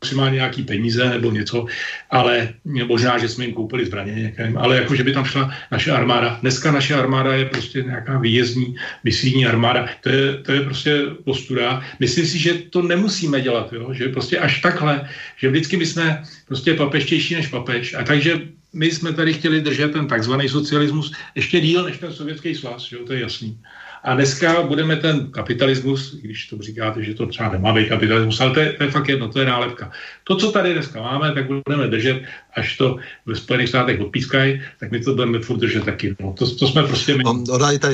maximálně 0.01 0.35
nějaký 0.35 0.63
peníze 0.63 1.09
nebo 1.09 1.31
něco, 1.31 1.65
ale 2.09 2.53
možná, 2.85 3.17
že 3.17 3.29
jsme 3.29 3.45
jim 3.45 3.53
koupili 3.53 3.85
zbraně 3.85 4.13
někým, 4.13 4.57
ale 4.57 4.75
jako, 4.75 4.95
že 4.95 5.03
by 5.03 5.13
tam 5.13 5.25
šla 5.25 5.51
naše 5.71 5.91
armáda. 5.91 6.37
Dneska 6.41 6.71
naše 6.71 6.95
armáda 6.95 7.33
je 7.33 7.45
prostě 7.45 7.81
nějaká 7.81 8.19
výjezdní, 8.19 8.75
misijní 9.03 9.45
armáda. 9.45 9.89
To 10.01 10.09
je, 10.09 10.33
to 10.33 10.51
je 10.51 10.61
prostě 10.61 11.01
postuda. 11.23 11.81
Myslím 11.99 12.25
si, 12.25 12.39
že 12.39 12.53
to 12.53 12.81
nemusíme 12.81 13.41
dělat, 13.41 13.73
jo? 13.73 13.93
že 13.93 14.07
prostě 14.07 14.39
až 14.39 14.61
takhle, 14.61 15.09
že 15.37 15.49
vždycky 15.49 15.77
my 15.77 15.85
jsme 15.85 16.23
prostě 16.47 16.73
papeštější 16.73 17.35
než 17.35 17.47
papež. 17.47 17.93
A 17.93 18.03
takže 18.03 18.41
my 18.73 18.91
jsme 18.91 19.13
tady 19.13 19.33
chtěli 19.33 19.61
držet 19.61 19.91
ten 19.91 20.07
takzvaný 20.07 20.49
socialismus 20.49 21.13
ještě 21.35 21.59
díl 21.59 21.83
než 21.83 21.97
ten 21.97 22.13
sovětský 22.13 22.55
svaz, 22.55 22.91
jo? 22.91 22.99
to 23.07 23.13
je 23.13 23.21
jasný. 23.21 23.57
A 24.05 24.15
dneska 24.15 24.61
budeme 24.61 24.95
ten 24.95 25.31
kapitalismus, 25.31 26.15
když 26.21 26.47
to 26.47 26.57
říkáte, 26.57 27.03
že 27.03 27.13
to 27.13 27.25
třeba 27.25 27.49
nemá 27.49 27.73
být 27.73 27.89
kapitalismus, 27.89 28.41
ale 28.41 28.53
to 28.53 28.59
je, 28.59 28.73
to 28.73 28.83
je 28.83 28.91
fakt 28.91 29.09
jedno, 29.09 29.29
to 29.29 29.39
je 29.39 29.45
nálepka. 29.45 29.91
To, 30.23 30.35
co 30.35 30.51
tady 30.51 30.73
dneska 30.73 31.01
máme, 31.01 31.33
tak 31.33 31.45
budeme 31.47 31.87
držet, 31.87 32.21
až 32.55 32.77
to 32.77 32.97
ve 33.25 33.35
Spojených 33.35 33.69
státech 33.69 34.01
odpískají, 34.01 34.61
tak 34.79 34.91
my 34.91 34.99
to 34.99 35.13
budeme 35.13 35.39
furt 35.39 35.57
držet 35.57 35.85
taky. 35.85 36.15
No, 36.19 36.33
to, 36.37 36.55
to 36.55 36.67
jsme 36.67 36.83
prostě 36.83 37.17
my. 37.17 37.23
No, 37.23 37.43
ona 37.49 37.77
ta 37.77 37.87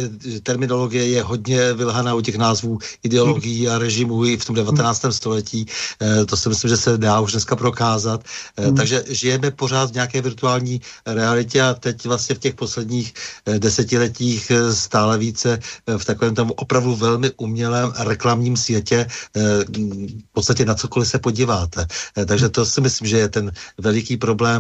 terminologie 0.44 1.08
je 1.08 1.24
hodně 1.24 1.74
vylhaná 1.74 2.14
u 2.14 2.22
těch 2.22 2.38
názvů 2.38 2.80
ideologií 3.04 3.68
a 3.68 3.78
režimů 3.78 4.26
i 4.26 4.38
v 4.38 4.46
tom 4.46 4.56
19. 4.56 5.06
století. 5.10 5.66
E, 6.02 6.26
to 6.26 6.38
si 6.38 6.50
myslím, 6.50 6.70
že 6.70 6.78
se 6.78 6.98
dá 6.98 7.20
už 7.20 7.32
dneska 7.32 7.56
prokázat. 7.56 8.24
E, 8.58 8.66
hmm. 8.66 8.76
Takže 8.76 9.04
žijeme 9.10 9.52
pořád 9.52 9.92
v 9.92 9.94
nějaké 9.94 10.22
virtuální 10.22 10.82
realitě 11.06 11.62
a 11.62 11.74
teď 11.74 12.06
vlastně 12.06 12.36
v 12.36 12.40
těch 12.40 12.56
posledních 12.56 13.14
e, 13.46 13.60
desetiletích 13.60 14.52
stále 14.72 15.18
více 15.18 15.60
v 15.98 16.06
takovém 16.06 16.36
tam 16.36 16.52
opravdu 16.56 16.96
velmi 16.96 17.32
umělém 17.38 17.94
reklamním 18.00 18.58
světě 18.58 19.08
v 19.36 20.32
podstatě 20.32 20.66
na 20.66 20.76
cokoliv 20.76 21.08
se 21.08 21.20
podíváte. 21.20 21.86
Takže 22.26 22.50
to 22.50 22.66
si 22.66 22.82
myslím, 22.82 23.08
že 23.08 23.18
je 23.18 23.30
ten 23.30 23.52
veliký 23.78 24.18
problém. 24.18 24.51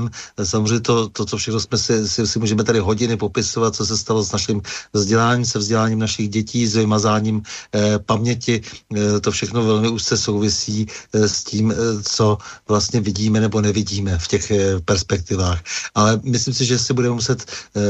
Samozřejmě 0.43 0.79
to, 0.79 1.09
to 1.09 1.25
co 1.25 1.37
všechno 1.37 1.59
jsme 1.59 1.77
si, 1.77 2.07
si, 2.07 2.27
si 2.27 2.39
můžeme 2.39 2.63
tady 2.63 2.79
hodiny 2.79 3.17
popisovat, 3.17 3.75
co 3.75 3.85
se 3.85 3.97
stalo 3.97 4.23
s 4.23 4.31
naším 4.31 4.61
vzděláním, 4.93 5.45
se 5.45 5.59
vzděláním 5.59 5.99
našich 5.99 6.29
dětí, 6.29 6.67
s 6.67 6.75
vymazáním 6.75 7.41
eh, 7.75 7.99
paměti. 7.99 8.61
Eh, 8.95 9.19
to 9.19 9.31
všechno 9.31 9.63
velmi 9.63 9.89
úzce 9.89 10.17
souvisí 10.17 10.87
eh, 11.13 11.29
s 11.29 11.43
tím, 11.43 11.71
eh, 11.71 11.75
co 12.03 12.37
vlastně 12.67 13.01
vidíme 13.01 13.39
nebo 13.39 13.61
nevidíme 13.61 14.17
v 14.17 14.27
těch 14.27 14.51
eh, 14.51 14.79
perspektivách. 14.85 15.63
Ale 15.95 16.19
myslím 16.23 16.53
si, 16.53 16.65
že 16.65 16.79
si 16.79 16.93
budeme 16.93 17.15
muset 17.15 17.45
eh, 17.45 17.81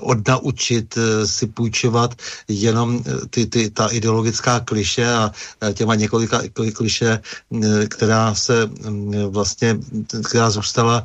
odnaučit 0.00 0.94
eh, 0.96 1.26
si 1.26 1.46
půjčovat 1.46 2.14
jenom 2.48 3.02
eh, 3.06 3.26
ty, 3.30 3.46
ty, 3.46 3.70
ta 3.70 3.86
ideologická 3.88 4.60
kliše 4.60 5.06
a 5.14 5.30
eh, 5.60 5.72
těma 5.72 5.94
několika 5.94 6.42
kliše, 6.52 7.20
eh, 7.20 7.86
která 7.86 8.34
se 8.34 8.66
mm, 8.66 9.14
vlastně, 9.30 9.78
která 10.24 10.50
zůstala 10.50 11.04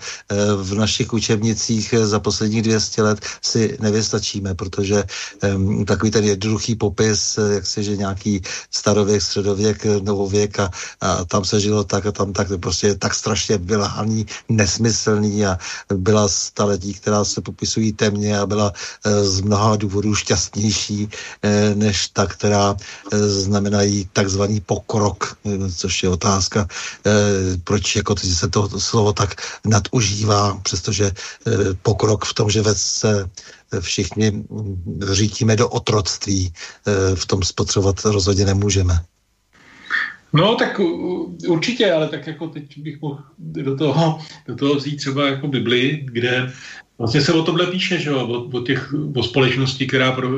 v 0.64 0.74
našich 0.74 1.14
učebnicích 1.14 1.94
eh, 1.94 2.08
za 2.08 2.20
posledních 2.20 2.62
200 2.62 3.04
let, 3.04 3.20
si 3.42 3.78
nevystačíme, 3.82 4.56
protože 4.56 5.04
takový 5.88 6.12
ten 6.12 6.24
jednoduchý 6.24 6.76
popis, 6.76 7.40
jak 7.54 7.66
se, 7.66 7.84
že 7.84 7.98
nějaký 7.98 8.42
starověk, 8.72 9.22
středověk, 9.22 9.86
novověk 10.04 10.60
a, 10.60 10.72
a 11.02 11.26
tam 11.26 11.46
se 11.46 11.60
žilo 11.60 11.84
tak 11.84 12.06
a 12.06 12.12
tam 12.12 12.34
tak, 12.34 12.48
to 12.48 12.58
prostě 12.58 12.88
je 12.88 12.96
tak 12.96 13.16
strašně 13.16 13.58
vylhaný, 13.58 14.26
nesmyslný 14.50 15.46
a 15.46 15.58
byla 15.94 16.28
staletí, 16.28 16.94
která 16.94 17.24
se 17.24 17.42
popisují 17.42 17.94
temně 17.94 18.40
a 18.40 18.46
byla 18.46 18.74
z 19.22 19.42
mnoha 19.42 19.76
důvodů 19.76 20.16
šťastnější 20.16 21.10
než 21.76 22.08
ta, 22.08 22.26
která 22.26 22.76
znamenají 23.12 24.10
takzvaný 24.14 24.60
pokrok, 24.60 25.38
což 25.76 26.04
je 26.04 26.10
otázka, 26.10 26.68
proč 27.64 27.96
jako 27.96 28.16
se 28.18 28.48
to 28.48 28.80
slovo 28.80 29.14
tak 29.14 29.36
nadužívá, 29.66 30.17
přestože 30.64 31.06
eh, 31.06 31.52
pokrok 31.82 32.26
v 32.26 32.34
tom, 32.34 32.50
že 32.50 32.64
se 32.74 33.30
eh, 33.74 33.82
všichni 33.82 34.44
řítíme 35.12 35.56
do 35.56 35.70
otroctví, 35.70 36.54
eh, 36.54 37.16
v 37.16 37.26
tom 37.26 37.44
spotřebovat 37.44 38.06
rozhodně 38.06 38.46
nemůžeme. 38.46 39.00
No, 40.34 40.56
tak 40.56 40.82
určitě, 41.48 41.92
ale 41.92 42.10
tak 42.10 42.28
jako 42.28 42.48
teď 42.48 42.78
bych 42.78 43.02
mohl 43.02 43.24
do 43.38 43.78
toho, 43.78 44.20
do 44.48 44.56
toho 44.56 44.76
vzít 44.76 44.96
třeba 44.98 45.28
jako 45.28 45.48
Bibli, 45.48 46.06
kde 46.06 46.54
Vlastně 47.00 47.22
se 47.22 47.34
o 47.34 47.44
tomhle 47.44 47.68
píše, 47.68 48.00
že 48.00 48.10
jo, 48.10 48.28
o, 48.28 48.58
o, 48.58 48.62
těch, 48.62 48.94
o 49.16 49.24
společnosti, 49.24 49.88
která 49.88 50.12
pro, 50.12 50.30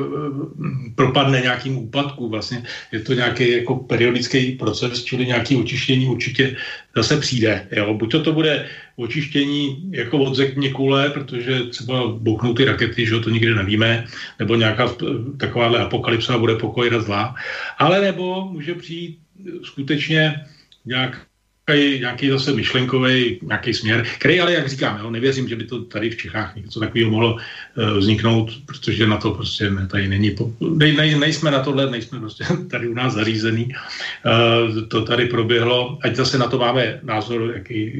propadne 0.94 1.40
nějakým 1.40 1.78
úpadku. 1.78 2.28
Vlastně 2.28 2.62
je 2.92 3.00
to 3.00 3.14
nějaký 3.14 3.50
jako 3.50 3.74
periodický 3.74 4.52
proces, 4.52 5.04
čili 5.04 5.26
nějaký 5.26 5.56
očištění 5.56 6.06
určitě 6.06 6.56
zase 6.96 7.16
přijde. 7.16 7.68
Jo. 7.72 7.94
Buď 7.94 8.10
to, 8.10 8.22
to 8.22 8.32
bude 8.32 8.66
očištění 8.96 9.90
jako 9.90 10.18
od 10.18 10.34
země 10.34 10.70
kule, 10.70 11.10
protože 11.10 11.60
třeba 11.60 12.08
bouchnou 12.08 12.54
ty 12.54 12.64
rakety, 12.64 13.06
že 13.06 13.14
jo, 13.14 13.20
to 13.20 13.30
nikdy 13.30 13.54
nevíme, 13.54 14.06
nebo 14.38 14.54
nějaká 14.54 14.94
takováhle 15.38 15.78
apokalypsa 15.78 16.38
bude 16.38 16.54
pokoj 16.54 16.90
na 16.90 17.00
zlá. 17.00 17.34
Ale 17.78 18.00
nebo 18.00 18.44
může 18.44 18.74
přijít 18.74 19.18
skutečně 19.64 20.44
nějak 20.84 21.29
nějaký, 21.70 22.00
nějaký 22.00 22.30
zase 22.30 22.52
myšlenkový 22.52 23.38
nějaký 23.42 23.74
směr, 23.74 24.04
který 24.18 24.40
ale, 24.40 24.52
jak 24.52 24.68
říkám, 24.68 24.98
jo, 25.02 25.10
nevěřím, 25.10 25.48
že 25.48 25.56
by 25.56 25.64
to 25.64 25.84
tady 25.84 26.10
v 26.10 26.16
Čechách 26.16 26.56
něco 26.56 26.80
takového 26.80 27.10
mohlo 27.10 27.32
uh, 27.34 27.98
vzniknout, 27.98 28.50
protože 28.66 29.06
na 29.06 29.16
to 29.16 29.30
prostě 29.30 29.70
ne, 29.70 29.86
tady 29.86 30.08
není, 30.08 30.36
ne, 30.60 30.92
ne, 30.92 31.16
nejsme 31.16 31.50
na 31.50 31.60
tohle, 31.60 31.90
nejsme 31.90 32.20
prostě 32.20 32.44
tady 32.70 32.88
u 32.88 32.94
nás 32.94 33.14
zařízený. 33.14 33.68
Uh, 33.68 34.88
to 34.88 35.04
tady 35.04 35.26
proběhlo, 35.26 35.98
ať 36.02 36.16
zase 36.16 36.38
na 36.38 36.46
to 36.48 36.58
máme 36.58 37.00
názor, 37.02 37.52
jaký, 37.54 37.92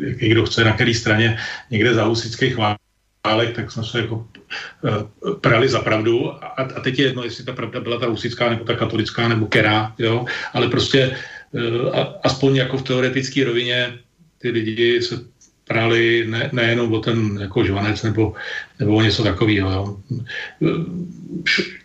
jaký 0.00 0.28
kdo 0.28 0.46
chce, 0.46 0.64
na 0.64 0.72
které 0.72 0.94
straně, 0.94 1.38
někde 1.70 1.94
za 1.94 2.04
husických 2.04 2.56
válek, 2.56 3.54
tak 3.54 3.70
jsme 3.70 3.84
se 3.84 3.98
jako 3.98 4.14
uh, 4.16 5.34
prali 5.40 5.68
za 5.68 5.80
pravdu 5.80 6.32
a, 6.44 6.46
a 6.46 6.80
teď 6.80 6.98
je 6.98 7.04
jedno, 7.04 7.24
jestli 7.24 7.44
ta 7.44 7.52
pravda 7.52 7.80
byla 7.80 7.98
ta 7.98 8.06
husická 8.06 8.50
nebo 8.50 8.64
ta 8.64 8.74
katolická 8.74 9.28
nebo 9.28 9.46
kerá, 9.46 9.94
jo, 9.98 10.24
ale 10.52 10.68
prostě 10.68 11.16
Eh, 11.54 11.90
aspoň 12.22 12.56
jako 12.56 12.78
v 12.78 12.82
teoretické 12.82 13.44
rovině 13.44 13.98
ty 14.38 14.50
lidi 14.50 15.02
se 15.02 15.20
prali 15.68 16.26
ne, 16.28 16.50
nejenom 16.52 16.92
o 16.92 17.00
ten 17.00 17.38
jako 17.40 17.64
žvanec 17.64 18.02
nebo, 18.02 18.34
nebo 18.80 18.96
o 18.96 19.02
něco 19.02 19.22
takového. 19.22 19.70
Jo. 19.72 19.96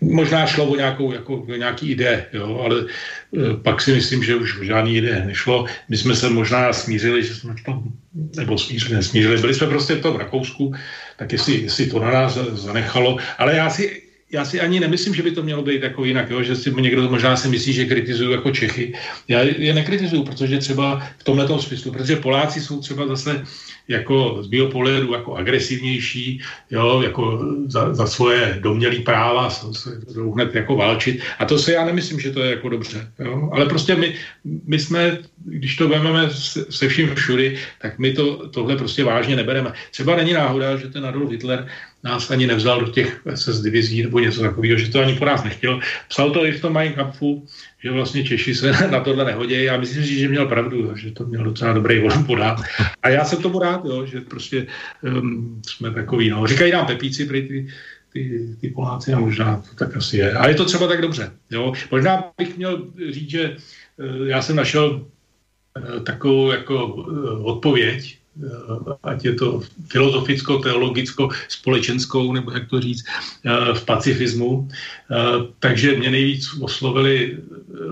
Možná 0.02 0.46
šlo 0.46 0.66
o 0.66 0.76
nějakou, 0.76 1.14
jako, 1.14 1.36
o 1.36 1.56
nějaký 1.56 1.92
ide, 1.92 2.26
jo, 2.34 2.60
ale 2.64 2.86
eh, 2.86 3.58
pak 3.64 3.82
si 3.82 3.94
myslím, 3.94 4.24
že 4.24 4.36
už 4.36 4.60
žádný 4.62 4.96
ide 4.96 5.24
nešlo. 5.26 5.66
My 5.90 5.98
jsme 5.98 6.16
se 6.16 6.30
možná 6.30 6.74
smířili, 6.74 7.24
že 7.24 7.36
jsme 7.36 7.56
to, 7.66 7.84
nebo 8.36 8.58
smířili, 8.58 8.96
nesmířili. 8.96 9.42
Byli 9.42 9.54
jsme 9.54 9.68
prostě 9.68 9.96
v 9.96 10.02
tom 10.02 10.16
Rakousku, 10.16 10.74
tak 11.18 11.32
jestli, 11.32 11.62
jestli 11.62 11.88
to 11.88 12.00
na 12.00 12.12
nás 12.12 12.38
zanechalo. 12.38 13.18
Ale 13.38 13.56
já 13.56 13.70
si 13.70 14.07
já 14.32 14.46
si 14.46 14.62
ani 14.62 14.80
nemyslím, 14.80 15.16
že 15.16 15.24
by 15.24 15.32
to 15.32 15.44
mělo 15.44 15.64
být 15.64 15.84
jako 15.84 16.06
jinak, 16.06 16.30
jo? 16.30 16.44
že 16.44 16.56
si 16.56 16.74
někdo 16.82 17.10
možná 17.10 17.38
si 17.38 17.48
myslí, 17.50 17.74
že 17.74 17.86
kritizuju 17.86 18.32
jako 18.32 18.52
Čechy. 18.52 18.94
Já 19.28 19.40
je 19.40 19.74
nekritizuju, 19.74 20.24
protože 20.24 20.58
třeba 20.58 21.04
v 21.18 21.24
tomhle 21.24 21.62
smyslu, 21.62 21.92
protože 21.92 22.16
Poláci 22.16 22.62
jsou 22.62 22.82
třeba 22.82 23.08
zase 23.08 23.44
jako 23.88 24.44
z 24.44 24.50
mého 24.50 24.68
pohledu 24.68 25.14
jako 25.14 25.36
agresivnější, 25.36 26.42
jo, 26.72 27.02
jako 27.02 27.46
za, 27.68 27.94
za 27.94 28.08
svoje 28.08 28.58
domělý 28.62 29.00
práva 29.00 29.50
se 29.50 29.90
hned 30.34 30.56
jako 30.56 30.76
válčit. 30.76 31.22
A 31.40 31.46
to 31.46 31.60
se 31.60 31.74
já 31.74 31.86
nemyslím, 31.86 32.20
že 32.20 32.32
to 32.32 32.40
je 32.44 32.52
jako 32.52 32.70
dobře. 32.70 33.12
Jo. 33.20 33.50
Ale 33.54 33.66
prostě 33.66 33.96
my, 33.96 34.16
my 34.66 34.80
jsme, 34.80 35.18
když 35.46 35.76
to 35.76 35.88
vezmeme 35.88 36.30
se, 36.30 36.66
se 36.70 36.88
vším 36.88 37.16
všudy, 37.16 37.58
tak 37.82 38.00
my 38.00 38.14
to, 38.14 38.48
tohle 38.48 38.76
prostě 38.76 39.04
vážně 39.04 39.36
nebereme. 39.36 39.74
Třeba 39.92 40.16
není 40.16 40.34
náhoda, 40.34 40.78
že 40.78 40.88
ten 40.88 41.06
Adolf 41.06 41.32
Hitler 41.32 41.68
nás 42.04 42.32
ani 42.32 42.48
nevzal 42.48 42.86
do 42.86 42.92
těch 42.92 43.22
SS 43.36 43.62
divizí 43.62 44.04
nebo 44.04 44.20
něco 44.20 44.42
takového, 44.42 44.78
že 44.78 44.92
to 44.92 45.00
ani 45.00 45.16
po 45.16 45.26
nás 45.26 45.44
nechtěl. 45.44 45.80
Psal 46.10 46.32
to 46.32 46.46
i 46.46 46.52
v 46.52 46.62
tom 46.62 46.74
Mein 46.74 46.94
Kampfu, 46.94 47.46
že 47.84 47.92
vlastně 47.92 48.24
Češi 48.24 48.56
se 48.56 48.72
na 48.92 49.00
tohle 49.00 49.26
nehodí. 49.26 49.64
Já 49.64 49.78
myslím 49.78 50.04
si, 50.04 50.20
že 50.20 50.28
měl 50.28 50.48
pravdu, 50.48 50.96
že 50.96 51.12
to 51.12 51.26
měl 51.26 51.44
docela 51.44 51.74
dobrý 51.74 52.00
volum 52.00 52.26
podat. 52.26 52.62
A 53.04 53.10
já 53.10 53.26
jsem 53.26 53.42
tomu 53.42 53.60
rád, 53.60 53.86
jo, 53.86 54.06
že 54.06 54.22
prostě 54.22 54.68
um, 55.02 55.62
jsme 55.68 55.92
takový, 55.92 56.30
no. 56.30 56.48
Říkají 56.48 56.72
nám 56.72 56.86
Pepíci, 56.86 57.26
prý 57.26 57.48
ty, 57.48 57.68
ty, 58.14 58.56
ty 58.62 58.70
Poláci 58.70 59.14
a 59.14 59.20
možná 59.20 59.64
to 59.70 59.76
tak 59.76 59.98
asi 59.98 60.18
je. 60.18 60.32
A 60.32 60.48
je 60.48 60.56
to 60.56 60.66
třeba 60.66 60.88
tak 60.88 61.02
dobře. 61.02 61.32
Jo. 61.52 61.74
Možná 61.92 62.24
bych 62.38 62.58
měl 62.58 62.88
říct, 63.12 63.30
že 63.30 63.56
uh, 63.98 64.28
já 64.28 64.42
jsem 64.42 64.56
našel 64.56 64.90
uh, 64.92 66.04
takovou 66.04 66.52
jako 66.52 66.86
uh, 66.86 67.46
odpověď 67.46 68.17
ať 69.04 69.26
je 69.26 69.34
to 69.34 69.62
filozoficko, 69.88 70.58
teologicko, 70.58 71.30
společenskou, 71.50 72.34
nebo 72.34 72.52
jak 72.52 72.70
to 72.70 72.80
říct, 72.80 73.04
eh, 73.46 73.74
v 73.74 73.86
pacifismu. 73.86 74.68
Eh, 74.70 75.16
takže 75.60 75.98
mě 75.98 76.12
nejvíc 76.12 76.50
oslovili 76.62 77.38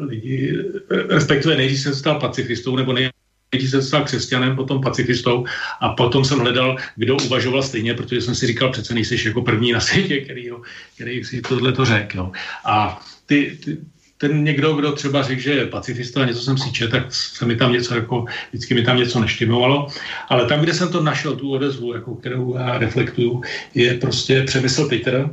lidi, 0.07 0.57
respektive 0.89 1.57
nejdřív 1.57 1.79
jsem 1.79 1.95
stal 1.95 2.19
pacifistou, 2.19 2.75
nebo 2.75 2.93
nejdřív 2.93 3.69
jsem 3.69 3.81
stal 3.81 4.03
křesťanem, 4.03 4.55
potom 4.55 4.81
pacifistou 4.81 5.45
a 5.81 5.89
potom 5.89 6.25
jsem 6.25 6.39
hledal, 6.39 6.77
kdo 6.95 7.15
uvažoval 7.15 7.63
stejně, 7.63 7.93
protože 7.93 8.21
jsem 8.21 8.35
si 8.35 8.47
říkal, 8.47 8.71
přece 8.71 8.93
nejsi 8.93 9.27
jako 9.27 9.41
první 9.41 9.71
na 9.71 9.79
světě, 9.79 10.21
který, 10.21 10.49
který 10.95 11.23
si 11.23 11.41
tohle 11.41 11.71
to 11.71 11.85
řekl. 11.85 12.31
A 12.65 13.01
ty, 13.25 13.57
ty, 13.63 13.77
ten 14.27 14.43
někdo, 14.43 14.73
kdo 14.73 14.91
třeba 14.91 15.23
řekl, 15.23 15.41
že 15.41 15.51
je 15.51 15.65
pacifista 15.65 16.25
něco 16.25 16.41
jsem 16.41 16.57
si 16.57 16.71
četl, 16.71 16.91
tak 16.91 17.13
se 17.13 17.45
mi 17.45 17.55
tam 17.55 17.73
něco 17.73 17.95
jako, 17.95 18.25
vždycky 18.49 18.73
mi 18.73 18.83
tam 18.83 18.97
něco 18.97 19.19
neštimovalo. 19.19 19.87
Ale 20.29 20.45
tam, 20.45 20.61
kde 20.61 20.73
jsem 20.73 20.91
to 20.91 21.03
našel, 21.03 21.35
tu 21.35 21.51
odezvu, 21.51 21.93
jako, 21.93 22.15
kterou 22.15 22.57
já 22.57 22.77
reflektuju, 22.77 23.41
je 23.73 23.93
prostě 23.93 24.43
Přemysl 24.43 24.89
Peter, 24.89 25.29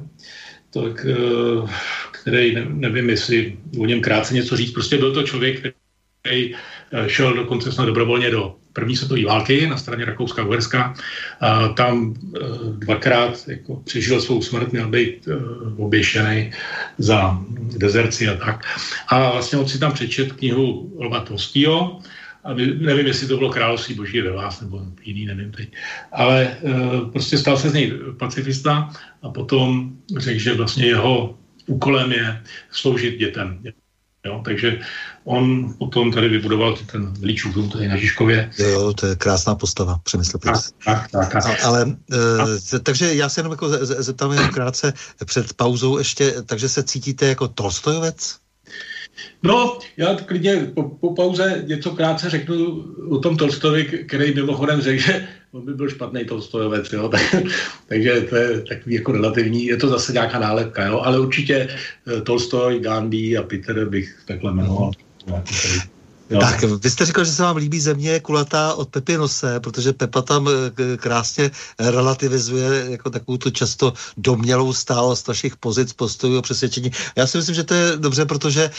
tak, 0.70 1.06
eh, 1.09 1.69
který, 2.12 2.56
nevím, 2.69 3.10
jestli 3.10 3.56
o 3.78 3.86
něm 3.86 4.01
krátce 4.01 4.35
něco 4.35 4.56
říct, 4.56 4.70
prostě 4.70 4.98
byl 4.98 5.14
to 5.14 5.23
člověk, 5.23 5.74
který 6.20 6.55
eh, 6.55 7.09
šel 7.09 7.35
dokonce 7.35 7.73
snad 7.73 7.85
dobrovolně 7.85 8.31
do 8.31 8.56
první 8.73 8.97
světové 8.97 9.24
války 9.24 9.66
na 9.66 9.77
straně 9.77 10.05
Rakouska 10.05 10.43
a 10.43 10.44
Uherska. 10.44 10.94
Tam 11.74 12.15
e, 12.15 12.39
dvakrát 12.78 13.49
jako 13.49 13.77
přežil 13.77 14.20
svou 14.20 14.43
smrt, 14.43 14.73
měl 14.73 14.89
být 14.89 15.28
e, 15.28 15.35
oběšený 15.77 16.53
za 16.99 17.40
dezerci 17.77 18.28
a 18.28 18.36
tak. 18.36 18.65
A 19.09 19.32
vlastně 19.32 19.59
on 19.59 19.69
si 19.69 19.78
tam 19.78 19.93
přečet 19.93 20.32
knihu 20.32 20.97
Lva 20.99 21.20
Tolstího, 21.20 22.01
a 22.44 22.55
nevím, 22.55 23.07
jestli 23.07 23.28
to 23.28 23.36
bylo 23.36 23.51
Království 23.51 23.94
boží 23.94 24.20
ve 24.20 24.31
vás, 24.31 24.61
nebo 24.61 24.82
jiný, 25.03 25.27
nevím 25.27 25.53
teď. 25.53 25.73
Ale 26.12 26.43
e, 26.43 26.57
prostě 27.12 27.39
stal 27.39 27.57
se 27.57 27.70
z 27.70 27.74
něj 27.74 27.93
pacifista 28.19 28.90
a 29.23 29.31
potom 29.31 29.93
řekl, 30.19 30.40
že 30.40 30.55
vlastně 30.55 30.86
jeho 30.86 31.39
úkolem 31.66 32.12
je 32.12 32.43
sloužit 32.70 33.19
dětem. 33.19 33.62
Jo, 34.27 34.43
takže 34.44 34.81
on 35.24 35.74
potom 35.78 36.12
tady 36.12 36.28
vybudoval 36.28 36.77
ten 36.77 37.15
Líčův 37.23 37.55
dům 37.55 37.70
tady 37.70 37.89
na 37.89 37.97
Žižkově. 37.97 38.51
Jo, 38.59 38.93
to 38.93 39.07
je 39.07 39.16
krásná 39.16 39.55
postava, 39.55 39.99
přemysl 40.03 40.39
tak, 40.39 40.57
tak, 40.85 41.11
tak, 41.11 41.32
tak. 41.32 41.65
Ale, 41.65 41.97
e, 42.74 42.78
takže 42.78 43.15
já 43.15 43.28
se 43.28 43.40
jenom 43.40 43.53
jako 43.53 43.69
zeptám 43.85 44.32
jenom 44.32 44.51
krátce 44.51 44.93
před 45.24 45.53
pauzou 45.53 45.99
ještě, 45.99 46.35
takže 46.47 46.69
se 46.69 46.82
cítíte 46.82 47.27
jako 47.27 47.49
Tolstojovec? 47.49 48.41
No, 49.43 49.79
já 49.97 50.15
klidně 50.15 50.57
po, 50.75 50.83
po 50.83 51.15
pauze 51.15 51.65
něco 51.67 51.91
krátce 51.91 52.31
řeknu 52.31 52.85
o 53.09 53.19
tom 53.19 53.37
Tolstovi, 53.37 53.85
který 53.85 54.35
mimochodem 54.35 54.81
řekl, 54.81 55.03
že 55.03 55.29
on 55.53 55.65
by 55.65 55.75
byl 55.75 55.89
špatný 55.89 56.25
Tolstojovec, 56.25 56.93
jo? 56.93 57.09
Tak, 57.13 57.43
takže 57.89 58.21
to 58.21 58.37
je 58.37 58.61
takový 58.61 58.95
jako 58.95 59.13
relativní, 59.13 59.67
je 59.67 59.77
to 59.77 59.89
zase 59.89 60.13
nějaká 60.13 60.39
nálepka, 60.39 60.87
jo? 60.87 61.01
ale 61.01 61.21
určitě 61.21 61.69
eh, 61.69 62.21
Tolstoj, 62.21 62.81
Gandhi 62.81 63.37
a 63.37 63.43
Peter 63.43 63.89
bych 63.89 64.23
takhle 64.27 64.53
jmenoval. 64.53 64.91
No. 65.27 65.45
Jo. 66.33 66.41
Tak, 66.41 66.63
vy 66.63 66.91
jste 66.91 67.07
říkal, 67.07 67.25
že 67.25 67.33
se 67.33 67.43
vám 67.43 67.57
líbí 67.57 67.81
země 67.81 68.21
kulatá 68.21 68.75
od 68.75 68.89
Pepy 68.89 69.17
Nose, 69.17 69.61
protože 69.61 69.93
Pepa 69.93 70.23
tam 70.23 70.49
eh, 70.49 70.97
krásně 70.97 71.51
relativizuje 71.79 72.85
jako 72.89 73.11
takovou 73.11 73.39
tu 73.39 73.51
často 73.51 73.93
domělou 74.17 74.73
stálost 74.73 75.29
našich 75.29 75.57
pozic, 75.57 75.93
postojů 75.93 76.39
a 76.39 76.43
přesvědčení. 76.43 76.91
Já 77.17 77.27
si 77.27 77.39
myslím, 77.39 77.55
že 77.55 77.65
to 77.65 77.75
je 77.75 77.97
dobře, 77.97 78.25
protože 78.25 78.71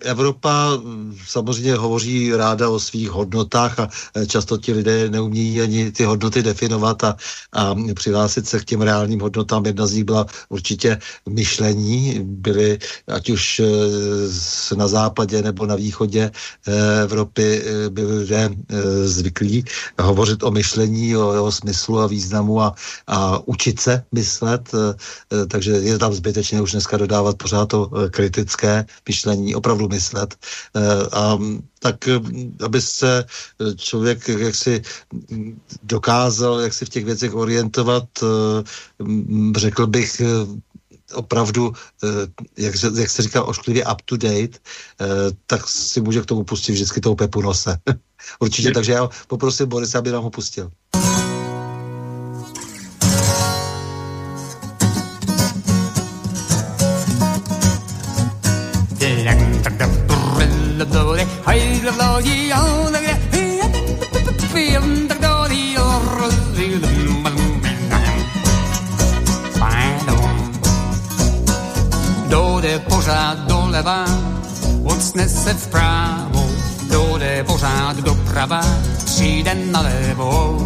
Evropa 0.00 0.76
hm, 0.76 1.16
samozřejmě 1.26 1.74
hovoří 1.74 2.32
ráda 2.34 2.68
o 2.68 2.80
svých 2.80 3.10
hodnotách 3.10 3.78
a 3.78 3.88
eh, 4.14 4.26
často 4.26 4.58
ti 4.58 4.72
lidé 4.72 5.10
neumějí 5.10 5.60
ani 5.60 5.92
ty 5.92 6.04
hodnoty 6.04 6.42
definovat 6.42 7.04
a, 7.04 7.16
a 7.52 7.74
přihlásit 7.94 8.48
se 8.48 8.60
k 8.60 8.64
těm 8.64 8.82
reálným 8.82 9.20
hodnotám. 9.20 9.66
Jedna 9.66 9.86
z 9.86 9.92
nich 9.92 10.04
byla 10.04 10.26
určitě 10.48 10.98
myšlení, 11.28 12.20
byly 12.22 12.78
ať 13.08 13.30
už 13.30 13.60
eh, 13.60 14.74
na 14.76 14.88
západě 14.88 15.42
nebo 15.42 15.66
na 15.66 15.76
východě 15.76 16.30
Evropy 17.02 17.62
eh, 17.64 17.90
byli 17.90 18.18
lidé 18.18 18.50
eh, 18.50 19.08
zvyklí 19.08 19.64
hovořit 20.00 20.42
o 20.42 20.50
myšlení, 20.50 21.16
o 21.16 21.32
jeho 21.32 21.52
smyslu 21.52 22.00
a 22.00 22.06
významu 22.06 22.60
a, 22.60 22.74
a 23.06 23.48
učit 23.48 23.80
se 23.80 24.04
myslet, 24.12 24.70
eh, 24.74 25.46
takže 25.46 25.72
je 25.72 25.98
tam 25.98 26.12
zbytečně 26.12 26.62
už 26.62 26.72
dneska 26.72 26.96
dodávat 26.96 27.36
pořád 27.36 27.66
to 27.66 27.90
kritické 28.10 28.86
myšlení, 29.08 29.54
opravdu 29.54 29.88
myslet. 29.88 30.34
A 31.12 31.38
tak 31.78 32.08
aby 32.64 32.80
se 32.80 33.24
člověk 33.76 34.28
jaksi 34.28 34.82
dokázal 35.82 36.60
jak 36.60 36.72
si 36.72 36.84
v 36.84 36.88
těch 36.88 37.04
věcech 37.04 37.34
orientovat, 37.34 38.04
řekl 39.56 39.86
bych, 39.86 40.22
opravdu, 41.14 41.72
eh, 42.04 42.08
jak, 42.56 42.74
jak 42.94 43.10
se 43.10 43.22
říká, 43.22 43.44
ošklivě 43.44 43.86
up 43.86 44.02
to 44.04 44.16
date, 44.16 44.58
eh, 45.00 45.06
tak 45.46 45.68
si 45.68 46.00
může 46.00 46.20
k 46.20 46.26
tomu 46.26 46.44
pustit 46.44 46.72
vždycky 46.72 47.00
tou 47.00 47.14
Pepu 47.14 47.42
Nose. 47.42 47.76
Určitě, 48.40 48.70
takže 48.70 48.92
já 48.92 49.08
poprosím 49.26 49.66
Boris, 49.66 49.94
aby 49.94 50.10
nám 50.10 50.22
ho 50.22 50.30
pustil. 50.30 50.70
Pořád 73.00 73.38
doleva, 73.48 74.04
odsne 74.84 75.28
se 75.28 75.54
vpravo, 75.54 76.50
kdo 76.82 77.18
jde 77.18 77.44
pořád 77.44 77.96
doprava, 77.96 78.60
přijde 79.04 79.54
nalevo. 79.54 80.58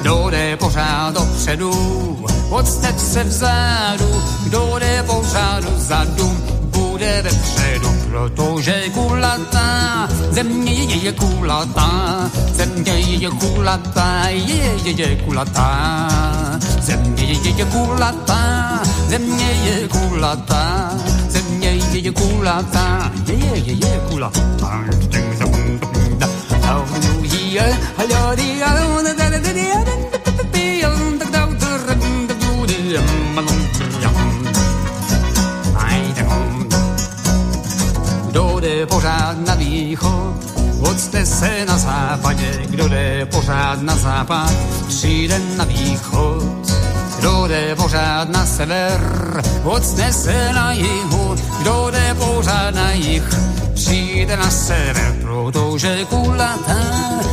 Kdo 0.00 0.30
jde 0.30 0.56
pořád 0.56 1.14
dopředu, 1.14 1.72
odsne 2.50 2.92
se 2.98 3.24
vzadu, 3.24 4.22
kdo 4.44 4.76
jde 4.78 5.02
pořád 5.06 5.64
vzadu, 5.64 6.36
bude 6.62 7.22
vepředu, 7.22 7.88
protože 8.10 8.82
kulatá, 8.94 10.08
země 10.30 10.72
je 10.72 11.12
kulatá, 11.12 12.30
země 12.52 12.92
je 12.92 13.30
kulatá, 13.30 14.28
je, 14.28 14.78
je, 14.84 14.92
je 14.92 15.16
kulatá, 15.16 16.08
země 16.80 17.24
je 17.24 17.64
kulatá, 17.64 18.80
země 19.08 19.50
je 19.64 19.88
kulatá, 19.88 20.90
země 21.94 22.08
je 22.08 22.12
kulatá, 22.12 23.12
je, 23.26 23.34
je, 23.34 23.58
je, 23.58 23.72
je 23.72 24.00
kulatá. 24.10 24.84
Kdo 38.28 38.60
jde 38.60 38.86
pořád 38.86 39.46
na 39.46 39.54
východ, 39.54 40.43
odste 40.94 41.26
se 41.26 41.64
na 41.66 41.78
západě, 41.78 42.62
kdo 42.70 42.88
jde 42.88 43.26
pořád 43.26 43.82
na 43.82 43.96
západ, 43.96 44.52
přijde 44.88 45.40
na 45.56 45.64
východ 45.64 46.44
kdo 47.18 47.46
jde 47.46 47.74
pořád 47.74 48.28
na 48.28 48.46
sever, 48.46 49.00
ocne 49.64 50.12
se 50.12 50.52
na 50.52 50.72
jihu, 50.72 51.36
kdo 51.60 51.90
jde 51.90 52.14
pořád 52.14 52.74
na 52.74 52.92
jih, 52.92 53.22
přijde 53.74 54.36
na 54.36 54.50
sever, 54.50 55.16
protože 55.22 56.04
kulatá, 56.04 56.76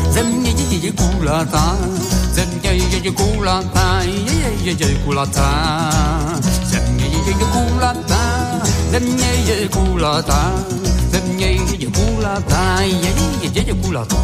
země 0.09 0.53
je 0.69 0.91
kulatá, 0.91 1.77
země 2.31 2.71
je 2.71 3.11
kulatá, 3.11 3.99
je, 4.01 4.53
je, 4.63 4.87
je 4.87 4.95
kulatá, 4.95 5.91
země 6.63 7.05
je 7.25 7.33
kulatá, 7.33 8.61
země 8.91 9.31
je 9.45 9.67
kulatá, 9.67 10.51
země 11.91 12.05
je 12.05 12.05
kulatá, 12.05 12.77
je, 12.81 13.13
je, 13.41 13.67
je 13.67 13.73
kulatá. 13.73 14.15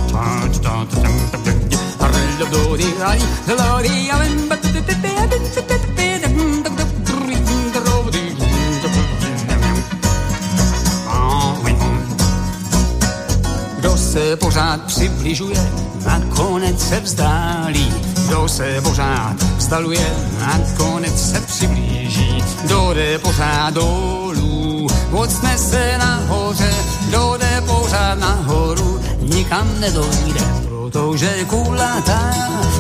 Kdo 13.80 13.98
se 13.98 14.35
pořád 14.35 14.81
přibližuje, 14.81 15.72
nakonec 16.06 16.89
se 16.89 16.99
vzdálí. 16.99 17.94
Kdo 18.27 18.48
se 18.49 18.81
pořád 18.81 19.35
vzdaluje, 19.57 20.14
nakonec 20.39 21.31
se 21.31 21.41
přiblíží. 21.41 22.44
Kdo 22.64 22.94
jde 22.94 23.19
pořád 23.19 23.73
dolů, 23.73 24.88
ocne 25.11 25.57
se 25.57 25.98
nahoře. 25.98 26.73
Kdo 27.07 27.38
jde 27.38 27.47
pořád 27.68 28.19
nahoru, 28.19 28.99
nikam 29.22 29.68
nedojde. 29.80 30.45
Protože 30.69 31.45
kulatá, 31.45 32.19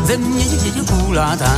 země 0.03 0.45
je 0.63 0.81
kulatá, 0.87 1.53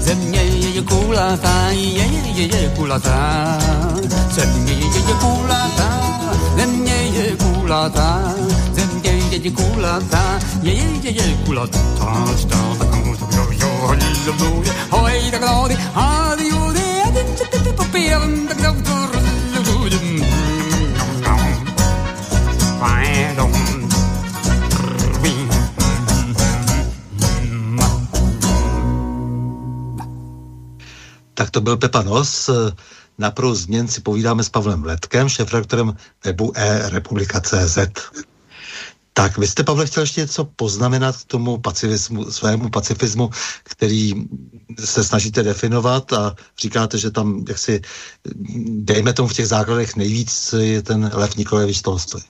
země 0.00 0.42
je 0.42 0.82
kulatá, 0.82 1.68
je, 1.70 2.06
je, 2.36 2.56
je 2.56 2.68
kulatá, 2.76 3.58
země 4.30 4.72
je 4.72 5.14
kulatá, 5.20 5.90
země 6.56 6.92
je 6.92 7.36
kulatá, 7.36 8.34
země 8.72 9.10
je 9.30 9.50
kulatá, 9.50 10.24
je, 10.62 10.72
je, 11.02 11.10
je 11.10 11.36
kulatá, 11.46 11.78
Hoi, 14.90 15.30
da 15.30 15.38
glori, 15.38 15.76
hadi, 15.94 16.52
udi, 16.52 16.86
adin, 17.06 17.26
tete, 17.36 17.72
papiram, 17.72 18.46
da 18.46 18.54
glori, 18.54 19.07
Tak 31.34 31.50
to 31.50 31.60
byl 31.60 31.76
Pepa 31.76 32.02
Nos. 32.02 32.50
Na 33.18 33.30
prou 33.30 33.54
změn 33.54 33.88
si 33.88 34.00
povídáme 34.00 34.44
s 34.44 34.48
Pavlem 34.48 34.84
Letkem, 34.84 35.28
šefredaktorem 35.28 35.96
webu 36.24 36.52
e-republika.cz. 36.54 37.78
Tak, 39.12 39.38
vy 39.38 39.46
jste, 39.46 39.64
Pavle, 39.64 39.86
chtěl 39.86 40.02
ještě 40.02 40.20
něco 40.20 40.44
poznamenat 40.44 41.16
k 41.16 41.24
tomu 41.24 41.58
pacifismu, 41.58 42.30
svému 42.30 42.68
pacifismu, 42.68 43.30
který 43.64 44.14
se 44.84 45.04
snažíte 45.04 45.42
definovat 45.42 46.12
a 46.12 46.34
říkáte, 46.58 46.98
že 46.98 47.10
tam, 47.10 47.44
jak 47.48 47.58
si, 47.58 47.80
dejme 48.66 49.12
tomu 49.12 49.28
v 49.28 49.34
těch 49.34 49.48
základech 49.48 49.96
nejvíc 49.96 50.54
je 50.58 50.82
ten 50.82 51.10
Lev 51.14 51.36
Nikolajevič 51.36 51.82
Tolstoj. 51.82 52.20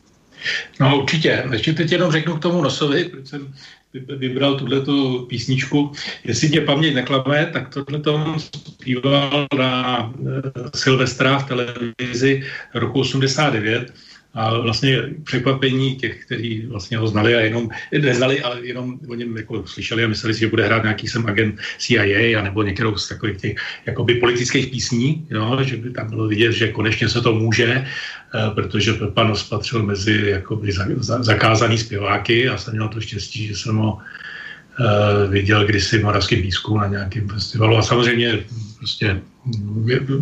No 0.81 0.99
určitě. 1.03 1.45
Ještě 1.53 1.73
teď 1.73 1.93
jenom 1.93 2.13
řeknu 2.13 2.37
k 2.37 2.43
tomu 2.43 2.63
Nosovi, 2.63 3.05
proč 3.05 3.27
jsem 3.27 3.55
vybral 3.93 4.59
tuhletu 4.59 5.27
písničku. 5.29 5.93
Jestli 6.25 6.49
tě 6.49 6.61
paměť 6.61 6.95
neklame, 6.95 7.51
tak 7.53 7.75
tohle 7.75 8.01
to 8.01 8.35
zpíval 8.39 9.47
na 9.59 10.13
eh, 10.21 10.71
Silvestra 10.75 11.39
v 11.39 11.49
televizi 11.49 12.43
roku 12.75 13.01
89 13.01 13.93
a 14.35 14.59
vlastně 14.59 15.03
překvapení 15.25 15.97
těch, 15.97 16.25
kteří 16.25 16.67
vlastně 16.67 16.99
ho 16.99 17.07
znali 17.07 17.35
a 17.35 17.41
jenom, 17.41 17.69
neznali, 17.93 18.41
ale 18.43 18.67
jenom 18.67 18.99
o 19.09 19.15
něm 19.15 19.37
jako 19.37 19.67
slyšeli 19.67 20.05
a 20.05 20.09
mysleli 20.09 20.35
si, 20.35 20.41
že 20.41 20.49
bude 20.49 20.67
hrát 20.67 20.83
nějaký 20.83 21.09
jsem 21.09 21.27
agent 21.27 21.61
CIA 21.79 22.39
a 22.39 22.43
nebo 22.43 22.63
některou 22.63 22.97
z 22.97 23.09
takových 23.09 23.37
těch 23.37 23.57
jakoby 23.87 24.15
politických 24.15 24.67
písní, 24.67 25.27
jo, 25.31 25.59
že 25.63 25.77
by 25.77 25.91
tam 25.91 26.11
bylo 26.11 26.29
vidět, 26.29 26.53
že 26.53 26.73
konečně 26.73 27.09
se 27.09 27.21
to 27.21 27.35
může, 27.35 27.69
eh, 27.69 28.51
protože 28.55 28.93
Pepanos 28.93 29.49
patřil 29.49 29.83
mezi 29.83 30.23
jakoby 30.27 30.73
zakázaný 31.21 31.79
zpěváky 31.79 32.49
a 32.49 32.59
jsem 32.59 32.75
měl 32.75 32.89
to 32.89 33.01
štěstí, 33.01 33.47
že 33.47 33.57
jsem 33.57 33.77
ho 33.77 33.93
uh, 33.93 35.31
viděl 35.31 35.67
kdysi 35.67 35.99
v 35.99 36.05
Moravském 36.05 36.43
písku 36.43 36.79
na 36.79 36.87
nějakém 36.87 37.29
festivalu. 37.29 37.77
A 37.77 37.83
samozřejmě 37.83 38.39
prostě 38.79 39.21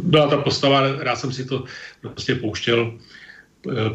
byla 0.02 0.28
ta 0.28 0.36
postava, 0.36 1.02
rád 1.02 1.16
jsem 1.16 1.32
si 1.32 1.44
to 1.44 1.64
prostě 2.00 2.34
pouštěl. 2.34 2.92
Eh, 2.96 3.15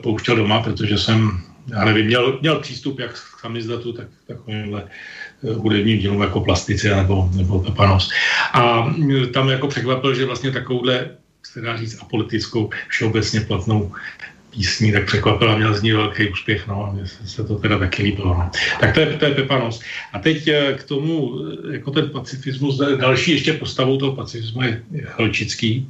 pouštěl 0.01 0.35
doma, 0.35 0.63
protože 0.63 0.97
jsem, 0.97 1.41
já 1.67 1.85
nevím, 1.85 2.05
měl, 2.05 2.37
měl 2.41 2.59
přístup 2.59 2.99
jak 2.99 3.13
k 3.13 3.39
samizdatu, 3.39 3.93
tak 3.93 4.07
k 4.07 4.27
takovýmhle 4.27 4.83
eh, 5.43 5.53
hudebním 5.53 5.99
dílům 5.99 6.21
jako 6.21 6.41
plastice 6.41 6.95
nebo, 6.95 7.29
nebo 7.35 7.59
panos. 7.59 8.09
A 8.53 8.93
eh, 9.23 9.27
tam 9.27 9.49
jako 9.49 9.67
překvapil, 9.67 10.15
že 10.15 10.25
vlastně 10.25 10.51
takovouhle, 10.51 11.09
se 11.43 11.61
dá 11.61 11.77
říct, 11.77 12.01
apolitickou, 12.01 12.69
všeobecně 12.87 13.41
platnou 13.41 13.91
písní, 14.49 14.91
tak 14.91 15.05
překvapil 15.05 15.51
a 15.51 15.57
měl 15.57 15.73
z 15.73 15.81
ní 15.81 15.91
velký 15.91 16.29
úspěch, 16.29 16.67
no 16.67 16.85
a 16.85 16.91
mně 16.91 17.07
se 17.07 17.43
to 17.43 17.55
teda 17.55 17.79
taky 17.79 18.03
líbilo. 18.03 18.33
No. 18.33 18.51
Tak 18.79 18.93
to 18.93 18.99
je, 18.99 19.05
to 19.05 19.25
je 19.25 19.35
Pepanos. 19.35 19.81
A 20.13 20.19
teď 20.19 20.49
k 20.75 20.83
tomu, 20.83 21.39
jako 21.71 21.91
ten 21.91 22.09
pacifismus, 22.09 22.77
další 22.77 23.31
ještě 23.31 23.53
postavou 23.53 23.97
toho 23.97 24.15
pacifismu 24.15 24.61
je 24.61 24.83
Helčický. 25.17 25.87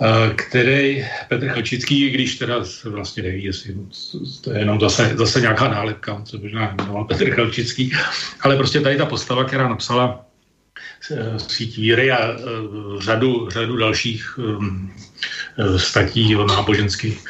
Eh, 0.00 0.34
který 0.34 1.06
Petr 1.28 1.48
Chelčický, 1.48 2.10
když 2.10 2.36
teda 2.36 2.54
vlastně 2.84 3.22
neví, 3.22 3.44
jestli 3.44 3.74
to 4.40 4.52
je 4.52 4.58
jenom 4.58 4.80
zase, 4.80 5.12
zase 5.16 5.40
nějaká 5.40 5.68
nálepka, 5.68 6.22
co 6.24 6.38
možná 6.38 6.74
jmenoval 6.78 7.04
Petr 7.04 7.30
Chelčický, 7.30 7.92
ale 8.40 8.56
prostě 8.56 8.80
tady 8.80 8.96
ta 8.96 9.06
postava, 9.06 9.44
která 9.44 9.68
napsala 9.68 10.26
eh, 11.10 11.38
síť 11.38 11.76
víry 11.76 12.10
a 12.10 12.28
eh, 12.28 12.36
řadu, 12.98 13.50
řadu 13.50 13.76
dalších 13.76 14.38
statí 15.76 16.34
náboženských, 16.34 17.24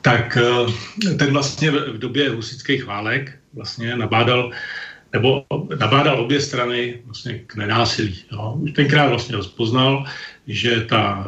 tak 0.00 0.38
ten 1.18 1.32
vlastně 1.32 1.70
v 1.70 1.98
době 1.98 2.30
husických 2.30 2.84
válek 2.84 3.38
vlastně 3.54 3.96
nabádal 3.96 4.50
nebo 5.12 5.44
nabádal 5.78 6.20
obě 6.20 6.40
strany 6.40 6.98
vlastně 7.04 7.38
k 7.46 7.56
nenásilí. 7.56 8.14
Jo. 8.32 8.56
Už 8.60 8.72
tenkrát 8.72 9.08
vlastně 9.08 9.36
rozpoznal, 9.36 10.04
že 10.46 10.80
ta, 10.80 11.26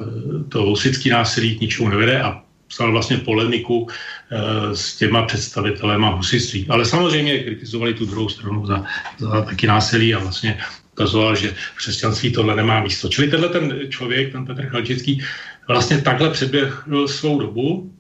to 0.49 0.63
husický 0.63 1.11
násilí 1.11 1.57
k 1.57 1.61
ničemu 1.61 1.89
nevede 1.89 2.23
a 2.23 2.43
psal 2.69 2.93
vlastně 2.93 3.17
polemiku 3.17 3.89
e, 4.31 4.77
s 4.77 4.97
těma 4.97 5.23
představitelema 5.23 6.09
husitství. 6.11 6.67
Ale 6.69 6.85
samozřejmě 6.85 7.39
kritizovali 7.39 7.95
tu 7.95 8.07
druhou 8.07 8.29
stranu 8.29 8.67
za, 8.67 8.85
za 9.19 9.43
taky 9.43 9.67
násilí 9.67 10.15
a 10.15 10.19
vlastně 10.19 10.59
ukazoval, 10.93 11.37
že 11.37 11.55
v 11.75 11.77
křesťanství 11.77 12.33
tohle 12.33 12.57
nemá 12.57 12.81
místo. 12.81 13.09
Čili 13.09 13.29
tenhle 13.29 13.49
ten 13.49 13.79
člověk, 13.89 14.33
ten 14.33 14.47
Petr 14.47 14.67
Chalčický, 14.67 15.23
vlastně 15.69 16.01
takhle 16.01 16.31
předběhl 16.31 17.09
svou 17.09 17.41
dobu 17.41 17.93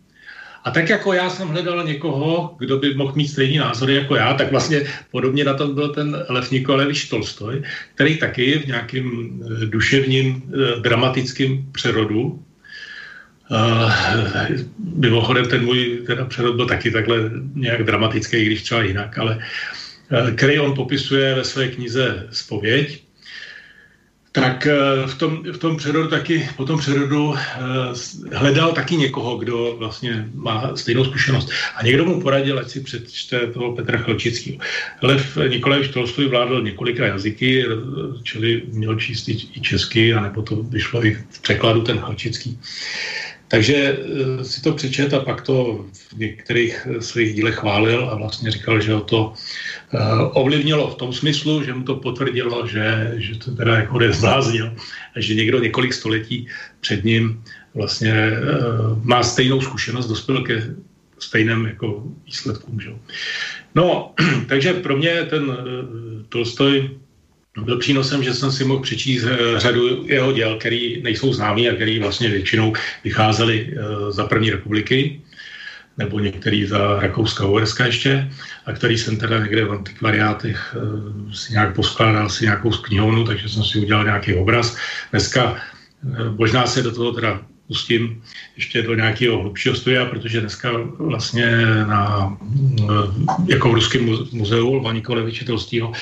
a 0.64 0.70
tak 0.70 0.88
jako 0.88 1.12
já 1.12 1.30
jsem 1.30 1.48
hledal 1.48 1.84
někoho, 1.84 2.54
kdo 2.58 2.78
by 2.78 2.94
mohl 2.94 3.12
mít 3.16 3.28
stejný 3.28 3.58
názory 3.58 3.94
jako 3.94 4.16
já, 4.16 4.34
tak 4.34 4.50
vlastně 4.50 4.82
podobně 5.10 5.44
na 5.44 5.54
tom 5.54 5.74
byl 5.74 5.88
ten 5.88 6.24
Lev 6.28 6.50
Nikolajevič 6.50 7.08
Tolstoj, 7.08 7.62
který 7.94 8.18
taky 8.18 8.58
v 8.58 8.66
nějakým 8.66 9.06
eh, 9.62 9.66
duševním 9.66 10.42
eh, 10.42 10.80
dramatickém 10.80 11.66
přerodu 11.72 12.42
Uh, 13.50 13.92
mimochodem 14.96 15.44
ten 15.48 15.64
můj 15.64 16.02
teda 16.06 16.24
přerod 16.24 16.56
byl 16.56 16.66
taky 16.66 16.90
takhle 16.90 17.30
nějak 17.54 17.82
dramatický, 17.82 18.44
když 18.44 18.62
třeba 18.62 18.82
jinak, 18.82 19.18
ale 19.18 19.38
uh, 19.38 20.30
který 20.30 20.58
on 20.58 20.74
popisuje 20.74 21.34
ve 21.34 21.44
své 21.44 21.68
knize 21.68 22.28
Spověď, 22.30 23.02
tak 24.32 24.66
eh, 24.66 25.06
v 25.06 25.18
tom, 25.18 25.42
v 25.52 25.58
tom 25.58 25.76
přerodu 25.76 26.08
taky, 26.08 26.48
po 26.56 26.64
tom 26.64 26.78
přerodu 26.78 27.34
eh, 27.36 28.36
hledal 28.36 28.72
taky 28.72 28.96
někoho, 28.96 29.36
kdo 29.36 29.76
vlastně 29.78 30.28
má 30.34 30.76
stejnou 30.76 31.04
zkušenost. 31.04 31.50
A 31.76 31.82
někdo 31.82 32.04
mu 32.04 32.20
poradil, 32.20 32.58
ať 32.58 32.70
si 32.70 32.80
přečte 32.80 33.46
toho 33.46 33.76
Petra 33.76 33.98
Chelčického. 33.98 34.58
Lev 35.02 35.38
Nikolaj 35.48 35.88
Tolstoj 35.88 36.28
vládl 36.28 36.62
několika 36.62 37.06
jazyky, 37.06 37.64
čili 38.22 38.62
měl 38.66 38.96
číst 38.96 39.28
i 39.28 39.60
česky, 39.60 40.14
anebo 40.14 40.42
to 40.42 40.56
vyšlo 40.56 41.06
i 41.06 41.14
v 41.30 41.40
překladu 41.40 41.82
ten 41.82 41.98
Chelčický. 41.98 42.58
Takže 43.48 43.76
eh, 43.76 44.44
si 44.44 44.62
to 44.62 44.72
přečet 44.72 45.14
a 45.14 45.20
pak 45.20 45.40
to 45.40 45.84
v 46.14 46.18
některých 46.18 46.86
svých 47.00 47.34
dílech 47.34 47.54
chválil 47.54 48.08
a 48.10 48.14
vlastně 48.14 48.50
říkal, 48.50 48.80
že 48.80 48.92
ho 48.92 49.00
to 49.00 49.32
Eh, 49.32 49.71
ovlivnilo 50.32 50.90
v 50.90 50.94
tom 50.94 51.12
smyslu, 51.12 51.62
že 51.62 51.74
mu 51.74 51.84
to 51.84 51.96
potvrdilo, 51.96 52.66
že, 52.66 53.12
že 53.16 53.38
to 53.38 53.50
teda 53.50 53.76
jako 53.76 53.98
nezbláznil, 53.98 54.74
že 55.16 55.34
někdo 55.34 55.58
několik 55.58 55.92
století 55.92 56.46
před 56.80 57.04
ním 57.04 57.44
vlastně 57.74 58.12
uh, 58.12 59.04
má 59.04 59.22
stejnou 59.22 59.60
zkušenost, 59.60 60.06
dospěl 60.06 60.42
ke 60.42 60.74
stejným 61.18 61.66
jako 61.66 62.04
výsledkům. 62.26 62.80
Že? 62.80 62.90
No, 63.74 64.14
takže 64.48 64.72
pro 64.72 64.96
mě 64.96 65.26
ten 65.30 65.50
uh, 65.50 65.56
Tolstoj 66.28 66.90
byl 67.64 67.78
přínosem, 67.78 68.22
že 68.22 68.34
jsem 68.34 68.52
si 68.52 68.64
mohl 68.64 68.82
přečíst 68.82 69.24
řadu 69.56 70.06
jeho 70.06 70.32
děl, 70.32 70.56
který 70.58 71.02
nejsou 71.02 71.32
známý 71.32 71.68
a 71.68 71.74
který 71.74 71.98
vlastně 71.98 72.28
většinou 72.28 72.72
vycházely 73.04 73.76
za 74.08 74.24
první 74.26 74.50
republiky 74.50 75.21
nebo 75.98 76.18
některý 76.18 76.66
za 76.66 77.00
Rakouska 77.00 77.46
Uherska 77.46 77.86
ještě, 77.86 78.30
a 78.66 78.72
který 78.72 78.98
jsem 78.98 79.16
teda 79.16 79.38
někde 79.38 79.64
v 79.64 79.72
antikvariátech 79.72 80.76
e, 80.76 81.34
si 81.34 81.52
nějak 81.52 81.74
poskládal 81.74 82.28
si 82.28 82.44
nějakou 82.44 82.70
knihovnu, 82.70 83.24
takže 83.24 83.48
jsem 83.48 83.64
si 83.64 83.78
udělal 83.78 84.04
nějaký 84.04 84.34
obraz. 84.34 84.76
Dneska 85.10 85.56
e, 85.56 86.30
možná 86.36 86.66
se 86.66 86.82
do 86.82 86.92
toho 86.92 87.12
teda 87.12 87.40
pustím 87.66 88.22
ještě 88.56 88.82
do 88.82 88.94
nějakého 88.94 89.40
hlubšího 89.40 89.74
studia, 89.74 90.04
protože 90.06 90.40
dneska 90.40 90.70
vlastně 90.98 91.66
na, 91.86 92.36
e, 92.80 93.52
jako 93.52 93.70
v 93.70 93.74
Ruském 93.74 94.04
muzeu 94.32 94.74
Lva 94.74 94.92
Nikoleviče 94.92 95.44
Eh, 95.44 95.92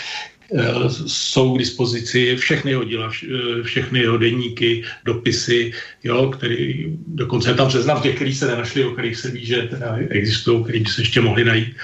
jsou 1.07 1.55
k 1.55 1.59
dispozici 1.59 2.37
všechny 2.37 2.71
jeho 2.71 2.85
díla, 2.85 3.11
eh, 3.11 3.63
všechny 3.63 3.99
jeho 3.99 4.19
denníky, 4.19 4.85
dopisy, 5.05 5.73
jo, 6.05 6.31
který, 6.31 6.87
dokonce 7.07 7.51
je 7.51 7.55
tam 7.55 7.71
seznam 7.71 8.03
těch, 8.03 8.15
který 8.15 8.35
se 8.35 8.47
nenašli, 8.47 8.85
o 8.85 8.91
kterých 8.91 9.17
se 9.17 9.31
ví, 9.31 9.47
že 9.47 9.69
existují, 10.11 10.65
který 10.65 10.81
by 10.81 10.91
se 10.91 11.01
ještě 11.01 11.21
mohli 11.21 11.45
najít. 11.45 11.77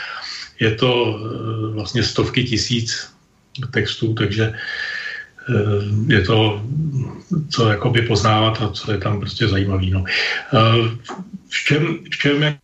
Je 0.61 0.75
to 0.75 0.91
eh, 0.91 1.73
vlastně 1.75 2.03
stovky 2.03 2.45
tisíc 2.45 3.11
textů, 3.71 4.15
takže 4.15 4.53
je 6.07 6.21
to, 6.23 6.63
co 7.51 7.69
jakoby 7.69 8.03
poznávat 8.03 8.63
a 8.63 8.69
co 8.69 8.93
je 8.93 8.99
tam 8.99 9.21
prostě 9.21 9.49
zajímavý. 9.49 9.91
No. 9.91 10.05
V 11.49 11.65
čem, 11.65 11.99
v 12.11 12.17
čem 12.19 12.59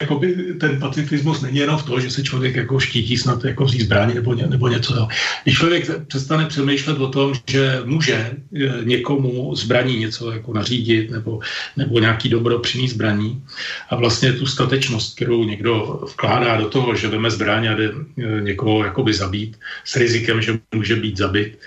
jakoby 0.00 0.54
ten 0.60 0.80
pacifismus 0.80 1.40
není 1.40 1.58
jenom 1.58 1.78
v 1.78 1.82
tom, 1.82 2.00
že 2.00 2.10
se 2.10 2.22
člověk 2.22 2.56
jako 2.56 2.80
štítí 2.80 3.16
snad 3.16 3.44
jako 3.44 3.64
vzít 3.64 3.82
zbraně 3.82 4.14
nebo, 4.14 4.34
ně, 4.34 4.46
nebo 4.46 4.68
něco. 4.68 4.94
Jo. 4.94 5.08
Když 5.44 5.56
člověk 5.56 6.06
přestane 6.06 6.46
přemýšlet 6.46 7.00
o 7.00 7.08
tom, 7.08 7.34
že 7.50 7.80
může 7.84 8.14
e, 8.14 8.36
někomu 8.84 9.56
zbraní 9.56 9.98
něco 9.98 10.32
jako 10.32 10.52
nařídit 10.52 11.10
nebo, 11.10 11.40
nebo 11.76 11.98
nějaký 11.98 12.28
dobro 12.28 12.58
přinést 12.58 12.90
zbraní 12.90 13.44
a 13.90 13.96
vlastně 13.96 14.32
tu 14.32 14.46
statečnost, 14.46 15.16
kterou 15.16 15.44
někdo 15.44 16.00
vkládá 16.12 16.56
do 16.56 16.68
toho, 16.68 16.96
že 16.96 17.08
veme 17.08 17.30
zbraň 17.30 17.68
a 17.68 17.74
jde 17.74 17.88
e, 17.88 18.40
někoho 18.40 18.84
jakoby 18.84 19.14
zabít 19.14 19.56
s 19.84 19.96
rizikem, 19.96 20.42
že 20.42 20.58
může 20.74 20.96
být 20.96 21.16
zabit, 21.16 21.58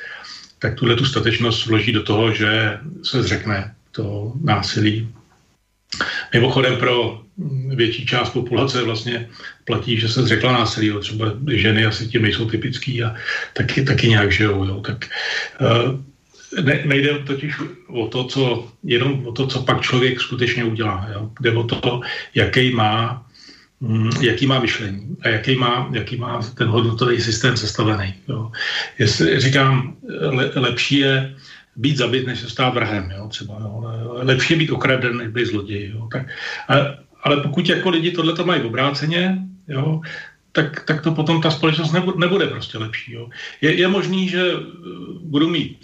tak 0.59 0.75
tuhle 0.75 0.95
tu 0.95 1.05
statečnost 1.05 1.65
vloží 1.65 1.91
do 1.91 2.03
toho, 2.03 2.33
že 2.33 2.77
se 3.03 3.23
zřekne 3.23 3.73
to 3.91 4.33
násilí. 4.43 5.09
Mimochodem 6.33 6.77
pro 6.77 7.21
větší 7.75 8.05
část 8.05 8.29
populace 8.29 8.83
vlastně 8.83 9.29
platí, 9.65 9.99
že 9.99 10.09
se 10.09 10.23
zřekla 10.23 10.51
násilí, 10.51 10.91
třeba 10.99 11.25
ženy 11.51 11.85
asi 11.85 12.07
tím 12.07 12.21
nejsou 12.21 12.49
typický 12.49 13.03
a 13.03 13.15
taky, 13.53 13.83
taky 13.83 14.09
nějak 14.09 14.31
žijou. 14.31 14.65
Jo. 14.65 14.81
Tak, 14.81 15.05
uh, 15.61 15.99
ne, 16.63 16.81
nejde 16.85 17.19
totiž 17.19 17.55
o 17.87 18.07
to, 18.07 18.23
co, 18.23 18.67
jenom 18.83 19.27
o 19.27 19.31
to, 19.31 19.47
co 19.47 19.61
pak 19.63 19.81
člověk 19.81 20.21
skutečně 20.21 20.63
udělá. 20.63 21.07
Jo. 21.13 21.31
Jde 21.41 21.51
o 21.51 21.63
to, 21.63 22.01
jaký 22.35 22.71
má 22.75 23.25
mm, 23.79 24.09
jaký 24.21 24.47
má 24.47 24.59
myšlení 24.59 25.17
a 25.21 25.27
jaký 25.29 25.55
má, 25.55 25.89
jaký 25.93 26.17
má 26.17 26.41
ten 26.55 26.67
hodnotový 26.67 27.21
systém 27.21 27.57
sestavený. 27.57 28.13
Jo. 28.27 28.51
Jestli 28.99 29.39
říkám, 29.39 29.95
le, 30.19 30.51
lepší 30.55 30.97
je 30.97 31.35
být 31.75 31.97
zabit, 31.97 32.27
než 32.27 32.39
se 32.39 32.49
stát 32.49 32.73
vrahem, 32.73 33.11
jo, 33.17 33.27
třeba. 33.27 33.57
Jo. 33.59 33.83
Lepší 34.21 34.53
je 34.53 34.59
být 34.59 34.71
okraden, 34.71 35.17
než 35.17 35.27
být 35.27 35.45
zloděj. 35.45 35.91
Jo. 35.95 36.07
Tak, 36.11 36.27
ale, 36.67 36.97
ale 37.23 37.41
pokud 37.41 37.69
jako 37.69 37.89
lidi 37.89 38.11
tohle 38.11 38.33
to 38.33 38.45
mají 38.45 38.61
obráceně, 38.61 39.37
jo, 39.67 40.01
tak, 40.51 40.85
tak 40.85 41.01
to 41.01 41.11
potom 41.11 41.41
ta 41.41 41.51
společnost 41.51 41.91
nebude, 41.91 42.17
nebude 42.17 42.47
prostě 42.47 42.77
lepší. 42.77 43.13
Jo. 43.13 43.29
Je, 43.61 43.73
je 43.73 43.87
možný, 43.87 44.29
že 44.29 44.43
budu 45.21 45.49
mít 45.49 45.77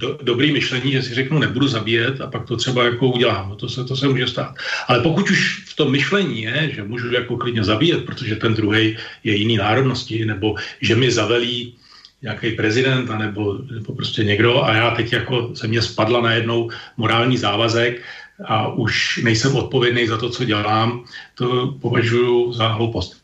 do, 0.00 0.18
dobrý 0.22 0.52
myšlení, 0.52 0.92
že 0.92 1.02
si 1.02 1.14
řeknu, 1.14 1.38
nebudu 1.38 1.68
zabíjet 1.68 2.20
a 2.20 2.26
pak 2.26 2.46
to 2.46 2.56
třeba 2.56 2.84
jako 2.84 3.08
udělám. 3.08 3.48
No 3.48 3.56
to, 3.56 3.68
se, 3.68 3.84
to 3.84 3.96
se 3.96 4.08
může 4.08 4.26
stát. 4.26 4.54
Ale 4.88 5.00
pokud 5.02 5.30
už 5.30 5.64
v 5.66 5.76
tom 5.76 5.92
myšlení 5.92 6.42
je, 6.42 6.70
že 6.74 6.82
můžu 6.82 7.12
jako 7.12 7.36
klidně 7.36 7.64
zabíjet, 7.64 8.04
protože 8.04 8.36
ten 8.36 8.54
druhý 8.54 8.96
je 9.24 9.34
jiný 9.34 9.56
národnosti, 9.56 10.24
nebo 10.24 10.54
že 10.80 10.96
mi 10.96 11.10
zavelí 11.10 11.74
nějaký 12.22 12.50
prezident, 12.50 13.10
nebo, 13.18 13.58
nebo 13.70 13.94
prostě 13.94 14.24
někdo 14.24 14.64
a 14.64 14.74
já 14.74 14.90
teď 14.90 15.12
jako 15.12 15.50
se 15.54 15.66
mě 15.66 15.82
spadla 15.82 16.20
najednou 16.20 16.70
morální 16.96 17.36
závazek 17.38 18.02
a 18.44 18.72
už 18.72 19.20
nejsem 19.24 19.56
odpovědný 19.56 20.06
za 20.06 20.16
to, 20.16 20.30
co 20.30 20.44
dělám, 20.44 21.04
to 21.34 21.66
považuji 21.80 22.52
za 22.52 22.68
hloupost. 22.68 23.16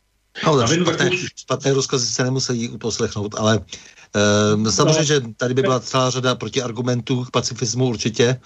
No, 0.47 0.67
špatné, 0.67 1.11
špatné 1.37 1.73
rozkazy 1.73 2.07
se 2.07 2.25
nemusí 2.25 2.69
uposlechnout, 2.69 3.35
ale 3.39 3.61
e, 4.67 4.71
samozřejmě, 4.71 4.99
no. 4.99 5.05
že 5.05 5.21
tady 5.37 5.55
by 5.55 5.63
byla 5.63 5.81
celá 5.81 6.11
řada 6.11 6.35
protiargumentů 6.35 7.25
k 7.25 7.31
pacifismu 7.31 7.89
určitě, 7.89 8.25
e, 8.25 8.39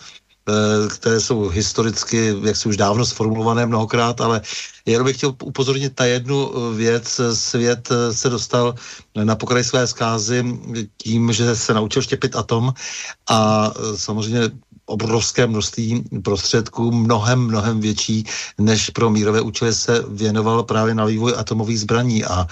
které 0.88 1.20
jsou 1.20 1.48
historicky, 1.48 2.36
jak 2.42 2.56
si 2.56 2.68
už 2.68 2.76
dávno 2.76 3.06
sformulované 3.06 3.66
mnohokrát, 3.66 4.20
ale 4.20 4.40
jenom 4.86 5.06
bych 5.06 5.16
chtěl 5.16 5.34
upozornit 5.42 6.00
na 6.00 6.06
jednu 6.06 6.52
věc. 6.74 7.20
Svět 7.32 7.88
se 8.12 8.28
dostal 8.28 8.74
na 9.24 9.36
pokraj 9.36 9.64
své 9.64 9.86
zkázy 9.86 10.44
tím, 10.96 11.32
že 11.32 11.56
se 11.56 11.74
naučil 11.74 12.02
štěpit 12.02 12.36
atom 12.36 12.72
a 13.30 13.70
samozřejmě 13.96 14.40
obrovské 14.88 15.46
množství 15.46 16.04
prostředků, 16.24 16.90
mnohem, 16.92 17.40
mnohem 17.40 17.80
větší, 17.80 18.24
než 18.58 18.90
pro 18.90 19.10
mírové 19.10 19.40
účely 19.40 19.74
se 19.74 20.04
věnoval 20.08 20.62
právě 20.62 20.94
na 20.94 21.04
vývoj 21.04 21.32
atomových 21.36 21.80
zbraní. 21.80 22.24
A 22.24 22.46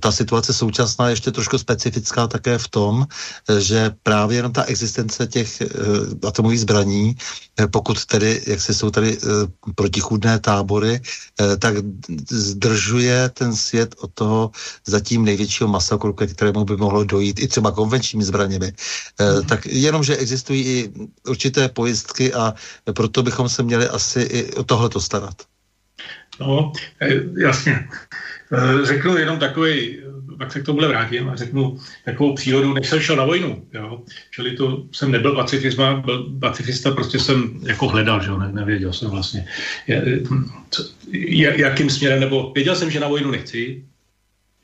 ta 0.00 0.12
situace 0.12 0.52
současná 0.52 1.08
je 1.08 1.12
ještě 1.12 1.30
trošku 1.30 1.58
specifická 1.58 2.26
také 2.26 2.58
v 2.58 2.68
tom, 2.68 3.06
e, 3.50 3.60
že 3.60 3.90
právě 4.02 4.36
jenom 4.36 4.52
ta 4.52 4.64
existence 4.64 5.26
těch 5.26 5.60
e, 5.60 5.66
atomových 6.26 6.60
zbraní 6.60 7.16
pokud 7.70 8.06
tedy, 8.06 8.42
jak 8.46 8.60
se 8.60 8.74
jsou 8.74 8.90
tady 8.90 9.12
e, 9.12 9.18
protichůdné 9.74 10.38
tábory, 10.38 11.00
e, 11.40 11.56
tak 11.56 11.74
zdržuje 12.30 13.28
ten 13.28 13.56
svět 13.56 13.94
od 13.98 14.10
toho 14.14 14.50
zatím 14.86 15.24
největšího 15.24 15.68
masakru, 15.68 16.12
ke 16.12 16.26
kterému 16.26 16.64
by 16.64 16.76
mohlo 16.76 17.04
dojít 17.04 17.40
i 17.40 17.48
třeba 17.48 17.70
konvenčními 17.70 18.24
zbraněmi. 18.24 18.72
E, 19.20 19.32
mm. 19.32 19.46
Tak 19.46 19.66
jenom, 19.66 20.04
že 20.04 20.16
existují 20.16 20.62
i 20.64 20.92
určité 21.28 21.68
pojistky 21.68 22.34
a 22.34 22.54
proto 22.92 23.22
bychom 23.22 23.48
se 23.48 23.62
měli 23.62 23.88
asi 23.88 24.20
i 24.20 24.52
o 24.52 24.64
tohleto 24.64 25.00
starat. 25.00 25.42
No, 26.40 26.72
jasně. 27.36 27.88
Řeknu 28.84 29.16
jenom 29.16 29.38
takový 29.38 29.98
pak 30.38 30.52
se 30.52 30.60
k 30.60 30.64
tomu 30.64 30.78
vrátím 30.78 31.28
a 31.28 31.36
řeknu 31.36 31.78
takovou 32.04 32.34
příhodu, 32.34 32.74
než 32.74 32.88
jsem 32.88 33.00
šel 33.00 33.16
na 33.16 33.24
vojnu. 33.24 33.64
Jo. 33.74 34.00
Čili 34.30 34.56
to 34.56 34.84
jsem 34.92 35.10
nebyl 35.10 35.34
pacifista, 35.34 36.02
byl 36.04 36.30
pacifista, 36.40 36.90
prostě 36.90 37.18
jsem 37.18 37.60
jako 37.62 37.88
hledal, 37.88 38.22
že 38.22 38.28
jo, 38.28 38.38
ne, 38.38 38.52
nevěděl 38.52 38.92
jsem 38.92 39.10
vlastně, 39.10 39.46
jakým 41.56 41.90
směrem, 41.90 42.20
nebo 42.20 42.52
věděl 42.54 42.76
jsem, 42.76 42.90
že 42.90 43.00
na 43.00 43.08
vojnu 43.08 43.30
nechci, 43.30 43.84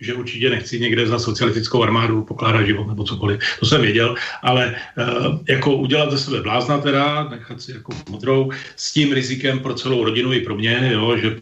že 0.00 0.14
určitě 0.14 0.50
nechci 0.50 0.80
někde 0.80 1.06
za 1.06 1.18
socialistickou 1.18 1.82
armádu 1.82 2.24
pokládat 2.24 2.66
život 2.66 2.88
nebo 2.88 3.04
cokoliv. 3.04 3.40
To 3.60 3.66
jsem 3.66 3.80
věděl, 3.80 4.14
ale 4.42 4.74
uh, 4.98 5.38
jako 5.48 5.76
udělat 5.76 6.10
ze 6.10 6.18
sebe 6.18 6.42
blázna 6.42 6.78
teda, 6.78 7.28
nechat 7.28 7.62
si 7.62 7.72
jako 7.72 7.92
modrou, 8.10 8.50
s 8.76 8.92
tím 8.92 9.12
rizikem 9.12 9.60
pro 9.60 9.74
celou 9.74 10.04
rodinu 10.04 10.32
i 10.32 10.40
pro 10.40 10.54
mě, 10.54 10.90
jo, 10.92 11.16
že 11.16 11.36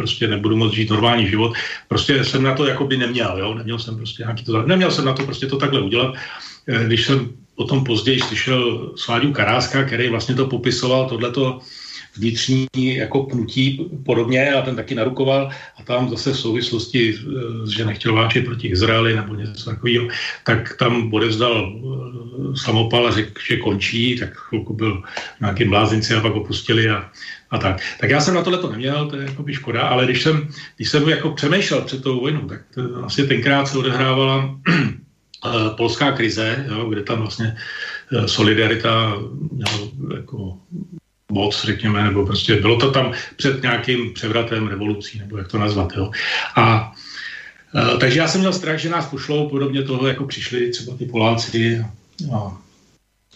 prostě 0.00 0.24
nebudu 0.28 0.56
moct 0.56 0.72
žít 0.72 0.90
normální 0.90 1.28
život. 1.28 1.52
Prostě 1.88 2.24
jsem 2.24 2.42
na 2.42 2.56
to 2.56 2.64
jako 2.66 2.88
by 2.88 2.96
neměl, 2.96 3.36
jo? 3.36 3.54
neměl 3.54 3.78
jsem 3.78 3.96
prostě 3.96 4.22
nějaký 4.22 4.44
to, 4.44 4.64
neměl 4.64 4.90
jsem 4.90 5.04
na 5.04 5.12
to 5.12 5.28
prostě 5.28 5.46
to 5.46 5.60
takhle 5.60 5.80
udělat. 5.80 6.16
Eh, 6.68 6.84
když 6.88 7.04
jsem 7.04 7.28
potom 7.54 7.84
později 7.84 8.20
slyšel 8.24 8.92
Sváďu 8.96 9.36
Karáska, 9.36 9.84
který 9.84 10.08
vlastně 10.08 10.34
to 10.34 10.48
popisoval, 10.48 11.08
tohleto 11.08 11.60
vnitřní 12.16 12.68
jako 12.96 13.22
pnutí 13.22 13.90
podobně 14.06 14.52
a 14.52 14.62
ten 14.62 14.76
taky 14.76 14.94
narukoval 14.94 15.50
a 15.76 15.80
tam 15.84 16.08
zase 16.08 16.32
v 16.32 16.40
souvislosti, 16.40 17.14
eh, 17.14 17.20
že 17.68 17.84
nechtěl 17.84 18.16
váčit 18.16 18.44
proti 18.44 18.72
Izraeli 18.72 19.16
nebo 19.16 19.36
něco 19.36 19.64
takového, 19.70 20.08
tak 20.48 20.76
tam 20.80 21.12
odevzdal 21.12 21.56
eh, 21.60 22.56
samopal 22.56 23.06
a 23.06 23.10
řekl, 23.12 23.36
že 23.36 23.56
končí, 23.60 24.16
tak 24.16 24.32
chvilku 24.32 24.72
byl 24.74 25.02
nějaký 25.40 25.64
blázinci 25.64 26.14
a 26.14 26.24
pak 26.24 26.34
opustili 26.34 26.88
a 26.88 27.10
a 27.50 27.58
tak. 27.58 27.80
Tak 28.00 28.10
já 28.10 28.20
jsem 28.20 28.34
na 28.34 28.42
tohle 28.42 28.58
to 28.58 28.70
neměl, 28.70 29.10
to 29.10 29.16
je 29.16 29.24
jako 29.26 29.42
by 29.42 29.54
škoda, 29.54 29.82
ale 29.82 30.04
když 30.04 30.22
jsem, 30.22 30.48
když 30.76 30.88
jsem 30.88 31.08
jako 31.08 31.30
přemýšlel 31.30 31.80
před 31.80 32.02
tou 32.02 32.20
vojnou, 32.20 32.40
tak 32.40 32.60
to, 32.74 32.88
vlastně 32.88 33.24
tenkrát 33.24 33.66
se 33.66 33.78
odehrávala 33.78 34.58
eh, 34.68 35.50
polská 35.76 36.12
krize, 36.12 36.66
jo, 36.68 36.90
kde 36.90 37.02
tam 37.02 37.20
vlastně 37.20 37.56
eh, 38.12 38.28
solidarita 38.28 39.16
měla 39.52 39.72
jako 40.16 40.58
moc, 41.32 41.64
řekněme, 41.64 42.04
nebo 42.04 42.26
prostě 42.26 42.56
bylo 42.56 42.76
to 42.76 42.90
tam 42.90 43.12
před 43.36 43.62
nějakým 43.62 44.14
převratem, 44.14 44.68
revolucí, 44.68 45.18
nebo 45.18 45.38
jak 45.38 45.48
to 45.48 45.58
nazvat. 45.58 45.92
Jo. 45.96 46.10
A 46.56 46.92
eh, 47.76 47.98
takže 47.98 48.18
já 48.18 48.28
jsem 48.28 48.40
měl 48.40 48.52
strach, 48.52 48.78
že 48.78 48.88
nás 48.88 49.06
pošlou 49.06 49.48
podobně 49.48 49.82
toho, 49.82 50.06
jako 50.06 50.24
přišli 50.24 50.70
třeba 50.70 50.96
ty 50.96 51.06
Poláci 51.06 51.84
a 52.34 52.56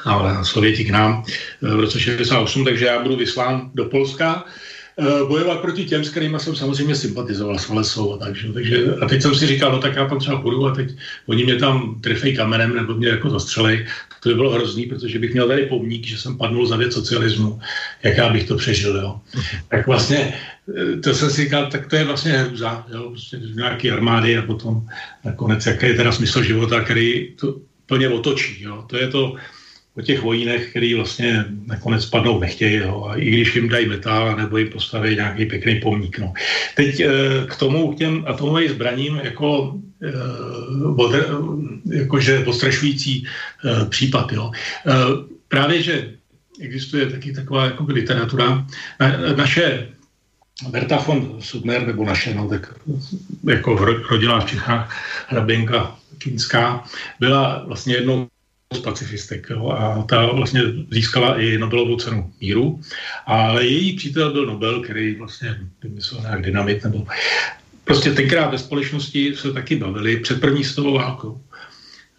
ale 0.04 0.44
Sověti 0.44 0.84
k 0.84 0.90
nám 0.90 1.24
eh, 1.62 1.76
v 1.76 1.80
roce 1.80 2.00
68, 2.00 2.64
takže 2.64 2.86
já 2.86 3.02
budu 3.02 3.16
vyslán 3.16 3.70
do 3.74 3.84
Polska 3.84 4.44
eh, 4.98 5.04
bojovat 5.28 5.60
proti 5.60 5.84
těm, 5.84 6.04
s 6.04 6.10
kterými 6.10 6.40
jsem 6.40 6.56
samozřejmě 6.56 6.94
sympatizoval 6.94 7.58
s 7.58 7.68
Valesou 7.68 8.14
a 8.14 8.18
takže, 8.18 8.52
takže 8.52 8.94
a 9.00 9.06
teď 9.06 9.22
jsem 9.22 9.34
si 9.34 9.46
říkal, 9.46 9.72
no 9.72 9.78
tak 9.78 9.96
já 9.96 10.08
tam 10.08 10.18
třeba 10.18 10.40
půjdu 10.40 10.66
a 10.66 10.74
teď 10.74 10.96
oni 11.26 11.44
mě 11.44 11.56
tam 11.56 12.00
trefej 12.00 12.36
kamenem 12.36 12.74
nebo 12.74 12.94
mě 12.94 13.08
jako 13.08 13.30
zastřelej. 13.30 13.86
To 14.20 14.28
by 14.28 14.34
bylo 14.34 14.50
hrozný, 14.50 14.86
protože 14.86 15.18
bych 15.18 15.32
měl 15.32 15.48
tady 15.48 15.66
pomník, 15.66 16.06
že 16.06 16.18
jsem 16.18 16.38
padnul 16.38 16.66
za 16.66 16.76
věc 16.76 16.92
socialismu, 16.92 17.60
jak 18.02 18.16
já 18.16 18.28
bych 18.28 18.48
to 18.48 18.56
přežil, 18.56 18.96
jo. 18.96 19.20
Tak 19.68 19.86
vlastně 19.86 20.34
eh, 20.78 20.96
to 20.96 21.14
jsem 21.14 21.30
si 21.30 21.44
říkal, 21.44 21.70
tak 21.70 21.86
to 21.86 21.96
je 21.96 22.04
vlastně 22.04 22.32
hrůza, 22.32 22.86
jo, 22.94 23.10
prostě 23.10 23.40
nějaký 23.54 23.90
armády 23.90 24.38
a 24.38 24.42
potom 24.42 24.86
nakonec, 25.24 25.66
jaký 25.66 25.86
je 25.86 25.94
teda 25.94 26.12
smysl 26.12 26.42
života, 26.42 26.80
který 26.80 27.32
to 27.40 27.56
plně 27.86 28.08
otočí, 28.08 28.62
jo. 28.62 28.84
To 28.86 28.96
je 28.96 29.08
to, 29.08 29.36
o 29.96 30.02
těch 30.02 30.22
vojínech, 30.22 30.70
který 30.70 30.94
vlastně 30.94 31.44
nakonec 31.66 32.06
padnout 32.06 32.40
nechtějí, 32.40 32.74
jo, 32.74 33.06
a 33.10 33.16
i 33.16 33.30
když 33.30 33.54
jim 33.54 33.68
dají 33.68 33.88
metal, 33.88 34.36
nebo 34.36 34.58
jim 34.58 34.68
postaví 34.68 35.14
nějaký 35.14 35.46
pěkný 35.46 35.80
pomník. 35.80 36.18
No. 36.18 36.32
Teď 36.74 37.00
e, 37.00 37.10
k 37.46 37.56
tomu, 37.56 37.92
k 37.92 37.98
těm 37.98 38.24
atomovým 38.26 38.70
zbraním, 38.70 39.20
jako, 39.22 39.80
e, 40.02 41.98
jakože 41.98 42.40
postrašující 42.40 43.26
e, 43.26 43.86
případ. 43.86 44.32
Jo. 44.32 44.50
E, 44.86 44.92
právě, 45.48 45.82
že 45.82 46.10
existuje 46.60 47.06
taky 47.06 47.32
taková 47.32 47.64
jako 47.64 47.84
literatura. 47.88 48.66
Na, 49.00 49.08
naše 49.36 49.88
Berta 50.70 50.96
von 50.96 51.36
Sudner, 51.40 51.86
nebo 51.86 52.04
naše, 52.04 52.34
no, 52.34 52.48
tak 52.48 52.74
jako 53.44 53.74
rodila 54.10 54.40
v 54.40 54.50
Čechách 54.50 55.04
hraběnka 55.28 55.96
Kínská, 56.18 56.84
byla 57.20 57.64
vlastně 57.66 57.94
jednou 57.94 58.28
z 58.74 58.80
pacifistek 58.80 59.46
jo, 59.50 59.68
a 59.68 60.02
ta 60.02 60.26
vlastně 60.26 60.62
získala 60.90 61.40
i 61.40 61.58
Nobelovu 61.58 61.96
cenu 61.96 62.32
míru, 62.40 62.80
ale 63.26 63.66
její 63.66 63.96
přítel 63.96 64.32
byl 64.32 64.46
Nobel, 64.46 64.82
který 64.82 65.14
vlastně 65.14 65.58
vymyslel 65.82 66.20
nějak 66.20 66.42
dynamit 66.42 66.84
nebo 66.84 67.06
prostě 67.84 68.10
tenkrát 68.10 68.50
ve 68.50 68.58
společnosti 68.58 69.36
se 69.36 69.52
taky 69.52 69.76
bavili 69.76 70.16
před 70.16 70.40
první 70.40 70.64
světovou 70.64 70.94
válkou. 70.94 71.40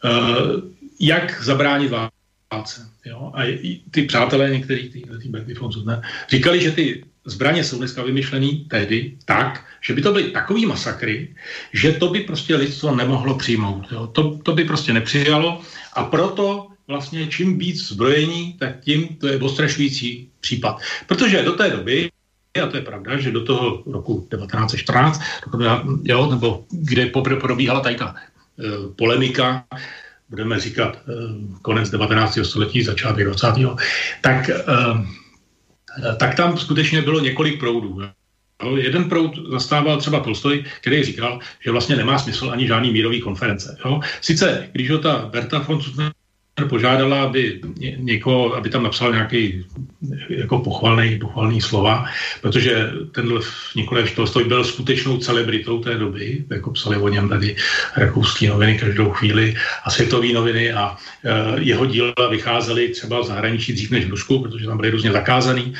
Uh, 0.03 0.61
jak 0.99 1.44
zabránit 1.44 1.91
válce. 2.52 2.90
Jo? 3.06 3.32
A 3.36 3.60
ty 3.91 4.03
přátelé 4.03 4.49
některých, 4.49 4.94
ty, 4.94 5.03
ty 5.22 5.30
Bertie 5.30 5.60
von 5.60 5.72
říkali, 6.30 6.61
že 6.61 6.72
ty 6.72 7.03
zbraně 7.26 7.64
jsou 7.64 7.77
dneska 7.77 8.03
vymyšlený 8.03 8.65
tehdy 8.69 9.18
tak, 9.26 9.65
že 9.82 9.94
by 9.94 10.02
to 10.02 10.11
byly 10.11 10.23
takový 10.23 10.65
masakry, 10.65 11.36
že 11.73 11.91
to 11.91 12.10
by 12.10 12.19
prostě 12.19 12.56
lidstvo 12.56 12.95
nemohlo 12.95 13.36
přijmout. 13.36 13.86
Jo? 13.91 14.07
To, 14.07 14.38
to 14.44 14.53
by 14.53 14.64
prostě 14.64 14.94
nepřijalo 14.94 15.61
a 15.95 16.03
proto 16.03 16.67
vlastně 16.88 17.27
čím 17.27 17.57
víc 17.57 17.88
zbrojení, 17.88 18.53
tak 18.59 18.80
tím 18.80 19.07
to 19.07 19.27
je 19.27 19.39
ostrašující 19.39 20.30
případ. 20.41 20.81
Protože 21.07 21.43
do 21.43 21.51
té 21.51 21.69
doby 21.69 22.09
a 22.63 22.67
to 22.67 22.77
je 22.77 22.84
pravda, 22.84 23.19
že 23.19 23.31
do 23.31 23.43
toho 23.43 23.84
roku 23.85 24.27
1914, 24.31 25.22
jo, 26.03 26.31
nebo 26.31 26.65
kde 26.72 27.05
poprvé 27.05 27.39
probíhala 27.39 27.80
tady 27.80 27.95
ta 27.95 28.15
e, 28.15 28.23
polemika, 28.95 29.65
budeme 30.30 30.59
říkat 30.59 30.95
e, 30.95 31.01
konec 31.61 31.89
19. 31.89 32.39
století, 32.43 32.84
začátek 32.84 33.26
20. 33.26 33.47
tak, 34.22 34.49
e, 34.49 34.55
tak 36.19 36.35
tam 36.35 36.57
skutečně 36.57 37.01
bylo 37.01 37.19
několik 37.19 37.59
proudů. 37.59 38.01
Jeden 38.76 39.10
proud 39.10 39.52
zastával 39.52 39.98
třeba 39.98 40.19
Tolstoj, 40.19 40.64
který 40.82 41.03
říkal, 41.03 41.40
že 41.60 41.72
vlastně 41.72 41.95
nemá 41.95 42.19
smysl 42.19 42.49
ani 42.52 42.68
žádný 42.68 42.91
mírový 42.91 43.22
konference. 43.22 43.77
Jo? 43.86 43.99
Sice, 44.22 44.69
když 44.72 44.91
ho 44.91 44.98
ta 44.98 45.26
Berta 45.32 45.60
von 45.60 45.82
požádala, 46.64 47.23
aby 47.23 47.61
ně, 47.77 47.95
někoho, 47.99 48.56
aby 48.56 48.69
tam 48.69 48.84
napsal 48.84 49.11
nějaký 49.11 49.65
jako 50.30 50.60
pochvalný, 50.60 51.19
pochvalný 51.19 51.61
slova, 51.61 52.06
protože 52.41 52.91
ten 53.11 53.30
Nikolaj 53.76 54.07
Tolstoj 54.15 54.44
byl 54.44 54.64
skutečnou 54.64 55.18
celebritou 55.18 55.80
té 55.80 55.98
doby, 55.98 56.44
jako 56.52 56.72
psali 56.72 56.98
o 56.98 57.10
něm 57.10 57.30
tady 57.30 57.56
rakouské 57.98 58.48
noviny 58.48 58.77
každou 58.80 59.10
chvíli 59.10 59.56
a 59.84 59.91
světové 59.91 60.27
noviny 60.34 60.73
a 60.73 60.95
e, 61.23 61.61
jeho 61.61 61.86
díla 61.86 62.14
vycházely 62.30 62.90
třeba 62.90 63.19
v 63.19 63.26
zahraničí 63.26 63.73
dřív 63.73 63.91
než 63.91 64.06
v 64.06 64.10
Rusku, 64.10 64.40
protože 64.40 64.65
tam 64.65 64.77
byly 64.77 64.90
různě 64.90 65.11
zakázaný 65.11 65.73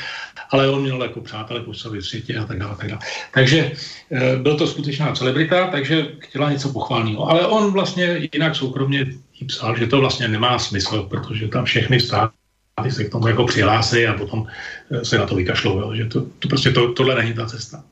ale 0.50 0.70
on 0.70 0.82
měl 0.82 1.02
jako 1.02 1.20
přátelé 1.20 1.60
po 1.60 1.74
celé 1.74 2.02
světě 2.02 2.36
a 2.36 2.44
tak 2.44 2.58
dále. 2.58 2.76
Tak 2.76 2.88
dále. 2.88 3.00
Takže 3.34 3.72
e, 4.10 4.36
byl 4.36 4.56
to 4.56 4.66
skutečná 4.66 5.12
celebrita, 5.12 5.66
takže 5.66 6.06
chtěla 6.18 6.52
něco 6.52 6.72
pochválného. 6.72 7.30
Ale 7.30 7.46
on 7.46 7.72
vlastně 7.72 8.28
jinak 8.32 8.56
soukromně 8.56 9.06
jí 9.40 9.46
psal, 9.46 9.76
že 9.76 9.86
to 9.86 10.00
vlastně 10.00 10.28
nemá 10.28 10.58
smysl, 10.58 11.02
protože 11.02 11.48
tam 11.48 11.64
všechny 11.64 12.00
státy 12.00 12.90
se 12.90 13.04
k 13.04 13.10
tomu 13.10 13.28
jako 13.28 13.44
přihlásí 13.44 14.06
a 14.06 14.12
potom 14.12 14.46
eh, 14.90 15.04
se 15.04 15.18
na 15.18 15.26
to 15.26 15.34
vykašlou, 15.34 15.80
jo, 15.80 15.94
že 15.94 16.04
to, 16.04 16.26
to 16.38 16.48
prostě 16.48 16.70
to, 16.70 16.92
tohle 16.92 17.14
není 17.14 17.34
ta 17.34 17.46
cesta. 17.46 17.84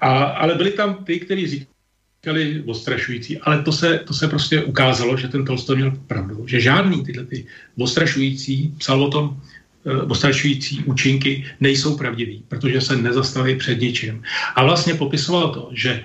A, 0.00 0.24
ale 0.24 0.54
byli 0.54 0.70
tam 0.70 1.04
ty, 1.04 1.20
kteří 1.20 1.46
říkali 1.46 2.62
ostrašující, 2.66 3.38
ale 3.38 3.62
to 3.62 3.72
se, 3.72 3.98
to 3.98 4.14
se 4.14 4.28
prostě 4.28 4.62
ukázalo, 4.62 5.16
že 5.16 5.28
ten 5.28 5.44
Tolstoj 5.44 5.76
měl 5.76 5.92
pravdu, 6.06 6.46
že 6.46 6.60
žádný 6.60 7.04
tyhle 7.04 7.24
ty 7.24 7.46
ostrašující, 7.78 8.74
psal 8.78 9.02
o 9.02 9.10
tom, 9.10 9.40
eh, 9.86 10.02
ostrašující 10.02 10.84
účinky 10.84 11.44
nejsou 11.60 11.96
pravdivý, 11.96 12.44
protože 12.48 12.80
se 12.80 12.96
nezastaví 12.96 13.56
před 13.56 13.80
ničím. 13.80 14.22
A 14.54 14.64
vlastně 14.64 14.94
popisoval 14.94 15.54
to, 15.54 15.70
že 15.72 16.04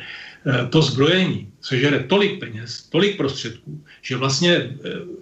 to 0.70 0.82
zbrojení 0.82 1.52
sežere 1.62 2.00
tolik 2.00 2.40
peněz, 2.40 2.84
tolik 2.90 3.18
prostředků, 3.18 3.84
že 4.02 4.18
vlastně 4.18 4.56
eh, 4.56 4.78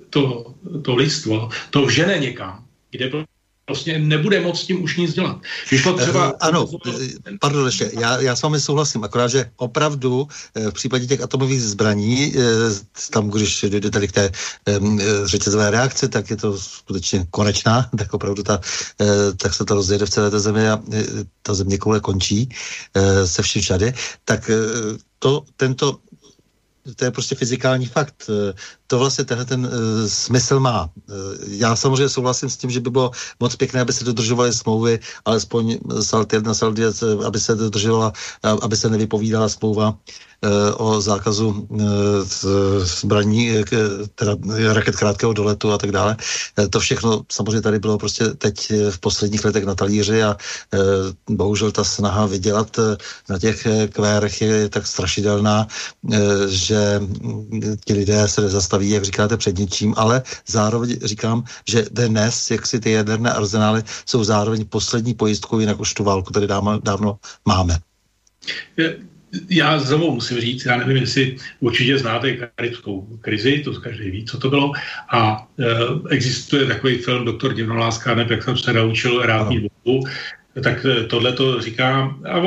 to, 0.10 0.54
to 0.82 0.96
lidstvo 0.96 1.50
to 1.70 1.86
vžene 1.86 2.18
někam, 2.20 2.66
kde 2.92 3.10
prostě 3.66 4.00
nebude 4.00 4.40
moc 4.40 4.62
s 4.62 4.66
tím 4.66 4.84
už 4.84 4.98
nic 4.98 5.14
dělat. 5.14 5.38
Když 5.70 5.84
to 5.84 5.94
třeba... 5.98 6.28
Uh, 6.28 6.38
ano, 6.40 6.68
pardon 7.40 7.66
ještě, 7.66 7.92
já, 8.00 8.22
já 8.22 8.36
s 8.36 8.42
vámi 8.42 8.60
souhlasím, 8.60 9.04
akorát, 9.04 9.28
že 9.28 9.52
opravdu 9.58 10.28
v 10.56 10.74
případě 10.74 11.08
těch 11.08 11.22
atomových 11.22 11.62
zbraní, 11.62 12.34
tam, 13.12 13.30
když 13.30 13.64
jde 13.64 13.90
tady 13.92 14.08
k 14.08 14.12
té 14.12 14.32
řetězové 15.26 15.72
reakci, 15.72 16.10
tak 16.10 16.30
je 16.30 16.36
to 16.36 16.58
skutečně 16.58 17.28
konečná, 17.32 17.90
tak 17.98 18.14
opravdu 18.14 18.44
ta, 18.44 18.60
tak 19.38 19.54
se 19.54 19.66
to 19.66 19.74
rozjede 19.74 20.06
v 20.06 20.10
celé 20.10 20.32
té 20.32 20.40
zemi 20.40 20.70
a 20.70 20.80
ta 21.42 21.54
země 21.54 21.78
koule 21.78 22.00
končí 22.00 22.50
se 23.26 23.42
vším 23.42 23.62
všade, 23.62 23.94
tak 24.26 24.52
to, 25.20 25.44
tento, 25.56 26.00
to 26.96 27.06
je 27.06 27.12
prostě 27.12 27.36
fyzikální 27.36 27.86
fakt. 27.86 28.30
To 28.88 29.00
vlastně 29.00 29.26
tenhle 29.26 29.46
ten 29.46 29.66
uh, 29.66 29.72
smysl 30.08 30.60
má. 30.60 30.84
Uh, 30.84 31.16
já 31.48 31.76
samozřejmě 31.76 32.10
souhlasím 32.10 32.50
s 32.50 32.58
tím, 32.58 32.70
že 32.70 32.80
by 32.80 32.90
bylo 32.90 33.12
moc 33.40 33.56
pěkné, 33.56 33.82
aby 33.82 33.94
se 33.94 34.04
dodržovaly 34.04 34.54
smlouvy, 34.54 35.00
alespoň 35.26 35.78
Salt 36.02 36.34
1, 36.34 36.54
Salt 36.54 36.76
2, 36.76 37.28
aby 37.28 37.40
se 37.40 37.56
dodržovala, 37.56 38.14
aby 38.62 38.78
se 38.78 38.90
nevypovídala 38.90 39.50
smlouva 39.50 39.98
Eh, 40.38 40.74
o 40.78 41.02
zákazu 41.02 41.68
eh, 41.74 41.86
zbraní, 42.86 43.58
eh, 43.58 43.64
teda 44.16 44.38
raket 44.74 44.96
krátkého 44.96 45.34
doletu 45.34 45.74
a 45.74 45.78
tak 45.78 45.92
dále. 45.92 46.18
To 46.70 46.80
všechno 46.80 47.26
samozřejmě 47.32 47.62
tady 47.62 47.80
bylo 47.80 47.98
prostě 47.98 48.30
teď 48.30 48.72
v 48.90 49.00
posledních 49.00 49.46
letech 49.46 49.66
na 49.66 49.76
talíři 49.76 50.24
a 50.24 50.38
bohužel 51.30 51.72
ta 51.72 51.84
snaha 51.84 52.26
vydělat 52.26 52.80
na 53.30 53.40
těch 53.40 53.68
kvérech 53.90 54.42
je 54.42 54.70
tak 54.70 54.88
strašidelná, 54.88 55.68
že 56.48 57.02
ti 57.86 57.94
lidé 57.94 58.28
se 58.28 58.42
nezastaví, 58.42 58.77
jak 58.82 59.04
říkáte, 59.04 59.38
před 59.38 59.58
ničím, 59.58 59.94
ale 59.98 60.22
zároveň 60.48 61.00
říkám, 61.04 61.44
že 61.68 61.86
dnes, 61.92 62.52
jak 62.52 62.66
si 62.66 62.80
ty 62.80 62.92
jaderné 62.92 63.32
arzenály 63.32 63.84
jsou 64.06 64.24
zároveň 64.24 64.66
poslední 64.66 65.14
pojistkou, 65.14 65.60
jinak 65.60 65.80
už 65.80 65.94
tu 65.94 66.04
válku 66.04 66.34
tady 66.34 66.48
dávno, 66.48 66.80
dávno 66.80 67.18
máme 67.46 67.78
já 69.50 69.80
znovu 69.80 70.12
musím 70.12 70.42
říct, 70.42 70.66
já 70.66 70.78
nevím, 70.78 70.98
jestli 70.98 71.38
určitě 71.60 71.98
znáte 71.98 72.34
karibskou 72.34 73.08
krizi, 73.22 73.62
to 73.66 73.82
každý 73.82 74.12
ví, 74.12 74.26
co 74.26 74.38
to 74.38 74.50
bylo. 74.50 74.72
A 75.12 75.48
e, 75.60 75.66
existuje 76.10 76.66
takový 76.66 76.98
film 76.98 77.26
Doktor 77.26 77.54
Divnoláska, 77.54 78.16
nebo 78.16 78.34
jak 78.34 78.44
jsem 78.44 78.58
se 78.58 78.74
naučil 78.74 79.22
rád 79.22 79.50
mít 79.50 79.72
tak 80.64 80.86
e, 80.86 81.04
tohle 81.04 81.34
to 81.34 81.62
říkám. 81.62 82.24
A 82.32 82.40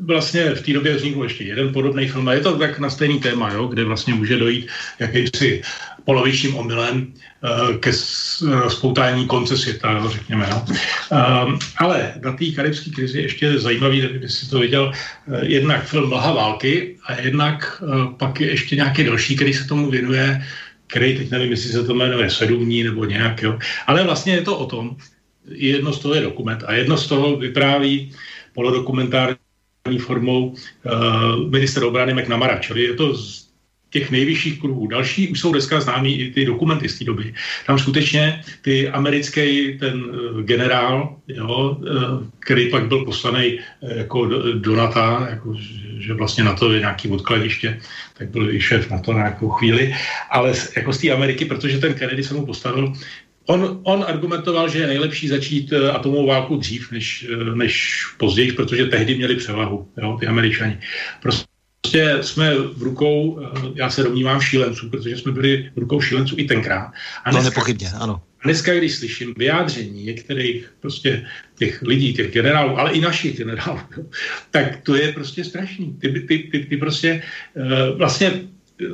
vlastně 0.00 0.54
v 0.54 0.62
té 0.62 0.72
době 0.72 0.96
vznikl 0.96 1.22
ještě 1.22 1.44
jeden 1.44 1.72
podobný 1.72 2.08
film 2.08 2.28
a 2.28 2.32
je 2.32 2.40
to 2.40 2.58
tak 2.58 2.78
na 2.78 2.90
stejný 2.90 3.20
téma, 3.20 3.52
jo, 3.52 3.66
kde 3.66 3.84
vlastně 3.84 4.14
může 4.14 4.36
dojít 4.36 4.66
jakýmsi 4.98 5.62
polovičním 6.04 6.56
omylem 6.56 7.12
uh, 7.42 7.76
ke 7.76 7.90
uh, 7.90 8.68
spoutání 8.68 9.26
konce 9.26 9.56
světa, 9.56 10.02
řekněme. 10.08 10.46
No. 10.50 10.64
Uh, 10.66 11.58
ale 11.76 12.14
na 12.22 12.32
té 12.32 12.44
karibské 12.56 12.90
krizi 12.90 13.20
ještě 13.20 13.58
zajímavý, 13.58 14.00
kdyby 14.00 14.28
si 14.28 14.50
to 14.50 14.58
viděl, 14.58 14.92
uh, 14.92 15.38
jednak 15.42 15.84
film 15.84 16.08
Mlha 16.08 16.32
války 16.32 16.96
a 17.06 17.20
jednak 17.20 17.82
uh, 17.82 18.14
pak 18.14 18.40
je 18.40 18.50
ještě 18.50 18.76
nějaký 18.76 19.04
další, 19.04 19.36
který 19.36 19.54
se 19.54 19.64
tomu 19.64 19.90
věnuje, 19.90 20.44
který 20.86 21.18
teď 21.18 21.30
nevím, 21.30 21.50
jestli 21.50 21.70
se 21.70 21.84
to 21.84 21.94
jmenuje 21.94 22.30
Sedm 22.30 22.64
dní 22.64 22.82
nebo 22.82 23.04
nějak, 23.04 23.42
jo. 23.42 23.58
ale 23.86 24.04
vlastně 24.04 24.34
je 24.34 24.42
to 24.42 24.58
o 24.58 24.66
tom, 24.66 24.96
jedno 25.50 25.92
z 25.92 25.98
toho 25.98 26.14
je 26.14 26.20
dokument 26.20 26.64
a 26.66 26.74
jedno 26.74 26.96
z 26.96 27.06
toho 27.06 27.36
vypráví 27.36 28.12
polodokumentární 28.54 29.49
formou 29.98 30.48
uh, 30.48 31.50
minister 31.50 31.84
obrany 31.84 32.14
McNamara, 32.14 32.58
čili 32.58 32.82
je 32.82 32.94
to 32.94 33.14
z 33.14 33.50
těch 33.90 34.10
nejvyšších 34.10 34.60
kruhů. 34.60 34.86
Další 34.86 35.28
už 35.28 35.40
jsou 35.40 35.52
dneska 35.52 35.80
známí 35.80 36.20
i 36.20 36.30
ty 36.30 36.44
dokumenty 36.44 36.88
z 36.88 36.98
té 36.98 37.04
doby. 37.04 37.34
Tam 37.66 37.78
skutečně 37.78 38.42
ty 38.62 38.88
americký 38.88 39.78
ten 39.78 40.04
uh, 40.04 40.40
generál, 40.42 41.16
jo, 41.28 41.76
uh, 41.80 42.26
který 42.38 42.70
pak 42.70 42.88
byl 42.88 43.04
poslaný 43.04 43.58
jako 43.82 44.26
do, 44.26 44.58
do 44.58 44.76
NATO, 44.76 45.26
jako, 45.30 45.54
že, 45.54 46.02
že 46.02 46.14
vlastně 46.14 46.44
na 46.44 46.54
to 46.54 46.72
je 46.72 46.80
nějaký 46.80 47.08
odkladiště, 47.08 47.80
tak 48.18 48.30
byl 48.30 48.54
i 48.54 48.60
šéf 48.60 48.90
na 48.90 48.98
to 48.98 49.12
na 49.12 49.18
nějakou 49.18 49.48
chvíli, 49.48 49.94
ale 50.30 50.54
jako 50.76 50.92
z 50.92 50.98
té 50.98 51.10
Ameriky, 51.10 51.44
protože 51.44 51.78
ten 51.78 51.94
Kennedy 51.94 52.22
se 52.22 52.34
mu 52.34 52.46
postavil 52.46 52.92
On, 53.50 53.80
on 53.82 54.04
argumentoval, 54.08 54.68
že 54.68 54.78
je 54.78 54.86
nejlepší 54.86 55.28
začít 55.28 55.72
atomovou 55.72 56.26
válku 56.26 56.56
dřív 56.56 56.90
než, 56.90 57.26
než 57.54 58.04
později, 58.16 58.52
protože 58.52 58.86
tehdy 58.86 59.14
měli 59.14 59.36
převahu, 59.36 59.88
jo, 60.02 60.16
ty 60.20 60.26
američani. 60.26 60.78
Prostě 61.22 62.18
jsme 62.20 62.54
v 62.54 62.82
rukou, 62.82 63.40
eh, 63.42 63.72
já 63.74 63.90
se 63.90 64.02
domnívám, 64.02 64.40
šílenců, 64.40 64.90
protože 64.90 65.16
jsme 65.16 65.32
byli 65.32 65.70
v 65.74 65.78
rukou 65.78 66.00
šílenců 66.00 66.34
i 66.38 66.44
tenkrát. 66.44 66.92
A 67.24 67.30
dneska, 67.30 67.42
no 67.42 67.50
nepochybně, 67.50 67.90
ano. 67.98 68.22
A 68.40 68.44
dneska, 68.44 68.74
když 68.74 68.94
slyším 68.94 69.34
vyjádření 69.36 70.04
některých 70.04 70.74
prostě 70.80 71.26
těch 71.58 71.82
lidí, 71.82 72.14
těch 72.14 72.32
generálů, 72.32 72.78
ale 72.78 72.92
i 72.92 73.00
našich 73.00 73.36
generálů, 73.36 73.80
tak 74.50 74.80
to 74.82 74.94
je 74.94 75.12
prostě 75.12 75.44
strašný. 75.44 75.96
Ty, 76.00 76.08
ty, 76.08 76.38
ty, 76.38 76.58
ty 76.58 76.76
prostě 76.76 77.22
vlastně 77.96 78.32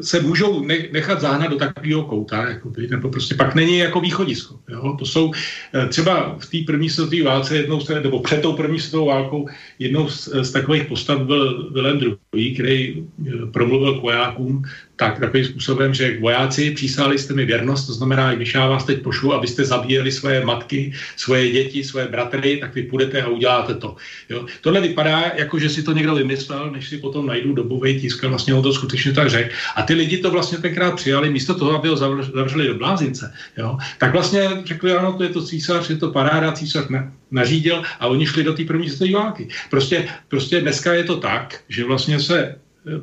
se 0.01 0.21
můžou 0.21 0.65
nechat 0.93 1.21
zahnat 1.21 1.51
do 1.51 1.57
takového 1.57 2.03
kouta, 2.05 2.49
jako 2.49 2.71
by, 2.71 2.87
nebo 2.89 3.09
prostě 3.09 3.35
pak 3.35 3.55
není 3.55 3.79
jako 3.79 4.01
východisko. 4.01 4.59
Jo? 4.69 4.97
To 4.99 5.07
jsou 5.07 5.33
eh, 5.75 5.87
třeba 5.87 6.37
v 6.39 6.47
té 6.47 6.59
první 6.67 6.91
světové 6.91 7.23
válce 7.23 7.57
jednou, 7.57 7.81
nebo 8.03 8.21
před 8.21 8.43
tou 8.43 8.53
první 8.53 8.81
světovou 8.81 9.07
válkou, 9.07 9.49
jednou 9.79 10.09
z, 10.09 10.29
z 10.43 10.51
takových 10.51 10.85
postav 10.85 11.23
byl 11.23 11.71
Vilém 11.73 12.01
II., 12.35 12.55
který 12.55 13.05
eh, 13.27 13.47
promluvil 13.53 13.99
k 13.99 14.03
vojákům 14.03 14.63
tak 14.97 15.21
takovým 15.21 15.45
způsobem, 15.45 15.95
že 15.95 16.19
vojáci 16.21 16.71
přísáli 16.71 17.19
jste 17.19 17.35
mi 17.35 17.45
věrnost, 17.45 17.87
to 17.87 17.93
znamená, 17.93 18.35
když 18.35 18.55
já 18.55 18.69
vás 18.69 18.85
teď 18.85 19.03
pošlu, 19.03 19.35
abyste 19.35 19.65
zabíjeli 19.65 20.13
svoje 20.13 20.45
matky, 20.45 20.93
svoje 21.17 21.51
děti, 21.51 21.85
svoje 21.85 22.09
bratry, 22.09 22.57
tak 22.57 22.75
vy 22.75 22.83
půjdete 22.83 23.23
a 23.23 23.29
uděláte 23.29 23.75
to. 23.75 23.97
Jo? 24.29 24.47
Tohle 24.61 24.81
vypadá, 24.81 25.33
jako 25.37 25.59
že 25.59 25.69
si 25.71 25.83
to 25.83 25.93
někdo 25.93 26.15
vymyslel, 26.15 26.71
než 26.71 26.89
si 26.89 26.99
potom 26.99 27.27
najdu 27.27 27.53
dobový 27.53 28.01
tisk 28.01 28.25
vlastně 28.25 28.55
on 28.55 28.63
to 28.63 28.73
skutečně 28.73 29.13
tak 29.13 29.31
řekl. 29.31 29.55
A 29.77 29.83
ty 29.83 29.95
lidi 29.95 30.19
to 30.19 30.31
vlastně 30.31 30.59
tenkrát 30.59 30.95
přijali, 30.97 31.31
místo 31.31 31.55
toho, 31.55 31.79
aby 31.79 31.89
ho 31.89 31.97
zavřeli 31.97 32.69
do 32.69 32.75
blázince. 32.75 33.35
Jo? 33.57 33.79
Tak 33.99 34.13
vlastně 34.13 34.51
řekli, 34.65 34.93
ano, 34.93 35.13
to 35.13 35.23
je 35.23 35.29
to 35.29 35.43
císař, 35.45 35.91
je 35.91 35.97
to 35.97 36.11
paráda, 36.11 36.53
císař 36.53 36.89
ne, 36.89 37.13
nařídil 37.31 37.83
a 38.01 38.07
oni 38.07 38.27
šli 38.27 38.45
do 38.45 38.55
té 38.55 38.65
první 38.65 38.91
světové 38.91 39.23
války. 39.23 39.49
Prostě, 39.71 40.09
prostě 40.29 40.61
dneska 40.61 40.95
je 40.95 41.05
to 41.05 41.17
tak, 41.17 41.61
že 41.69 41.85
vlastně 41.85 42.21
se 42.21 42.57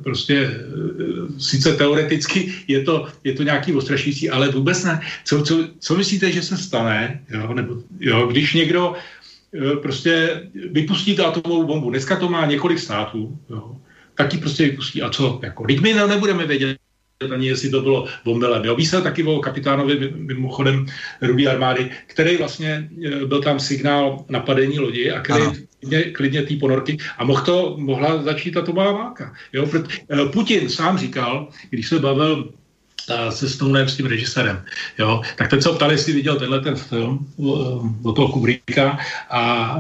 prostě 0.04 0.36
e, 0.36 0.60
sice 1.38 1.74
teoreticky 1.74 2.54
je 2.68 2.84
to, 2.84 3.08
je 3.24 3.34
to 3.34 3.44
nějaký 3.44 3.74
ostrašující, 3.74 4.30
ale 4.30 4.50
vůbec 4.50 4.84
ne. 4.84 5.02
Co, 5.26 5.44
co, 5.44 5.68
co 5.80 5.98
myslíte, 5.98 6.32
že 6.32 6.42
se 6.42 6.58
stane, 6.58 7.22
jo, 7.30 7.54
nebo, 7.54 7.76
jo, 8.00 8.28
když 8.28 8.54
někdo 8.54 8.94
e, 8.94 9.76
prostě 9.76 10.44
vypustí 10.72 11.16
tu 11.16 11.26
atomovou 11.26 11.64
bombu, 11.64 11.90
dneska 11.90 12.16
to 12.16 12.30
má 12.30 12.46
několik 12.46 12.80
států, 12.80 13.38
jo, 13.50 13.78
tak 14.16 14.34
ji 14.34 14.40
prostě 14.40 14.64
vypustí. 14.64 15.02
A 15.02 15.10
co? 15.10 15.40
Jako, 15.44 15.66
my 15.82 15.94
nebudeme 15.94 16.46
vědět, 16.46 16.78
ani 17.34 17.48
jestli 17.48 17.70
to 17.70 17.82
bylo 17.82 18.08
bombelem. 18.26 18.66
Jo. 18.66 18.78
Se 18.80 19.02
taky 19.02 19.24
o 19.24 19.40
kapitánovi 19.40 20.14
mimochodem 20.16 20.86
Rudý 21.22 21.48
armády, 21.48 21.90
který 22.08 22.38
vlastně 22.38 22.90
e, 23.06 23.26
byl 23.26 23.42
tam 23.42 23.60
signál 23.60 24.26
napadení 24.30 24.80
lodi 24.80 25.12
a 25.12 25.22
který 25.22 25.42
ano 25.42 25.54
klidně, 25.84 26.04
klidně 26.04 26.42
té 26.42 26.56
ponorky 26.56 26.98
a 27.18 27.24
mohl 27.24 27.42
to, 27.42 27.76
mohla 27.78 28.24
začít 28.24 28.58
atomová 28.58 28.92
válka. 28.92 29.34
Jo? 29.54 29.68
Putin 30.34 30.70
sám 30.70 30.98
říkal, 30.98 31.48
když 31.70 31.88
se 31.88 32.00
bavil 32.00 32.50
se 33.30 33.50
Stonem, 33.50 33.90
s 33.90 33.98
tím 33.98 34.06
režisérem. 34.06 34.64
Jo? 35.00 35.22
Tak 35.36 35.50
ten 35.50 35.62
se 35.62 35.70
ptal, 35.70 35.92
jestli 35.92 36.14
viděl 36.14 36.40
tenhle 36.40 36.62
ten 36.62 36.76
film 36.76 37.28
od 38.04 38.16
toho 38.16 38.28
Kubricka 38.28 38.98
a 39.30 39.76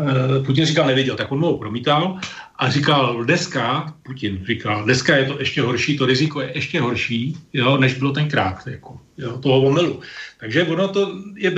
Putin 0.45 0.65
říkal, 0.65 0.88
neviděl, 0.88 1.15
tak 1.15 1.31
on 1.31 1.39
mu 1.39 1.57
promítal 1.57 2.19
a 2.59 2.69
říkal, 2.69 3.23
dneska, 3.23 3.93
Putin 4.03 4.43
říkal, 4.47 4.84
dneska 4.84 5.15
je 5.15 5.25
to 5.25 5.39
ještě 5.39 5.61
horší, 5.61 5.97
to 5.97 6.05
riziko 6.05 6.41
je 6.41 6.51
ještě 6.55 6.81
horší, 6.81 7.38
jo, 7.53 7.77
než 7.77 7.93
bylo 7.93 8.11
tenkrát, 8.11 8.67
jako, 8.67 8.99
jo, 9.17 9.38
toho 9.38 9.61
omylu. 9.61 10.01
Takže 10.39 10.63
ono 10.63 10.88
to 10.88 11.11
je 11.35 11.51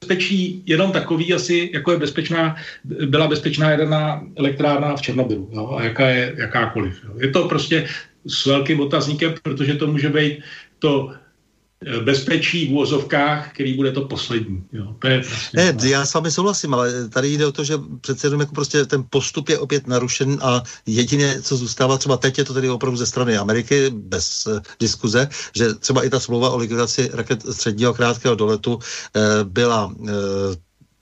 bezpečí 0.00 0.62
jenom 0.66 0.92
takový 0.92 1.34
asi, 1.34 1.70
jako 1.74 1.92
je 1.92 1.98
bezpečná, 1.98 2.56
byla 2.84 3.28
bezpečná 3.28 3.70
jedna 3.70 4.26
elektrárna 4.36 4.96
v 4.96 5.02
Černobylu, 5.02 5.50
jo, 5.52 5.76
a 5.78 5.84
jaká 5.84 6.08
je 6.08 6.34
jakákoliv. 6.36 7.04
Jo. 7.04 7.14
Je 7.20 7.30
to 7.30 7.48
prostě 7.48 7.88
s 8.26 8.46
velkým 8.46 8.80
otazníkem, 8.80 9.34
protože 9.42 9.74
to 9.74 9.86
může 9.86 10.08
být 10.08 10.38
to 10.78 11.12
bezpečí 12.04 12.66
v 12.66 12.72
úvozovkách, 12.72 13.54
který 13.54 13.74
bude 13.74 13.92
to 13.92 14.00
poslední. 14.00 14.64
Jo. 14.72 14.94
To 14.98 15.08
je 15.08 15.18
prostě 15.18 15.56
ne, 15.56 15.88
já 15.88 16.06
s 16.06 16.14
vámi 16.14 16.30
souhlasím, 16.30 16.74
ale 16.74 17.08
tady 17.08 17.28
jde 17.28 17.46
o 17.46 17.52
to, 17.52 17.64
že 17.64 17.74
přece 18.00 18.26
jenom 18.26 18.40
jako 18.40 18.54
prostě 18.54 18.84
ten 18.84 19.04
postup 19.10 19.48
je 19.48 19.58
opět 19.58 19.86
narušen 19.86 20.38
a 20.42 20.62
jediné, 20.86 21.42
co 21.42 21.56
zůstává, 21.56 21.98
třeba 21.98 22.16
teď 22.16 22.38
je 22.38 22.44
to 22.44 22.54
tedy 22.54 22.70
opravdu 22.70 22.96
ze 22.96 23.06
strany 23.06 23.36
Ameriky, 23.36 23.90
bez 23.90 24.46
uh, 24.46 24.58
diskuze, 24.80 25.28
že 25.56 25.74
třeba 25.74 26.04
i 26.04 26.10
ta 26.10 26.20
smlouva 26.20 26.50
o 26.50 26.56
likvidaci 26.56 27.10
raket 27.12 27.42
středního 27.52 27.94
krátkého 27.94 28.34
doletu 28.34 28.74
uh, 28.74 28.80
byla 29.44 29.86
uh, 29.86 30.08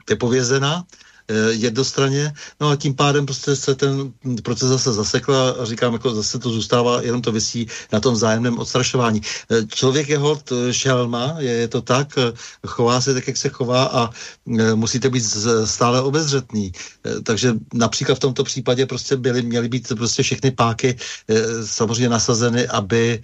vypovězena, 0.09 0.85
Eh, 0.85 1.06
jednostranně, 1.51 2.33
no 2.61 2.69
a 2.69 2.77
tím 2.77 2.95
pádem 2.95 3.27
prostě 3.27 3.57
se 3.57 3.75
ten 3.75 4.13
proces 4.43 4.69
zase 4.69 4.93
zasekl 4.93 5.35
a 5.35 5.65
říkám, 5.65 5.93
jako 5.93 6.15
zase 6.15 6.39
to 6.39 6.51
zůstává, 6.51 7.03
jenom 7.03 7.23
to 7.23 7.33
vysí 7.33 7.67
na 7.93 8.01
tom 8.01 8.15
vzájemném 8.15 8.59
odstrašování. 8.59 9.21
Eh, 9.51 9.67
člověk 9.67 10.09
je 10.09 10.19
hod 10.19 10.53
eh, 10.53 10.73
šelma, 10.73 11.35
je, 11.39 11.53
je 11.53 11.69
to 11.69 11.83
tak, 11.83 12.19
chová 12.67 13.01
se 13.01 13.15
tak, 13.15 13.27
jak 13.27 13.37
se 13.37 13.49
chová 13.49 13.85
a 13.85 14.11
musíte 14.75 15.11
být 15.11 15.25
stále 15.65 16.01
obezřetný. 16.01 16.73
Takže 17.23 17.55
například 17.75 18.15
v 18.15 18.19
tomto 18.19 18.45
případě 18.45 18.87
prostě 18.87 19.17
byly, 19.17 19.43
měly 19.43 19.69
být 19.69 19.93
prostě 19.97 20.23
všechny 20.23 20.51
páky 20.51 20.97
samozřejmě 21.65 22.09
nasazeny, 22.09 22.69
aby 22.69 23.23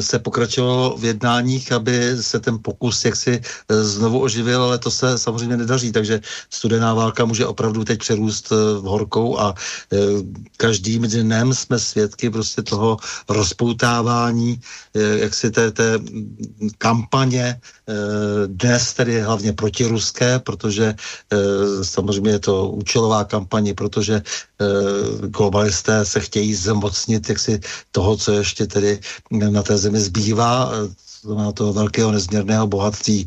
se 0.00 0.18
pokračovalo 0.18 0.96
v 0.98 1.04
jednáních, 1.04 1.72
aby 1.72 2.16
se 2.20 2.40
ten 2.40 2.58
pokus 2.62 3.04
jaksi 3.04 3.40
znovu 3.68 4.20
oživil, 4.20 4.62
ale 4.62 4.78
to 4.78 4.90
se 4.90 5.18
samozřejmě 5.18 5.56
nedaří, 5.56 5.92
takže 5.92 6.20
studená 6.50 6.94
válka 6.94 7.24
může 7.34 7.46
opravdu 7.46 7.84
teď 7.84 7.98
přerůst 7.98 8.52
eh, 8.52 8.78
v 8.78 8.86
horkou 8.86 9.38
a 9.38 9.54
eh, 9.92 9.96
každým 10.56 11.02
dnem 11.02 11.54
jsme 11.54 11.78
svědky 11.82 12.30
prostě 12.30 12.62
toho 12.62 12.96
rozpoutávání, 13.28 14.60
eh, 14.94 15.18
jak 15.26 15.34
si 15.34 15.50
té, 15.50 15.70
té 15.74 15.98
kampaně 16.78 17.58
dnes 18.46 18.94
tedy 18.96 19.20
hlavně 19.20 19.52
protiruské, 19.52 20.38
protože 20.40 20.94
samozřejmě 21.82 22.30
je 22.30 22.38
to 22.38 22.68
účelová 22.80 23.24
kampaně, 23.28 23.74
protože 23.76 24.22
globalisté 25.28 26.04
se 26.04 26.20
chtějí 26.20 26.54
zmocnit 26.54 27.28
jaksi 27.28 27.60
toho, 27.92 28.16
co 28.16 28.32
ještě 28.32 28.66
tedy 28.66 29.00
na 29.30 29.62
té 29.62 29.76
zemi 29.76 30.00
zbývá, 30.00 30.72
znamená 31.24 31.52
toho 31.52 31.72
velkého 31.72 32.12
nezměrného 32.12 32.66
bohatství 32.66 33.26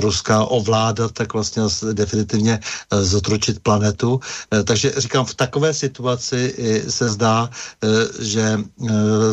Ruska 0.00 0.44
ovládat, 0.44 1.12
tak 1.12 1.32
vlastně 1.32 1.62
definitivně 1.92 2.56
e, 2.56 3.04
zotročit 3.04 3.60
planetu. 3.60 4.20
E, 4.54 4.64
takže 4.64 4.92
říkám, 4.96 5.24
v 5.24 5.34
takové 5.34 5.74
situaci 5.74 6.54
se 6.88 7.08
zdá, 7.08 7.50
e, 7.84 7.88
že 8.24 8.40
e, 8.40 8.60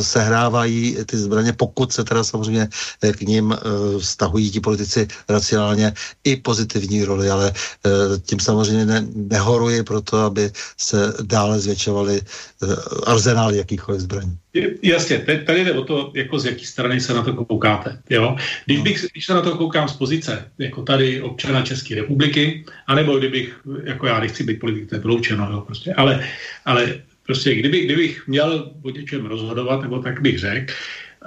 sehrávají 0.04 0.98
ty 1.06 1.18
zbraně, 1.18 1.54
pokud 1.54 1.94
se 1.94 2.04
teda 2.04 2.24
samozřejmě 2.24 2.70
k 3.00 3.22
ním 3.22 3.54
e, 3.54 3.58
vztahují 4.00 4.52
ti 4.52 4.60
politici 4.60 5.08
racionálně 5.30 5.94
i 6.24 6.36
pozitivní 6.36 7.06
roli, 7.06 7.30
ale 7.30 7.48
e, 7.50 8.20
tím 8.20 8.40
samozřejmě 8.40 8.86
ne, 8.86 9.08
nehoruji 9.16 9.84
pro 9.84 10.02
to, 10.02 10.18
aby 10.18 10.52
se 10.78 11.14
dále 11.24 11.60
zvětšovaly 11.60 12.22
e, 12.72 12.76
arzenály 13.06 13.58
jakýchkoliv 13.58 14.02
zbraní. 14.02 14.38
Jasně, 14.82 15.20
tady 15.46 15.66
jde 15.66 15.74
o 15.74 15.84
to, 15.84 16.12
jako 16.16 16.40
z 16.40 16.46
jaký 16.46 16.66
strany 16.66 17.02
se 17.02 17.14
na 17.14 17.24
to 17.24 17.34
koukáte. 17.34 18.00
Jo? 18.10 18.36
Když, 18.66 18.82
bych, 18.82 19.06
když 19.12 19.26
se 19.26 19.34
na 19.34 19.42
to 19.42 19.58
koukám 19.58 19.88
z 19.88 19.94
pozice, 19.94 20.52
jako 20.60 20.82
tady 20.82 21.22
občana 21.22 21.62
České 21.62 21.96
republiky, 21.96 22.66
anebo 22.88 23.18
kdybych, 23.18 23.60
jako 23.84 24.08
já 24.08 24.20
nechci 24.20 24.44
být 24.44 24.60
politik, 24.60 24.90
to 24.90 24.96
je 24.96 25.02
vyloučeno, 25.02 25.52
jo, 25.52 25.62
prostě, 25.62 25.94
ale, 25.94 26.24
ale 26.66 26.94
prostě 27.26 27.56
kdyby, 27.56 27.80
kdybych 27.80 28.28
měl 28.28 28.72
o 28.82 28.90
něčem 28.90 29.26
rozhodovat, 29.26 29.82
nebo 29.82 30.00
tak 30.00 30.22
bych 30.22 30.40
řekl, 30.40 30.74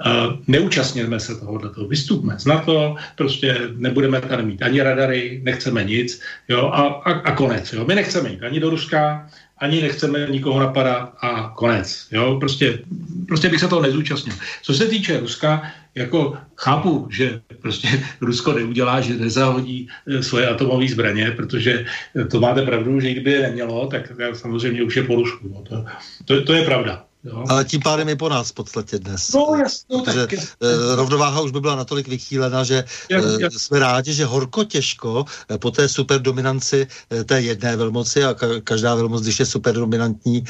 Uh, 0.05 0.33
neúčastněme 0.47 1.19
se 1.19 1.35
tohohle, 1.35 1.71
vystupme 1.87 2.39
z 2.39 2.45
NATO, 2.45 2.95
prostě 3.15 3.57
nebudeme 3.75 4.21
tady 4.21 4.43
mít 4.43 4.61
ani 4.61 4.81
radary, 4.81 5.41
nechceme 5.43 5.83
nic, 5.83 6.21
jo, 6.49 6.67
a, 6.67 6.81
a, 6.87 7.11
a 7.11 7.35
konec, 7.35 7.73
jo. 7.73 7.85
My 7.85 7.95
nechceme 7.95 8.29
jít 8.29 8.43
ani 8.43 8.59
do 8.59 8.69
Ruska, 8.69 9.29
ani 9.59 9.81
nechceme 9.81 10.27
nikoho 10.29 10.59
napadat 10.59 11.13
a 11.21 11.53
konec. 11.55 12.07
Jo? 12.11 12.37
Prostě, 12.39 12.79
prostě 13.27 13.49
bych 13.49 13.59
se 13.59 13.67
toho 13.67 13.81
nezúčastnil. 13.81 14.35
Co 14.61 14.73
se 14.73 14.85
týče 14.85 15.19
Ruska, 15.19 15.61
jako 15.95 16.37
chápu, 16.55 17.07
že 17.11 17.41
prostě 17.61 17.87
Rusko 18.21 18.53
neudělá, 18.53 19.01
že 19.01 19.13
nezahodí 19.13 19.89
eh, 20.07 20.23
svoje 20.23 20.47
atomové 20.47 20.87
zbraně, 20.87 21.31
protože 21.31 21.85
to 22.31 22.39
máte 22.39 22.61
pravdu, 22.61 22.99
že 22.99 23.11
kdyby 23.11 23.31
je 23.31 23.41
nemělo, 23.41 23.87
tak 23.87 24.11
samozřejmě 24.33 24.83
už 24.83 24.95
je 24.95 25.03
po 25.03 25.15
Rusku. 25.15 25.49
No. 25.53 25.63
To, 25.63 25.85
to, 26.25 26.43
to 26.43 26.53
je 26.53 26.65
pravda. 26.65 27.08
Jo. 27.23 27.43
Ale 27.49 27.65
tím 27.65 27.81
pádem 27.81 28.09
je 28.09 28.15
po 28.15 28.29
nás 28.29 28.49
v 28.49 28.53
podstatě 28.53 28.99
dnes. 28.99 29.31
No 29.35 29.55
jasno, 29.59 30.03
Protože 30.03 30.27
tak, 30.27 30.39
uh, 30.39 30.95
rovnováha 30.95 31.41
už 31.41 31.51
by 31.51 31.59
byla 31.59 31.75
natolik 31.75 32.07
vychýlena, 32.07 32.63
že 32.63 32.83
jak, 33.09 33.23
uh, 33.23 33.41
jak. 33.41 33.53
jsme 33.53 33.79
rádi, 33.79 34.13
že 34.13 34.25
horko 34.25 34.63
těžko 34.63 35.25
uh, 35.51 35.57
po 35.57 35.71
té 35.71 35.89
superdominanci 35.89 36.87
té 37.25 37.41
jedné 37.41 37.75
velmoci 37.75 38.23
a 38.23 38.33
ka- 38.33 38.61
každá 38.63 38.95
velmoc, 38.95 39.21
když 39.21 39.39
je 39.39 39.45
superdominantní, 39.45 40.43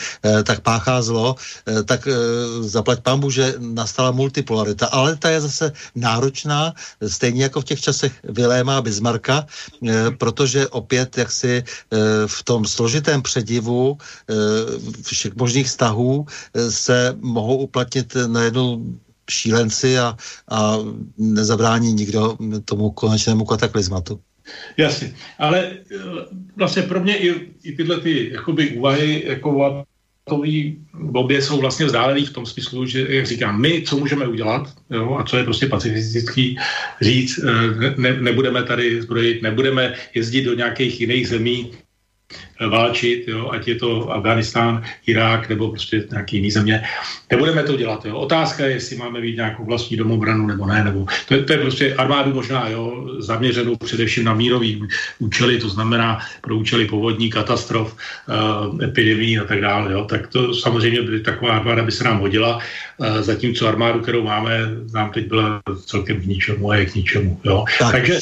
tak 0.44 0.60
páchá 0.60 1.02
zlo, 1.02 1.36
tak 1.86 2.08
zaplať 2.62 3.00
pambu, 3.00 3.32
že 3.32 3.56
nastala 3.60 4.12
multipolarita. 4.12 4.86
Ale 4.88 5.16
ta 5.16 5.30
je 5.30 5.42
zase 5.42 5.72
náročná, 5.96 6.74
stejně 7.08 7.44
jako 7.44 7.62
v 7.62 7.66
těch 7.66 7.82
časech 7.82 8.14
Viléma 8.24 8.78
a 8.78 8.82
Bismarcka, 8.82 9.46
protože 10.18 10.68
opět 10.68 11.18
jaksi 11.18 11.64
v 12.28 12.44
tom 12.44 12.66
složitém 12.66 13.22
předivu 13.22 13.98
všech 15.04 15.36
možných 15.36 15.68
vztahů 15.68 16.26
se 16.70 17.16
mohou 17.22 17.58
uplatnit 17.58 18.18
najednou 18.28 18.86
šílenci 19.30 19.98
a, 19.98 20.18
a 20.50 20.78
nezabrání 21.18 21.94
nikdo 21.94 22.38
tomu 22.66 22.92
konečnému 22.92 23.46
kataklizmatu. 23.46 24.20
Jasně, 24.78 25.14
ale 25.40 25.60
e, 25.60 25.78
vlastně 26.56 26.82
pro 26.82 27.00
mě 27.00 27.18
i, 27.18 27.30
i 27.64 27.72
tyhle 27.76 28.00
ty 28.00 28.30
jakoby 28.34 28.70
úvahy 28.70 29.24
jako 29.26 29.84
tový 30.24 30.78
obě 31.14 31.42
jsou 31.42 31.60
vlastně 31.60 31.86
vzdálený 31.86 32.26
v 32.26 32.34
tom 32.34 32.46
smyslu, 32.46 32.86
že, 32.86 33.06
jak 33.10 33.26
říkám, 33.26 33.62
my, 33.62 33.82
co 33.82 33.98
můžeme 33.98 34.28
udělat, 34.28 34.74
jo, 34.90 35.18
a 35.20 35.24
co 35.24 35.38
je 35.38 35.44
prostě 35.44 35.66
pacifistický 35.66 36.58
říct, 37.02 37.38
e, 37.38 37.52
ne, 37.98 38.22
nebudeme 38.22 38.64
tady 38.64 39.02
zbrojit, 39.02 39.42
nebudeme 39.42 39.94
jezdit 40.14 40.44
do 40.44 40.54
nějakých 40.54 41.02
jiných 41.02 41.28
zemí, 41.28 41.72
válčit, 42.68 43.28
jo, 43.28 43.50
ať 43.50 43.68
je 43.68 43.76
to 43.76 44.12
Afganistán, 44.12 44.84
Irák 45.06 45.50
nebo 45.50 45.70
prostě 45.70 46.08
nějaký 46.12 46.36
jiný 46.36 46.52
země. 46.52 46.84
Nebudeme 47.32 47.64
to 47.64 47.76
dělat. 47.76 48.06
Jo. 48.06 48.18
Otázka 48.18 48.66
je, 48.66 48.72
jestli 48.72 48.96
máme 48.96 49.22
mít 49.22 49.36
nějakou 49.36 49.66
vlastní 49.66 49.98
domobranu 49.98 50.48
nebo 50.48 50.66
ne. 50.66 50.84
Nebo 50.84 51.06
to, 51.28 51.34
je, 51.34 51.44
to 51.44 51.54
je 51.54 51.60
prostě 51.60 51.96
armádu 51.96 52.34
možná 52.34 52.70
jo, 52.70 53.08
zaměřenou 53.20 53.76
především 53.76 54.24
na 54.24 54.34
mírový 54.34 54.88
účely, 55.20 55.60
to 55.60 55.70
znamená 55.70 56.20
pro 56.42 56.58
účely 56.58 56.86
povodní, 56.86 57.30
katastrof, 57.30 57.96
uh, 58.28 58.84
epidemí 58.84 59.40
a 59.40 59.44
tak 59.44 59.62
dále. 59.62 59.94
Jo. 59.94 60.06
Tak 60.10 60.28
to 60.28 60.54
samozřejmě 60.54 61.02
by 61.02 61.20
taková 61.20 61.52
armáda 61.52 61.84
by 61.84 61.92
se 61.92 62.04
nám 62.04 62.20
hodila, 62.20 62.60
uh, 62.98 63.22
zatímco 63.22 63.68
armádu, 63.68 64.00
kterou 64.00 64.24
máme, 64.24 64.60
nám 64.94 65.12
teď 65.12 65.28
byla 65.28 65.62
celkem 65.86 66.22
k 66.22 66.26
ničemu 66.26 66.72
a 66.72 66.76
je 66.76 66.86
k 66.86 66.96
ničemu. 66.96 67.42
Jo. 67.44 67.66
Tak. 67.80 67.92
Takže 67.92 68.20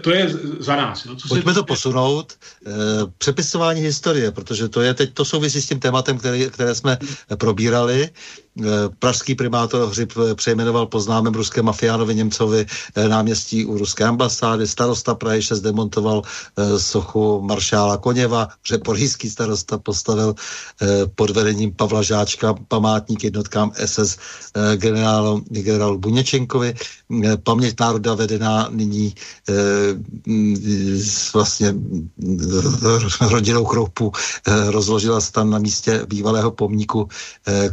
to, 0.00 0.10
je 0.10 0.28
za 0.58 0.76
nás. 0.76 1.06
Jo. 1.06 1.14
Co 1.16 1.28
Pojďme 1.28 1.52
se... 1.52 1.58
to 1.58 1.64
posunout. 1.64 2.32
Uh, 2.66 3.10
přepisování 3.40 3.80
historie, 3.80 4.30
protože 4.30 4.68
to 4.68 4.80
je 4.80 4.94
teď, 4.94 5.14
to 5.14 5.24
souvisí 5.24 5.62
s 5.62 5.68
tím 5.68 5.80
tématem, 5.80 6.18
který, 6.18 6.50
které 6.50 6.74
jsme 6.74 6.98
probírali. 7.36 8.10
Pražský 8.98 9.34
primátor 9.34 9.88
Hřib 9.88 10.12
přejmenoval 10.34 10.86
po 10.86 11.00
známém 11.00 11.34
ruském 11.34 11.64
mafiánovi 11.64 12.14
Němcovi 12.14 12.66
náměstí 13.08 13.66
u 13.66 13.78
ruské 13.78 14.04
ambasády, 14.04 14.66
starosta 14.66 15.14
Prahy 15.14 15.42
se 15.42 15.56
zdemontoval 15.56 16.22
sochu 16.76 17.40
maršála 17.40 17.96
Koněva, 17.96 18.48
že 18.66 18.78
poryský 18.78 19.30
starosta 19.30 19.78
postavil 19.78 20.34
pod 21.14 21.30
vedením 21.30 21.74
Pavla 21.74 22.02
Žáčka 22.02 22.54
památník 22.68 23.24
jednotkám 23.24 23.72
SS 23.84 24.18
generálu, 24.76 25.44
generálu 25.48 25.98
Buněčenkovi. 25.98 26.74
Paměť 27.42 27.80
národa 27.80 28.14
vedená 28.14 28.68
nyní 28.70 29.14
vlastně 31.34 31.74
rodinou 33.20 33.64
Kroupu 33.64 34.12
rozložila 34.66 35.20
stan 35.20 35.50
na 35.50 35.58
místě 35.58 36.06
bývalého 36.08 36.50
pomníku 36.50 37.08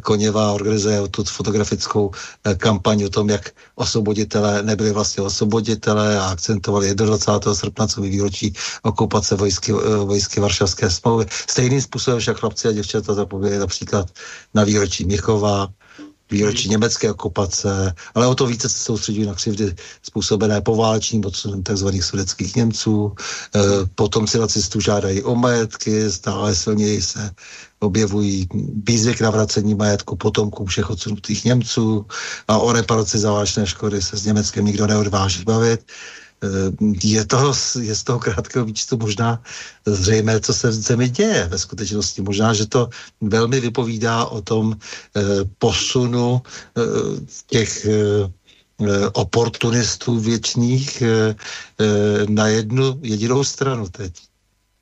Koněva 0.02 0.58
organizuje 0.78 1.10
tu 1.10 1.24
fotografickou 1.24 2.12
eh, 2.45 2.56
kampaň 2.56 3.04
o 3.04 3.10
tom, 3.10 3.30
jak 3.30 3.49
osvoboditelé 3.76 4.64
nebyli 4.64 4.91
vlastně 4.91 5.24
osvoboditelé 5.24 6.20
a 6.20 6.30
akcentovali 6.30 6.95
21. 6.95 7.54
srpna, 7.56 7.88
co 7.88 8.02
výročí 8.02 8.54
okupace 8.84 9.36
vojsky, 9.36 9.74
eh, 9.74 9.98
vojsky 10.06 10.40
Varšavské 10.40 10.90
smlouvy. 10.90 11.26
Stejným 11.49 11.82
způsobem 11.82 12.20
však 12.20 12.38
chlapci 12.38 12.68
a 12.68 12.72
děvčata 12.72 13.14
zapomněli 13.14 13.58
například 13.58 14.08
na 14.54 14.64
výročí 14.64 15.06
Měchova, 15.06 15.68
výročí 16.32 16.70
německé 16.70 17.12
okupace, 17.12 17.94
ale 18.16 18.28
o 18.28 18.36
to 18.36 18.45
více 18.45 18.70
se 18.70 18.80
soustředí 18.80 19.26
na 19.26 19.34
křivdy 19.34 19.76
způsobené 20.04 20.62
poválečným 20.62 21.26
odsunem 21.26 21.64
tzv. 21.64 21.88
sudeckých 22.02 22.56
Němců. 22.56 23.16
E, 23.56 23.60
potom 23.95 24.28
si 24.28 24.38
nacistů 24.40 24.80
žádají 24.80 25.24
o 25.24 25.36
majetky, 25.36 26.12
stále 26.12 26.56
silněji 26.56 27.02
se 27.02 27.32
objevují 27.80 28.48
výzvy 28.84 29.14
k 29.14 29.22
navracení 29.22 29.76
majetku 29.76 30.16
potomkům 30.16 30.66
všech 30.66 30.90
odsunutých 30.90 31.45
Němců 31.45 32.06
a 32.48 32.58
o 32.58 32.72
reparaci 32.72 33.18
za 33.18 33.32
válečné 33.32 33.68
škody 33.68 34.02
se 34.02 34.18
s 34.18 34.26
Německem 34.26 34.66
nikdo 34.66 34.88
neodváží 34.88 35.44
bavit. 35.44 35.86
Eh, 36.44 36.70
je, 37.04 37.26
toho, 37.26 37.54
je 37.82 37.96
z 37.96 38.04
toho 38.04 38.20
krátkého 38.20 38.66
výčtu 38.66 38.98
možná 38.98 39.42
zřejmé, 39.86 40.40
co 40.40 40.54
se 40.54 40.70
v 40.70 40.74
zemi 40.74 41.10
děje 41.10 41.48
ve 41.50 41.58
skutečnosti. 41.58 42.22
Možná, 42.22 42.54
že 42.54 42.66
to 42.66 42.90
velmi 43.22 43.60
vypovídá 43.60 44.26
o 44.26 44.42
tom 44.42 44.78
eh, 44.78 45.22
posunu 45.58 46.42
eh, 46.78 46.82
těch 47.48 47.88
oportunistů 49.14 50.20
věčných 50.20 51.04
na 52.30 52.48
jednu 52.48 53.00
jedinou 53.02 53.44
stranu 53.44 53.90
teď. 53.90 54.14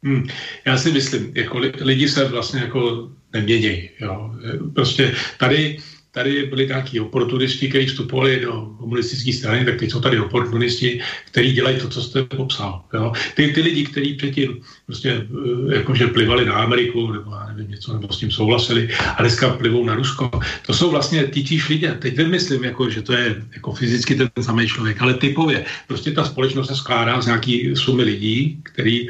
Hmm. 0.03 0.27
Já 0.65 0.77
si 0.77 0.91
myslím, 0.91 1.31
jako 1.35 1.57
lidi 1.79 2.09
se 2.09 2.25
vlastně 2.27 2.59
jako 2.59 3.09
nemědějí. 3.33 3.89
Jo. 3.99 4.35
Prostě 4.75 5.15
tady 5.39 5.79
tady 6.15 6.45
byli 6.45 6.67
nějaký 6.67 6.99
oportunisti, 6.99 7.69
kteří 7.69 7.85
vstupovali 7.85 8.39
do 8.39 8.71
komunistické 8.79 9.33
strany, 9.33 9.65
tak 9.65 9.75
teď 9.79 9.91
jsou 9.91 9.99
tady 9.99 10.19
oportunisti, 10.19 11.01
kteří 11.25 11.53
dělají 11.53 11.79
to, 11.79 11.89
co 11.89 12.01
jste 12.01 12.23
popsal. 12.23 12.81
Jo. 12.93 13.11
Ty, 13.35 13.47
ty 13.47 13.61
lidi, 13.61 13.85
kteří 13.85 14.13
předtím 14.13 14.63
prostě 14.85 15.09
eh, 15.11 15.75
jakože 15.75 16.07
plivali 16.07 16.45
na 16.45 16.53
Ameriku, 16.53 17.11
nebo 17.11 17.31
já 17.31 17.53
nevím, 17.53 17.71
něco, 17.71 17.93
nebo 17.93 18.13
s 18.13 18.19
tím 18.19 18.31
souhlasili, 18.31 18.89
a 19.17 19.21
dneska 19.21 19.49
plivou 19.49 19.85
na 19.85 19.95
Rusko, 19.95 20.31
to 20.65 20.73
jsou 20.73 20.91
vlastně 20.91 21.27
ty 21.27 21.43
tíž 21.43 21.69
lidé. 21.69 21.97
Teď 21.99 22.17
nemyslím, 22.17 22.63
jako, 22.63 22.89
že 22.89 23.01
to 23.01 23.13
je 23.13 23.35
jako 23.53 23.73
fyzicky 23.73 24.15
ten 24.15 24.29
samý 24.41 24.67
člověk, 24.67 25.01
ale 25.01 25.13
typově. 25.13 25.65
Prostě 25.87 26.11
ta 26.11 26.23
společnost 26.23 26.67
se 26.67 26.75
skládá 26.75 27.21
z 27.21 27.25
nějaký 27.25 27.75
sumy 27.75 28.03
lidí, 28.03 28.59
který 28.63 29.07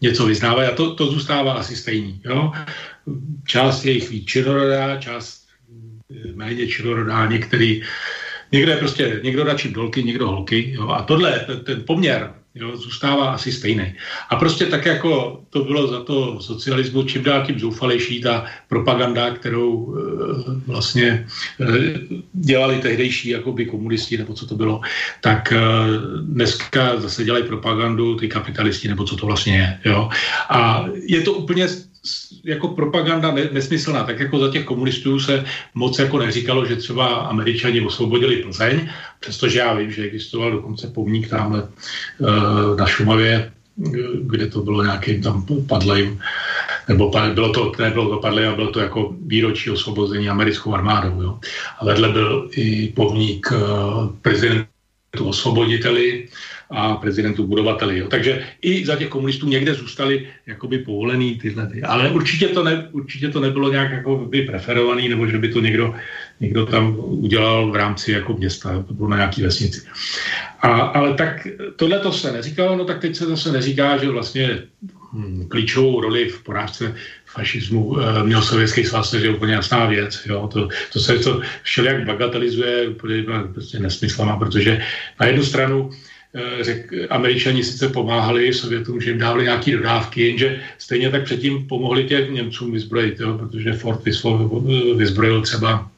něco 0.00 0.26
vyznávají 0.26 0.68
a 0.68 0.74
to, 0.74 0.94
to 0.94 1.06
zůstává 1.06 1.52
asi 1.52 1.76
stejný. 1.76 2.20
Jo? 2.24 2.52
Část 3.46 3.84
je 3.84 3.92
jich 3.92 4.10
víc 4.10 4.24
činorodá, 4.26 4.96
část 4.96 5.41
méně 6.34 6.66
čilorodá, 6.66 7.26
některý, 7.26 7.82
někde 8.52 8.76
prostě, 8.76 9.20
někdo 9.22 9.44
radši 9.44 9.70
dolky, 9.70 10.02
někdo 10.02 10.28
holky, 10.28 10.72
jo, 10.76 10.88
a 10.88 11.02
tohle, 11.02 11.40
ten, 11.46 11.60
ten 11.60 11.82
poměr, 11.86 12.32
jo, 12.54 12.76
zůstává 12.76 13.30
asi 13.30 13.52
stejný. 13.52 13.94
A 14.30 14.36
prostě 14.36 14.66
tak, 14.66 14.86
jako 14.86 15.40
to 15.50 15.64
bylo 15.64 15.86
za 15.86 16.02
to 16.02 16.40
socialismu, 16.40 17.02
čím 17.02 17.22
dál 17.22 17.46
tím 17.46 17.58
zoufalejší 17.58 18.20
ta 18.20 18.44
propaganda, 18.68 19.30
kterou 19.30 19.96
e, 19.96 20.00
vlastně 20.66 21.26
e, 21.60 21.66
dělali 22.32 22.78
tehdejší 22.78 23.28
jakoby 23.28 23.66
komunisti, 23.66 24.18
nebo 24.18 24.34
co 24.34 24.46
to 24.46 24.54
bylo, 24.54 24.80
tak 25.20 25.52
e, 25.52 25.58
dneska 26.20 27.00
zase 27.00 27.24
dělají 27.24 27.44
propagandu 27.44 28.16
ty 28.16 28.28
kapitalisti, 28.28 28.88
nebo 28.88 29.04
co 29.04 29.16
to 29.16 29.26
vlastně 29.26 29.56
je. 29.56 29.80
Jo. 29.84 30.08
A 30.48 30.84
je 31.06 31.20
to 31.20 31.32
úplně 31.32 31.68
jako 32.44 32.68
propaganda 32.68 33.34
nesmyslná. 33.52 34.04
Tak 34.04 34.20
jako 34.20 34.38
za 34.38 34.50
těch 34.50 34.64
komunistů 34.64 35.20
se 35.20 35.44
moc 35.74 35.98
jako 35.98 36.18
neříkalo, 36.18 36.66
že 36.66 36.76
třeba 36.76 37.06
američani 37.14 37.80
osvobodili 37.80 38.36
Plzeň, 38.36 38.88
přestože 39.20 39.58
já 39.58 39.74
vím, 39.74 39.90
že 39.90 40.02
existoval 40.02 40.50
dokonce 40.50 40.86
pomník 40.86 41.28
tamhle 41.28 41.68
uh, 42.18 42.76
na 42.76 42.86
Šumavě, 42.86 43.52
kde 44.22 44.46
to 44.46 44.60
bylo 44.60 44.84
nějakým 44.84 45.22
tam 45.22 45.46
padlým, 45.66 46.20
nebo 46.88 47.12
bylo 47.34 47.52
to, 47.52 47.72
nebylo 47.78 48.10
to 48.10 48.16
padlým, 48.16 48.48
a 48.48 48.54
bylo 48.54 48.70
to 48.70 48.80
jako 48.80 49.14
výročí 49.26 49.70
osvobození 49.70 50.28
americkou 50.28 50.74
armádou. 50.74 51.22
Jo. 51.22 51.38
A 51.78 51.84
vedle 51.84 52.08
byl 52.08 52.48
i 52.52 52.88
pomník 52.88 53.52
uh, 53.52 54.10
prezidentu 55.12 55.28
osvoboditeli, 55.28 56.28
a 56.72 56.96
prezidentu 56.96 57.46
budovateli. 57.46 57.98
Jo. 57.98 58.08
Takže 58.08 58.44
i 58.62 58.86
za 58.86 58.96
těch 58.96 59.08
komunistů 59.08 59.48
někde 59.48 59.74
zůstali 59.74 60.28
jakoby 60.46 60.78
povolený 60.78 61.38
tyhle. 61.38 61.66
Ty. 61.66 61.82
Ale 61.82 62.10
určitě 62.10 62.48
to, 62.48 62.64
ne, 62.64 62.88
určitě 62.92 63.28
to 63.28 63.40
nebylo 63.40 63.70
nějak 63.70 63.92
jako 63.92 64.16
by 64.16 64.42
preferovaný, 64.42 65.08
nebo 65.08 65.26
že 65.26 65.38
by 65.38 65.48
to 65.48 65.60
někdo, 65.60 65.94
někdo 66.40 66.66
tam 66.66 66.96
udělal 66.98 67.70
v 67.70 67.76
rámci 67.76 68.12
jako 68.12 68.32
města, 68.32 68.84
to 68.88 68.94
bylo 68.94 69.08
na 69.08 69.16
nějaký 69.16 69.42
vesnici. 69.42 69.80
A, 70.60 70.68
ale 70.68 71.14
tak 71.14 71.46
tohle 71.76 71.98
to 71.98 72.12
se 72.12 72.32
neříkalo, 72.32 72.76
no 72.76 72.84
tak 72.84 73.00
teď 73.00 73.16
se 73.16 73.26
zase 73.26 73.52
neříká, 73.52 73.96
že 73.96 74.08
vlastně 74.08 74.62
hm, 75.12 75.46
klíčovou 75.48 76.00
roli 76.00 76.28
v 76.28 76.42
porážce 76.42 76.94
fašismu 77.32 78.00
e, 78.00 78.24
měl 78.24 78.42
Sovětský 78.42 78.84
svaz, 78.84 79.10
to 79.10 79.16
je 79.16 79.30
úplně 79.30 79.54
jasná 79.54 79.86
věc. 79.86 80.20
Jo. 80.26 80.48
To, 80.52 80.68
to 80.92 81.00
se 81.00 81.18
to 81.18 81.40
všelijak 81.62 82.04
bagatelizuje, 82.04 82.88
úplně 82.88 83.24
prostě 83.54 83.78
nesmyslná, 83.78 84.36
protože 84.36 84.82
na 85.20 85.26
jednu 85.26 85.44
stranu 85.44 85.90
Eh, 86.34 86.64
řek, 86.64 86.92
američani 87.10 87.64
sice 87.64 87.88
pomáhali 87.88 88.54
Sovětům, 88.54 89.00
že 89.00 89.10
jim 89.10 89.18
dávali 89.18 89.44
nějaké 89.44 89.72
dodávky, 89.76 90.26
jenže 90.26 90.60
stejně 90.78 91.10
tak 91.10 91.24
předtím 91.24 91.66
pomohli 91.66 92.04
těm 92.04 92.34
Němcům 92.34 92.72
vyzbrojit, 92.72 93.20
jo, 93.20 93.38
protože 93.38 93.72
Ford 93.72 94.00
vyzbrojil 94.96 95.42
třeba 95.42 95.90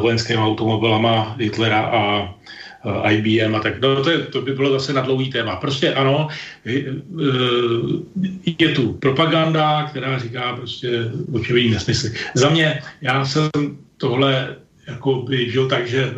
vojenskými 0.00 0.38
automobilama 0.38 1.36
Hitlera 1.38 1.80
a 1.80 2.22
eh, 2.22 2.45
IBM 3.10 3.54
a 3.54 3.60
tak. 3.60 3.80
No, 3.80 4.02
to, 4.02 4.10
je, 4.10 4.18
to 4.18 4.42
by 4.42 4.52
bylo 4.52 4.70
zase 4.70 4.92
na 4.92 5.00
dlouhý 5.00 5.30
téma. 5.30 5.56
Prostě 5.56 5.94
ano, 5.94 6.28
je 8.58 8.68
tu 8.74 8.92
propaganda, 8.92 9.82
která 9.82 10.18
říká 10.18 10.56
prostě 10.56 11.10
očividný 11.32 11.70
nesmysly. 11.70 12.12
Za 12.34 12.50
mě, 12.50 12.82
já 13.00 13.24
jsem 13.24 13.50
tohle 13.96 14.56
jako 14.86 15.22
by 15.22 15.50
žil 15.50 15.68
tak, 15.68 15.88
že 15.88 16.14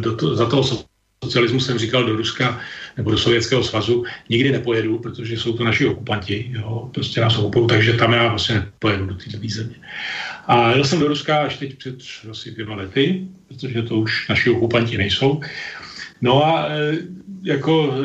do 0.00 0.16
to, 0.16 0.36
za 0.36 0.46
toho 0.46 0.84
socialismu 1.24 1.60
jsem 1.60 1.78
říkal 1.78 2.04
do 2.04 2.16
Ruska 2.16 2.60
nebo 2.96 3.10
do 3.10 3.18
Sovětského 3.18 3.62
svazu, 3.62 4.04
nikdy 4.28 4.52
nepojedu, 4.52 4.98
protože 4.98 5.36
jsou 5.36 5.52
to 5.52 5.64
naši 5.64 5.86
okupanti, 5.86 6.50
jo, 6.50 6.90
prostě 6.94 7.20
nás 7.20 7.38
okupují, 7.38 7.66
takže 7.66 7.92
tam 7.92 8.12
já 8.12 8.28
vlastně 8.28 8.54
nepojedu 8.54 9.06
do 9.06 9.14
této 9.14 9.38
země. 9.48 9.76
A 10.46 10.72
jel 10.72 10.84
jsem 10.84 11.00
do 11.00 11.08
Ruska 11.08 11.42
až 11.42 11.56
teď 11.56 11.78
před 11.78 11.96
asi 12.30 12.50
dvěma 12.50 12.74
lety, 12.74 13.28
protože 13.48 13.82
to 13.82 13.94
už 13.96 14.28
naši 14.28 14.50
okupanti 14.50 14.98
nejsou. 14.98 15.40
No 16.24 16.40
a 16.40 16.68
e, 16.68 16.98
jako 17.42 17.92
e, 17.92 17.96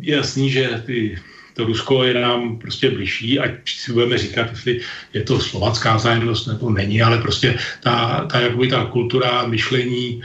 je 0.00 0.14
jasný, 0.16 0.50
že 0.50 0.82
ty 0.86 1.18
to 1.54 1.64
Rusko 1.64 2.04
je 2.04 2.14
nám 2.14 2.58
prostě 2.58 2.90
blížší, 2.90 3.38
ať 3.38 3.50
si 3.66 3.92
budeme 3.92 4.18
říkat, 4.18 4.50
jestli 4.50 4.80
je 5.12 5.22
to 5.22 5.40
slovacká 5.40 5.98
zájemnost, 5.98 6.46
nebo 6.46 6.70
není, 6.70 7.02
ale 7.02 7.18
prostě 7.18 7.58
ta, 7.80 8.26
ta, 8.30 8.40
jakoby 8.40 8.68
ta 8.68 8.84
kultura 8.84 9.46
myšlení, 9.46 10.22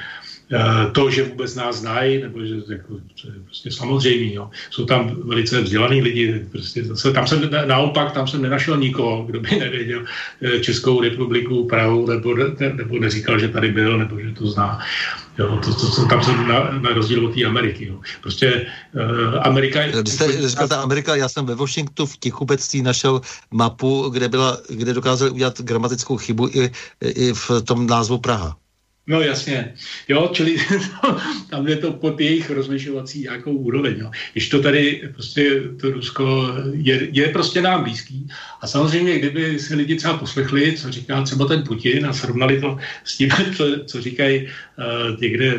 to, 0.92 1.10
že 1.10 1.24
vůbec 1.24 1.56
nás 1.56 1.76
znají, 1.76 2.22
nebo 2.22 2.46
že 2.46 2.56
jako, 2.70 2.94
to 3.22 3.28
je 3.28 3.34
prostě 3.46 3.72
samozřejmé. 3.72 4.34
Jo. 4.34 4.50
Jsou 4.70 4.86
tam 4.86 5.16
velice 5.24 5.62
vzdělaný 5.62 6.02
lidi, 6.02 6.46
prostě 6.52 6.84
zase, 6.84 7.14
tam 7.14 7.28
jsem 7.28 7.50
naopak, 7.66 8.12
tam 8.12 8.28
jsem 8.28 8.42
nenašel 8.42 8.78
nikoho, 8.78 9.24
kdo 9.24 9.40
by 9.40 9.60
nevěděl 9.60 10.06
eh, 10.42 10.60
Českou 10.60 11.02
republiku, 11.02 11.68
Prahu, 11.68 12.08
nebo, 12.08 12.36
ne, 12.36 12.74
nebo 12.74 13.00
neříkal, 13.00 13.40
že 13.40 13.48
tady 13.48 13.72
byl, 13.72 13.98
nebo 13.98 14.20
že 14.20 14.32
to 14.32 14.48
zná. 14.48 14.80
Jo, 15.40 15.60
to, 15.66 15.74
to, 15.74 15.96
to, 15.96 16.06
tam 16.06 16.24
jsem 16.24 16.48
na, 16.48 16.72
na 16.72 16.90
rozdíl 16.94 17.26
od 17.26 17.34
té 17.34 17.46
Ameriky. 17.46 17.86
Jo. 17.86 18.00
Prostě 18.22 18.66
uh, 18.96 19.48
Amerika... 19.48 19.88
Když 19.88 20.14
jste 20.14 20.50
říkal 20.50 20.68
ta 20.68 20.82
Amerika, 20.82 21.16
já 21.16 21.30
jsem 21.30 21.46
ve 21.46 21.56
Washingtonu 21.56 22.08
v 22.08 22.18
Tichubectví 22.18 22.82
našel 22.82 23.22
mapu, 23.52 24.10
kde, 24.10 24.30
byla, 24.30 24.58
kde 24.70 24.94
dokázali 24.94 25.32
udělat 25.32 25.62
gramatickou 25.62 26.18
chybu 26.18 26.48
i, 26.48 26.72
i 27.02 27.34
v 27.34 27.52
tom 27.64 27.88
názvu 27.88 28.18
Praha. 28.18 28.58
No 29.10 29.22
jasně, 29.22 29.74
jo, 30.08 30.30
čili 30.34 30.58
tam 31.50 31.68
je 31.68 31.76
to 31.76 31.94
pod 31.94 32.22
jejich 32.22 32.50
rozlišovací 32.50 33.22
nějakou 33.22 33.52
úroveň, 33.52 33.96
jo. 34.00 34.12
Když 34.32 34.50
to 34.50 34.62
tady 34.62 35.10
prostě 35.14 35.62
to 35.82 35.92
Rusko 35.92 36.54
je, 36.72 37.08
je 37.12 37.28
prostě 37.28 37.62
nám 37.62 37.84
blízký 37.84 38.28
a 38.62 38.68
samozřejmě, 38.68 39.20
kdyby 39.20 39.60
si 39.60 39.76
lidi 39.76 39.96
třeba 39.96 40.18
poslechli, 40.18 40.74
co 40.74 40.92
říká 40.92 41.22
třeba 41.22 41.46
ten 41.46 41.64
Putin 41.64 42.06
a 42.06 42.14
srovnali 42.14 42.62
to 42.62 42.78
s 43.04 43.18
tím, 43.18 43.30
co, 43.58 43.66
co 43.86 44.02
říkají 44.02 44.46
uh, 44.46 45.22
někde 45.22 45.54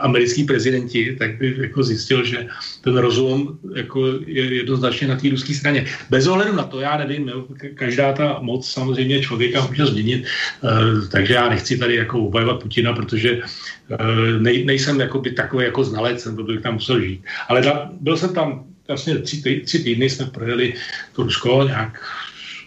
americký 0.00 0.44
prezidenti, 0.44 1.16
tak 1.18 1.38
by 1.38 1.54
jako 1.58 1.82
zjistil, 1.82 2.24
že 2.24 2.46
ten 2.80 2.96
rozum 2.96 3.58
jako 3.74 4.06
je 4.26 4.54
jednoznačně 4.54 5.08
na 5.08 5.16
té 5.16 5.28
ruské 5.28 5.54
straně. 5.54 5.86
Bez 6.10 6.26
ohledu 6.26 6.56
na 6.56 6.64
to, 6.64 6.80
já 6.80 6.96
nevím, 6.96 7.28
jo, 7.28 7.46
každá 7.74 8.12
ta 8.12 8.38
moc 8.42 8.70
samozřejmě 8.70 9.22
člověka 9.22 9.66
může 9.66 9.86
změnit, 9.86 10.26
uh, 10.62 11.08
takže 11.08 11.34
já 11.34 11.48
nechci 11.48 11.78
tady 11.78 11.94
jako 11.94 12.18
obajovat 12.18 12.62
Putina, 12.62 12.95
protože 12.96 13.36
uh, 13.36 14.40
nej, 14.40 14.64
nejsem 14.64 15.00
jakoby 15.00 15.30
takový 15.30 15.64
jako 15.64 15.84
znalec, 15.84 16.24
nebo 16.24 16.42
bych 16.42 16.60
tam 16.60 16.74
musel 16.74 17.00
žít. 17.00 17.24
Ale 17.48 17.62
da, 17.62 17.90
byl 18.00 18.16
jsem 18.16 18.34
tam 18.34 18.64
vlastně 18.88 19.18
tři, 19.18 19.62
tři 19.64 19.78
týdny 19.78 20.10
jsme 20.10 20.26
projeli 20.26 20.74
to 21.12 21.22
Rusko, 21.22 21.62
nějak 21.66 22.00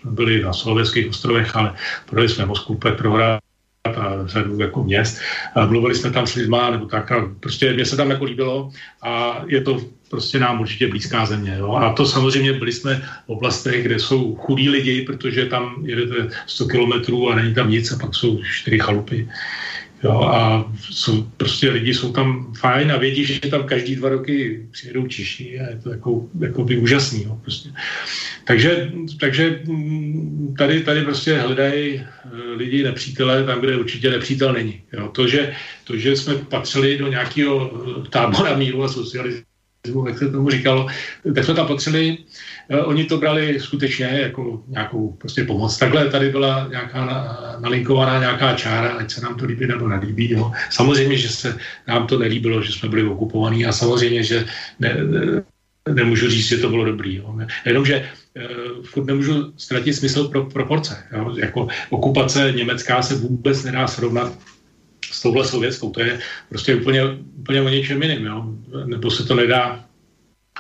byli 0.03 0.41
na 0.41 0.53
Slovenských 0.53 1.09
ostrovech, 1.09 1.55
ale 1.55 1.75
projeli 2.05 2.29
jsme 2.29 2.45
Moskvu, 2.45 2.75
Petrohrad, 2.75 3.39
a 3.87 4.27
řadu 4.27 4.59
jako 4.59 4.83
měst. 4.83 5.19
A 5.55 5.65
mluvili 5.65 5.95
jsme 5.95 6.11
tam 6.11 6.27
s 6.27 6.35
lidma, 6.35 6.69
nebo 6.69 6.85
tak 6.85 7.11
a 7.11 7.31
prostě 7.39 7.73
mě 7.73 7.85
se 7.85 7.97
tam 7.97 8.09
jako 8.09 8.23
líbilo 8.23 8.71
a 9.01 9.43
je 9.47 9.61
to 9.61 9.79
prostě 10.09 10.39
nám 10.39 10.61
určitě 10.61 10.87
blízká 10.87 11.25
země. 11.25 11.55
Jo? 11.59 11.71
A 11.71 11.93
to 11.93 12.05
samozřejmě 12.05 12.53
byli 12.53 12.71
jsme 12.71 12.95
v 13.25 13.29
oblastech, 13.29 13.83
kde 13.83 13.99
jsou 13.99 14.35
chudí 14.35 14.69
lidi, 14.69 15.01
protože 15.01 15.45
tam 15.45 15.75
jedete 15.85 16.35
100 16.47 16.67
kilometrů 16.67 17.29
a 17.29 17.35
není 17.35 17.53
tam 17.53 17.69
nic 17.69 17.91
a 17.91 17.97
pak 17.99 18.15
jsou 18.15 18.41
čtyři 18.43 18.79
chalupy. 18.79 19.29
Jo, 20.03 20.21
a 20.21 20.71
jsou, 20.79 21.23
prostě 21.23 21.69
lidi 21.69 21.93
jsou 21.93 22.11
tam 22.11 22.53
fajn 22.53 22.91
a 22.91 22.97
vědí, 22.97 23.25
že 23.25 23.39
tam 23.39 23.63
každý 23.63 23.95
dva 23.95 24.09
roky 24.09 24.67
přijedou 24.71 25.07
Češi 25.07 25.59
a 25.59 25.69
je 25.69 25.79
to 25.83 25.91
jako, 25.91 26.27
jako 26.39 26.63
by 26.63 26.77
úžasný. 26.77 27.23
Jo, 27.23 27.39
prostě. 27.41 27.69
Takže, 28.43 28.91
takže 29.19 29.59
mm, 29.65 30.55
tady, 30.57 30.83
tady 30.83 31.01
prostě 31.01 31.37
hledají 31.37 31.99
eh, 31.99 32.05
lidi 32.55 32.83
nepřítele 32.83 33.43
tam, 33.43 33.59
kde 33.59 33.77
určitě 33.77 34.09
nepřítel 34.09 34.53
není. 34.53 34.81
Jo. 34.93 35.07
To, 35.07 35.27
že, 35.27 35.53
to, 35.83 35.97
že 35.97 36.15
jsme 36.15 36.35
patřili 36.35 36.97
do 36.97 37.07
nějakého 37.07 37.71
eh, 38.05 38.09
tábora 38.09 38.57
míru 38.57 38.83
a 38.83 38.87
socialismu, 38.87 39.48
jak 40.07 40.17
se 40.17 40.31
tomu 40.31 40.49
říkalo, 40.49 40.87
tak 41.35 41.43
jsme 41.43 41.53
tam 41.53 41.67
patřili 41.67 42.17
Eh, 42.69 42.81
oni 42.81 43.05
to 43.05 43.17
brali 43.17 43.59
skutečně 43.59 44.05
jako 44.05 44.63
nějakou 44.67 45.11
prostě 45.11 45.43
pomoc. 45.43 45.77
Takhle 45.77 46.09
tady 46.09 46.29
byla 46.29 46.67
nějaká 46.69 47.01
nalinkovaná 47.61 48.19
nějaká 48.19 48.53
čára, 48.53 48.89
ať 48.89 49.11
se 49.11 49.21
nám 49.21 49.35
to 49.35 49.45
líbí 49.45 49.67
nebo 49.67 49.87
nelíbí. 49.87 50.31
Jo. 50.31 50.51
Samozřejmě, 50.69 51.17
že 51.17 51.29
se 51.29 51.57
nám 51.87 52.07
to 52.07 52.19
nelíbilo, 52.19 52.61
že 52.61 52.71
jsme 52.71 52.89
byli 52.89 53.03
okupovaní 53.03 53.65
a 53.65 53.71
samozřejmě, 53.71 54.23
že 54.23 54.45
ne, 54.79 54.93
ne, 55.03 55.43
nemůžu 55.93 56.29
říct, 56.29 56.47
že 56.47 56.57
to 56.57 56.69
bylo 56.69 56.85
dobrý. 56.85 57.15
Jo. 57.15 57.35
Jenomže 57.65 58.09
uh, 58.37 58.85
furt 58.85 59.05
nemůžu 59.05 59.53
ztratit 59.57 59.95
smysl 59.95 60.27
pro 60.27 60.45
proporce. 60.45 61.03
Jo. 61.17 61.35
Jako 61.37 61.67
okupace 61.89 62.53
německá 62.55 63.01
se 63.01 63.15
vůbec 63.15 63.63
nedá 63.63 63.87
srovnat 63.87 64.37
s 65.19 65.21
touhle 65.21 65.43
sovětskou. 65.45 65.91
To 65.91 65.99
je 65.99 66.19
prostě 66.49 66.75
úplně, 66.75 67.03
úplně 67.43 67.61
o 67.61 67.69
něčem 67.69 68.01
jiným. 68.01 68.25
Jo. 68.25 68.43
Nebo 68.85 69.11
se 69.11 69.27
to 69.27 69.35
nedá 69.35 69.83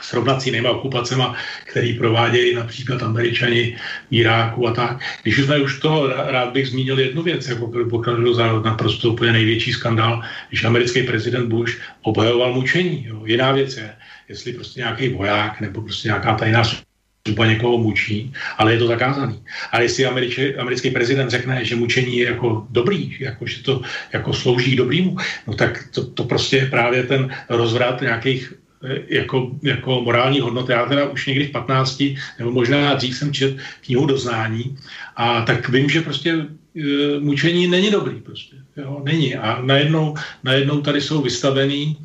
srovnat 0.01 0.41
s 0.41 0.45
jinýma 0.45 0.69
okupacema, 0.71 1.35
který 1.65 1.93
provádějí 1.93 2.55
například 2.55 3.03
američani 3.03 3.77
v 4.11 4.13
Iráku 4.13 4.67
a 4.67 4.71
tak. 4.71 4.99
Když 5.23 5.39
už 5.39 5.45
jsme 5.45 5.57
už 5.59 5.79
toho, 5.79 6.07
rád 6.07 6.51
bych 6.51 6.67
zmínil 6.67 6.99
jednu 6.99 7.23
věc, 7.23 7.47
jako 7.47 7.71
pokladu 7.89 8.33
za 8.33 8.61
naprosto 8.61 9.09
úplně 9.09 9.31
největší 9.31 9.73
skandál, 9.73 10.21
když 10.49 10.63
americký 10.63 11.03
prezident 11.03 11.47
Bush 11.47 11.79
obhajoval 12.01 12.53
mučení. 12.53 13.05
Jo. 13.07 13.25
Jiná 13.25 13.51
věc 13.51 13.77
je, 13.77 13.95
jestli 14.29 14.53
prostě 14.53 14.79
nějaký 14.79 15.09
voják 15.09 15.61
nebo 15.61 15.81
prostě 15.81 16.07
nějaká 16.07 16.35
tajná 16.35 16.63
služba 17.27 17.45
někoho 17.45 17.77
mučí, 17.77 18.33
ale 18.57 18.73
je 18.73 18.79
to 18.79 18.87
zakázaný. 18.87 19.43
Ale 19.71 19.83
jestli 19.83 20.05
američí, 20.05 20.55
americký 20.55 20.91
prezident 20.91 21.29
řekne, 21.29 21.65
že 21.65 21.75
mučení 21.75 22.17
je 22.17 22.25
jako 22.25 22.67
dobrý, 22.69 23.17
jako, 23.19 23.47
že 23.47 23.63
to 23.63 23.81
jako 24.13 24.33
slouží 24.33 24.75
dobrýmu, 24.75 25.17
no 25.47 25.53
tak 25.53 25.87
to, 25.91 26.05
to 26.05 26.23
prostě 26.23 26.57
je 26.57 26.65
právě 26.65 27.03
ten 27.03 27.29
rozvrat 27.49 28.01
nějakých 28.01 28.53
Eh, 28.83 28.99
jako, 29.07 29.51
jako 29.63 30.01
morální 30.01 30.39
hodnoty. 30.39 30.71
Já 30.71 30.85
teda 30.85 31.09
už 31.09 31.27
někdy 31.27 31.45
v 31.47 31.51
15, 31.51 32.03
nebo 32.39 32.51
možná 32.51 32.93
dřív 32.93 33.17
jsem 33.17 33.33
čet 33.33 33.57
knihu 33.85 34.05
Doznání 34.05 34.77
a 35.15 35.41
tak 35.41 35.69
vím, 35.69 35.89
že 35.89 36.01
prostě 36.01 36.31
e, 36.31 37.19
mučení 37.19 37.67
není 37.67 37.91
dobrý 37.91 38.21
prostě. 38.21 38.55
Jo, 38.77 39.01
není. 39.03 39.35
A 39.35 39.61
najednou, 39.61 40.15
najednou 40.43 40.81
tady 40.81 41.01
jsou 41.01 41.21
vystavený 41.21 41.97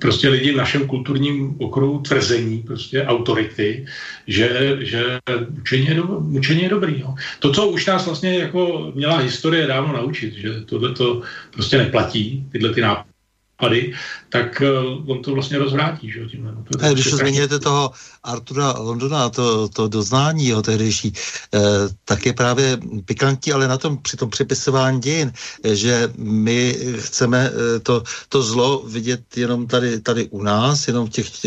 prostě 0.00 0.28
lidi 0.28 0.52
v 0.52 0.56
našem 0.56 0.86
kulturním 0.86 1.56
okruhu 1.60 2.00
tvrzení, 2.00 2.62
prostě 2.62 3.04
autority, 3.04 3.86
že, 4.26 4.76
že 4.80 5.18
mučení, 5.50 5.86
je 5.86 5.94
do, 5.94 6.04
mučení 6.20 6.62
je 6.62 6.68
dobrý. 6.68 7.00
Jo. 7.00 7.14
To, 7.38 7.52
co 7.52 7.68
už 7.68 7.86
nás 7.86 8.06
vlastně 8.06 8.38
jako 8.38 8.92
měla 8.94 9.16
historie 9.16 9.66
dávno 9.66 9.92
naučit, 9.92 10.34
že 10.34 10.60
tohle 10.60 10.94
to 10.94 11.22
prostě 11.50 11.78
neplatí, 11.78 12.46
tyhle 12.52 12.74
ty 12.74 12.80
nápady, 12.80 13.92
tak 14.28 14.62
uh, 14.62 15.10
on 15.10 15.22
to 15.22 15.34
vlastně 15.34 15.58
rozvrátí. 15.58 16.10
Že, 16.10 16.26
tímhle. 16.26 16.52
No, 16.52 16.64
to, 16.64 16.94
když 16.94 17.10
se 17.10 17.16
zmiňujete 17.16 17.58
toho 17.58 17.90
Artura 18.22 18.74
Londona, 18.78 19.28
to, 19.28 19.68
to 19.68 19.88
doznání 19.88 20.46
jeho 20.46 20.62
tehdejší, 20.62 21.12
eh, 21.54 21.60
tak 22.04 22.26
je 22.26 22.32
právě 22.32 22.78
pikantní, 23.04 23.52
ale 23.52 23.68
na 23.68 23.78
tom 23.78 23.98
při 23.98 24.16
tom 24.16 24.30
přepisování 24.30 25.00
dějin, 25.00 25.32
eh, 25.64 25.76
že 25.76 26.12
my 26.16 26.78
chceme 26.98 27.50
eh, 27.50 27.80
to, 27.80 28.02
to 28.28 28.42
zlo 28.42 28.82
vidět 28.86 29.36
jenom 29.36 29.66
tady, 29.66 30.00
tady 30.00 30.28
u 30.28 30.42
nás, 30.42 30.88
jenom 30.88 31.06
v 31.06 31.10
těch 31.10 31.44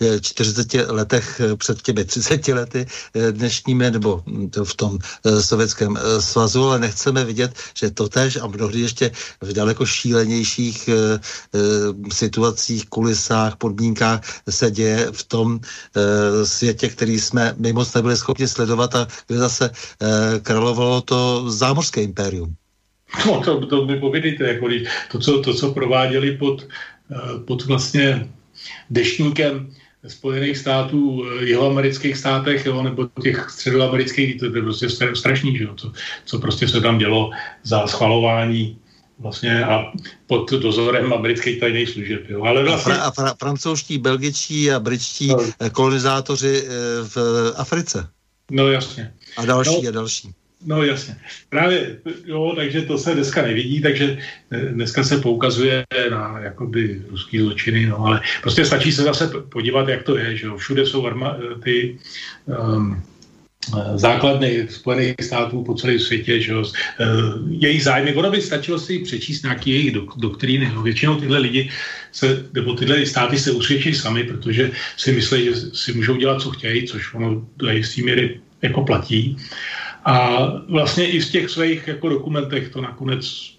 eh, 0.00 0.20
40 0.20 0.74
letech 0.88 1.40
eh, 1.40 1.56
před 1.56 1.82
těmi 1.82 2.04
30 2.04 2.48
lety 2.48 2.86
eh, 3.14 3.32
dnešními, 3.32 3.90
nebo 3.90 4.22
to 4.50 4.64
v 4.64 4.74
tom 4.74 4.98
eh, 5.24 5.42
sovětském 5.42 5.96
eh, 5.96 6.22
svazu, 6.22 6.64
ale 6.64 6.78
nechceme 6.78 7.24
vidět, 7.24 7.52
že 7.74 7.90
to 7.90 8.08
tež 8.08 8.36
a 8.36 8.46
mnohdy 8.46 8.80
ještě 8.80 9.10
v 9.40 9.52
daleko 9.52 9.86
šílenějších 9.86 10.88
eh, 10.88 11.20
Eh, 11.54 12.10
situacích, 12.24 12.88
kulisách, 12.88 13.56
podmínkách 13.56 14.20
se 14.50 14.70
děje 14.70 15.12
v 15.12 15.22
tom 15.24 15.60
eh, 15.60 16.46
světě, 16.46 16.88
který 16.88 17.20
jsme 17.20 17.54
my 17.58 17.72
moc 17.72 17.94
nebyli 17.94 18.16
schopni 18.16 18.48
sledovat 18.48 18.94
a 18.94 19.06
kde 19.26 19.38
zase 19.38 19.70
eh, 19.70 20.40
královalo 20.40 21.00
to 21.00 21.50
zámořské 21.50 22.02
impérium. 22.02 22.54
No, 23.26 23.40
to, 23.44 23.66
to 23.66 23.86
mi 23.86 24.00
povědejte, 24.00 24.44
jako 24.44 24.68
to, 25.12 25.18
co, 25.18 25.42
to, 25.42 25.54
co 25.54 25.72
prováděli 25.72 26.36
pod, 26.36 26.66
pod 27.46 27.64
vlastně 27.64 28.28
deštníkem 28.90 29.70
Spojených 30.06 30.58
států, 30.58 31.24
jeho 31.40 31.70
amerických 31.70 32.16
státech, 32.16 32.66
jo, 32.66 32.82
nebo 32.82 33.08
těch 33.22 33.50
středoamerických, 33.50 34.38
to 34.38 34.44
je 34.44 34.62
prostě 34.62 34.88
strašný, 35.14 35.56
že 35.56 35.64
jo, 35.64 35.74
co, 35.76 35.92
co 36.24 36.38
prostě 36.38 36.68
se 36.68 36.80
tam 36.80 36.98
dělo 36.98 37.30
za 37.62 37.86
schvalování 37.86 38.78
vlastně 39.18 39.64
a 39.64 39.92
pod 40.26 40.50
dozorem 40.50 41.12
amerických 41.12 41.60
tajných 41.60 41.88
služeb. 41.88 42.20
Jo. 42.28 42.42
Ale 42.44 42.64
vlastně... 42.64 42.92
A, 42.92 42.96
fra, 42.96 43.04
a 43.04 43.10
fra, 43.10 43.34
francouzští, 43.38 43.98
belgičtí 43.98 44.70
a 44.70 44.80
britští 44.80 45.28
no. 45.28 45.38
Eh, 45.60 45.70
kolonizátoři 45.70 46.62
eh, 46.66 46.70
v 47.08 47.16
Africe. 47.56 48.08
No 48.50 48.68
jasně. 48.68 49.12
A 49.36 49.44
další 49.44 49.82
no, 49.82 49.88
a 49.88 49.92
další. 49.92 50.30
No 50.66 50.82
jasně. 50.82 51.16
Právě, 51.48 51.98
jo, 52.24 52.52
takže 52.56 52.82
to 52.82 52.98
se 52.98 53.14
dneska 53.14 53.42
nevidí, 53.42 53.82
takže 53.82 54.18
eh, 54.50 54.60
dneska 54.60 55.04
se 55.04 55.18
poukazuje 55.18 55.84
na 56.10 56.38
jakoby 56.38 57.02
ruský 57.10 57.38
zločiny, 57.38 57.86
no 57.86 57.98
ale 57.98 58.20
prostě 58.42 58.64
stačí 58.64 58.92
se 58.92 59.02
zase 59.02 59.28
podívat, 59.28 59.88
jak 59.88 60.02
to 60.02 60.16
je, 60.16 60.36
že 60.36 60.46
jo. 60.46 60.56
Všude 60.56 60.86
jsou 60.86 61.06
arma, 61.06 61.36
ty 61.62 61.98
um, 62.46 63.02
Eh, 63.04 63.13
základny 63.94 64.66
Spojených 64.70 65.14
států 65.22 65.64
po 65.64 65.74
celém 65.74 65.98
světě, 65.98 66.40
že 66.40 66.52
jo, 66.52 66.64
eh, 66.64 67.04
jejich 67.48 67.84
zájmy. 67.84 68.14
Ono 68.14 68.30
by 68.30 68.40
stačilo 68.40 68.78
si 68.78 68.98
přečíst 68.98 69.42
nějaký 69.42 69.70
jejich 69.70 69.92
dok- 69.92 70.18
doktríny. 70.20 70.72
No. 70.74 70.82
Většinou 70.82 71.20
tyhle 71.20 71.38
lidi 71.38 71.70
se, 72.12 72.46
nebo 72.52 72.74
tyhle 72.74 73.06
státy 73.06 73.38
se 73.38 73.50
usvědčí 73.52 73.94
sami, 73.94 74.24
protože 74.24 74.70
si 74.96 75.12
myslí, 75.12 75.44
že 75.44 75.54
si 75.56 75.92
můžou 75.92 76.16
dělat, 76.16 76.42
co 76.42 76.50
chtějí, 76.50 76.86
což 76.86 77.14
ono 77.14 77.46
do 77.56 77.70
jistý 77.70 78.02
míry 78.02 78.40
jako 78.62 78.84
platí. 78.84 79.36
A 80.04 80.46
vlastně 80.68 81.10
i 81.10 81.20
v 81.20 81.30
těch 81.30 81.50
svých 81.50 81.88
jako 81.88 82.08
dokumentech 82.08 82.68
to 82.68 82.80
nakonec 82.80 83.54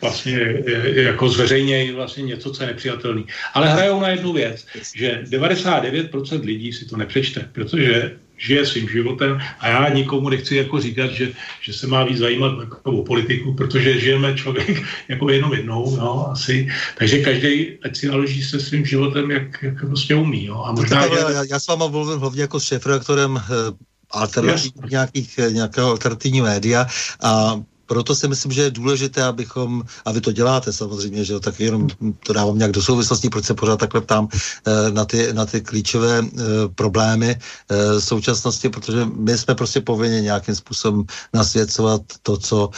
vlastně 0.00 0.62
jako 0.94 1.28
zveřejnějí 1.28 1.90
vlastně 1.90 2.22
něco, 2.22 2.50
co 2.50 2.62
je 2.62 2.66
nepřijatelný. 2.66 3.26
Ale 3.54 3.68
hrajou 3.68 4.00
na 4.00 4.08
jednu 4.08 4.32
věc, 4.32 4.66
že 4.94 5.20
99% 5.24 6.44
lidí 6.44 6.72
si 6.72 6.84
to 6.84 6.96
nepřečte, 6.96 7.48
protože 7.52 8.16
žije 8.38 8.66
svým 8.66 8.88
životem 8.88 9.40
a 9.60 9.68
já 9.68 9.88
nikomu 9.88 10.28
nechci 10.28 10.56
jako 10.56 10.80
říkat, 10.80 11.10
že, 11.10 11.32
že 11.60 11.72
se 11.72 11.86
má 11.86 12.04
víc 12.04 12.18
zajímat 12.18 12.52
o 12.82 13.04
politiku, 13.04 13.54
protože 13.54 14.00
žijeme 14.00 14.34
člověk 14.34 14.82
jako 15.08 15.30
jenom 15.30 15.52
jednou, 15.52 15.96
no, 15.96 16.30
asi. 16.30 16.68
Takže 16.98 17.18
každý, 17.18 17.78
ať 17.84 17.96
si 17.96 18.08
naloží 18.08 18.42
se 18.42 18.60
svým 18.60 18.86
životem, 18.86 19.30
jak, 19.30 19.62
jak 19.62 19.86
prostě 19.86 20.14
umí. 20.14 20.46
No. 20.46 20.66
A 20.66 20.72
možná, 20.72 21.02
tak, 21.02 21.12
já, 21.12 21.44
já, 21.50 21.60
s 21.60 21.66
váma 21.66 21.88
mluvím 21.88 22.18
hlavně 22.18 22.42
jako 22.42 22.60
s 22.60 22.64
šéfredaktorem 22.64 23.36
eh, 23.36 23.72
alternativ, 24.10 24.72
nějakých, 24.90 25.38
eh, 25.38 25.50
nějakého 25.50 25.90
alternativní 25.90 26.40
média 26.40 26.86
a 27.22 27.60
proto 27.86 28.14
si 28.14 28.28
myslím, 28.28 28.52
že 28.52 28.62
je 28.62 28.70
důležité, 28.70 29.22
abychom, 29.22 29.82
a 30.04 30.12
vy 30.12 30.20
to 30.20 30.32
děláte 30.32 30.72
samozřejmě, 30.72 31.24
že 31.24 31.32
jo, 31.32 31.40
tak 31.40 31.60
jenom 31.60 31.88
to 32.26 32.32
dávám 32.32 32.58
nějak 32.58 32.72
do 32.72 32.82
souvislosti, 32.82 33.30
proč 33.30 33.44
se 33.44 33.54
pořád 33.54 33.76
takhle 33.76 34.00
ptám 34.00 34.28
eh, 34.32 34.90
na 34.90 35.04
ty, 35.04 35.32
na 35.32 35.46
ty 35.46 35.60
klíčové 35.60 36.22
eh, 36.22 36.42
problémy 36.74 37.36
eh, 37.36 38.00
současnosti, 38.00 38.68
protože 38.68 39.06
my 39.14 39.38
jsme 39.38 39.54
prostě 39.54 39.80
povinni 39.80 40.22
nějakým 40.22 40.54
způsobem 40.54 41.04
nasvěcovat 41.34 42.02
to, 42.22 42.36
co 42.36 42.70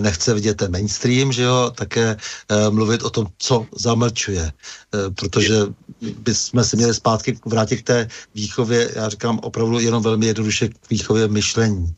nechce 0.00 0.34
vidět 0.34 0.56
ten 0.56 0.72
mainstream, 0.72 1.32
že 1.32 1.42
jo, 1.42 1.72
také 1.74 2.16
mluvit 2.70 3.02
o 3.02 3.10
tom, 3.10 3.26
co 3.38 3.66
zamlčuje, 3.76 4.52
protože 5.14 5.60
bychom 6.18 6.64
se 6.64 6.76
měli 6.76 6.94
zpátky 6.94 7.38
vrátit 7.46 7.76
k 7.76 7.86
té 7.86 8.08
výchově, 8.34 8.90
já 8.94 9.08
říkám 9.08 9.38
opravdu 9.38 9.78
jenom 9.78 10.02
velmi 10.02 10.26
jednoduše 10.26 10.68
k 10.68 10.90
výchově 10.90 11.28
myšlení. 11.28 11.94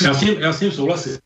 Já 0.00 0.14
s 0.14 0.20
tím, 0.20 0.34
já 0.38 0.52
s 0.52 0.58
tím 0.58 0.72
souhlasím. 0.72 1.18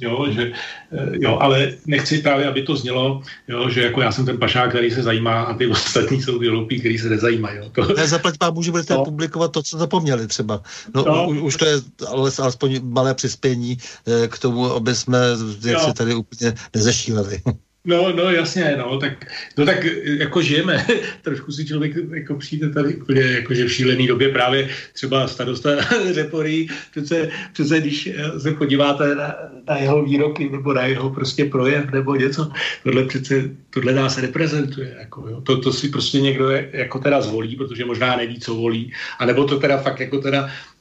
Jo, 0.00 0.26
že, 0.30 0.52
eh, 0.92 1.10
jo, 1.12 1.38
ale 1.40 1.72
nechci 1.86 2.18
právě, 2.18 2.48
aby 2.48 2.62
to 2.62 2.76
znělo, 2.76 3.22
jo, 3.48 3.68
že 3.70 3.82
jako 3.82 4.00
já 4.02 4.12
jsem 4.12 4.26
ten 4.26 4.38
pašák, 4.38 4.68
který 4.70 4.90
se 4.90 5.02
zajímá 5.02 5.42
a 5.42 5.54
ty 5.54 5.66
ostatní 5.66 6.22
jsou 6.22 6.38
ty 6.38 6.48
loupí, 6.48 6.80
který 6.80 6.98
se 6.98 7.08
nezajímají. 7.08 7.58
Jo. 7.58 7.70
To... 7.72 7.94
Ne, 7.94 8.08
zaplať 8.08 8.38
pán 8.38 8.62
že 8.62 8.70
budete 8.70 8.94
no. 8.94 9.04
publikovat 9.04 9.52
to, 9.52 9.62
co 9.62 9.78
zapomněli 9.78 10.26
třeba. 10.26 10.62
No, 10.94 11.04
no. 11.04 11.28
U, 11.28 11.44
už 11.44 11.56
to 11.56 11.64
je 11.64 11.74
ale, 12.08 12.30
alespoň 12.38 12.80
malé 12.82 13.14
přispění 13.14 13.78
eh, 14.06 14.28
k 14.28 14.38
tomu, 14.38 14.72
aby 14.72 14.94
jsme 14.94 15.18
věci 15.60 15.92
tady 15.92 16.14
úplně 16.14 16.54
nezešíleli. 16.74 17.42
No, 17.86 18.12
no, 18.12 18.30
jasně, 18.30 18.74
no, 18.78 18.98
tak, 18.98 19.26
no, 19.56 19.66
tak 19.66 19.84
jako 20.18 20.42
žijeme, 20.42 20.86
trošku 21.22 21.52
si 21.52 21.66
člověk 21.66 21.92
jako 22.10 22.34
přijde 22.34 22.70
tady 22.70 22.94
úplně 22.94 23.22
jakože 23.22 23.64
v 23.64 23.72
šílený 23.72 24.06
době 24.06 24.28
právě 24.28 24.68
třeba 24.92 25.28
starosta 25.28 25.70
Řeporí, 26.12 26.68
přece, 26.90 27.28
přece 27.52 27.80
když 27.80 28.10
se 28.38 28.52
podíváte 28.52 29.14
na, 29.14 29.34
na, 29.68 29.76
jeho 29.76 30.04
výroky 30.04 30.48
nebo 30.50 30.72
na 30.72 30.86
jeho 30.86 31.10
prostě 31.10 31.44
projev 31.44 31.92
nebo 31.92 32.14
něco, 32.14 32.50
tohle 32.82 33.04
přece, 33.04 33.50
tohle 33.70 33.92
nás 33.92 34.18
reprezentuje, 34.18 34.96
jako, 34.98 35.28
jo. 35.28 35.40
To, 35.40 35.60
to 35.60 35.72
si 35.72 35.88
prostě 35.88 36.20
někdo 36.20 36.50
je, 36.50 36.70
jako 36.72 36.98
teda 36.98 37.20
zvolí, 37.20 37.56
protože 37.56 37.84
možná 37.84 38.16
neví, 38.16 38.40
co 38.40 38.54
volí, 38.54 38.92
anebo 39.18 39.44
to 39.44 39.58
teda 39.58 39.78
fakt 39.78 40.00
jako 40.00 40.18
teda 40.18 40.48
E, 40.48 40.75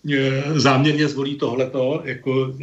záměrně 0.55 1.07
zvolí 1.07 1.35
tohleto 1.35 2.01
jako 2.05 2.53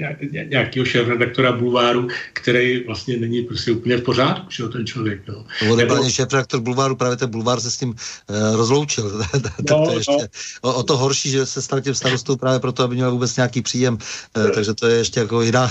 nějakého 0.49 0.87
šéf-redaktora 0.87 1.53
Bulváru, 1.53 2.09
který 2.33 2.85
vlastně 2.87 3.17
není 3.17 3.43
prostě 3.43 3.73
úplně 3.73 3.97
v 3.97 4.03
pořádku, 4.03 4.47
že 4.51 4.69
ten 4.69 4.87
člověk. 4.87 5.21
No, 5.29 5.77
Nebo... 5.77 6.11
šéf-redaktor 6.11 6.61
Bulváru, 6.61 6.97
právě 6.97 7.17
ten 7.17 7.31
Bulvár 7.31 7.61
se 7.61 7.71
s 7.71 7.77
tím 7.77 7.89
uh, 7.89 8.57
rozloučil. 8.57 9.23
no, 9.71 9.87
to 9.87 9.93
ještě 9.93 10.13
no. 10.13 10.71
o, 10.71 10.75
o, 10.75 10.83
to 10.83 10.97
horší, 10.97 11.31
že 11.31 11.47
se 11.47 11.63
stal 11.63 11.81
tím 11.81 11.95
starostou 11.95 12.37
právě 12.37 12.61
proto, 12.61 12.83
aby 12.83 12.95
měl 12.95 13.11
vůbec 13.11 13.37
nějaký 13.37 13.63
příjem. 13.63 13.99
Uh, 14.37 14.51
takže 14.51 14.75
to 14.75 14.87
je 14.87 14.97
ještě 14.97 15.21
jako 15.21 15.43
jiná, 15.43 15.71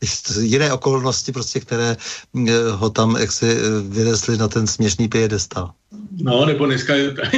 jiné 0.40 0.72
okolnosti, 0.72 1.32
prostě, 1.32 1.60
které 1.60 1.96
uh, 2.32 2.50
ho 2.70 2.90
tam 2.90 3.16
jaksi 3.16 3.46
vynesly 3.88 4.36
na 4.36 4.48
ten 4.48 4.66
směšný 4.66 5.08
piedestal. 5.08 5.72
No, 6.22 6.46
nebo 6.46 6.66
dneska 6.66 6.94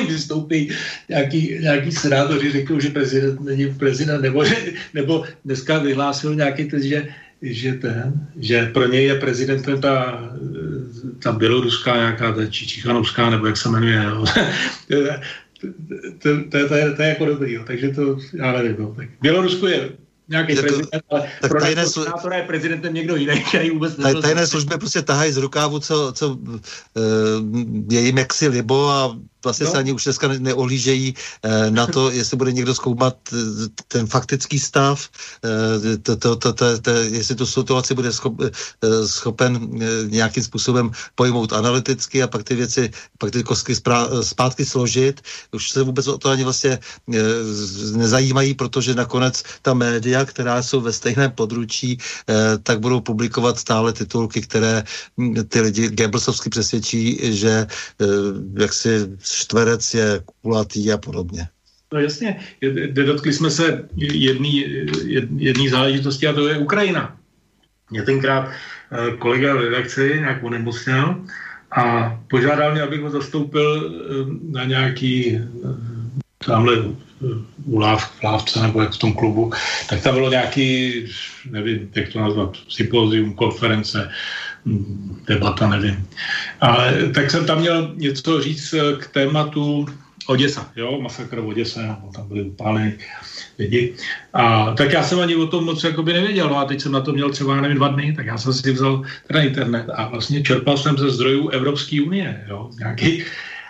vystoupí 0.09 0.71
nějaký, 1.09 1.59
nějaký 1.61 1.93
senátoři, 1.93 2.53
řekl, 2.53 2.81
že 2.81 2.91
prezident 2.91 3.41
není 3.41 3.75
prezident, 3.75 4.23
nebo, 4.23 4.45
nebo 4.95 5.25
dneska 5.45 5.79
vyhlásil 5.79 6.35
nějaký 6.35 6.65
test, 6.65 6.83
že, 6.83 7.09
že 7.43 7.73
ten, 7.73 8.29
že 8.37 8.67
pro 8.67 8.89
něj 8.89 9.05
je 9.05 9.15
prezidentem 9.15 9.81
ta, 9.81 10.25
ta 11.23 11.33
běloruská 11.33 11.97
nějaká, 11.97 12.33
ta 12.33 12.47
Čichanovská, 12.47 13.31
nebo 13.31 13.47
jak 13.47 13.57
se 13.57 13.69
jmenuje, 13.69 14.03
jo. 14.05 14.25
to, 14.89 14.97
to, 16.19 16.29
to, 16.49 16.69
to, 16.69 16.75
je, 16.75 16.91
to 16.91 17.03
je 17.03 17.09
jako 17.09 17.25
dobrý, 17.25 17.53
jo. 17.53 17.63
takže 17.67 17.89
to, 17.89 18.19
já 18.35 18.53
nevím, 18.53 18.77
no. 18.79 18.95
tak 18.97 19.09
Bělorusko 19.21 19.67
je 19.67 19.91
nějaký 20.29 20.53
jako, 20.55 20.63
prezident, 20.63 21.03
ale 21.11 21.31
tak 21.41 21.51
pro 21.51 21.61
tajné 21.61 21.87
slu... 21.87 22.05
je 22.35 22.43
prezidentem 22.43 22.95
někdo 22.95 23.17
jiný, 23.17 23.45
který 23.49 23.71
vůbec 23.71 23.97
nebyl... 23.97 24.23
Tajné 24.23 24.47
služby 24.47 24.79
prostě 24.79 25.03
tahají 25.03 25.33
z 25.33 25.37
rukávu, 25.37 25.79
co, 25.79 26.13
co 26.13 26.29
uh, 26.29 26.57
je 27.91 28.01
jim 28.01 28.19
jaksi 28.19 28.49
libo 28.49 28.89
a 28.89 29.17
vlastně 29.45 29.67
no. 29.67 29.73
se 29.73 29.79
ani 29.79 29.93
už 29.93 30.05
dneska 30.05 30.29
neohlížejí 30.39 31.15
eh, 31.43 31.71
na 31.71 31.87
to, 31.87 32.11
jestli 32.19 32.37
bude 32.37 32.53
někdo 32.53 32.75
zkoumat 32.75 33.17
eh, 33.33 33.37
ten 33.89 34.07
faktický 34.07 34.59
stav, 34.59 35.09
eh, 35.45 35.97
to, 35.99 36.17
to, 36.17 36.37
to, 36.37 36.53
to, 36.53 36.79
to, 36.79 36.91
jestli 36.91 37.35
tu 37.35 37.47
situaci 37.47 37.95
bude 37.95 38.13
schop, 38.13 38.41
eh, 38.43 39.07
schopen 39.07 39.69
eh, 39.83 39.87
nějakým 40.09 40.43
způsobem 40.43 40.91
pojmout 41.15 41.53
analyticky 41.53 42.23
a 42.23 42.27
pak 42.27 42.45
ty 42.45 42.55
věci, 42.55 42.91
pak 43.19 43.31
ty 43.31 43.43
kostky 43.43 43.75
zpátky 44.23 44.65
složit. 44.65 45.21
Už 45.53 45.71
se 45.71 45.83
vůbec 45.83 46.07
o 46.07 46.19
to 46.19 46.29
ani 46.29 46.45
vlastně 46.45 46.79
eh, 46.79 47.19
nezajímají, 47.93 48.55
protože 48.55 48.95
nakonec 48.95 49.43
ta 49.63 49.75
média, 49.75 50.25
která 50.25 50.63
jsou 50.63 50.81
ve 50.81 50.93
stejném 50.93 51.31
područí, 51.31 51.99
eh, 51.99 52.59
tak 52.63 52.81
budou 52.81 53.01
publikovat 53.01 53.59
stále 53.59 53.93
titulky, 53.93 54.41
které 54.41 54.85
hm, 55.19 55.35
ty 55.49 55.61
lidi 55.61 55.89
Goebbelsovsky 55.89 56.51
přesvědčí, 56.51 57.19
že 57.35 57.67
eh, 57.67 58.07
jak 58.61 58.73
si 58.73 59.09
čtverec 59.33 59.95
je 59.95 60.23
kulatý 60.43 60.93
a 60.93 60.99
podobně. 60.99 61.49
No 61.93 62.01
jasně, 62.01 62.41
dotkli 62.93 63.33
jsme 63.33 63.51
se 63.51 63.89
jedné 63.97 64.49
jedný 65.37 65.69
záležitosti 65.69 66.27
a 66.27 66.33
to 66.33 66.49
je 66.49 66.59
Ukrajina. 66.59 67.17
Mě 67.91 68.03
tenkrát 68.03 68.51
eh, 68.51 69.17
kolega 69.17 69.55
v 69.55 69.61
redakci 69.61 70.01
nějak 70.21 70.45
onemocněl 70.45 71.25
a 71.71 72.17
požádal 72.31 72.73
mě, 72.73 72.83
abych 72.83 73.01
ho 73.01 73.11
zastoupil 73.11 73.69
eh, 73.77 74.15
na 74.53 74.65
nějaký 74.65 75.37
eh, 75.37 75.41
tamhle 76.47 76.77
u 77.65 77.79
láv, 77.79 78.13
lávce 78.25 78.63
nebo 78.63 78.81
jak 78.81 78.93
v 78.93 78.99
tom 78.99 79.13
klubu, 79.13 79.53
tak 79.89 80.03
tam 80.03 80.15
bylo 80.15 80.31
nějaký, 80.31 80.93
nevím, 81.51 81.91
jak 81.95 82.09
to 82.09 82.21
nazvat, 82.21 82.57
sympozium, 82.69 83.33
konference, 83.33 84.11
debata, 85.27 85.69
nevím. 85.69 86.09
Ale 86.61 86.95
tak 87.15 87.31
jsem 87.31 87.47
tam 87.47 87.61
měl 87.61 87.93
něco 87.97 88.43
říct 88.43 88.75
k 88.99 89.07
tématu 89.07 89.87
Oděsa, 90.29 90.71
jo, 90.77 91.01
masakr 91.01 91.41
v 91.41 91.49
Oděse, 91.49 91.97
tam 92.15 92.29
byly 92.29 92.43
upáleny 92.43 92.99
lidi. 93.59 93.95
A 94.33 94.75
tak 94.75 94.93
já 94.93 95.03
jsem 95.03 95.21
ani 95.21 95.37
o 95.37 95.47
tom 95.47 95.65
moc 95.65 95.85
jakoby 95.85 96.13
nevěděl, 96.13 96.49
no 96.49 96.59
a 96.59 96.65
teď 96.65 96.81
jsem 96.81 96.93
na 96.93 97.01
to 97.01 97.13
měl 97.13 97.31
třeba, 97.31 97.61
nevím, 97.61 97.77
dva 97.77 97.89
dny, 97.89 98.13
tak 98.17 98.27
já 98.27 98.39
jsem 98.39 98.53
si 98.53 98.73
vzal 98.73 99.03
teda 99.27 99.41
internet 99.41 99.87
a 99.95 100.09
vlastně 100.09 100.43
čerpal 100.43 100.77
jsem 100.77 100.99
ze 100.99 101.11
zdrojů 101.11 101.49
Evropské 101.49 102.03
unie, 102.03 102.45
jo, 102.49 102.71
nějaký, 102.79 103.25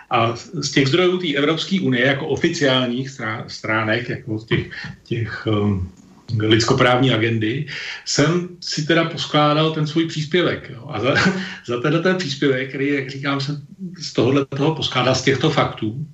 a 0.09 0.35
z 0.35 0.71
těch 0.71 0.87
zdrojů 0.87 1.17
té 1.17 1.33
Evropské 1.33 1.79
unie, 1.81 2.05
jako 2.05 2.27
oficiálních 2.27 3.09
stránek, 3.47 4.09
jako 4.09 4.39
těch, 4.47 4.69
těch 5.03 5.47
um, 5.47 5.91
lidskoprávní 6.39 7.11
agendy, 7.11 7.65
jsem 8.05 8.49
si 8.59 8.85
teda 8.85 9.05
poskládal 9.05 9.71
ten 9.71 9.87
svůj 9.87 10.07
příspěvek. 10.07 10.69
Jo. 10.69 10.87
A 10.89 10.99
za, 10.99 11.13
za 11.67 11.81
tenhle 11.81 12.01
ten 12.01 12.17
příspěvek, 12.17 12.69
který, 12.69 12.93
jak 12.93 13.09
říkám, 13.09 13.41
jsem 13.41 13.61
z 13.99 14.13
tohohle 14.13 14.45
toho 14.45 14.75
poskládal 14.75 15.15
z 15.15 15.21
těchto 15.21 15.49
faktů, 15.49 16.05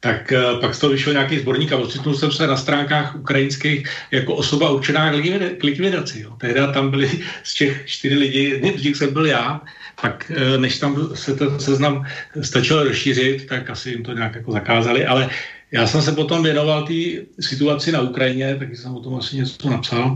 tak 0.00 0.32
uh, 0.32 0.60
pak 0.60 0.74
z 0.74 0.78
toho 0.78 0.92
vyšel 0.92 1.12
nějaký 1.12 1.38
sborník 1.38 1.72
a 1.72 1.76
ocitnul 1.76 2.14
jsem 2.14 2.32
se 2.32 2.46
na 2.46 2.56
stránkách 2.56 3.16
ukrajinských 3.16 3.88
jako 4.10 4.34
osoba 4.34 4.70
určená 4.70 5.12
k 5.58 5.62
likvidaci. 5.64 6.20
Jo. 6.20 6.36
Tehdy 6.38 6.60
tam 6.74 6.90
byli 6.90 7.10
z 7.42 7.54
těch 7.54 7.82
čtyři 7.86 8.14
lidi, 8.14 8.42
jedni 8.42 8.78
z 8.78 8.84
nich 8.84 8.96
jsem 8.96 9.12
byl 9.12 9.26
já, 9.26 9.60
tak 10.02 10.32
uh, 10.36 10.60
než 10.60 10.78
tam 10.78 11.08
se 11.14 11.36
ten 11.36 11.60
seznam 11.60 12.06
stačil 12.42 12.84
rozšířit, 12.84 13.46
tak 13.46 13.70
asi 13.70 13.90
jim 13.90 14.02
to 14.02 14.12
nějak 14.12 14.34
jako 14.34 14.52
zakázali, 14.52 15.06
ale 15.06 15.30
já 15.72 15.86
jsem 15.86 16.02
se 16.02 16.12
potom 16.12 16.42
věnoval 16.42 16.86
té 16.86 16.94
situaci 17.40 17.92
na 17.92 18.00
Ukrajině, 18.00 18.56
taky 18.56 18.76
jsem 18.76 18.94
o 18.94 19.00
tom 19.00 19.14
asi 19.14 19.36
něco 19.36 19.70
napsal. 19.70 20.14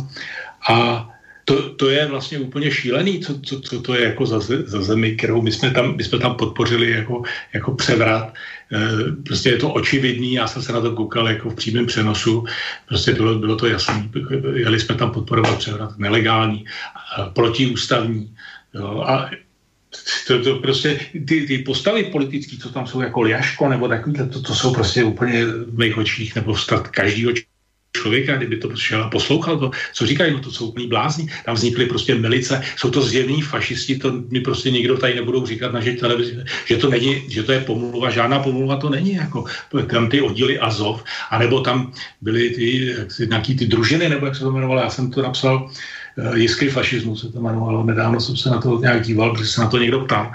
A 0.71 1.09
to, 1.45 1.75
to 1.75 1.91
je 1.91 2.07
vlastně 2.07 2.39
úplně 2.39 2.71
šílený, 2.71 3.21
co, 3.21 3.41
co, 3.41 3.61
co 3.61 3.83
to 3.83 3.95
je 3.95 4.05
jako 4.05 4.27
za, 4.27 4.41
za 4.41 4.83
zemi, 4.83 5.17
kterou 5.17 5.43
my 5.43 5.53
jsme 5.53 5.71
tam, 5.71 5.97
my 5.97 6.05
jsme 6.05 6.19
tam 6.19 6.35
podpořili 6.35 6.91
jako, 6.91 7.23
jako 7.53 7.75
převrat. 7.75 8.35
E, 8.73 8.79
prostě 9.27 9.51
je 9.51 9.57
to 9.57 9.73
očividný, 9.73 10.35
já 10.35 10.47
jsem 10.47 10.63
se 10.63 10.73
na 10.73 10.81
to 10.81 10.95
koukal 10.95 11.29
jako 11.29 11.51
v 11.51 11.55
přímém 11.55 11.87
přenosu, 11.87 12.45
prostě 12.89 13.13
bylo, 13.13 13.35
bylo 13.35 13.57
to 13.57 13.67
jasné. 13.67 14.09
Jeli 14.55 14.81
jsme 14.81 14.95
tam 14.95 15.11
podporovat 15.11 15.59
převrat 15.59 15.99
nelegální, 15.99 16.65
protiústavní. 17.35 18.35
Jo, 18.75 19.05
a 19.07 19.31
to, 20.27 20.43
to 20.45 20.55
prostě, 20.57 21.01
ty, 21.13 21.47
ty 21.47 21.59
postavy 21.59 22.05
politické, 22.05 22.57
co 22.57 22.69
tam 22.69 22.87
jsou 22.87 23.01
jako 23.01 23.21
Liaško 23.21 23.69
nebo 23.69 23.89
takovýhle, 23.89 24.29
to, 24.29 24.43
to 24.43 24.55
jsou 24.55 24.75
prostě 24.75 25.05
úplně 25.05 25.45
v 25.47 25.79
mých 25.79 25.99
očích 25.99 26.35
nebo 26.35 26.55
vstat 26.55 26.89
každýho 26.89 27.33
člověka, 27.97 28.37
kdyby 28.37 28.57
to 28.57 28.77
šel 28.77 29.03
a 29.05 29.11
poslouchal 29.11 29.59
to, 29.59 29.71
co 29.93 30.07
říkají, 30.07 30.33
no 30.33 30.41
to 30.41 30.51
jsou 30.51 30.69
úplný 30.69 30.87
blázni, 30.87 31.27
tam 31.45 31.55
vznikly 31.55 31.87
prostě 31.87 32.15
milice, 32.15 32.63
jsou 32.77 32.91
to 32.91 33.03
zjevní 33.03 33.43
fašisti, 33.43 33.99
to 33.99 34.13
mi 34.31 34.41
prostě 34.41 34.71
nikdo 34.71 34.97
tady 34.97 35.15
nebudou 35.15 35.47
říkat 35.47 35.73
na 35.73 35.81
televizi, 36.01 36.37
že 36.65 36.77
to 36.77 36.91
není, 36.91 37.23
že 37.29 37.43
to 37.43 37.53
je 37.53 37.61
pomluva, 37.61 38.11
žádná 38.11 38.39
pomluva 38.39 38.77
to 38.77 38.89
není, 38.89 39.15
jako 39.15 39.45
tam 39.91 40.09
ty 40.09 40.21
oddíly 40.21 40.59
Azov, 40.59 41.05
anebo 41.31 41.61
tam 41.61 41.93
byly 42.21 42.51
ty, 42.51 42.95
nějaký 43.27 43.57
ty 43.57 43.67
družiny, 43.67 44.09
nebo 44.09 44.27
jak 44.27 44.37
se 44.37 44.43
to 44.43 44.51
jmenovalo, 44.51 44.81
já 44.81 44.91
jsem 44.91 45.11
to 45.11 45.23
napsal, 45.23 45.71
Eh, 45.71 45.75
jiskry 46.35 46.71
fašismu 46.71 47.17
se 47.17 47.33
to 47.33 47.39
jmenovalo. 47.39 47.85
Nedávno 47.85 48.21
jsem 48.21 48.37
se 48.37 48.51
na 48.51 48.61
to 48.61 48.79
nějak 48.79 49.03
díval, 49.03 49.31
protože 49.31 49.47
se 49.47 49.61
na 49.61 49.71
to 49.71 49.79
někdo 49.79 50.01
ptal. 50.01 50.33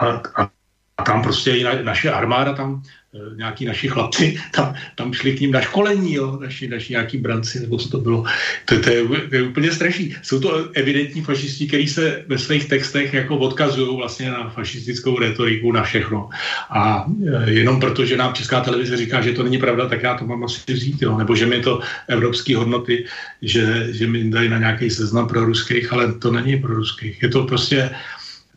A, 0.00 0.06
a 0.42 0.50
a 0.98 1.02
tam 1.02 1.22
prostě 1.22 1.56
i 1.56 1.64
na, 1.64 1.82
naše 1.82 2.10
armáda 2.10 2.54
tam 2.54 2.82
Eh, 2.82 2.95
nějaký 3.36 3.64
naši 3.64 3.88
chlapci 3.88 4.38
tam, 4.52 4.74
tam 4.94 5.12
šli 5.12 5.36
k 5.36 5.40
ním 5.40 5.52
na 5.52 5.60
školení, 5.60 6.14
jo, 6.14 6.38
naši, 6.42 6.68
naši 6.68 6.92
nějaký 6.92 7.18
branci, 7.18 7.60
nebo 7.60 7.78
co 7.78 7.88
to 7.88 7.98
bylo. 7.98 8.24
To, 8.64 8.80
to, 8.80 8.90
je, 8.90 9.04
to 9.28 9.34
je 9.36 9.42
úplně 9.42 9.72
strašný. 9.72 10.16
Jsou 10.22 10.40
to 10.40 10.68
evidentní 10.74 11.22
fašisti, 11.22 11.66
kteří 11.66 11.88
se 11.88 12.24
ve 12.26 12.38
svých 12.38 12.68
textech 12.68 13.14
jako 13.14 13.38
odkazují 13.38 13.96
vlastně 13.96 14.30
na 14.30 14.50
fašistickou 14.50 15.18
retoriku, 15.18 15.72
na 15.72 15.82
všechno. 15.82 16.28
A 16.70 17.06
e, 17.46 17.50
jenom 17.50 17.80
proto, 17.80 18.04
že 18.04 18.16
nám 18.16 18.34
Česká 18.34 18.60
televize 18.60 18.96
říká, 18.96 19.20
že 19.20 19.32
to 19.32 19.42
není 19.42 19.58
pravda, 19.58 19.88
tak 19.88 20.02
já 20.02 20.14
to 20.14 20.26
mám 20.26 20.44
asi 20.44 20.72
vzít, 20.72 21.02
jo. 21.02 21.18
nebo 21.18 21.36
že 21.36 21.46
mi 21.46 21.60
to 21.60 21.80
evropské 22.08 22.56
hodnoty, 22.56 23.04
že, 23.42 23.88
že 23.90 24.06
mi 24.06 24.30
dají 24.30 24.48
na 24.48 24.58
nějaký 24.58 24.90
seznam 24.90 25.28
pro 25.28 25.44
ruských, 25.44 25.92
ale 25.92 26.12
to 26.12 26.32
není 26.32 26.56
pro 26.56 26.74
ruských. 26.74 27.22
Je 27.22 27.28
to 27.28 27.42
prostě 27.44 27.90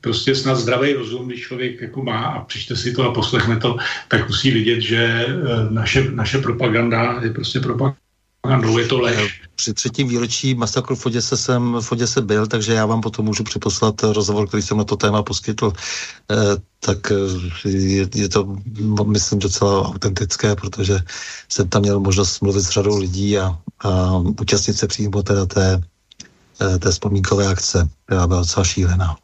prostě 0.01 0.35
snad 0.35 0.55
zdravý 0.55 0.93
rozum, 0.93 1.27
když 1.27 1.41
člověk 1.41 1.81
jako 1.81 2.03
má 2.03 2.25
a 2.25 2.43
přečte 2.43 2.75
si 2.75 2.93
to 2.93 3.03
a 3.03 3.13
poslechne 3.13 3.57
to, 3.57 3.77
tak 4.07 4.27
musí 4.27 4.51
vidět, 4.51 4.81
že 4.81 5.25
eh, 5.27 5.35
naše, 5.69 6.11
naše 6.11 6.37
propaganda 6.37 7.19
je 7.23 7.33
prostě 7.33 7.59
propagandou, 7.59 8.77
je 8.77 8.87
to 8.87 8.99
lež. 8.99 9.41
Při 9.55 9.73
třetím 9.73 10.07
výročí 10.07 10.55
masakru 10.55 10.95
v 10.95 11.05
Oděse 11.05 11.37
jsem 11.37 11.77
v 11.81 11.91
Oděse 11.91 12.21
byl, 12.21 12.47
takže 12.47 12.73
já 12.73 12.85
vám 12.85 13.01
potom 13.01 13.25
můžu 13.25 13.43
připoslat 13.43 14.03
rozhovor, 14.03 14.47
který 14.47 14.63
jsem 14.63 14.77
na 14.77 14.83
to 14.83 14.95
téma 14.95 15.23
poskytl. 15.23 15.73
E, 16.31 16.35
tak 16.79 17.11
eh, 17.11 17.69
je, 17.69 18.07
je 18.15 18.29
to, 18.29 18.57
myslím, 19.05 19.39
docela 19.39 19.87
autentické, 19.89 20.55
protože 20.55 20.99
jsem 21.49 21.69
tam 21.69 21.81
měl 21.81 21.99
možnost 21.99 22.41
mluvit 22.41 22.61
s 22.61 22.69
řadou 22.69 22.97
lidí 22.97 23.39
a, 23.39 23.57
a 23.79 24.17
účastnit 24.41 24.73
se 24.73 24.87
přímo 24.87 25.23
teda 25.23 25.45
té, 25.45 25.81
té 26.79 26.91
vzpomínkové 26.91 27.47
akce, 27.47 27.89
která 28.05 28.27
byla 28.27 28.39
docela 28.39 28.63
šílená. 28.63 29.15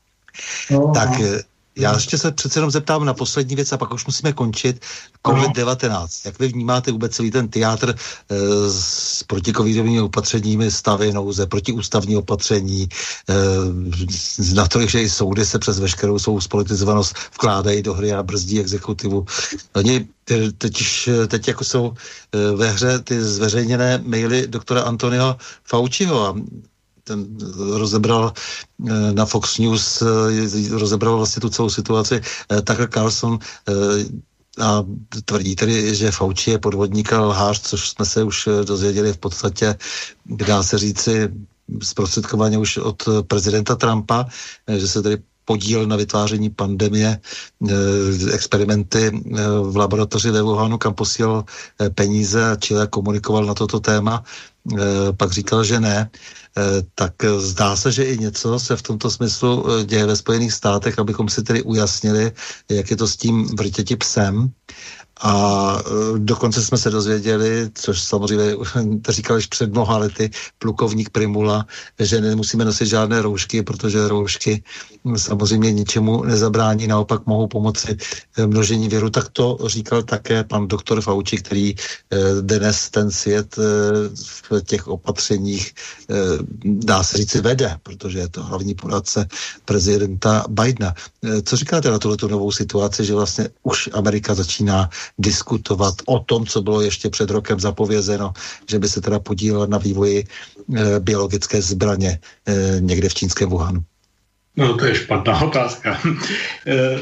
No, 0.72 0.92
tak 0.94 1.20
no. 1.20 1.26
Eh, 1.26 1.42
já 1.78 1.94
ještě 1.94 2.18
se 2.18 2.32
přece 2.32 2.60
jenom 2.60 2.72
zeptám 2.72 3.06
na 3.06 3.14
poslední 3.14 3.56
věc 3.56 3.74
a 3.74 3.78
pak 3.78 3.94
už 3.94 4.06
musíme 4.06 4.34
končit. 4.34 4.82
COVID-19. 5.26 6.08
Jak 6.26 6.40
vy 6.40 6.48
vnímáte 6.48 6.92
vůbec 6.92 7.16
celý 7.16 7.32
ten 7.32 7.48
teátr 7.48 7.90
e, 7.90 8.36
s 8.72 9.24
protikovidovými 9.24 10.02
opatřeními, 10.02 10.72
stavy 10.72 11.14
nouze, 11.14 11.46
protiústavní 11.46 12.18
opatření, 12.18 12.90
e, 13.30 13.34
na 14.54 14.68
to, 14.68 14.88
že 14.88 15.02
i 15.02 15.10
soudy 15.10 15.46
se 15.46 15.60
přes 15.60 15.80
veškerou 15.80 16.20
svou 16.20 16.42
spolitizovanost 16.42 17.16
vkládají 17.34 17.82
do 17.82 17.94
hry 17.94 18.14
a 18.14 18.24
brzdí 18.24 18.60
exekutivu. 18.60 19.26
Oni 19.74 20.08
teď, 20.58 20.76
teď 21.28 21.48
jako 21.48 21.64
jsou 21.64 21.94
ve 22.56 22.72
hře 22.72 23.00
ty 23.00 23.24
zveřejněné 23.24 24.02
maily 24.06 24.48
doktora 24.48 24.82
Antonio 24.82 25.36
Fauciho 25.64 26.28
a 26.28 26.36
ten 27.06 27.38
rozebral 27.78 28.34
eh, 28.34 29.14
na 29.14 29.26
Fox 29.26 29.58
News, 29.58 30.02
eh, 30.02 30.70
rozebral 30.78 31.18
vlastně 31.18 31.42
tu 31.42 31.50
celou 31.50 31.70
situaci. 31.70 32.22
Eh, 32.52 32.62
Tucker 32.62 32.90
Carlson 32.90 33.40
a 34.62 34.84
tvrdí 35.26 35.56
tedy, 35.56 35.96
že 35.96 36.12
Fauci 36.12 36.52
je 36.52 36.60
podvodník 36.60 37.14
a 37.14 37.22
lhář, 37.22 37.62
což 37.62 37.90
jsme 37.90 38.06
se 38.06 38.24
už 38.24 38.50
dozvěděli 38.64 39.14
v 39.14 39.18
podstatě, 39.18 39.76
dá 40.26 40.64
se 40.64 40.78
říci, 40.78 41.30
zprostředkovaně 41.84 42.58
už 42.58 42.78
od 42.78 43.04
prezidenta 43.28 43.76
Trumpa, 43.76 44.26
že 44.78 44.88
se 44.88 45.02
tedy 45.02 45.18
podíl 45.46 45.86
na 45.86 45.96
vytváření 45.96 46.50
pandemie, 46.50 47.20
experimenty 48.34 49.12
v 49.62 49.78
laboratoři 49.78 50.32
ve 50.32 50.42
Wuhanu, 50.42 50.78
kam 50.78 50.94
posílal 50.94 51.46
peníze 51.96 52.52
a 52.52 52.56
Chile 52.56 52.88
komunikoval 52.88 53.46
na 53.46 53.54
toto 53.54 53.80
téma. 53.80 54.24
Pak 55.18 55.32
říkal, 55.32 55.64
že 55.64 55.80
ne. 55.80 56.10
Eh, 56.58 56.84
tak 56.96 57.14
zdá 57.38 57.76
se, 57.76 57.92
že 57.92 58.04
i 58.04 58.18
něco 58.18 58.60
se 58.60 58.76
v 58.76 58.82
tomto 58.82 59.12
smyslu 59.12 59.66
eh, 59.68 59.86
děje 59.86 60.06
ve 60.06 60.16
Spojených 60.16 60.54
státech, 60.54 61.00
abychom 61.00 61.30
si 61.30 61.44
tedy 61.44 61.62
ujasnili, 61.64 62.32
jak 62.70 62.92
je 62.92 62.98
to 62.98 63.08
s 63.08 63.18
tím 63.18 63.48
vrtěti 63.56 63.96
psem. 63.96 64.52
A 65.22 65.78
e, 65.80 66.20
dokonce 66.20 66.62
jsme 66.62 66.78
se 66.78 66.90
dozvěděli, 66.90 67.70
což 67.74 68.02
samozřejmě 68.02 68.56
to 69.02 69.12
říkal 69.12 69.38
již 69.38 69.48
před 69.48 69.72
mnoha 69.72 69.98
lety, 69.98 70.30
plukovník 70.60 71.10
Primula, 71.10 71.66
že 72.00 72.22
nemusíme 72.22 72.66
nosit 72.66 72.86
žádné 72.86 73.22
roušky, 73.22 73.64
protože 73.64 74.08
roušky 74.08 74.64
samozřejmě 75.18 75.72
ničemu 75.72 76.24
nezabrání, 76.24 76.88
naopak 76.88 77.26
mohou 77.26 77.48
pomoci 77.48 77.98
e, 78.38 78.48
množení 78.48 78.90
věru. 78.90 79.10
Tak 79.10 79.30
to 79.30 79.58
říkal 79.66 80.04
také 80.04 80.44
pan 80.44 80.68
doktor 80.68 81.02
Fauci, 81.02 81.38
který 81.38 81.70
e, 81.70 81.76
dnes 82.42 82.90
ten 82.90 83.12
svět 83.12 83.56
v 84.50 84.62
těch 84.66 84.88
opatřeních 84.88 85.74
dá 86.64 87.04
se 87.04 87.18
říci 87.18 87.42
vede, 87.42 87.78
protože 87.84 88.20
je 88.20 88.30
to 88.30 88.44
hlavní 88.44 88.76
poradce 88.76 89.28
prezidenta 89.66 90.46
Bidena. 90.50 90.94
Co 91.44 91.56
říkáte 91.56 91.92
na 91.92 92.00
tuto 92.00 92.28
novou 92.28 92.52
situaci, 92.52 93.06
že 93.06 93.14
vlastně 93.14 93.50
už 93.64 93.90
Amerika 93.94 94.36
začíná 94.36 94.90
diskutovat 95.18 95.96
o 96.06 96.20
tom, 96.20 96.46
co 96.46 96.62
bylo 96.62 96.82
ještě 96.82 97.10
před 97.10 97.30
rokem 97.30 97.60
zapovězeno, 97.60 98.34
že 98.70 98.80
by 98.80 98.90
se 98.90 99.02
teda 99.02 99.20
podílel 99.20 99.68
na 99.68 99.78
vývoji 99.78 100.24
e, 100.24 101.00
biologické 101.00 101.62
zbraně 101.62 102.20
e, 102.46 102.82
někde 102.82 103.10
v 103.10 103.14
čínském 103.14 103.50
Wuhanu. 103.50 103.84
No 104.58 104.78
to 104.78 104.86
je 104.86 104.96
špatná 104.96 105.42
otázka. 105.50 106.00
Eh, 106.68 107.00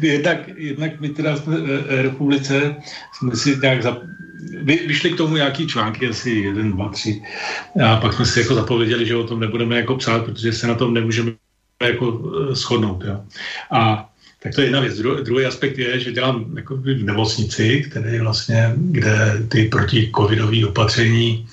jednak, 0.00 0.48
jednak 0.56 1.00
my 1.00 1.08
teda 1.08 1.36
v 1.36 1.48
republice 2.02 2.76
jsme 3.12 3.36
si 3.36 3.58
nějak 3.62 3.82
za, 3.82 3.96
vy, 4.62 4.86
vyšli 4.86 5.10
k 5.10 5.16
tomu 5.16 5.36
nějaký 5.36 5.66
články, 5.66 6.08
asi 6.08 6.30
jeden, 6.30 6.72
dva, 6.72 6.88
tři. 6.88 7.22
A 7.84 7.96
pak 7.96 8.12
jsme 8.12 8.26
si 8.26 8.40
jako 8.40 8.54
zapověděli, 8.54 9.06
že 9.06 9.16
o 9.16 9.24
tom 9.24 9.40
nebudeme 9.40 9.76
jako 9.76 9.96
psát, 9.96 10.24
protože 10.24 10.52
se 10.52 10.66
na 10.66 10.74
tom 10.74 10.94
nemůžeme 10.94 11.32
jako 11.82 12.22
shodnout. 12.52 13.04
Jo. 13.04 13.24
A 13.70 14.10
tak 14.46 14.54
to 14.54 14.60
je 14.60 14.66
jedna 14.66 14.80
věc. 14.80 14.96
Dru, 14.98 15.22
druhý 15.22 15.44
aspekt 15.44 15.78
je, 15.78 16.00
že 16.00 16.12
dělám 16.12 16.56
jako 16.56 16.76
v 16.76 17.02
nemocnici, 17.02 17.82
které 17.90 18.22
vlastně, 18.22 18.72
kde 18.76 19.42
ty 19.48 19.64
protikovidové 19.64 20.66
opatření 20.66 21.48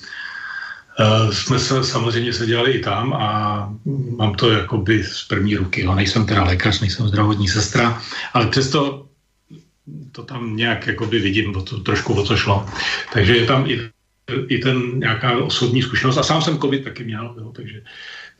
uh, 1.00 1.30
jsme 1.30 1.58
se, 1.58 1.84
samozřejmě 1.84 2.32
se 2.32 2.46
dělali 2.46 2.72
i 2.72 2.78
tam 2.78 3.12
a 3.12 3.28
mám 4.16 4.34
to 4.34 4.50
jakoby 4.50 5.04
z 5.04 5.22
první 5.26 5.56
ruky. 5.56 5.82
Jo. 5.82 5.94
Nejsem 5.94 6.26
teda 6.26 6.44
lékař, 6.44 6.80
nejsem 6.80 7.08
zdravotní 7.08 7.48
sestra, 7.48 8.02
ale 8.32 8.46
přesto 8.46 9.06
to 10.12 10.22
tam 10.22 10.56
nějak 10.56 10.86
jakoby 10.86 11.18
vidím, 11.18 11.56
o 11.56 11.62
to, 11.62 11.80
trošku 11.80 12.14
o 12.14 12.24
co 12.24 12.36
šlo. 12.36 12.66
Takže 13.12 13.36
je 13.36 13.46
tam 13.46 13.70
i, 13.70 13.90
i 14.48 14.58
ten 14.58 14.98
nějaká 15.02 15.36
osobní 15.36 15.82
zkušenost 15.82 16.16
a 16.16 16.22
sám 16.22 16.42
jsem 16.42 16.58
covid 16.58 16.84
taky 16.84 17.04
měl, 17.04 17.34
jo, 17.38 17.52
takže 17.56 17.82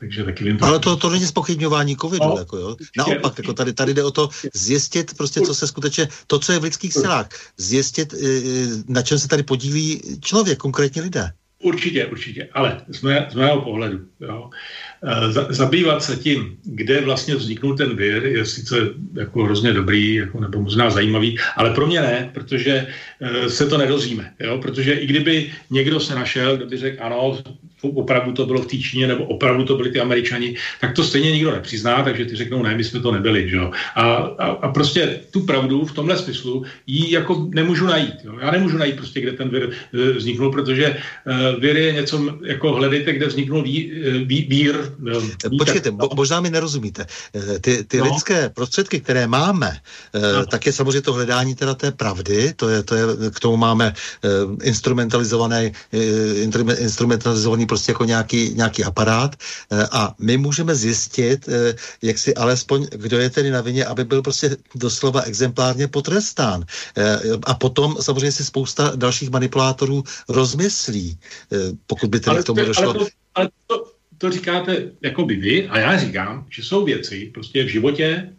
takže 0.05 0.25
taky 0.25 0.45
vím. 0.45 0.59
Ale 0.61 0.79
to, 0.79 0.97
to 0.97 1.11
není 1.11 1.27
spochybňování 1.27 1.97
covidu, 1.97 2.25
no, 2.25 2.37
jako 2.39 2.57
jo. 2.57 2.77
Naopak, 2.97 3.39
jako 3.39 3.53
tady, 3.53 3.73
tady 3.73 3.95
jde 3.95 4.05
o 4.05 4.11
to 4.11 4.29
zjistit 4.55 5.17
prostě, 5.17 5.41
co 5.41 5.55
se 5.55 5.67
skutečně, 5.67 6.09
to, 6.27 6.39
co 6.39 6.53
je 6.53 6.59
v 6.59 6.63
lidských 6.63 6.93
silách, 6.93 7.29
zjistit, 7.57 8.15
eh, 8.15 8.19
eh, 8.21 8.83
na 8.89 9.03
čem 9.03 9.19
se 9.19 9.29
tady 9.29 9.43
podílí 9.43 10.01
člověk, 10.21 10.59
konkrétně 10.59 11.03
lidé. 11.03 11.33
Určitě, 11.65 12.07
určitě, 12.07 12.49
ale 12.53 12.81
z, 12.89 13.03
mé, 13.03 13.27
z 13.31 13.35
mého 13.35 13.61
pohledu, 13.61 14.01
jo, 14.21 14.51
e, 15.03 15.33
zabývat 15.33 16.03
se 16.03 16.17
tím, 16.17 16.57
kde 16.65 17.01
vlastně 17.01 17.35
vzniknul 17.35 17.77
ten 17.77 17.97
vir, 17.97 18.27
je 18.27 18.45
sice 18.45 18.77
jako 19.15 19.45
hrozně 19.45 19.73
dobrý, 19.73 20.15
jako, 20.15 20.41
nebo 20.41 20.61
možná 20.61 20.91
zajímavý, 20.91 21.39
ale 21.57 21.71
pro 21.71 21.87
mě 21.87 22.01
ne, 22.01 22.31
protože 22.35 22.87
e, 23.21 23.51
se 23.51 23.67
to 23.67 23.79
nedozvíme, 23.79 24.33
jo, 24.41 24.59
protože 24.59 24.93
i 24.93 25.07
kdyby 25.07 25.53
někdo 25.71 26.01
se 26.01 26.15
našel, 26.15 26.57
kdo 26.57 26.67
by 26.67 26.77
řekl, 26.77 27.03
ano, 27.05 27.43
opravdu 27.89 28.33
to 28.33 28.47
bylo 28.47 28.63
v 28.63 28.67
té 28.67 28.77
Číně, 28.77 29.07
nebo 29.07 29.25
opravdu 29.25 29.65
to 29.65 29.77
byli 29.77 29.91
ty 29.91 30.01
Američani, 30.01 30.57
tak 30.81 30.95
to 30.95 31.05
stejně 31.05 31.33
nikdo 31.33 31.51
nepřizná, 31.51 32.03
takže 32.03 32.25
ty 32.25 32.37
řeknou, 32.37 32.63
ne, 32.63 32.77
my 32.77 32.85
jsme 32.85 33.01
to 33.01 33.13
nebyli. 33.13 33.51
Že? 33.51 33.59
A, 33.59 33.71
a, 33.95 34.47
a, 34.47 34.69
prostě 34.69 35.21
tu 35.31 35.41
pravdu 35.41 35.85
v 35.85 35.93
tomhle 35.93 36.19
smyslu 36.19 36.65
ji 36.87 37.15
jako 37.15 37.49
nemůžu 37.55 37.87
najít. 37.87 38.15
Jo? 38.25 38.35
Já 38.41 38.51
nemůžu 38.51 38.79
najít 38.79 38.97
prostě, 38.97 39.21
kde 39.21 39.33
ten 39.33 39.49
vir 39.49 39.71
e, 39.71 40.13
vzniknul, 40.13 40.53
protože 40.53 40.97
uh, 41.27 41.61
vir 41.61 41.77
je 41.77 41.93
něco, 41.93 42.39
jako 42.45 42.73
hledejte, 42.73 43.13
kde 43.13 43.27
vzniknul 43.27 43.63
ví, 43.63 43.93
e, 43.93 44.11
ví, 44.25 44.47
vír. 44.49 44.75
Ví, 45.51 45.59
Počkejte, 45.59 45.91
tak, 45.91 46.01
no. 46.01 46.09
možná 46.15 46.41
mi 46.41 46.51
nerozumíte. 46.51 47.07
Ty, 47.61 47.85
ty 47.85 47.99
no. 47.99 48.05
lidské 48.05 48.49
prostředky, 48.49 49.01
které 49.01 49.27
máme, 49.27 49.77
no. 50.15 50.47
tak 50.47 50.67
je 50.67 50.73
samozřejmě 50.73 51.01
to 51.01 51.13
hledání 51.13 51.55
teda 51.55 51.75
té 51.75 51.91
pravdy, 51.91 52.53
to 52.57 52.69
je, 52.69 52.83
to 52.83 52.95
je 52.95 53.05
k 53.31 53.41
tomu 53.41 53.57
máme 53.57 53.93
instrumentalizované, 54.63 55.73
instrumentalizovaný 56.79 57.67
prostě 57.75 57.93
jako 57.93 58.05
nějaký, 58.05 58.55
nějaký 58.55 58.85
aparát 58.85 59.35
eh, 59.35 59.87
a 59.91 60.15
my 60.23 60.39
můžeme 60.39 60.75
zjistit, 60.75 61.49
eh, 61.51 61.75
jak 62.03 62.19
si 62.19 62.31
alespoň, 62.35 62.87
kdo 62.95 63.19
je 63.19 63.31
tedy 63.31 63.51
na 63.51 63.61
vině, 63.67 63.85
aby 63.85 64.05
byl 64.07 64.23
prostě 64.23 64.57
doslova 64.79 65.27
exemplárně 65.27 65.91
potrestán. 65.91 66.63
Eh, 66.95 67.19
a 67.51 67.55
potom 67.59 67.99
samozřejmě 67.99 68.33
si 68.33 68.45
spousta 68.47 68.93
dalších 68.95 69.31
manipulátorů 69.31 70.07
rozmyslí, 70.29 71.19
pokud 71.87 72.07
by 72.07 72.21
tedy 72.21 72.43
k 72.43 72.47
tomu 72.47 72.63
došlo. 72.63 72.95
Ale 72.95 72.95
to, 72.95 73.07
ale 73.35 73.47
to, 73.67 73.75
to 74.19 74.31
říkáte 74.31 74.95
jako 75.03 75.25
by 75.27 75.35
vy 75.35 75.57
a 75.67 75.79
já 75.79 75.99
říkám, 75.99 76.47
že 76.51 76.63
jsou 76.63 76.85
věci 76.85 77.35
prostě 77.35 77.65
v 77.65 77.75
životě, 77.75 78.31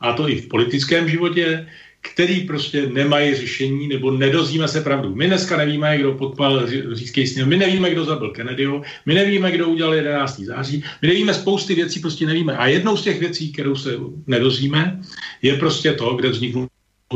a 0.00 0.12
to 0.18 0.28
i 0.28 0.42
v 0.42 0.48
politickém 0.48 1.06
životě, 1.08 1.66
který 2.00 2.40
prostě 2.40 2.86
nemají 2.86 3.34
řešení 3.34 3.88
nebo 3.88 4.10
nedozvíme 4.10 4.68
se 4.68 4.80
pravdu. 4.80 5.14
My 5.14 5.26
dneska 5.26 5.56
nevíme, 5.56 5.98
kdo 5.98 6.14
podpal 6.14 6.66
říjský 6.92 7.26
sněm, 7.26 7.48
my 7.48 7.56
nevíme, 7.56 7.90
kdo 7.90 8.04
zabil 8.04 8.30
Kennedyho, 8.30 8.82
my 9.06 9.14
nevíme, 9.14 9.52
kdo 9.52 9.68
udělal 9.68 9.94
11. 9.94 10.40
září, 10.40 10.84
my 11.02 11.08
nevíme 11.08 11.34
spousty 11.34 11.74
věcí, 11.74 12.00
prostě 12.00 12.26
nevíme. 12.26 12.56
A 12.56 12.66
jednou 12.66 12.96
z 12.96 13.02
těch 13.02 13.20
věcí, 13.20 13.52
kterou 13.52 13.76
se 13.76 13.96
nedozvíme, 14.26 15.00
je 15.42 15.56
prostě 15.56 15.92
to, 15.92 16.14
kde 16.14 16.28
vzniknul 16.28 16.68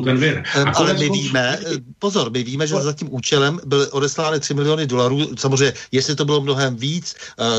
ten 0.02 0.18
vir. 0.18 0.42
A 0.54 0.70
ale 0.74 0.94
my 0.94 1.10
víme, 1.10 1.58
pozor, 1.98 2.30
my 2.30 2.42
víme, 2.42 2.66
že 2.66 2.74
za 2.74 2.92
tím 2.92 3.08
účelem 3.14 3.60
byly 3.66 3.86
odeslány 3.86 4.40
3 4.40 4.54
miliony 4.54 4.86
dolarů. 4.86 5.36
Samozřejmě, 5.38 5.72
jestli 5.92 6.14
to 6.14 6.24
bylo 6.24 6.40
mnohem 6.40 6.76
víc, 6.76 7.14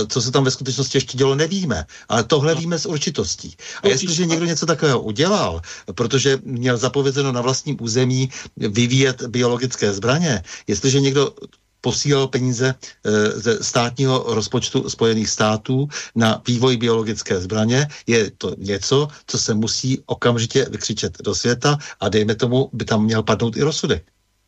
co 0.07 0.21
se 0.21 0.31
tam 0.31 0.43
ve 0.43 0.51
skutečnosti 0.51 0.97
ještě 0.97 1.17
dělo, 1.17 1.35
nevíme. 1.35 1.85
Ale 2.09 2.23
tohle 2.23 2.55
no. 2.55 2.61
víme 2.61 2.79
s 2.79 2.85
určitostí. 2.85 3.55
A 3.83 3.87
jestliže 3.87 4.25
někdo 4.25 4.45
něco 4.45 4.65
takového 4.65 5.01
udělal, 5.01 5.61
protože 5.95 6.39
měl 6.43 6.77
zapovězeno 6.77 7.31
na 7.31 7.41
vlastním 7.41 7.77
území 7.79 8.29
vyvíjet 8.57 9.23
biologické 9.27 9.93
zbraně, 9.93 10.43
jestliže 10.67 10.99
někdo 10.99 11.33
posílal 11.85 12.27
peníze 12.27 12.73
eh, 12.73 13.11
ze 13.37 13.63
státního 13.63 14.25
rozpočtu 14.27 14.89
Spojených 14.89 15.29
států 15.29 15.85
na 16.17 16.41
vývoj 16.41 16.81
biologické 16.81 17.37
zbraně. 17.37 17.85
Je 18.09 18.33
to 18.33 18.57
něco, 18.57 19.07
co 19.27 19.37
se 19.37 19.53
musí 19.53 20.01
okamžitě 20.09 20.65
vykřičet 20.65 21.21
do 21.21 21.35
světa 21.37 21.77
a 22.01 22.09
dejme 22.09 22.33
tomu, 22.35 22.73
by 22.73 22.85
tam 22.85 23.05
měl 23.05 23.21
padnout 23.21 23.53
i 23.57 23.61
rozsudek. 23.61 24.01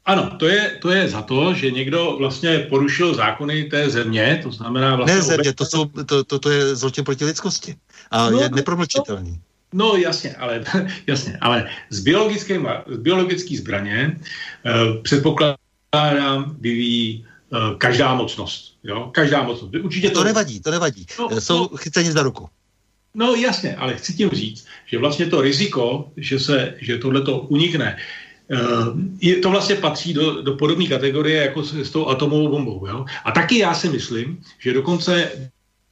Ano, 0.06 0.40
to 0.40 0.48
je, 0.48 0.82
to 0.82 0.90
je 0.90 1.10
za 1.10 1.22
to, 1.22 1.54
že 1.54 1.72
někdo 1.72 2.16
vlastně 2.18 2.66
porušil 2.72 3.14
zákony 3.14 3.70
té 3.70 3.90
země, 3.90 4.40
to 4.44 4.50
znamená 4.52 4.96
vlastně... 4.96 5.16
Ne 5.16 5.22
země, 5.22 5.54
to, 5.54 5.66
jsou, 5.66 5.86
to, 5.86 6.24
to, 6.24 6.40
to 6.40 6.50
je 6.50 6.76
zločin 6.76 7.04
proti 7.04 7.26
lidskosti 7.26 7.76
a 8.12 8.30
no, 8.30 8.42
je 8.42 8.50
nepromlčitelný. 8.50 9.38
No 9.74 9.96
jasně, 9.96 10.36
ale, 10.36 10.64
jasně, 11.08 11.38
ale 11.42 11.70
z, 11.90 12.02
z 12.88 12.98
biologické 12.98 13.58
zbraně 13.58 14.18
eh, 14.66 15.02
předpokládám, 15.04 15.67
předpokládám, 15.98 16.56
vyvíjí 16.60 17.26
uh, 17.50 17.78
každá 17.78 18.16
mocnost. 18.16 18.78
Jo? 18.84 19.10
Každá 19.14 19.44
mocnost. 19.44 19.76
Určitě 19.76 20.10
to, 20.10 20.20
to 20.20 20.24
nevadí, 20.24 20.60
to 20.60 20.72
nevadí. 20.72 21.06
No, 21.20 21.42
Jsou 21.42 21.70
no, 21.72 21.78
chyceni 21.78 22.12
za 22.12 22.24
ruku. 22.24 22.50
No 23.16 23.36
jasně, 23.36 23.76
ale 23.76 23.96
chci 23.96 24.14
tím 24.14 24.30
říct, 24.30 24.68
že 24.86 24.98
vlastně 24.98 25.26
to 25.26 25.42
riziko, 25.42 26.12
že, 26.18 26.40
se, 26.40 26.74
že 26.82 26.98
tohle 26.98 27.22
to 27.22 27.40
unikne, 27.40 27.98
uh, 28.52 28.88
je, 29.22 29.36
to 29.36 29.50
vlastně 29.50 29.76
patří 29.76 30.14
do, 30.14 30.42
do 30.42 30.54
podobné 30.54 30.86
kategorie 30.86 31.42
jako 31.42 31.64
s, 31.64 31.74
s 31.74 31.90
tou 31.90 32.08
atomovou 32.08 32.50
bombou. 32.50 32.88
Jo? 32.88 33.06
A 33.26 33.32
taky 33.32 33.58
já 33.58 33.74
si 33.74 33.90
myslím, 33.90 34.42
že 34.60 34.74
dokonce 34.74 35.32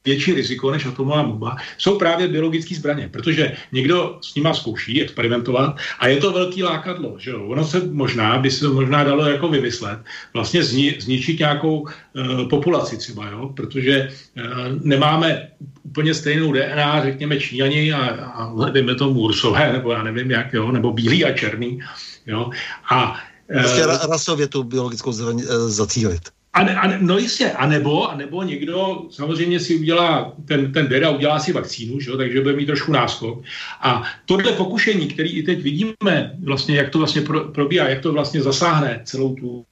větší 0.06 0.34
riziko 0.34 0.70
než 0.70 0.86
atomová 0.86 1.22
bomba, 1.22 1.56
jsou 1.78 1.98
právě 1.98 2.28
biologické 2.28 2.74
zbraně, 2.74 3.08
protože 3.12 3.52
někdo 3.72 4.18
s 4.22 4.34
nima 4.34 4.54
zkouší 4.54 5.02
experimentovat 5.02 5.76
a 5.98 6.08
je 6.08 6.16
to 6.16 6.32
velký 6.32 6.62
lákadlo. 6.62 7.18
Že 7.18 7.30
jo? 7.30 7.46
Ono 7.46 7.64
se 7.64 7.82
možná, 7.90 8.38
by 8.38 8.50
se 8.50 8.60
to 8.60 8.74
možná 8.74 9.04
dalo 9.04 9.26
jako 9.26 9.48
vymyslet, 9.48 9.98
vlastně 10.34 10.62
zni, 10.62 10.96
zničit 10.98 11.38
nějakou 11.38 11.80
uh, 11.80 12.48
populaci 12.48 12.96
třeba, 12.96 13.30
jo? 13.30 13.50
protože 13.56 14.08
uh, 14.08 14.42
nemáme 14.80 15.50
úplně 15.82 16.14
stejnou 16.14 16.52
DNA, 16.52 17.02
řekněme 17.02 17.40
Číňani 17.40 17.92
a, 17.92 18.06
a 18.24 18.70
dejme 18.70 18.94
tomu 18.94 19.20
Ursové, 19.20 19.72
nebo 19.72 19.92
já 19.92 20.02
nevím 20.02 20.30
jak, 20.30 20.52
jo? 20.52 20.72
nebo 20.72 20.92
bílý 20.92 21.24
a 21.24 21.32
černý. 21.32 21.82
Jo? 22.26 22.50
A 22.90 23.18
Prostě 23.46 23.86
rasově 23.86 24.48
tu 24.48 24.62
biologickou 24.62 25.12
zbraň 25.12 25.42
zacílit. 25.66 26.22
A, 26.56 26.62
ne, 26.62 26.74
a, 26.74 26.98
no 26.98 27.18
jistě, 27.18 27.50
a 27.50 27.66
nebo, 27.66 28.10
a 28.10 28.16
nebo 28.16 28.42
někdo 28.42 29.06
samozřejmě 29.10 29.60
si 29.60 29.76
udělá 29.76 30.32
ten, 30.44 30.72
ten 30.72 31.04
a 31.04 31.10
udělá 31.10 31.38
si 31.38 31.52
vakcínu, 31.52 32.00
že? 32.00 32.16
takže 32.16 32.40
bude 32.40 32.56
mít 32.56 32.66
trošku 32.66 32.92
náskok. 32.92 33.44
A 33.80 34.02
tohle 34.26 34.52
pokušení, 34.52 35.08
který 35.08 35.30
i 35.30 35.42
teď 35.42 35.62
vidíme, 35.62 36.32
vlastně, 36.44 36.76
jak 36.76 36.90
to 36.90 36.98
vlastně 36.98 37.22
pro, 37.22 37.44
probíhá, 37.44 37.88
jak 37.88 38.00
to 38.00 38.12
vlastně 38.12 38.42
zasáhne 38.42 39.00
celou 39.04 39.34
tu 39.34 39.64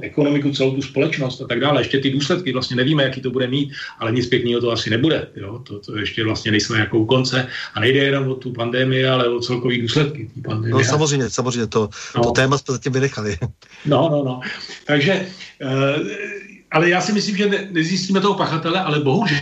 ekonomiku, 0.00 0.50
celou 0.50 0.74
tu 0.74 0.82
společnost 0.82 1.40
a 1.40 1.46
tak 1.46 1.60
dále. 1.60 1.80
Ještě 1.80 2.00
ty 2.00 2.10
důsledky 2.10 2.52
vlastně 2.52 2.76
nevíme, 2.76 3.02
jaký 3.02 3.20
to 3.20 3.30
bude 3.30 3.46
mít, 3.46 3.72
ale 3.98 4.12
nic 4.12 4.26
pěkného 4.26 4.60
to 4.60 4.70
asi 4.70 4.90
nebude. 4.90 5.28
Jo? 5.36 5.58
To, 5.58 5.78
to 5.78 5.98
ještě 5.98 6.24
vlastně 6.24 6.50
nejsme 6.50 6.78
jako 6.78 6.98
u 6.98 7.06
konce 7.06 7.48
a 7.74 7.80
nejde 7.80 7.98
jenom 7.98 8.28
o 8.28 8.34
tu 8.34 8.52
pandemii, 8.52 9.06
ale 9.06 9.28
o 9.28 9.40
celkový 9.40 9.82
důsledky 9.82 10.30
té 10.34 10.40
pandemie. 10.48 10.84
No 10.84 10.84
samozřejmě, 10.84 11.30
samozřejmě, 11.30 11.66
to, 11.66 11.88
no. 12.16 12.22
to 12.22 12.30
téma 12.30 12.58
jsme 12.58 12.72
zatím 12.72 12.92
vynechali. 12.92 13.38
No, 13.86 14.08
no, 14.12 14.24
no. 14.24 14.40
Takže, 14.86 15.26
uh, 15.64 16.08
ale 16.70 16.88
já 16.88 17.00
si 17.00 17.12
myslím, 17.12 17.36
že 17.36 17.48
ne, 17.48 17.68
nezjistíme 17.70 18.20
toho 18.20 18.34
pachatele, 18.34 18.80
ale 18.80 19.00
bohužel 19.00 19.38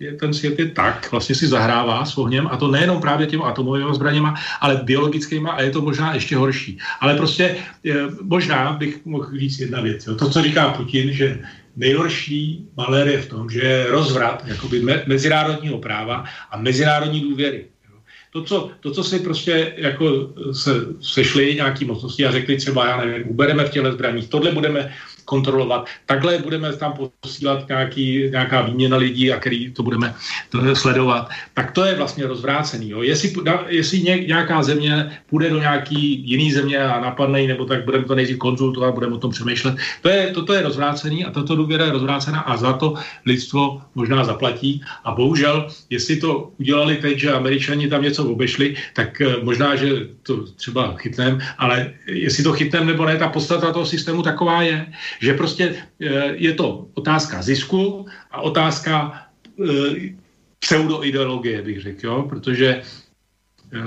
je, 0.00 0.12
ten 0.12 0.34
svět 0.34 0.58
je 0.58 0.66
tak, 0.66 1.08
vlastně 1.10 1.34
si 1.34 1.46
zahrává 1.46 2.04
s 2.04 2.18
ohněm 2.18 2.48
a 2.50 2.56
to 2.56 2.68
nejenom 2.68 3.00
právě 3.00 3.26
těmi 3.26 3.42
atomovými 3.42 3.94
zbraněma, 3.94 4.34
ale 4.60 4.80
biologickými 4.84 5.48
a 5.48 5.62
je 5.62 5.70
to 5.70 5.82
možná 5.82 6.14
ještě 6.14 6.36
horší. 6.36 6.78
Ale 7.00 7.14
prostě 7.14 7.56
je, 7.84 7.96
možná 8.22 8.72
bych 8.72 9.06
mohl 9.06 9.38
říct 9.38 9.58
jedna 9.58 9.80
věc. 9.80 10.06
Jo. 10.06 10.14
To, 10.14 10.30
co 10.30 10.42
říká 10.42 10.70
Putin, 10.70 11.12
že 11.12 11.38
nejhorší 11.76 12.68
malér 12.76 13.08
je 13.08 13.22
v 13.22 13.28
tom, 13.28 13.50
že 13.50 13.60
je 13.60 13.86
rozvrat 13.90 14.44
jakoby 14.46 14.80
me, 14.80 15.02
mezinárodního 15.06 15.78
práva 15.78 16.24
a 16.50 16.58
mezinárodní 16.58 17.20
důvěry. 17.20 17.64
To 18.32 18.42
co, 18.42 18.70
to, 18.80 18.90
co 18.90 19.04
si 19.04 19.18
prostě 19.18 19.72
jako 19.76 20.32
se, 20.52 20.70
sešli 21.00 21.54
nějaký 21.54 21.84
mocnosti 21.84 22.26
a 22.26 22.32
řekli 22.32 22.56
třeba, 22.56 22.88
já 22.88 22.96
nevím, 23.04 23.28
ubereme 23.28 23.64
v 23.64 23.70
těle 23.70 23.92
zbraních, 23.92 24.28
tohle 24.28 24.52
budeme 24.52 24.92
kontrolovat. 25.32 25.88
Takhle 26.06 26.38
budeme 26.44 26.68
tam 26.76 26.92
posílat 27.20 27.68
nějaký, 27.68 28.28
nějaká 28.30 28.68
výměna 28.68 28.96
lidí 29.00 29.32
a 29.32 29.40
který 29.40 29.72
to 29.72 29.80
budeme 29.82 30.12
sledovat. 30.76 31.32
Tak 31.56 31.72
to 31.72 31.88
je 31.88 31.96
vlastně 31.96 32.28
rozvrácený. 32.28 32.92
Jo. 32.92 33.00
Jestli, 33.02 33.32
jestli 33.68 33.96
nějaká 34.28 34.62
země 34.62 35.16
půjde 35.32 35.50
do 35.50 35.58
nějaký 35.58 36.20
jiný 36.28 36.52
země 36.52 36.78
a 36.78 37.00
napadne 37.00 37.40
ji, 37.40 37.48
nebo 37.48 37.64
tak 37.64 37.88
budeme 37.88 38.04
to 38.04 38.14
nejdřív 38.14 38.38
konzultovat, 38.38 38.94
budeme 38.94 39.16
o 39.16 39.22
tom 39.24 39.32
přemýšlet. 39.32 39.74
To 40.04 40.08
je, 40.08 40.36
toto 40.36 40.52
je 40.52 40.62
rozvrácený 40.68 41.24
a 41.24 41.30
tato 41.32 41.56
důvěra 41.56 41.88
je 41.88 41.96
rozvrácená 41.96 42.40
a 42.44 42.56
za 42.56 42.72
to 42.76 42.94
lidstvo 43.24 43.80
možná 43.94 44.24
zaplatí. 44.24 44.84
A 45.04 45.16
bohužel, 45.16 45.72
jestli 45.88 46.20
to 46.20 46.52
udělali 46.60 47.00
teď, 47.00 47.18
že 47.18 47.32
američani 47.32 47.88
tam 47.88 48.02
něco 48.02 48.28
obešli, 48.28 48.76
tak 48.92 49.20
eh, 49.20 49.40
možná, 49.40 49.76
že 49.76 50.12
to 50.28 50.44
třeba 50.60 50.92
chytneme, 51.00 51.40
ale 51.56 51.96
jestli 52.06 52.44
to 52.44 52.52
chytneme 52.52 52.92
nebo 52.92 53.08
ne, 53.08 53.16
ta 53.16 53.32
podstata 53.32 53.72
toho 53.72 53.86
systému 53.86 54.20
taková 54.22 54.62
je, 54.62 54.86
že 55.22 55.34
prostě 55.34 55.74
eh, 56.02 56.34
je 56.34 56.52
to 56.54 56.86
otázka 56.94 57.42
zisku 57.42 58.06
a 58.30 58.40
otázka 58.40 59.22
eh, 59.64 60.18
pseudoideologie, 60.58 61.62
bych 61.62 61.82
řekl, 61.82 62.06
jo? 62.06 62.26
protože 62.28 62.82
eh, 63.72 63.78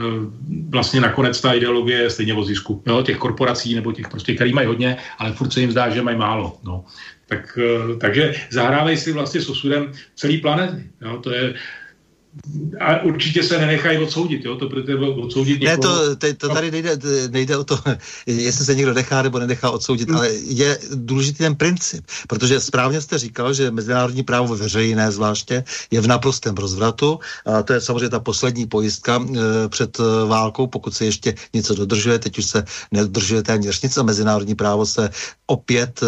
vlastně 0.70 1.02
nakonec 1.02 1.42
ta 1.42 1.54
ideologie 1.54 1.98
je 1.98 2.10
stejně 2.10 2.34
o 2.34 2.44
zisku. 2.44 2.84
Jo? 2.88 3.04
Těch 3.04 3.18
korporací 3.18 3.76
nebo 3.76 3.92
těch 3.92 4.08
prostě, 4.08 4.36
který 4.36 4.54
mají 4.54 4.68
hodně, 4.68 4.98
ale 5.18 5.34
furt 5.34 5.54
se 5.54 5.62
jim 5.62 5.72
zdá, 5.72 5.90
že 5.90 6.02
mají 6.02 6.18
málo. 6.18 6.58
No. 6.64 6.86
Tak, 7.28 7.60
takže 8.00 8.34
zahrávají 8.50 8.98
si 8.98 9.12
vlastně 9.12 9.42
s 9.42 9.50
osudem 9.50 9.92
celý 10.16 10.38
planety. 10.38 10.84
Jo? 11.02 11.18
To 11.18 11.34
je, 11.34 11.54
a 12.80 13.02
určitě 13.02 13.44
se 13.44 13.58
nenechají 13.58 13.98
odsoudit, 13.98 14.46
jo, 14.46 14.56
to 14.56 14.70
protože 14.70 14.96
odsoudit 14.96 15.62
někoho... 15.62 16.00
Ne, 16.00 16.16
to, 16.16 16.16
to, 16.16 16.34
to 16.48 16.50
tady 16.50 16.72
nejde, 16.72 16.98
nejde 17.30 17.58
o 17.58 17.64
to, 17.64 17.80
jestli 18.26 18.66
se 18.66 18.76
někdo 18.76 18.94
nechá 18.94 19.22
nebo 19.22 19.40
nenechá 19.40 19.70
odsoudit, 19.72 20.10
ale 20.12 20.30
je 20.34 20.80
důležitý 20.96 21.38
ten 21.38 21.56
princip, 21.56 22.06
protože 22.28 22.60
správně 22.60 23.02
jste 23.02 23.18
říkal, 23.18 23.54
že 23.54 23.72
mezinárodní 23.72 24.24
právo 24.24 24.56
veřejné 24.56 25.12
zvláště 25.12 25.64
je 25.92 26.02
v 26.02 26.08
naprostém 26.08 26.56
rozvratu 26.56 27.20
a 27.46 27.64
to 27.64 27.74
je 27.74 27.82
samozřejmě 27.82 28.10
ta 28.10 28.20
poslední 28.20 28.66
pojistka 28.66 29.22
e, 29.24 29.70
před 29.70 30.00
e, 30.00 30.04
válkou, 30.28 30.68
pokud 30.68 30.94
se 30.94 31.06
ještě 31.06 31.34
něco 31.54 31.76
dodržuje, 31.76 32.20
teď 32.20 32.38
už 32.38 32.46
se 32.46 32.64
nedodržuje 32.92 33.44
téměř 33.44 33.82
nic 33.82 33.98
a 33.98 34.04
mezinárodní 34.04 34.56
právo 34.56 34.86
se 34.86 35.10
opět 35.48 36.04
e, 36.04 36.08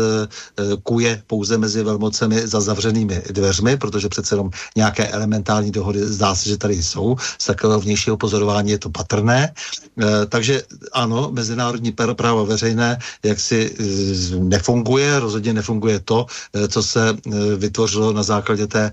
e 0.64 0.78
kuje 0.84 1.22
pouze 1.28 1.58
mezi 1.58 1.84
velmocemi 1.84 2.48
za 2.48 2.62
zavřenými 2.62 3.22
dveřmi, 3.32 3.78
protože 3.78 4.10
přece 4.10 4.36
jenom 4.36 4.50
nějaké 4.76 5.08
elementární 5.08 5.72
dohody 5.72 6.17
zdá 6.18 6.36
se, 6.36 6.50
že 6.50 6.58
tady 6.58 6.84
jsou. 6.84 7.16
Z 7.38 7.46
takového 7.46 7.80
vnějšího 7.80 8.18
pozorování 8.18 8.72
je 8.72 8.82
to 8.82 8.90
patrné. 8.90 9.54
E, 9.54 10.26
takže 10.26 10.64
ano, 10.94 11.30
mezinárodní 11.32 11.94
právo 11.94 12.46
veřejné 12.46 12.98
jaksi 13.24 13.60
e, 13.70 13.82
nefunguje, 14.42 15.20
rozhodně 15.20 15.54
nefunguje 15.54 16.00
to, 16.00 16.26
e, 16.54 16.68
co 16.68 16.82
se 16.84 17.14
vytvořilo 17.58 18.14
na 18.14 18.24
základě 18.24 18.68
té 18.68 18.92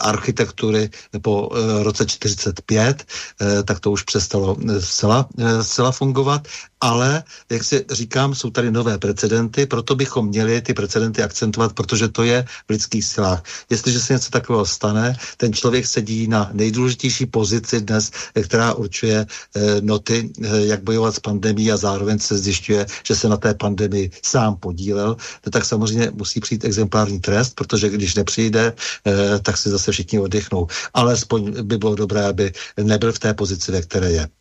architektury 0.00 0.90
po 1.22 1.48
roce 1.82 2.06
45, 2.06 3.04
e, 3.40 3.62
tak 3.62 3.80
to 3.80 3.90
už 3.90 4.02
přestalo 4.02 4.56
zcela, 4.78 5.28
zcela 5.62 5.92
fungovat 5.92 6.48
ale, 6.80 7.24
jak 7.50 7.64
si 7.64 7.84
říkám, 7.90 8.34
jsou 8.34 8.50
tady 8.50 8.70
nové 8.70 8.98
precedenty, 8.98 9.66
proto 9.66 9.94
bychom 9.94 10.26
měli 10.26 10.60
ty 10.60 10.74
precedenty 10.74 11.22
akcentovat, 11.22 11.72
protože 11.72 12.08
to 12.08 12.22
je 12.22 12.42
v 12.42 12.70
lidských 12.70 13.04
silách. 13.04 13.42
Jestliže 13.70 14.00
se 14.00 14.12
něco 14.12 14.30
takového 14.30 14.66
stane, 14.66 15.16
ten 15.36 15.52
člověk 15.52 15.86
sedí 15.86 16.28
na 16.28 16.50
nejdůležitější 16.52 17.26
pozici 17.26 17.80
dnes, 17.80 18.10
která 18.42 18.74
určuje 18.74 19.26
eh, 19.26 19.80
noty, 19.80 20.32
eh, 20.42 20.48
jak 20.60 20.82
bojovat 20.82 21.14
s 21.14 21.18
pandemí 21.20 21.72
a 21.72 21.76
zároveň 21.76 22.18
se 22.18 22.38
zjišťuje, 22.38 22.86
že 23.04 23.14
se 23.16 23.28
na 23.28 23.36
té 23.36 23.54
pandemii 23.54 24.10
sám 24.24 24.56
podílel, 24.56 25.16
tak 25.50 25.64
samozřejmě 25.64 26.10
musí 26.14 26.40
přijít 26.40 26.64
exemplární 26.64 27.20
trest, 27.20 27.54
protože 27.54 27.88
když 27.88 28.14
nepřijde, 28.14 28.72
eh, 28.72 29.38
tak 29.38 29.56
si 29.56 29.70
zase 29.70 29.92
všichni 29.92 30.20
oddechnou. 30.20 30.66
Alespoň 30.94 31.62
by 31.62 31.78
bylo 31.78 31.94
dobré, 31.94 32.24
aby 32.24 32.52
nebyl 32.82 33.12
v 33.12 33.18
té 33.18 33.34
pozici, 33.34 33.72
ve 33.72 33.82
které 33.82 34.10
je. 34.12 34.39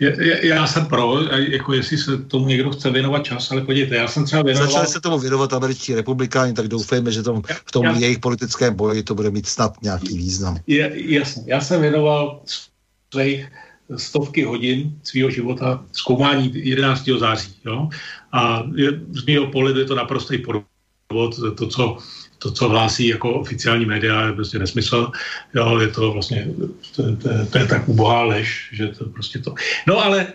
Je, 0.00 0.46
já 0.46 0.66
jsem 0.66 0.86
pro, 0.86 1.20
jako 1.30 1.72
jestli 1.72 1.98
se 1.98 2.18
tomu 2.18 2.46
někdo 2.46 2.70
chce 2.70 2.90
věnovat 2.90 3.24
čas, 3.24 3.50
ale 3.50 3.60
podívejte, 3.60 3.96
já 3.96 4.08
jsem 4.08 4.24
třeba 4.24 4.42
věnoval... 4.42 4.68
Začali 4.68 4.86
se 4.86 5.00
tomu 5.00 5.18
věnovat 5.18 5.52
američtí 5.52 5.94
republikáni, 5.94 6.52
tak 6.52 6.68
doufejme, 6.68 7.12
že 7.12 7.22
tom, 7.22 7.42
v 7.66 7.72
tom 7.72 7.84
já, 7.84 7.92
jejich 7.92 8.18
politickém 8.18 8.74
boji 8.74 9.02
to 9.02 9.14
bude 9.14 9.30
mít 9.30 9.46
snad 9.46 9.82
nějaký 9.82 10.16
význam. 10.16 10.58
Je, 10.66 10.92
jasně, 10.94 11.42
já 11.46 11.60
jsem 11.60 11.80
věnoval 11.80 12.40
svých 13.14 13.46
stovky 13.96 14.44
hodin 14.44 14.98
svého 15.02 15.30
života 15.30 15.84
zkoumání 15.92 16.52
11. 16.54 17.08
září. 17.18 17.54
Jo? 17.64 17.88
A 18.32 18.62
je, 18.74 19.00
z 19.10 19.26
mého 19.26 19.46
pohledu 19.46 19.78
je 19.78 19.84
to 19.84 19.94
naprostý 19.94 20.38
podvod, 20.38 21.34
to, 21.58 21.66
co 21.66 21.98
to, 22.38 22.50
co 22.50 22.68
hlásí 22.68 23.06
jako 23.06 23.32
oficiální 23.32 23.84
média, 23.84 24.26
je 24.26 24.32
prostě 24.32 24.58
nesmysl. 24.58 25.10
Jo, 25.54 25.78
je 25.78 25.88
to 25.88 26.12
vlastně, 26.12 26.46
to, 26.96 27.02
to, 27.16 27.46
to 27.50 27.58
je 27.58 27.66
tak 27.66 27.88
ubohá 27.88 28.22
lež, 28.22 28.70
že 28.72 28.88
to 28.88 29.04
prostě 29.04 29.38
to... 29.38 29.54
No 29.86 30.04
ale 30.04 30.22
e, 30.22 30.26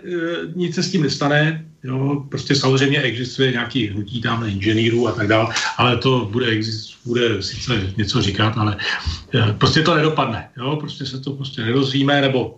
nic 0.55 0.75
se 0.75 0.83
s 0.83 0.91
tím 0.91 1.03
nestane, 1.03 1.65
jo, 1.83 2.25
prostě 2.29 2.55
samozřejmě 2.55 3.01
existuje 3.01 3.51
nějaký 3.51 3.87
hnutí 3.87 4.21
tam 4.21 4.43
inženýrů 4.43 5.07
a 5.07 5.11
tak 5.11 5.27
dále, 5.27 5.53
ale 5.77 5.97
to 5.97 6.29
bude, 6.31 6.45
exist, 6.45 6.97
bude 7.05 7.43
sice 7.43 7.93
něco 7.97 8.21
říkat, 8.21 8.57
ale 8.57 8.77
e, 9.35 9.53
prostě 9.53 9.81
to 9.81 9.95
nedopadne, 9.95 10.49
jo, 10.57 10.75
prostě 10.75 11.05
se 11.05 11.19
to 11.19 11.31
prostě 11.31 11.61
nedozvíme, 11.61 12.21
nebo 12.21 12.57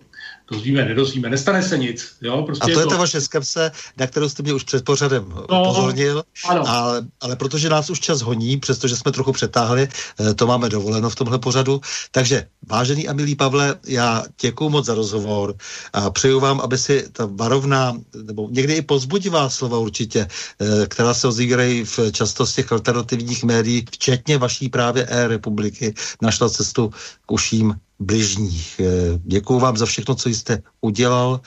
dozvíme, 0.54 0.86
nedozvíme, 0.86 1.30
nestane 1.30 1.64
se 1.64 1.78
nic. 1.78 2.16
Jo? 2.22 2.44
Prostě 2.46 2.72
a 2.72 2.74
to 2.74 2.80
je, 2.80 2.86
to... 2.86 2.90
ta 2.90 2.98
vaše 2.98 3.22
skepse, 3.22 3.72
na 3.98 4.08
kterou 4.08 4.30
jste 4.30 4.44
mě 4.44 4.54
už 4.54 4.64
před 4.64 4.86
pořadem 4.86 5.26
no, 5.30 5.62
upozornil, 5.62 6.24
ano. 6.50 6.64
Ale, 6.68 7.06
ale 7.22 7.36
protože 7.36 7.70
nás 7.70 7.90
už 7.90 8.00
čas 8.00 8.22
honí, 8.22 8.58
přestože 8.58 8.96
jsme 8.96 9.12
trochu 9.12 9.32
přetáhli, 9.32 9.88
eh, 10.20 10.34
to 10.34 10.48
máme 10.48 10.70
dovoleno 10.70 11.10
v 11.10 11.16
tomhle 11.16 11.40
pořadu. 11.40 11.82
Takže, 12.12 12.48
vážený 12.70 13.08
a 13.08 13.14
milý 13.14 13.36
Pavle, 13.36 13.76
já 13.88 14.24
děkuji 14.42 14.70
moc 14.70 14.86
za 14.86 14.94
rozhovor 14.94 15.56
a 15.94 16.10
přeju 16.10 16.40
vám, 16.40 16.60
aby 16.60 16.78
si 16.78 17.10
ta 17.12 17.30
varovná, 17.32 17.98
nebo 18.24 18.48
někdy 18.52 18.74
i 18.74 18.82
pozbudivá 18.82 19.50
slova 19.50 19.78
určitě, 19.78 20.28
eh, 20.28 20.88
která 20.88 21.14
se 21.14 21.28
ozývají 21.28 21.84
v 21.84 22.00
často 22.12 22.46
z 22.46 22.54
těch 22.54 22.72
alternativních 22.72 23.44
médií, 23.44 23.86
včetně 23.92 24.38
vaší 24.38 24.70
právě 24.70 25.06
e-republiky, 25.10 25.94
našla 26.22 26.50
cestu 26.50 26.92
k 27.26 27.32
uším 27.32 27.76
bližních. 28.00 28.80
Eh, 28.80 29.20
Děkuji 29.24 29.60
vám 29.60 29.78
za 29.78 29.86
všechno, 29.86 30.16
co 30.16 30.30
jste 30.30 30.62
udělal 30.82 31.42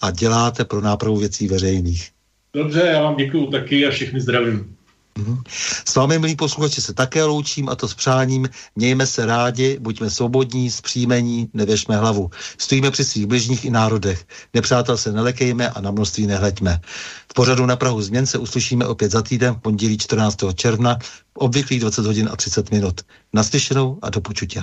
a 0.00 0.10
děláte 0.10 0.64
pro 0.64 0.80
nápravu 0.80 1.16
věcí 1.16 1.48
veřejných. 1.48 2.10
Dobře, 2.54 2.80
já 2.92 3.02
vám 3.02 3.16
děkuji 3.16 3.46
taky 3.46 3.86
a 3.86 3.90
všechny 3.90 4.20
zdravím. 4.20 4.76
Mhm. 5.18 5.42
S 5.84 5.94
vámi, 5.94 6.18
milí 6.18 6.36
posluchači, 6.36 6.80
se 6.80 6.94
také 6.94 7.24
loučím 7.24 7.68
a 7.68 7.74
to 7.74 7.88
s 7.88 7.94
přáním. 7.94 8.48
Mějme 8.76 9.06
se 9.06 9.26
rádi, 9.26 9.78
buďme 9.80 10.10
svobodní, 10.10 10.70
zpříjmení, 10.70 11.48
nevěšme 11.54 11.96
hlavu. 11.96 12.30
Stojíme 12.58 12.90
při 12.90 13.04
svých 13.04 13.26
bližních 13.26 13.64
i 13.64 13.70
národech. 13.70 14.26
Nepřátel 14.54 14.96
se 14.96 15.12
nelekejme 15.12 15.70
a 15.70 15.80
na 15.80 15.90
množství 15.90 16.26
nehleďme. 16.26 16.80
V 17.30 17.34
pořadu 17.34 17.66
na 17.66 17.76
Prahu 17.76 18.02
změn 18.02 18.26
se 18.26 18.38
uslyšíme 18.38 18.86
opět 18.86 19.10
za 19.10 19.22
týden, 19.22 19.54
pondělí 19.62 19.98
14. 19.98 20.38
června, 20.54 20.98
v 21.32 21.36
obvyklých 21.36 21.80
20 21.80 22.06
hodin 22.06 22.28
a 22.32 22.36
30 22.36 22.70
minut. 22.70 23.00
Naslyšenou 23.32 23.98
a 24.02 24.10
do 24.10 24.20
počutě. 24.20 24.62